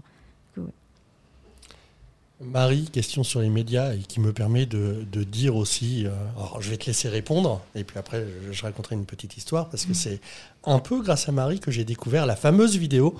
Marie, 2.40 2.88
question 2.90 3.22
sur 3.22 3.40
les 3.40 3.48
médias 3.48 3.94
et 3.94 3.98
qui 3.98 4.20
me 4.20 4.32
permet 4.32 4.66
de, 4.66 5.04
de 5.10 5.22
dire 5.22 5.56
aussi, 5.56 6.04
euh, 6.04 6.10
alors 6.36 6.60
je 6.60 6.68
vais 6.68 6.76
te 6.76 6.86
laisser 6.86 7.08
répondre 7.08 7.60
et 7.74 7.84
puis 7.84 7.98
après 7.98 8.26
je, 8.46 8.52
je 8.52 8.62
raconterai 8.62 8.96
une 8.96 9.06
petite 9.06 9.36
histoire 9.36 9.68
parce 9.70 9.86
que 9.86 9.94
c'est 9.94 10.20
un 10.64 10.80
peu 10.80 11.00
grâce 11.00 11.28
à 11.28 11.32
Marie 11.32 11.60
que 11.60 11.70
j'ai 11.70 11.84
découvert 11.84 12.26
la 12.26 12.36
fameuse 12.36 12.76
vidéo 12.76 13.16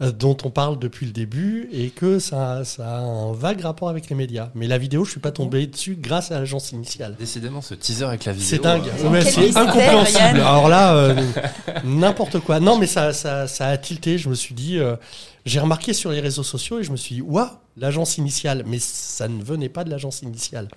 euh, 0.00 0.12
dont 0.12 0.36
on 0.44 0.50
parle 0.50 0.78
depuis 0.78 1.06
le 1.06 1.12
début 1.12 1.68
et 1.72 1.90
que 1.90 2.20
ça, 2.20 2.64
ça 2.64 2.98
a 2.98 3.00
un 3.00 3.32
vague 3.32 3.62
rapport 3.62 3.88
avec 3.88 4.08
les 4.08 4.14
médias. 4.14 4.50
Mais 4.54 4.68
la 4.68 4.78
vidéo, 4.78 5.04
je 5.04 5.10
suis 5.10 5.20
pas 5.20 5.32
tombé 5.32 5.66
dessus 5.66 5.98
grâce 6.00 6.30
à 6.30 6.38
l'agence 6.38 6.70
initiale. 6.70 7.16
Décidément, 7.18 7.60
ce 7.60 7.74
teaser 7.74 8.04
avec 8.04 8.24
la 8.24 8.32
vidéo. 8.32 8.48
C'est 8.48 8.62
dingue, 8.62 8.84
euh, 8.86 9.22
c'est 9.22 9.56
incompréhensible. 9.56 10.40
Alors 10.40 10.68
là, 10.68 10.94
euh, 10.94 11.20
n'importe 11.84 12.38
quoi. 12.38 12.60
Non, 12.60 12.78
mais 12.78 12.86
ça, 12.86 13.12
ça, 13.12 13.48
ça 13.48 13.66
a 13.66 13.76
tilté. 13.76 14.18
Je 14.18 14.28
me 14.28 14.36
suis 14.36 14.54
dit, 14.54 14.78
euh, 14.78 14.94
j'ai 15.48 15.60
remarqué 15.60 15.92
sur 15.92 16.10
les 16.10 16.20
réseaux 16.20 16.42
sociaux 16.42 16.78
et 16.78 16.84
je 16.84 16.92
me 16.92 16.96
suis 16.96 17.16
dit, 17.16 17.22
waouh, 17.22 17.48
l'agence 17.76 18.18
initiale. 18.18 18.64
Mais 18.66 18.78
ça 18.78 19.28
ne 19.28 19.42
venait 19.42 19.68
pas 19.68 19.84
de 19.84 19.90
l'agence 19.90 20.22
initiale. 20.22 20.68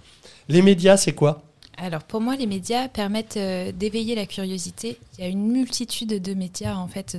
Les 0.50 0.62
médias, 0.62 0.98
c'est 0.98 1.14
quoi? 1.14 1.44
Alors 1.78 2.04
pour 2.04 2.22
moi, 2.22 2.36
les 2.36 2.48
médias 2.48 2.88
permettent 2.90 3.38
euh, 3.38 3.72
d'éveiller 3.72 4.16
la 4.16 4.26
curiosité. 4.26 5.00
Il 5.18 5.24
y 5.24 5.28
a 5.28 5.30
une 5.30 5.48
multitude 5.48 6.22
de 6.22 6.34
médias 6.34 6.76
en 6.76 6.88
fait 6.88 7.18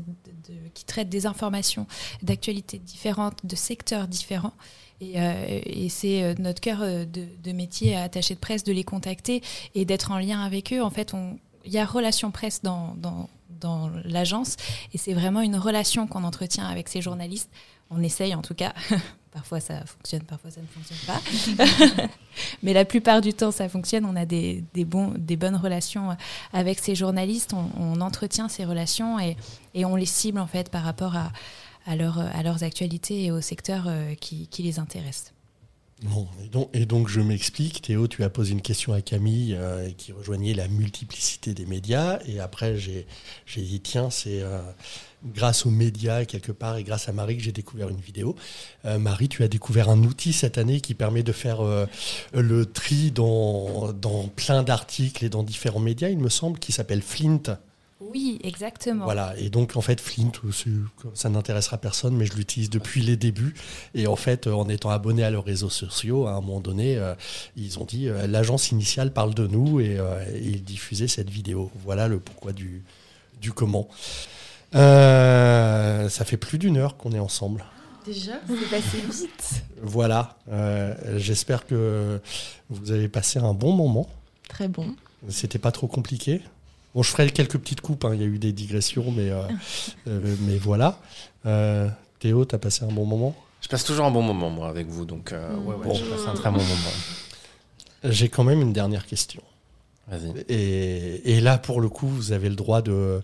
qui 0.74 0.84
traitent 0.84 1.08
des 1.08 1.26
informations, 1.26 1.86
d'actualités 2.22 2.78
différentes, 2.78 3.44
de 3.44 3.56
secteurs 3.56 4.08
différents. 4.08 4.52
Et, 5.00 5.20
euh, 5.20 5.60
c'est 5.88 6.22
euh, 6.22 6.34
notre 6.38 6.60
cœur 6.60 6.80
de, 6.80 7.52
métier 7.52 7.96
attaché 7.96 8.34
de 8.34 8.38
presse 8.38 8.62
de 8.62 8.72
les 8.72 8.84
contacter 8.84 9.42
et 9.74 9.84
d'être 9.84 10.12
en 10.12 10.18
lien 10.18 10.40
avec 10.40 10.72
eux. 10.72 10.82
En 10.82 10.90
fait, 10.90 11.12
il 11.64 11.72
y 11.72 11.78
a 11.78 11.84
relation 11.84 12.30
presse 12.30 12.62
dans, 12.62 12.96
dans 13.62 13.90
l'agence 14.04 14.56
et 14.92 14.98
c'est 14.98 15.14
vraiment 15.14 15.40
une 15.40 15.56
relation 15.56 16.06
qu'on 16.06 16.24
entretient 16.24 16.66
avec 16.66 16.88
ces 16.88 17.00
journalistes. 17.00 17.50
On 17.90 18.02
essaye 18.02 18.34
en 18.34 18.42
tout 18.42 18.54
cas. 18.54 18.72
parfois 19.32 19.60
ça 19.60 19.84
fonctionne, 19.86 20.22
parfois 20.22 20.50
ça 20.50 20.60
ne 20.60 20.66
fonctionne 20.66 20.98
pas. 21.06 22.08
Mais 22.62 22.72
la 22.72 22.84
plupart 22.84 23.20
du 23.20 23.32
temps, 23.32 23.50
ça 23.50 23.68
fonctionne. 23.68 24.04
On 24.04 24.14
a 24.14 24.26
des, 24.26 24.62
bonnes 24.84 25.56
relations 25.56 26.16
avec 26.52 26.78
ces 26.78 26.94
journalistes. 26.94 27.54
On, 27.54 28.00
entretient 28.00 28.48
ces 28.48 28.64
relations 28.64 29.18
et, 29.18 29.36
on 29.84 29.96
les 29.96 30.06
cible 30.06 30.38
en 30.38 30.46
fait 30.46 30.70
par 30.70 30.82
rapport 30.82 31.16
à, 31.16 31.32
à, 31.86 31.96
leur, 31.96 32.18
à 32.18 32.42
leurs 32.42 32.62
actualités 32.62 33.24
et 33.24 33.30
aux 33.30 33.40
secteurs 33.40 33.84
euh, 33.86 34.14
qui, 34.14 34.48
les 34.58 34.78
intéressent. 34.78 35.31
Bon, 36.02 36.26
et 36.44 36.48
donc, 36.48 36.68
et 36.72 36.84
donc 36.84 37.08
je 37.08 37.20
m'explique. 37.20 37.82
Théo, 37.82 38.08
tu 38.08 38.24
as 38.24 38.30
posé 38.30 38.52
une 38.52 38.60
question 38.60 38.92
à 38.92 39.00
Camille 39.00 39.54
euh, 39.56 39.88
qui 39.96 40.10
rejoignait 40.10 40.52
la 40.52 40.66
multiplicité 40.66 41.54
des 41.54 41.64
médias. 41.64 42.18
Et 42.26 42.40
après, 42.40 42.76
j'ai 42.76 43.06
dit, 43.56 43.80
tiens, 43.80 44.10
c'est 44.10 44.42
euh, 44.42 44.60
grâce 45.24 45.64
aux 45.64 45.70
médias, 45.70 46.24
quelque 46.24 46.50
part, 46.50 46.76
et 46.76 46.82
grâce 46.82 47.08
à 47.08 47.12
Marie 47.12 47.36
que 47.36 47.42
j'ai 47.42 47.52
découvert 47.52 47.88
une 47.88 48.00
vidéo. 48.00 48.34
Euh, 48.84 48.98
Marie, 48.98 49.28
tu 49.28 49.44
as 49.44 49.48
découvert 49.48 49.88
un 49.90 50.02
outil 50.02 50.32
cette 50.32 50.58
année 50.58 50.80
qui 50.80 50.94
permet 50.94 51.22
de 51.22 51.32
faire 51.32 51.60
euh, 51.60 51.86
le 52.34 52.66
tri 52.66 53.12
dans, 53.12 53.92
dans 53.92 54.26
plein 54.28 54.62
d'articles 54.64 55.24
et 55.24 55.28
dans 55.28 55.44
différents 55.44 55.80
médias, 55.80 56.08
il 56.08 56.18
me 56.18 56.28
semble, 56.28 56.58
qui 56.58 56.72
s'appelle 56.72 57.02
Flint. 57.02 57.58
Oui, 58.10 58.38
exactement. 58.42 59.04
Voilà, 59.04 59.34
et 59.38 59.48
donc 59.50 59.76
en 59.76 59.80
fait 59.80 60.00
Flint, 60.00 60.32
c'est- 60.52 60.68
ça 61.14 61.28
n'intéressera 61.28 61.78
personne, 61.78 62.16
mais 62.16 62.26
je 62.26 62.34
l'utilise 62.34 62.70
depuis 62.70 63.00
les 63.02 63.16
débuts. 63.16 63.54
Et 63.94 64.06
en 64.06 64.16
fait, 64.16 64.46
euh, 64.46 64.52
en 64.52 64.68
étant 64.68 64.90
abonné 64.90 65.24
à 65.24 65.30
leurs 65.30 65.44
réseaux 65.44 65.70
sociaux, 65.70 66.26
à 66.26 66.32
un 66.32 66.40
moment 66.40 66.60
donné, 66.60 66.96
euh, 66.96 67.14
ils 67.56 67.78
ont 67.78 67.84
dit 67.84 68.08
euh, 68.08 68.26
l'agence 68.26 68.70
initiale 68.70 69.12
parle 69.12 69.34
de 69.34 69.46
nous 69.46 69.80
et, 69.80 69.98
euh, 69.98 70.22
et 70.34 70.40
ils 70.48 70.64
diffusaient 70.64 71.08
cette 71.08 71.30
vidéo. 71.30 71.70
Voilà 71.84 72.08
le 72.08 72.18
pourquoi 72.18 72.52
du, 72.52 72.82
du 73.40 73.52
comment. 73.52 73.88
Euh, 74.74 76.08
ça 76.08 76.24
fait 76.24 76.36
plus 76.36 76.58
d'une 76.58 76.76
heure 76.76 76.96
qu'on 76.96 77.12
est 77.12 77.18
ensemble. 77.18 77.64
Déjà 78.06 78.32
C'est 78.48 78.70
passé 78.70 78.98
vite. 79.10 79.62
Voilà, 79.80 80.36
euh, 80.50 80.94
j'espère 81.18 81.66
que 81.66 82.20
vous 82.70 82.90
avez 82.90 83.08
passé 83.08 83.38
un 83.38 83.54
bon 83.54 83.72
moment. 83.72 84.08
Très 84.48 84.66
bon. 84.68 84.94
C'était 85.28 85.58
pas 85.60 85.70
trop 85.72 85.86
compliqué. 85.86 86.40
Bon, 86.94 87.02
je 87.02 87.10
ferai 87.10 87.30
quelques 87.30 87.58
petites 87.58 87.80
coupes. 87.80 88.04
hein. 88.04 88.14
Il 88.14 88.20
y 88.20 88.24
a 88.24 88.26
eu 88.26 88.38
des 88.38 88.52
digressions, 88.52 89.10
mais, 89.10 89.30
euh, 89.30 89.42
euh, 90.08 90.36
mais 90.40 90.58
voilà. 90.58 90.98
Euh, 91.46 91.88
Théo, 92.18 92.44
t'as 92.44 92.58
passé 92.58 92.84
un 92.84 92.92
bon 92.92 93.06
moment? 93.06 93.34
Je 93.60 93.68
passe 93.68 93.84
toujours 93.84 94.04
un 94.06 94.10
bon 94.10 94.22
moment, 94.22 94.50
moi, 94.50 94.68
avec 94.68 94.88
vous. 94.88 95.04
Donc, 95.04 95.32
euh, 95.32 95.54
ouais, 95.56 95.74
ouais, 95.76 95.86
Bon. 95.86 95.94
je 95.94 96.04
passe 96.04 96.26
un 96.26 96.34
très 96.34 96.50
bon 96.50 96.58
moment. 96.58 96.92
J'ai 98.04 98.28
quand 98.28 98.44
même 98.44 98.60
une 98.60 98.72
dernière 98.72 99.06
question. 99.06 99.42
Et, 100.48 101.36
et 101.36 101.40
là, 101.40 101.56
pour 101.56 101.80
le 101.80 101.88
coup, 101.88 102.06
vous 102.06 102.32
avez 102.32 102.50
le 102.50 102.54
droit 102.54 102.82
de, 102.82 103.22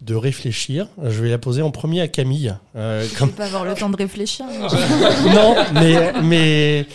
de 0.00 0.14
réfléchir. 0.14 0.86
Je 1.02 1.22
vais 1.22 1.28
la 1.28 1.36
poser 1.38 1.60
en 1.60 1.70
premier 1.70 2.00
à 2.00 2.08
Camille. 2.08 2.54
Euh, 2.76 3.06
Je 3.06 3.18
comme... 3.18 3.28
vais 3.28 3.34
pas 3.34 3.44
avoir 3.46 3.64
le 3.64 3.74
temps 3.74 3.90
de 3.90 3.96
réfléchir. 3.96 4.46
non, 5.34 5.56
mais, 5.74 6.12
mais, 6.22 6.86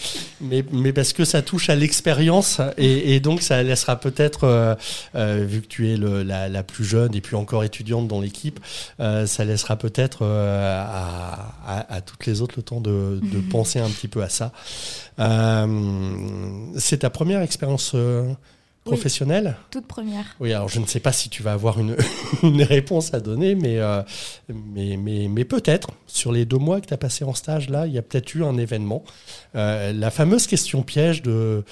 mais, 0.42 0.66
mais 0.72 0.94
parce 0.94 1.14
que 1.14 1.26
ça 1.26 1.42
touche 1.44 1.70
à 1.70 1.76
l'expérience 1.76 2.60
et, 2.78 3.14
et 3.16 3.20
donc 3.20 3.42
ça 3.42 3.62
laissera 3.62 3.98
peut-être, 4.00 4.46
euh, 4.46 4.74
euh, 5.16 5.46
vu 5.48 5.62
que 5.62 5.68
tu 5.68 5.92
es 5.92 5.98
le, 5.98 6.24
la, 6.24 6.50
la 6.50 6.64
plus 6.64 6.86
jeune 6.86 7.14
et 7.14 7.22
puis 7.22 7.36
encore 7.36 7.64
étudiante 7.64 8.08
dans 8.08 8.22
l'équipe, 8.22 8.60
euh, 9.00 9.28
ça 9.28 9.46
laissera 9.46 9.76
peut-être 9.76 10.20
euh, 10.24 10.82
à, 10.82 11.54
à, 11.68 11.94
à 11.96 12.02
toutes 12.02 12.26
les 12.26 12.42
autres 12.42 12.56
le 12.58 12.64
temps 12.64 12.82
de, 12.82 13.20
de 13.22 13.40
penser 13.52 13.80
un 13.80 13.90
petit 13.90 14.08
peu 14.08 14.24
à 14.24 14.30
ça. 14.30 14.54
Euh, 15.20 15.68
C'est 16.78 17.00
ta 17.00 17.10
première 17.10 17.42
expérience 17.42 17.96
professionnelle 18.86 19.58
Toute 19.72 19.88
première. 19.88 20.36
oui, 20.40 20.54
alors 20.54 20.70
je 20.70 20.80
ne 20.80 20.86
sais 20.86 21.00
pas 21.00 21.12
si 21.12 21.28
tu 21.30 21.42
vas 21.44 21.54
avoir 21.54 21.80
une, 21.80 21.98
une 22.44 22.62
réponse 22.62 23.14
à 23.14 23.20
donner, 23.20 23.56
mais, 23.56 23.80
euh, 23.80 24.02
mais, 24.48 24.96
mais, 24.96 25.28
mais 25.28 25.44
peut-être, 25.44 25.90
sur 26.08 26.32
les 26.32 26.46
deux 26.46 26.60
mois 26.60 26.80
que 26.80 26.86
tu 26.86 26.94
as 26.94 26.98
passé 26.98 27.26
en 27.26 27.34
stage, 27.34 27.70
là, 27.70 27.88
il 27.88 27.94
y 27.94 27.98
a 27.98 28.02
peut-être 28.04 28.34
eu 28.36 28.44
un 28.44 28.58
événement. 28.58 29.04
Euh, 29.56 29.92
la 29.92 30.12
fameuse 30.12 30.46
question 30.48 30.84
piège 30.84 31.24
de, 31.24 31.64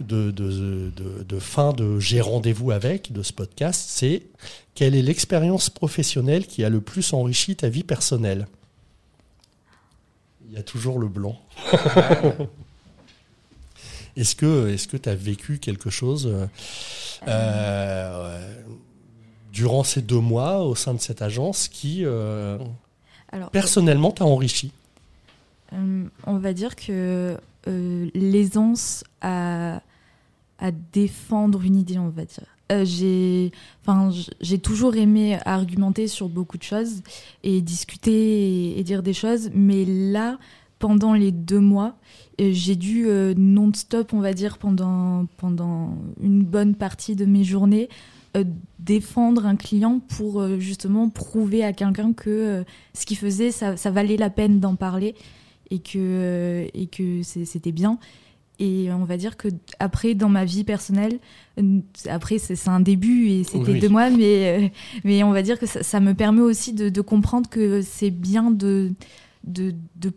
de, 0.00 0.30
de, 0.30 0.90
de, 0.96 1.22
de 1.22 1.38
fin 1.38 1.72
de 1.72 2.00
J'ai 2.00 2.22
rendez-vous 2.22 2.70
avec, 2.70 3.12
de 3.12 3.22
ce 3.22 3.34
podcast, 3.34 3.84
c'est 3.88 4.22
quelle 4.74 4.94
est 4.94 5.02
l'expérience 5.02 5.68
professionnelle 5.68 6.46
qui 6.46 6.64
a 6.64 6.70
le 6.70 6.80
plus 6.80 7.12
enrichi 7.12 7.54
ta 7.54 7.68
vie 7.68 7.84
personnelle? 7.84 8.46
Il 10.48 10.54
y 10.54 10.56
a 10.58 10.62
toujours 10.62 10.98
le 10.98 11.08
blanc. 11.08 11.38
Est-ce 14.16 14.34
que 14.36 14.68
est-ce 14.68 14.86
que 14.88 14.96
tu 14.96 15.08
as 15.08 15.14
vécu 15.14 15.58
quelque 15.58 15.88
chose 15.90 16.26
euh, 16.26 16.46
euh, 17.28 18.52
durant 19.52 19.84
ces 19.84 20.02
deux 20.02 20.20
mois 20.20 20.64
au 20.64 20.74
sein 20.74 20.94
de 20.94 21.00
cette 21.00 21.22
agence 21.22 21.68
qui 21.68 22.04
euh, 22.04 22.58
Alors, 23.30 23.50
personnellement 23.50 24.10
t'a 24.10 24.24
enrichi? 24.24 24.72
On 26.26 26.36
va 26.36 26.52
dire 26.52 26.76
que 26.76 27.38
l'aisance 28.14 29.04
à, 29.22 29.80
à 30.58 30.70
défendre 30.92 31.62
une 31.62 31.76
idée, 31.76 31.98
on 31.98 32.10
va 32.10 32.24
dire. 32.26 32.44
Euh, 32.70 32.84
j'ai, 32.84 33.52
enfin, 33.82 34.10
j- 34.10 34.28
j'ai 34.40 34.58
toujours 34.58 34.96
aimé 34.96 35.38
argumenter 35.46 36.08
sur 36.08 36.28
beaucoup 36.28 36.58
de 36.58 36.62
choses 36.62 37.02
et 37.42 37.60
discuter 37.62 38.12
et, 38.72 38.78
et 38.78 38.84
dire 38.84 39.02
des 39.02 39.12
choses, 39.14 39.50
mais 39.54 39.84
là, 39.86 40.38
pendant 40.82 41.14
les 41.14 41.30
deux 41.30 41.60
mois, 41.60 41.94
j'ai 42.40 42.74
dû 42.74 43.06
non-stop, 43.36 44.12
on 44.12 44.18
va 44.18 44.32
dire, 44.32 44.58
pendant, 44.58 45.26
pendant 45.36 45.96
une 46.20 46.42
bonne 46.42 46.74
partie 46.74 47.14
de 47.14 47.24
mes 47.24 47.44
journées, 47.44 47.88
défendre 48.80 49.46
un 49.46 49.54
client 49.54 50.00
pour 50.16 50.44
justement 50.58 51.08
prouver 51.08 51.62
à 51.62 51.72
quelqu'un 51.72 52.12
que 52.12 52.64
ce 52.94 53.06
qu'il 53.06 53.16
faisait, 53.16 53.52
ça, 53.52 53.76
ça, 53.76 53.92
valait 53.92 54.16
la 54.16 54.28
peine 54.28 54.58
d'en 54.58 54.74
parler 54.74 55.14
et 55.70 55.78
que, 55.78 56.66
et 56.74 56.88
que 56.88 57.22
c'était 57.22 57.70
bien. 57.70 58.00
Et 58.58 58.92
on 58.92 59.04
va 59.04 59.16
dire 59.16 59.36
que 59.36 59.48
après, 59.78 60.14
dans 60.14 60.28
ma 60.28 60.44
vie 60.44 60.64
personnelle, 60.64 61.18
après 62.08 62.38
c'est 62.38 62.68
un 62.68 62.80
début 62.80 63.28
et 63.28 63.44
c'était 63.44 63.74
deux 63.74 63.88
mois, 63.88 64.10
mais, 64.10 64.64
euh, 64.64 64.68
mais 65.04 65.22
on 65.22 65.32
va 65.32 65.42
dire 65.42 65.58
que 65.58 65.66
ça, 65.66 66.00
me 66.00 66.12
permet 66.14 66.42
aussi 66.42 66.72
de, 66.72 67.00
comprendre 67.00 67.48
que 67.48 67.82
c'est 67.82 68.10
bien 68.10 68.50
de, 68.50 68.92
de, 69.44 69.74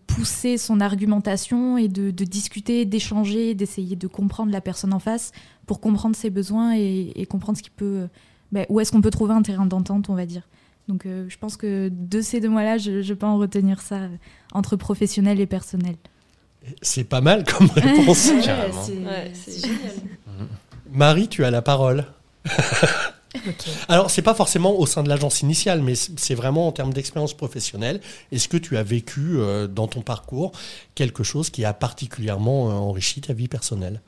pousser 0.07 0.57
son 0.57 0.79
argumentation 0.79 1.77
et 1.77 1.87
de, 1.87 2.11
discuter, 2.11 2.85
d'échanger, 2.85 3.55
d'essayer 3.55 3.95
de 3.95 4.07
comprendre 4.07 4.51
la 4.51 4.61
personne 4.61 4.93
en 4.93 4.99
face 4.99 5.31
pour 5.65 5.79
comprendre 5.79 6.15
ses 6.15 6.29
besoins 6.29 6.75
et, 6.75 7.25
comprendre 7.29 7.57
ce 7.57 7.63
qui 7.63 7.69
peut, 7.69 8.07
ben, 8.51 8.65
où 8.69 8.79
est-ce 8.79 8.91
qu'on 8.91 9.01
peut 9.01 9.11
trouver 9.11 9.33
un 9.33 9.41
terrain 9.41 9.65
d'entente, 9.65 10.09
on 10.09 10.15
va 10.15 10.25
dire. 10.25 10.47
Donc 10.87 11.05
euh, 11.07 11.25
je 11.29 11.37
pense 11.39 11.57
que 11.57 11.89
de 11.91 12.21
ces 12.21 12.39
deux 12.39 12.49
mois-là, 12.49 12.77
je, 12.77 13.01
je 13.01 13.13
peux 13.15 13.25
en 13.25 13.37
retenir 13.37 13.81
ça 13.81 14.01
entre 14.53 14.75
professionnel 14.75 15.39
et 15.39 15.47
personnel. 15.47 15.95
C'est 16.81 17.03
pas 17.03 17.21
mal 17.21 17.43
comme 17.43 17.67
réponse. 17.75 18.17
c'est 18.17 18.41
génial. 18.41 18.71
Marie, 20.91 21.27
tu 21.27 21.43
as 21.43 21.51
la 21.51 21.61
parole. 21.61 22.05
Alors, 23.87 24.09
c'est 24.11 24.21
pas 24.21 24.33
forcément 24.33 24.77
au 24.77 24.85
sein 24.85 25.03
de 25.03 25.09
l'agence 25.09 25.41
initiale, 25.41 25.81
mais 25.81 25.95
c'est 25.95 26.35
vraiment 26.35 26.67
en 26.67 26.71
termes 26.71 26.93
d'expérience 26.93 27.33
professionnelle. 27.33 28.01
Est-ce 28.31 28.47
que 28.47 28.57
tu 28.57 28.77
as 28.77 28.83
vécu 28.83 29.37
euh, 29.37 29.67
dans 29.67 29.87
ton 29.87 30.01
parcours 30.01 30.51
quelque 30.95 31.23
chose 31.23 31.49
qui 31.49 31.65
a 31.65 31.73
particulièrement 31.73 32.69
euh, 32.69 32.73
enrichi 32.73 33.21
ta 33.21 33.33
vie 33.33 33.47
personnelle? 33.47 34.01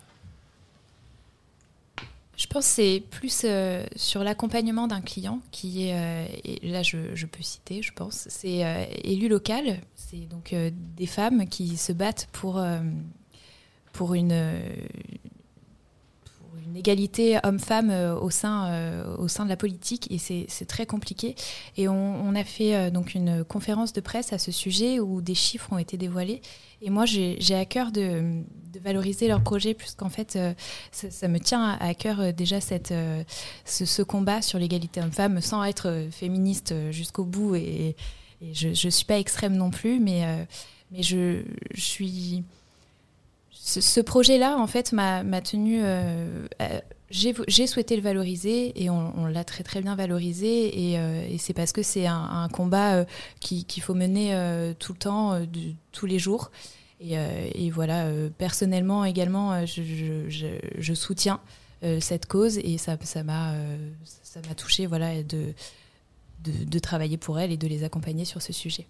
Je 2.38 2.46
pense 2.46 2.68
que 2.68 2.74
c'est 2.74 3.04
plus 3.10 3.42
euh, 3.46 3.84
sur 3.96 4.24
l'accompagnement 4.24 4.88
d'un 4.88 5.02
client 5.02 5.40
qui 5.50 5.88
est, 5.88 6.62
là 6.62 6.84
je, 6.84 7.26
peux 7.26 7.42
citer, 7.42 7.82
je 7.82 7.92
pense, 7.92 8.28
c'est 8.30 8.88
élu 9.04 9.28
local, 9.28 9.82
c'est 9.96 10.30
donc 10.30 10.54
des 10.54 11.08
femmes 11.08 11.48
qui 11.48 11.78
se 11.78 11.92
battent 11.92 12.30
pour 12.32 12.60
une, 14.14 14.62
une 16.68 16.76
égalité 16.76 17.40
homme-femme 17.44 17.90
euh, 17.90 18.16
au, 18.16 18.30
sein, 18.30 18.68
euh, 18.72 19.16
au 19.18 19.28
sein 19.28 19.46
de 19.46 19.50
la 19.50 19.58
politique 19.58 20.08
et 20.12 20.18
c'est 20.18 20.66
très 20.66 20.86
compliqué. 20.86 21.36
Et 21.78 21.88
on, 21.88 22.36
a 22.36 22.44
fait 22.44 22.76
euh, 22.76 22.90
donc 22.90 23.16
une 23.16 23.44
conférence 23.44 23.94
de 23.94 24.02
presse 24.02 24.34
à 24.34 24.38
ce 24.38 24.52
sujet 24.52 25.00
où 25.00 25.22
des 25.22 25.36
chiffres 25.36 25.72
ont 25.72 25.78
été 25.78 25.98
dévoilés. 25.98 26.42
Et 26.82 26.90
moi, 26.90 27.06
j'ai 27.06 27.56
à 27.56 27.66
cœur 27.66 27.92
de, 27.92 28.44
valoriser 28.84 29.28
leur 29.28 29.42
projet 29.42 29.74
puisqu'en 29.74 30.10
fait, 30.10 30.38
ça, 30.92 31.28
me 31.28 31.40
tient 31.40 31.76
à 31.80 31.94
cœur 31.96 32.32
déjà 32.32 32.62
cette, 32.62 32.94
ce, 33.66 34.04
combat 34.04 34.44
sur 34.44 34.60
l'égalité 34.60 35.02
homme-femme 35.02 35.42
sans 35.42 35.64
être 35.64 36.06
féministe 36.12 36.76
jusqu'au 36.92 37.24
bout. 37.24 37.56
Et, 37.56 37.96
je 38.54 38.68
ne 38.68 38.92
suis 38.92 39.06
pas 39.06 39.18
extrême 39.18 39.56
non 39.56 39.72
plus, 39.72 40.00
mais, 40.00 40.46
mais 40.92 41.02
je, 41.02 41.42
je 41.74 41.82
suis 41.82 42.44
ce, 43.68 44.00
projet-là, 44.00 44.58
en 44.58 44.68
fait, 44.68 44.94
m'a 44.94 45.42
tenu. 45.42 45.80
Euh, 45.84 46.48
j'ai 47.10 47.68
souhaité 47.68 47.96
le 47.96 48.02
valoriser 48.02 48.82
et 48.82 48.90
on, 48.90 49.26
l'a 49.26 49.44
très 49.44 49.64
très 49.64 49.82
bien 49.82 49.96
valorisé 49.96 50.92
et, 50.92 51.00
euh, 51.00 51.38
c'est 51.38 51.54
parce 51.54 51.72
que 51.72 51.84
c'est 51.84 52.08
un, 52.08 52.48
combat 52.52 52.96
euh, 52.96 53.06
qu'il 53.40 53.82
faut 53.82 53.94
mener 53.94 54.32
tout 54.80 54.94
le 54.94 55.00
temps, 55.00 55.40
tous 55.92 56.06
les 56.06 56.20
jours. 56.20 56.52
Et, 57.02 57.70
voilà, 57.72 58.10
personnellement 58.38 59.04
également, 59.04 59.66
je, 59.66 60.94
soutiens 60.94 61.40
cette 62.00 62.26
cause 62.26 62.58
et 62.58 62.78
ça 62.78 62.98
m'a 63.24 63.54
ça 64.24 64.42
m'a 64.48 64.56
touché 64.56 64.86
voilà, 64.86 65.24
de, 65.24 65.54
de, 66.44 66.64
de 66.64 66.80
travailler 66.80 67.18
pour 67.18 67.40
elle 67.40 67.52
et 67.52 67.58
de 67.58 67.68
les 67.68 67.84
accompagner 67.84 68.24
sur 68.24 68.42
ce 68.42 68.54
sujet. 68.54 68.86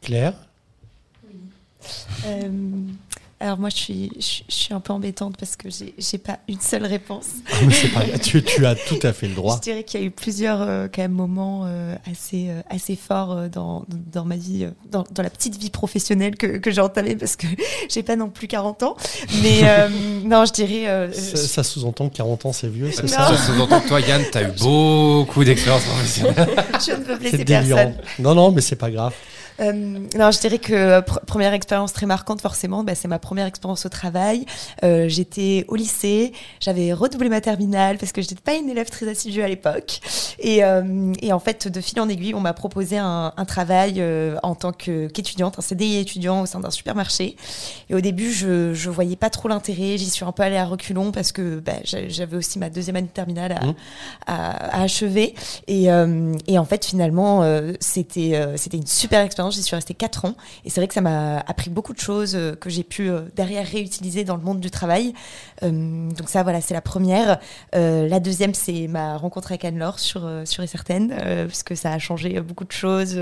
Claire? 0.00 0.34
Euh, 2.26 2.48
alors 3.44 3.58
moi, 3.58 3.68
je 3.68 3.76
suis, 3.76 4.10
je, 4.16 4.42
suis 4.48 4.72
un 4.72 4.80
peu 4.80 4.94
embêtante 4.94 5.36
parce 5.36 5.54
que 5.54 5.68
j'ai 5.98 6.18
pas 6.18 6.38
une 6.48 6.60
seule 6.60 6.86
réponse. 6.86 7.26
Ah, 7.52 7.56
pas, 7.92 8.18
tu, 8.18 8.42
tu, 8.42 8.64
as 8.64 8.74
tout 8.74 8.98
à 9.02 9.12
fait 9.12 9.28
le 9.28 9.34
droit. 9.34 9.56
Je 9.58 9.60
dirais 9.60 9.84
qu'il 9.84 10.00
y 10.00 10.02
a 10.02 10.06
eu 10.06 10.10
plusieurs 10.10 10.62
euh, 10.62 10.88
quand 10.92 11.02
même 11.02 11.12
moments 11.12 11.64
euh, 11.66 11.94
assez, 12.10 12.48
assez 12.70 12.96
forts 12.96 13.50
dans, 13.50 13.84
dans 13.90 14.24
ma 14.24 14.36
vie, 14.36 14.66
dans, 14.90 15.04
dans, 15.10 15.22
la 15.22 15.28
petite 15.28 15.58
vie 15.58 15.68
professionnelle 15.68 16.36
que, 16.36 16.56
que 16.56 16.70
j'ai 16.70 16.80
entamée 16.80 17.16
parce 17.16 17.36
que 17.36 17.46
j'ai 17.90 18.02
pas 18.02 18.16
non 18.16 18.30
plus 18.30 18.48
40 18.48 18.82
ans. 18.82 18.96
Mais 19.42 19.60
non, 20.24 20.46
je 20.46 20.52
dirais... 20.54 21.12
ça, 21.12 21.62
sous-entend 21.62 22.08
que 22.08 22.16
40 22.16 22.46
ans 22.46 22.52
c'est 22.54 22.68
vieux, 22.68 22.90
c'est 22.92 23.06
ça 23.06 23.28
Ça 23.28 23.36
sous-entend 23.36 23.80
que 23.80 23.88
toi, 23.88 24.00
Yann, 24.00 24.22
tu 24.32 24.38
as 24.38 24.42
eu 24.44 24.52
beaucoup 24.58 25.44
d'expérience 25.44 25.84
professionnelle. 25.84 26.48
je 26.80 26.92
ne 26.92 27.04
veux 27.04 27.16
blesser 27.16 27.44
personne. 27.44 27.94
Non, 28.20 28.34
non, 28.34 28.52
mais 28.52 28.62
c'est 28.62 28.76
pas 28.76 28.90
grave. 28.90 29.12
Euh, 29.60 29.72
non, 29.72 30.30
je 30.30 30.40
dirais 30.40 30.58
que 30.58 30.72
euh, 30.72 31.00
première 31.00 31.52
expérience 31.52 31.92
très 31.92 32.06
marquante, 32.06 32.40
forcément, 32.40 32.82
bah, 32.82 32.94
c'est 32.94 33.08
ma 33.08 33.18
première 33.18 33.33
expérience 33.42 33.86
au 33.86 33.88
travail. 33.88 34.46
Euh, 34.82 35.08
j'étais 35.08 35.64
au 35.68 35.76
lycée, 35.76 36.32
j'avais 36.60 36.92
redoublé 36.92 37.28
ma 37.28 37.40
terminale 37.40 37.98
parce 37.98 38.12
que 38.12 38.22
je 38.22 38.28
n'étais 38.28 38.42
pas 38.42 38.54
une 38.54 38.68
élève 38.68 38.90
très 38.90 39.08
assidue 39.08 39.42
à 39.42 39.48
l'époque. 39.48 40.00
Et, 40.38 40.62
et, 41.22 41.32
en 41.32 41.38
fait, 41.38 41.68
de 41.68 41.80
fil 41.80 42.00
en 42.00 42.08
aiguille, 42.08 42.34
on 42.34 42.40
m'a 42.40 42.52
proposé 42.52 42.98
un, 42.98 43.32
un 43.36 43.44
travail 43.44 44.02
en 44.42 44.54
tant 44.54 44.72
qu'étudiante, 44.72 45.58
un 45.58 45.62
CDI 45.62 45.98
étudiant 45.98 46.42
au 46.42 46.46
sein 46.46 46.60
d'un 46.60 46.70
supermarché. 46.70 47.36
Et 47.88 47.94
au 47.94 48.00
début, 48.00 48.30
je 48.32 48.70
ne 48.70 48.92
voyais 48.92 49.16
pas 49.16 49.30
trop 49.30 49.48
l'intérêt. 49.48 49.96
J'y 49.96 50.10
suis 50.10 50.24
un 50.24 50.32
peu 50.32 50.42
allée 50.42 50.56
à 50.56 50.64
reculons 50.64 51.12
parce 51.12 51.32
que 51.32 51.60
bah, 51.60 51.72
j'avais 51.84 52.36
aussi 52.36 52.58
ma 52.58 52.68
deuxième 52.68 52.96
année 52.96 53.06
de 53.06 53.12
terminale 53.12 53.52
à, 53.52 53.64
mmh. 53.64 53.74
à, 54.26 54.80
à 54.80 54.82
achever. 54.82 55.34
Et, 55.66 55.84
et, 56.46 56.58
en 56.58 56.64
fait, 56.64 56.84
finalement, 56.84 57.42
c'était 57.80 58.54
c'était 58.56 58.76
une 58.76 58.86
super 58.86 59.20
expérience 59.20 59.54
J'y 59.54 59.62
suis 59.62 59.76
restée 59.76 59.94
4 59.94 60.24
ans. 60.24 60.34
Et 60.64 60.70
c'est 60.70 60.80
vrai 60.80 60.88
que 60.88 60.94
ça 60.94 61.00
m'a 61.00 61.38
appris 61.40 61.70
beaucoup 61.70 61.92
de 61.92 62.00
choses 62.00 62.34
euh, 62.34 62.54
que 62.54 62.70
j'ai 62.70 62.84
pu 62.84 63.08
euh, 63.08 63.22
derrière 63.34 63.66
réutiliser 63.66 64.24
dans 64.24 64.36
le 64.36 64.42
monde 64.42 64.60
du 64.60 64.70
travail. 64.70 65.14
Euh, 65.62 66.08
donc 66.10 66.28
ça, 66.28 66.42
voilà, 66.42 66.60
c'est 66.60 66.74
la 66.74 66.80
première. 66.80 67.38
la 67.72 68.20
deuxième, 68.20 68.54
c'est 68.54 68.88
ma 68.88 69.16
rencontre 69.16 69.52
avec 69.52 69.64
Anne-Laure 69.64 69.98
sur, 69.98 70.28
sur 70.44 70.62
et 70.62 70.66
certaine, 70.66 71.14
puisque 71.46 71.76
ça 71.76 71.92
a 71.92 71.98
changé 71.98 72.40
beaucoup 72.40 72.64
de 72.64 72.72
choses 72.72 73.20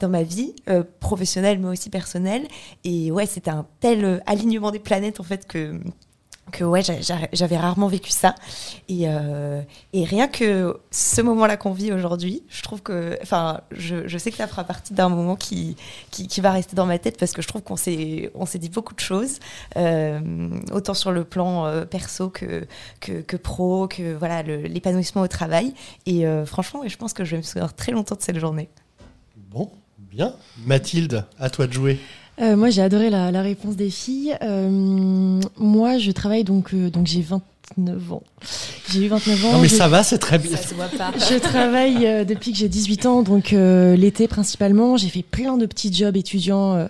dans 0.00 0.08
ma 0.08 0.22
vie, 0.22 0.54
professionnelle 1.00 1.58
mais 1.58 1.68
aussi 1.68 1.90
personnelle. 1.90 2.46
Et 2.84 3.10
ouais, 3.10 3.26
c'était 3.26 3.50
un 3.50 3.66
tel 3.80 4.22
alignement 4.26 4.70
des 4.70 4.78
planètes, 4.78 5.20
en 5.20 5.24
fait, 5.24 5.46
que 5.46 5.80
que 6.50 6.64
ouais, 6.64 6.82
j'avais 7.32 7.56
rarement 7.56 7.88
vécu 7.88 8.10
ça. 8.10 8.34
Et, 8.88 9.02
euh, 9.04 9.62
et, 9.92 10.04
rien 10.04 10.28
que 10.28 10.78
ce 10.90 11.22
moment-là 11.22 11.56
qu'on 11.56 11.72
vit 11.72 11.92
aujourd'hui, 11.92 12.42
je 12.48 12.62
trouve 12.62 12.82
que, 12.82 13.18
enfin, 13.22 13.60
je, 13.70 14.18
sais 14.18 14.30
que 14.30 14.36
ça 14.36 14.46
fera 14.46 14.64
partie 14.64 14.92
d'un 14.92 15.08
moment 15.08 15.36
qui, 15.36 15.76
qui, 16.10 16.40
va 16.40 16.52
rester 16.52 16.76
dans 16.76 16.86
ma 16.86 16.98
tête 16.98 17.18
parce 17.18 17.32
que 17.32 17.42
je 17.42 17.48
trouve 17.48 17.62
qu'on 17.62 17.76
s'est, 17.76 18.30
dit 18.54 18.68
beaucoup 18.68 18.94
de 18.94 19.00
choses, 19.00 19.38
euh, 19.76 20.20
autant 20.72 20.94
sur 20.94 21.12
le 21.12 21.24
plan 21.24 21.66
euh, 21.66 21.84
perso 21.84 22.30
que, 22.30 22.66
que, 23.00 23.20
que, 23.20 23.36
pro, 23.36 23.88
que 23.88 24.14
voilà, 24.14 24.42
l'épanouissement 24.42 25.22
au 25.22 25.28
travail. 25.28 25.74
Et 26.06 26.26
euh, 26.26 26.44
franchement, 26.44 26.82
je 26.86 26.96
pense 26.96 27.12
que 27.12 27.24
je 27.24 27.32
vais 27.32 27.36
me 27.38 27.42
souvenir 27.42 27.74
très 27.74 27.92
longtemps 27.92 28.16
de 28.16 28.22
cette 28.22 28.38
journée. 28.38 28.68
Bon, 29.50 29.70
bien. 29.98 30.34
Mathilde, 30.66 31.24
à 31.38 31.50
toi 31.50 31.66
de 31.66 31.72
jouer. 31.72 31.98
Euh, 32.40 32.56
moi, 32.56 32.70
j'ai 32.70 32.82
adoré 32.82 33.10
la, 33.10 33.30
la, 33.30 33.42
réponse 33.42 33.76
des 33.76 33.90
filles. 33.90 34.36
Euh, 34.42 35.40
moi, 35.58 35.98
je 35.98 36.10
travaille 36.10 36.44
donc, 36.44 36.72
euh, 36.72 36.88
donc 36.88 37.06
j'ai 37.06 37.20
29 37.20 38.12
ans. 38.12 38.22
J'ai 38.90 39.04
eu 39.04 39.08
29 39.08 39.44
ans. 39.44 39.52
Non, 39.52 39.58
mais 39.58 39.68
ça 39.68 39.88
va, 39.88 40.02
c'est 40.02 40.18
très 40.18 40.38
bien. 40.38 40.56
Ça 40.56 40.68
se 40.68 40.74
voit 40.74 40.86
pas. 40.86 41.12
Je 41.18 41.38
travaille 41.38 42.06
euh, 42.06 42.24
depuis 42.24 42.52
que 42.52 42.58
j'ai 42.58 42.68
18 42.68 43.06
ans, 43.06 43.22
donc 43.22 43.50
l'été 43.50 44.26
principalement. 44.26 44.96
J'ai 44.96 45.08
fait 45.08 45.22
plein 45.22 45.58
de 45.58 45.66
petits 45.66 45.92
jobs 45.92 46.16
étudiants. 46.16 46.88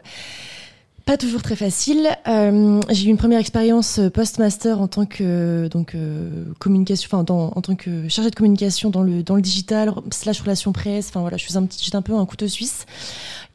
pas 1.05 1.17
toujours 1.17 1.43
très 1.43 1.57
facile. 1.57 2.09
j'ai 2.27 3.07
eu 3.07 3.09
une 3.09 3.17
première 3.17 3.41
expérience 3.41 3.99
post-master 4.15 4.81
en 4.81 4.87
tant 4.87 5.05
que 5.05 5.67
donc 5.69 5.97
communication, 6.61 7.09
enfin 7.13 7.25
en 7.29 7.61
tant 7.61 7.75
que 7.75 8.09
chargée 8.09 8.31
de 8.31 8.37
communication 8.37 8.91
dans 8.91 9.03
le 9.03 9.25
dans 9.25 9.35
le 9.35 9.43
digital 9.43 9.93
slash 10.13 10.41
relation 10.43 10.73
presse. 10.73 11.09
Enfin 11.09 11.23
voilà, 11.23 11.39
je 11.39 11.45
suis 11.45 11.59
un 11.59 11.65
petit, 11.65 11.91
un 11.97 12.03
peu 12.03 12.15
un 12.15 12.25
couteau 12.25 12.47
suisse. 12.47 12.87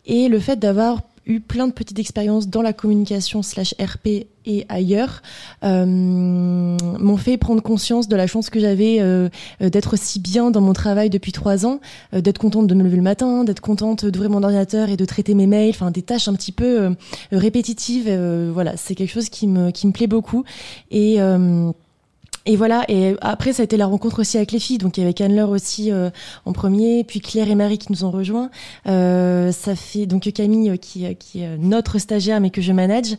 Et 0.06 0.28
le 0.28 0.40
fait 0.40 0.58
d'avoir 0.58 1.02
eu 1.26 1.40
plein 1.40 1.68
de 1.68 1.74
petites 1.74 2.00
expériences 2.00 2.48
dans 2.48 2.62
la 2.62 2.74
communication 2.74 3.42
slash 3.42 3.74
RP 3.80 4.28
et 4.46 4.66
ailleurs 4.70 5.22
euh, 5.64 5.86
m'ont 5.86 7.18
fait 7.18 7.38
prendre 7.38 7.62
conscience 7.62 8.08
de 8.08 8.16
la 8.16 8.28
chance 8.28 8.50
que 8.50 8.60
j'avais 8.60 8.98
euh, 9.00 9.30
euh, 9.62 9.70
d'être 9.70 9.94
aussi 9.94 10.20
bien 10.20 10.52
dans 10.52 10.62
mon 10.62 10.74
travail 10.74 11.10
depuis 11.10 11.32
trois 11.32 11.66
ans, 11.66 11.80
d'être 12.14 12.38
contente 12.38 12.68
de 12.68 12.76
me 12.76 12.84
lever 12.84 12.98
le 12.98 13.02
matin, 13.02 13.44
d'être 13.44 13.62
contente 13.62 14.06
d'ouvrir 14.06 14.30
mon 14.30 14.44
ordinateur 14.44 14.90
et 14.90 14.98
de 14.98 15.06
traiter 15.06 15.34
mes 15.34 15.48
mails, 15.48 15.72
enfin 15.72 15.92
des 15.92 16.02
tâches 16.02 16.28
un 16.28 16.34
petit 16.34 16.52
peu 16.52 16.96
répétitives. 17.32 18.10
voilà, 18.54 18.78
c'est 18.78 18.96
quelque 18.96 19.12
chose 19.12 19.30
qui 19.30 19.48
me 19.48 19.72
qui 19.72 19.88
me 19.88 19.92
plaît 19.92 20.08
beaucoup 20.08 20.44
et 20.92 21.20
et 22.48 22.56
voilà. 22.56 22.86
Et 22.90 23.16
après, 23.22 23.54
ça 23.54 23.64
a 23.64 23.66
été 23.66 23.76
la 23.76 23.88
rencontre 23.88 24.20
aussi 24.22 24.38
avec 24.38 24.52
les 24.52 24.60
filles. 24.60 24.78
Donc, 24.78 24.98
il 24.98 25.02
y 25.02 25.04
avait 25.04 25.20
Anne-Laure 25.20 25.50
aussi 25.50 25.92
euh, 25.92 26.12
en 26.46 26.54
premier, 26.54 27.04
puis 27.04 27.20
Claire 27.20 27.50
et 27.50 27.56
Marie 27.56 27.80
qui 27.80 27.92
nous 27.92 28.04
ont 28.04 28.12
rejoints. 28.12 28.52
Euh, 28.88 29.52
ça 29.52 29.76
fait 29.76 30.06
donc 30.06 30.32
Camille 30.32 30.70
euh, 30.70 30.78
qui, 30.78 31.16
qui 31.16 31.42
est 31.42 31.58
notre 31.58 31.98
stagiaire, 31.98 32.40
mais 32.40 32.52
que 32.52 32.62
je 32.62 32.72
manage. 32.72 33.16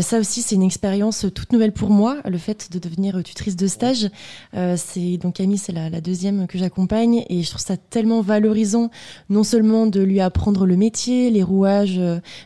ça 0.00 0.18
aussi, 0.18 0.42
c'est 0.42 0.56
une 0.56 0.62
expérience 0.62 1.26
toute 1.34 1.52
nouvelle 1.52 1.72
pour 1.72 1.90
moi, 1.90 2.18
le 2.24 2.38
fait 2.38 2.72
de 2.72 2.78
devenir 2.78 3.22
tutrice 3.22 3.56
de 3.56 3.66
stage. 3.66 4.08
c'est 4.76 5.16
donc 5.18 5.34
Camille, 5.34 5.58
c'est 5.58 5.72
la, 5.72 5.90
la, 5.90 6.00
deuxième 6.00 6.46
que 6.46 6.58
j'accompagne, 6.58 7.24
et 7.28 7.42
je 7.42 7.50
trouve 7.50 7.62
ça 7.62 7.76
tellement 7.76 8.20
valorisant, 8.20 8.90
non 9.30 9.44
seulement 9.44 9.86
de 9.86 10.00
lui 10.00 10.20
apprendre 10.20 10.66
le 10.66 10.76
métier, 10.76 11.30
les 11.30 11.42
rouages 11.42 12.00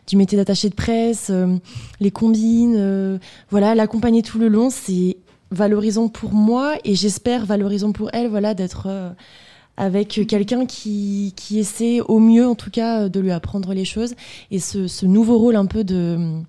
du 0.06 0.16
métier 0.16 0.36
d'attaché 0.36 0.68
de 0.68 0.74
presse, 0.74 1.30
les 2.00 2.10
combines, 2.10 3.18
voilà, 3.50 3.74
l'accompagner 3.74 4.22
tout 4.22 4.38
le 4.38 4.48
long, 4.48 4.70
c'est 4.70 5.16
valorisant 5.50 6.08
pour 6.08 6.32
moi 6.32 6.76
et 6.84 6.94
j'espère 6.94 7.46
valorisant 7.46 7.92
pour 7.92 8.10
elle, 8.12 8.28
voilà, 8.28 8.54
d'être 8.54 8.86
euh, 8.86 9.10
avec 9.76 10.20
quelqu'un 10.28 10.66
qui, 10.66 11.32
qui 11.36 11.58
essaie 11.58 12.00
au 12.00 12.18
mieux, 12.18 12.46
en 12.46 12.54
tout 12.54 12.70
cas, 12.70 13.08
de 13.08 13.20
lui 13.20 13.30
apprendre 13.30 13.72
les 13.72 13.84
choses. 13.84 14.14
Et 14.50 14.58
ce, 14.58 14.88
ce 14.88 15.06
nouveau 15.06 15.38
rôle 15.38 15.56
un 15.56 15.66
peu 15.66 15.84
de, 15.84 16.40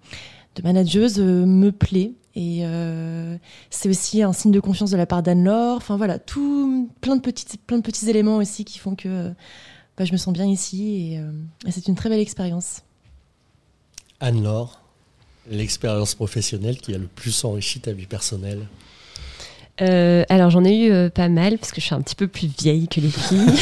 de 0.55 0.61
manageuse 0.63 1.19
euh, 1.19 1.45
me 1.45 1.71
plaît. 1.71 2.13
Et 2.35 2.59
euh, 2.63 3.37
c'est 3.69 3.89
aussi 3.89 4.21
un 4.23 4.33
signe 4.33 4.51
de 4.51 4.59
confiance 4.59 4.91
de 4.91 4.97
la 4.97 5.05
part 5.05 5.23
d'Anne-Laure. 5.23 5.77
Enfin 5.77 5.97
voilà, 5.97 6.19
tout, 6.19 6.89
plein, 7.01 7.15
de 7.15 7.21
petits, 7.21 7.57
plein 7.57 7.77
de 7.77 7.83
petits 7.83 8.09
éléments 8.09 8.37
aussi 8.37 8.65
qui 8.65 8.79
font 8.79 8.95
que 8.95 9.31
bah, 9.97 10.05
je 10.05 10.11
me 10.11 10.17
sens 10.17 10.33
bien 10.33 10.45
ici. 10.45 11.13
Et, 11.13 11.67
et 11.67 11.71
c'est 11.71 11.87
une 11.87 11.95
très 11.95 12.09
belle 12.09 12.19
expérience. 12.19 12.83
Anne-Laure, 14.21 14.81
l'expérience 15.49 16.15
professionnelle 16.15 16.77
qui 16.77 16.93
a 16.93 16.97
le 16.97 17.07
plus 17.07 17.43
enrichi 17.43 17.79
ta 17.79 17.91
vie 17.91 18.05
personnelle 18.05 18.67
euh, 19.81 20.23
alors 20.29 20.49
j'en 20.49 20.63
ai 20.65 20.77
eu 20.77 20.91
euh, 20.91 21.09
pas 21.09 21.29
mal 21.29 21.57
parce 21.57 21.71
que 21.71 21.79
je 21.79 21.85
suis 21.85 21.95
un 21.95 22.01
petit 22.01 22.15
peu 22.15 22.27
plus 22.27 22.47
vieille 22.47 22.87
que 22.87 22.99
les 22.99 23.09
filles. 23.09 23.53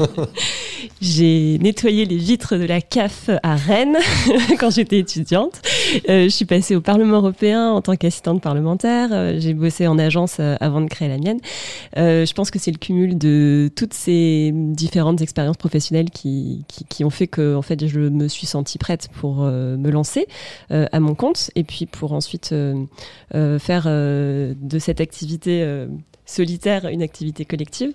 j'ai 1.00 1.58
nettoyé 1.60 2.04
les 2.04 2.16
vitres 2.16 2.56
de 2.56 2.64
la 2.64 2.80
CAF 2.80 3.30
à 3.42 3.56
Rennes 3.56 3.98
quand 4.58 4.70
j'étais 4.70 4.98
étudiante. 4.98 5.60
Euh, 6.08 6.24
je 6.24 6.28
suis 6.28 6.44
passée 6.44 6.76
au 6.76 6.80
Parlement 6.80 7.18
européen 7.18 7.70
en 7.70 7.82
tant 7.82 7.96
qu'assistante 7.96 8.42
parlementaire. 8.42 9.38
j'ai 9.38 9.54
bossé 9.54 9.86
en 9.86 9.98
agence 9.98 10.40
avant 10.60 10.80
de 10.80 10.88
créer 10.88 11.08
la 11.08 11.18
mienne. 11.18 11.40
je 11.96 12.32
pense 12.32 12.50
que 12.50 12.58
c'est 12.58 12.70
le 12.70 12.78
cumul 12.78 13.18
de 13.18 13.70
toutes 13.74 13.94
ces 13.94 14.52
différentes 14.54 15.20
expériences 15.20 15.56
professionnelles 15.56 16.10
qui, 16.10 16.64
qui, 16.68 16.84
qui, 16.84 17.04
ont 17.04 17.10
fait 17.10 17.26
que 17.26 17.54
en 17.54 17.62
fait 17.62 17.86
je 17.86 18.00
me 18.00 18.28
suis 18.28 18.46
sentie 18.46 18.78
prête 18.78 19.08
pour 19.20 19.42
me 19.42 19.90
lancer 19.90 20.26
à 20.70 21.00
mon 21.00 21.14
compte 21.14 21.50
et 21.54 21.64
puis 21.64 21.86
pour 21.86 22.12
ensuite 22.12 22.54
faire 23.32 23.84
de 23.84 24.78
cette 24.78 25.00
activité 25.00 25.49
euh, 25.50 25.86
solitaire, 26.24 26.86
une 26.86 27.02
activité 27.02 27.44
collective. 27.44 27.92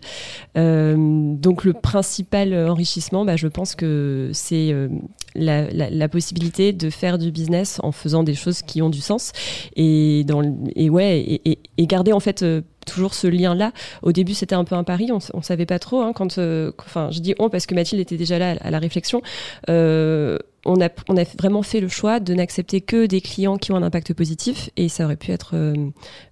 Euh, 0.58 0.95
donc 0.97 1.64
le 1.64 1.74
principal 1.74 2.53
enrichissement, 2.53 3.24
bah, 3.24 3.38
je 3.38 3.47
pense 3.47 3.76
que 3.76 4.30
c'est 4.34 4.72
euh, 4.72 4.89
la, 5.36 6.10
possibilité 6.10 6.74
de 6.74 6.89
faire 6.89 7.18
du 7.18 7.32
business 7.32 7.80
en 7.82 7.91
faisant 7.91 8.24
des 8.24 8.36
choses 8.36 8.62
qui 8.62 8.82
ont 8.82 8.89
du 8.89 9.01
sens 9.01 9.32
et, 9.76 10.24
dans, 10.26 10.41
et, 10.76 10.89
ouais, 10.89 11.41
et, 11.45 11.88
garder 11.88 12.12
en 12.12 12.20
fait 12.20 12.45
toujours 12.86 13.14
ce 13.14 13.28
lien-là. 13.28 13.72
Au 14.01 14.12
début, 14.12 14.34
c'était 14.34 14.56
un 14.56 14.66
peu 14.66 14.76
un 14.76 14.84
pari, 14.84 15.12
on, 15.12 15.20
ne 15.38 15.43
savait 15.43 15.66
pas 15.66 15.80
trop. 15.80 16.01
Hein, 16.01 16.12
quand, 16.14 16.38
enfin, 16.80 17.10
je 17.12 17.20
dis 17.20 17.36
on 17.39 17.49
parce 17.49 17.66
que 17.66 17.74
Mathilde 17.74 18.01
était 18.01 18.18
déjà 18.18 18.38
là 18.38 18.56
à 18.60 18.70
la 18.70 18.80
réflexion 18.80 19.22
on 20.66 20.82
a, 20.82 20.89
on 21.07 21.18
a 21.18 21.24
vraiment 21.38 21.61
fait 21.61 21.80
le 21.80 21.88
choix 21.88 22.20
de 22.20 22.34
n'accepter 22.34 22.82
que 22.82 23.05
des 23.05 23.22
clients 23.22 23.57
qui 23.57 23.72
ont 23.72 23.76
un 23.76 23.84
impact 23.84 24.13
positif 24.13 24.70
et 24.76 24.89
ça 24.89 25.05
aurait 25.05 25.16
pu 25.16 25.32
être 25.32 25.51
euh, 25.53 25.89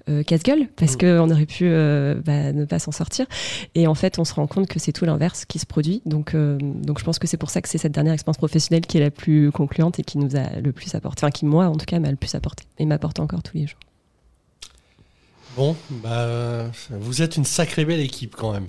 euh, 0.10 0.24
casse-gueule 0.24 0.68
parce 0.76 0.96
mmh. 0.96 0.98
qu'on 0.98 1.30
aurait 1.30 1.46
pu 1.46 1.66
euh, 1.66 2.16
bah, 2.26 2.52
ne 2.52 2.66
pas 2.66 2.80
s'en 2.80 2.92
sortir. 2.92 3.26
Et 3.76 3.88
en 3.88 3.96
fait, 3.96 4.20
on 4.20 4.26
se 4.26 4.34
rend 4.34 4.48
compte 4.48 4.68
que 4.68 4.80
c'est 4.80 4.92
tout 4.92 5.06
l'inverse 5.06 5.46
qui 5.46 5.60
se 5.60 5.66
produit. 5.66 6.02
Donc, 6.06 6.36
donc 6.36 7.00
je 7.00 7.04
pense 7.04 7.20
que 7.20 7.28
c'est 7.28 7.38
pour 7.38 7.50
ça 7.50 7.62
que 7.62 7.70
c'est 7.70 7.78
cette 7.78 7.94
dernière 7.94 8.14
expérience 8.14 8.38
professionnelle 8.38 8.86
qui 8.86 8.98
est 8.98 9.02
la 9.02 9.12
plus 9.12 9.52
concluante 9.52 10.00
et 10.00 10.04
qui 10.04 10.18
nous 10.18 10.36
a 10.36 10.60
le 10.60 10.72
plus 10.72 10.96
apporté, 10.96 11.24
enfin 11.24 11.32
qui 11.32 11.46
moi 11.46 11.66
en 11.68 11.76
tout 11.76 11.86
cas 11.86 12.00
m'a 12.00 12.10
le 12.10 12.18
plus 12.18 12.34
apporté 12.36 12.66
et 12.80 12.86
m'apporte 12.86 13.20
encore 13.20 13.44
tous 13.44 13.58
les 13.58 13.68
jours. 13.68 13.80
Bon, 15.56 15.76
bah, 15.90 16.72
vous 16.90 17.22
êtes 17.22 17.38
une 17.38 17.46
sacrée 17.46 17.86
belle 17.86 18.00
équipe 18.00 18.36
quand 18.36 18.54
même. 18.54 18.68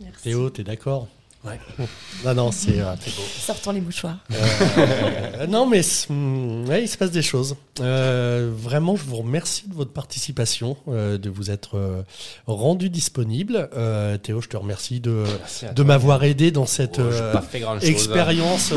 Merci. 0.00 0.22
Théo, 0.22 0.50
t'es 0.50 0.62
d'accord? 0.62 1.08
Ouais. 1.46 1.58
Non, 2.24 2.34
non, 2.34 2.50
c'est. 2.50 2.80
Euh, 2.80 2.94
Sortons 3.38 3.72
les 3.72 3.80
mouchoirs. 3.82 4.16
Euh, 4.32 5.46
non, 5.46 5.66
mais 5.66 5.82
mm, 5.82 6.64
il 6.80 6.88
se 6.88 6.96
passe 6.96 7.10
des 7.10 7.22
choses. 7.22 7.56
Euh, 7.80 8.50
vraiment, 8.56 8.96
je 8.96 9.04
vous 9.04 9.16
remercie 9.16 9.68
de 9.68 9.74
votre 9.74 9.92
participation, 9.92 10.78
de 10.86 11.28
vous 11.28 11.50
être 11.50 12.04
rendu 12.46 12.88
disponible. 12.88 13.68
Théo, 14.22 14.40
je 14.40 14.48
te 14.48 14.56
remercie 14.56 15.00
de, 15.00 15.24
de 15.74 15.82
m'avoir 15.82 16.24
aidé 16.24 16.50
dans 16.50 16.64
cette 16.64 16.98
oh, 16.98 17.10
hein. 17.34 17.78
expérience. 17.82 18.72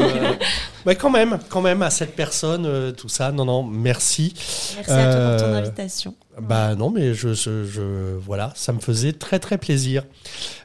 mais 0.86 0.96
quand 0.98 1.10
même, 1.10 1.40
quand 1.48 1.62
même, 1.62 1.82
à 1.82 1.90
cette 1.90 2.16
personne, 2.16 2.94
tout 2.94 3.10
ça. 3.10 3.32
Non, 3.32 3.46
non, 3.46 3.64
merci. 3.64 4.34
Merci 4.76 4.92
à 4.92 5.14
toi 5.14 5.30
pour 5.30 5.48
ton 5.48 5.54
invitation. 5.54 6.14
Bah 6.42 6.76
non, 6.76 6.90
mais 6.90 7.14
je, 7.14 7.34
je, 7.34 8.16
voilà, 8.20 8.52
ça 8.56 8.74
me 8.74 8.80
faisait 8.80 9.14
très 9.14 9.40
très 9.40 9.58
plaisir. 9.58 10.04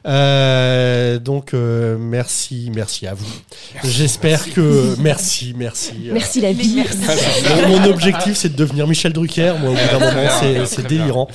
Euh, 0.07 1.17
donc 1.19 1.53
euh, 1.53 1.97
merci, 1.97 2.71
merci 2.73 3.07
à 3.07 3.13
vous. 3.13 3.25
J'espère 3.83 4.51
que 4.53 4.95
merci, 4.99 5.53
merci. 5.57 6.09
Euh, 6.09 6.13
merci 6.13 6.41
la 6.41 6.53
vie. 6.53 6.83
Mon, 7.67 7.83
objectif 7.85 8.35
c'est 8.35 8.49
de 8.49 8.55
devenir 8.55 8.87
Michel 8.87 9.13
Drucker. 9.13 9.53
Moi, 9.59 9.71
au 9.71 9.73
bout 9.73 9.99
d'un 9.99 9.99
moment, 9.99 10.65
c'est 10.65 10.87
délirant. 10.87 11.27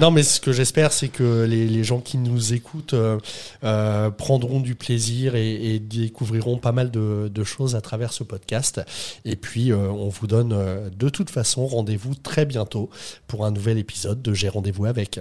non, 0.00 0.10
mais 0.10 0.22
ce 0.22 0.40
que 0.40 0.52
j'espère, 0.52 0.92
c'est 0.92 1.08
que 1.08 1.44
les, 1.44 1.66
les, 1.66 1.84
gens 1.84 2.00
qui 2.00 2.18
nous 2.18 2.54
écoutent 2.54 2.94
prendront 4.16 4.60
du 4.60 4.74
plaisir 4.74 5.34
et, 5.34 5.74
et 5.74 5.78
découvriront 5.78 6.58
pas 6.58 6.72
mal 6.72 6.90
de, 6.90 7.30
de, 7.32 7.44
choses 7.44 7.76
à 7.76 7.80
travers 7.80 8.12
ce 8.12 8.24
podcast. 8.24 8.80
Et 9.24 9.36
puis, 9.36 9.72
on 9.72 10.08
vous 10.08 10.26
donne 10.26 10.56
de 10.96 11.08
toute 11.08 11.30
façon 11.30 11.66
rendez-vous 11.66 12.14
très 12.14 12.46
bientôt 12.46 12.90
pour 13.28 13.44
un 13.44 13.52
nouvel 13.52 13.78
épisode 13.78 14.20
de 14.22 14.32
J'ai 14.34 14.48
rendez-vous 14.48 14.86
avec. 14.86 15.20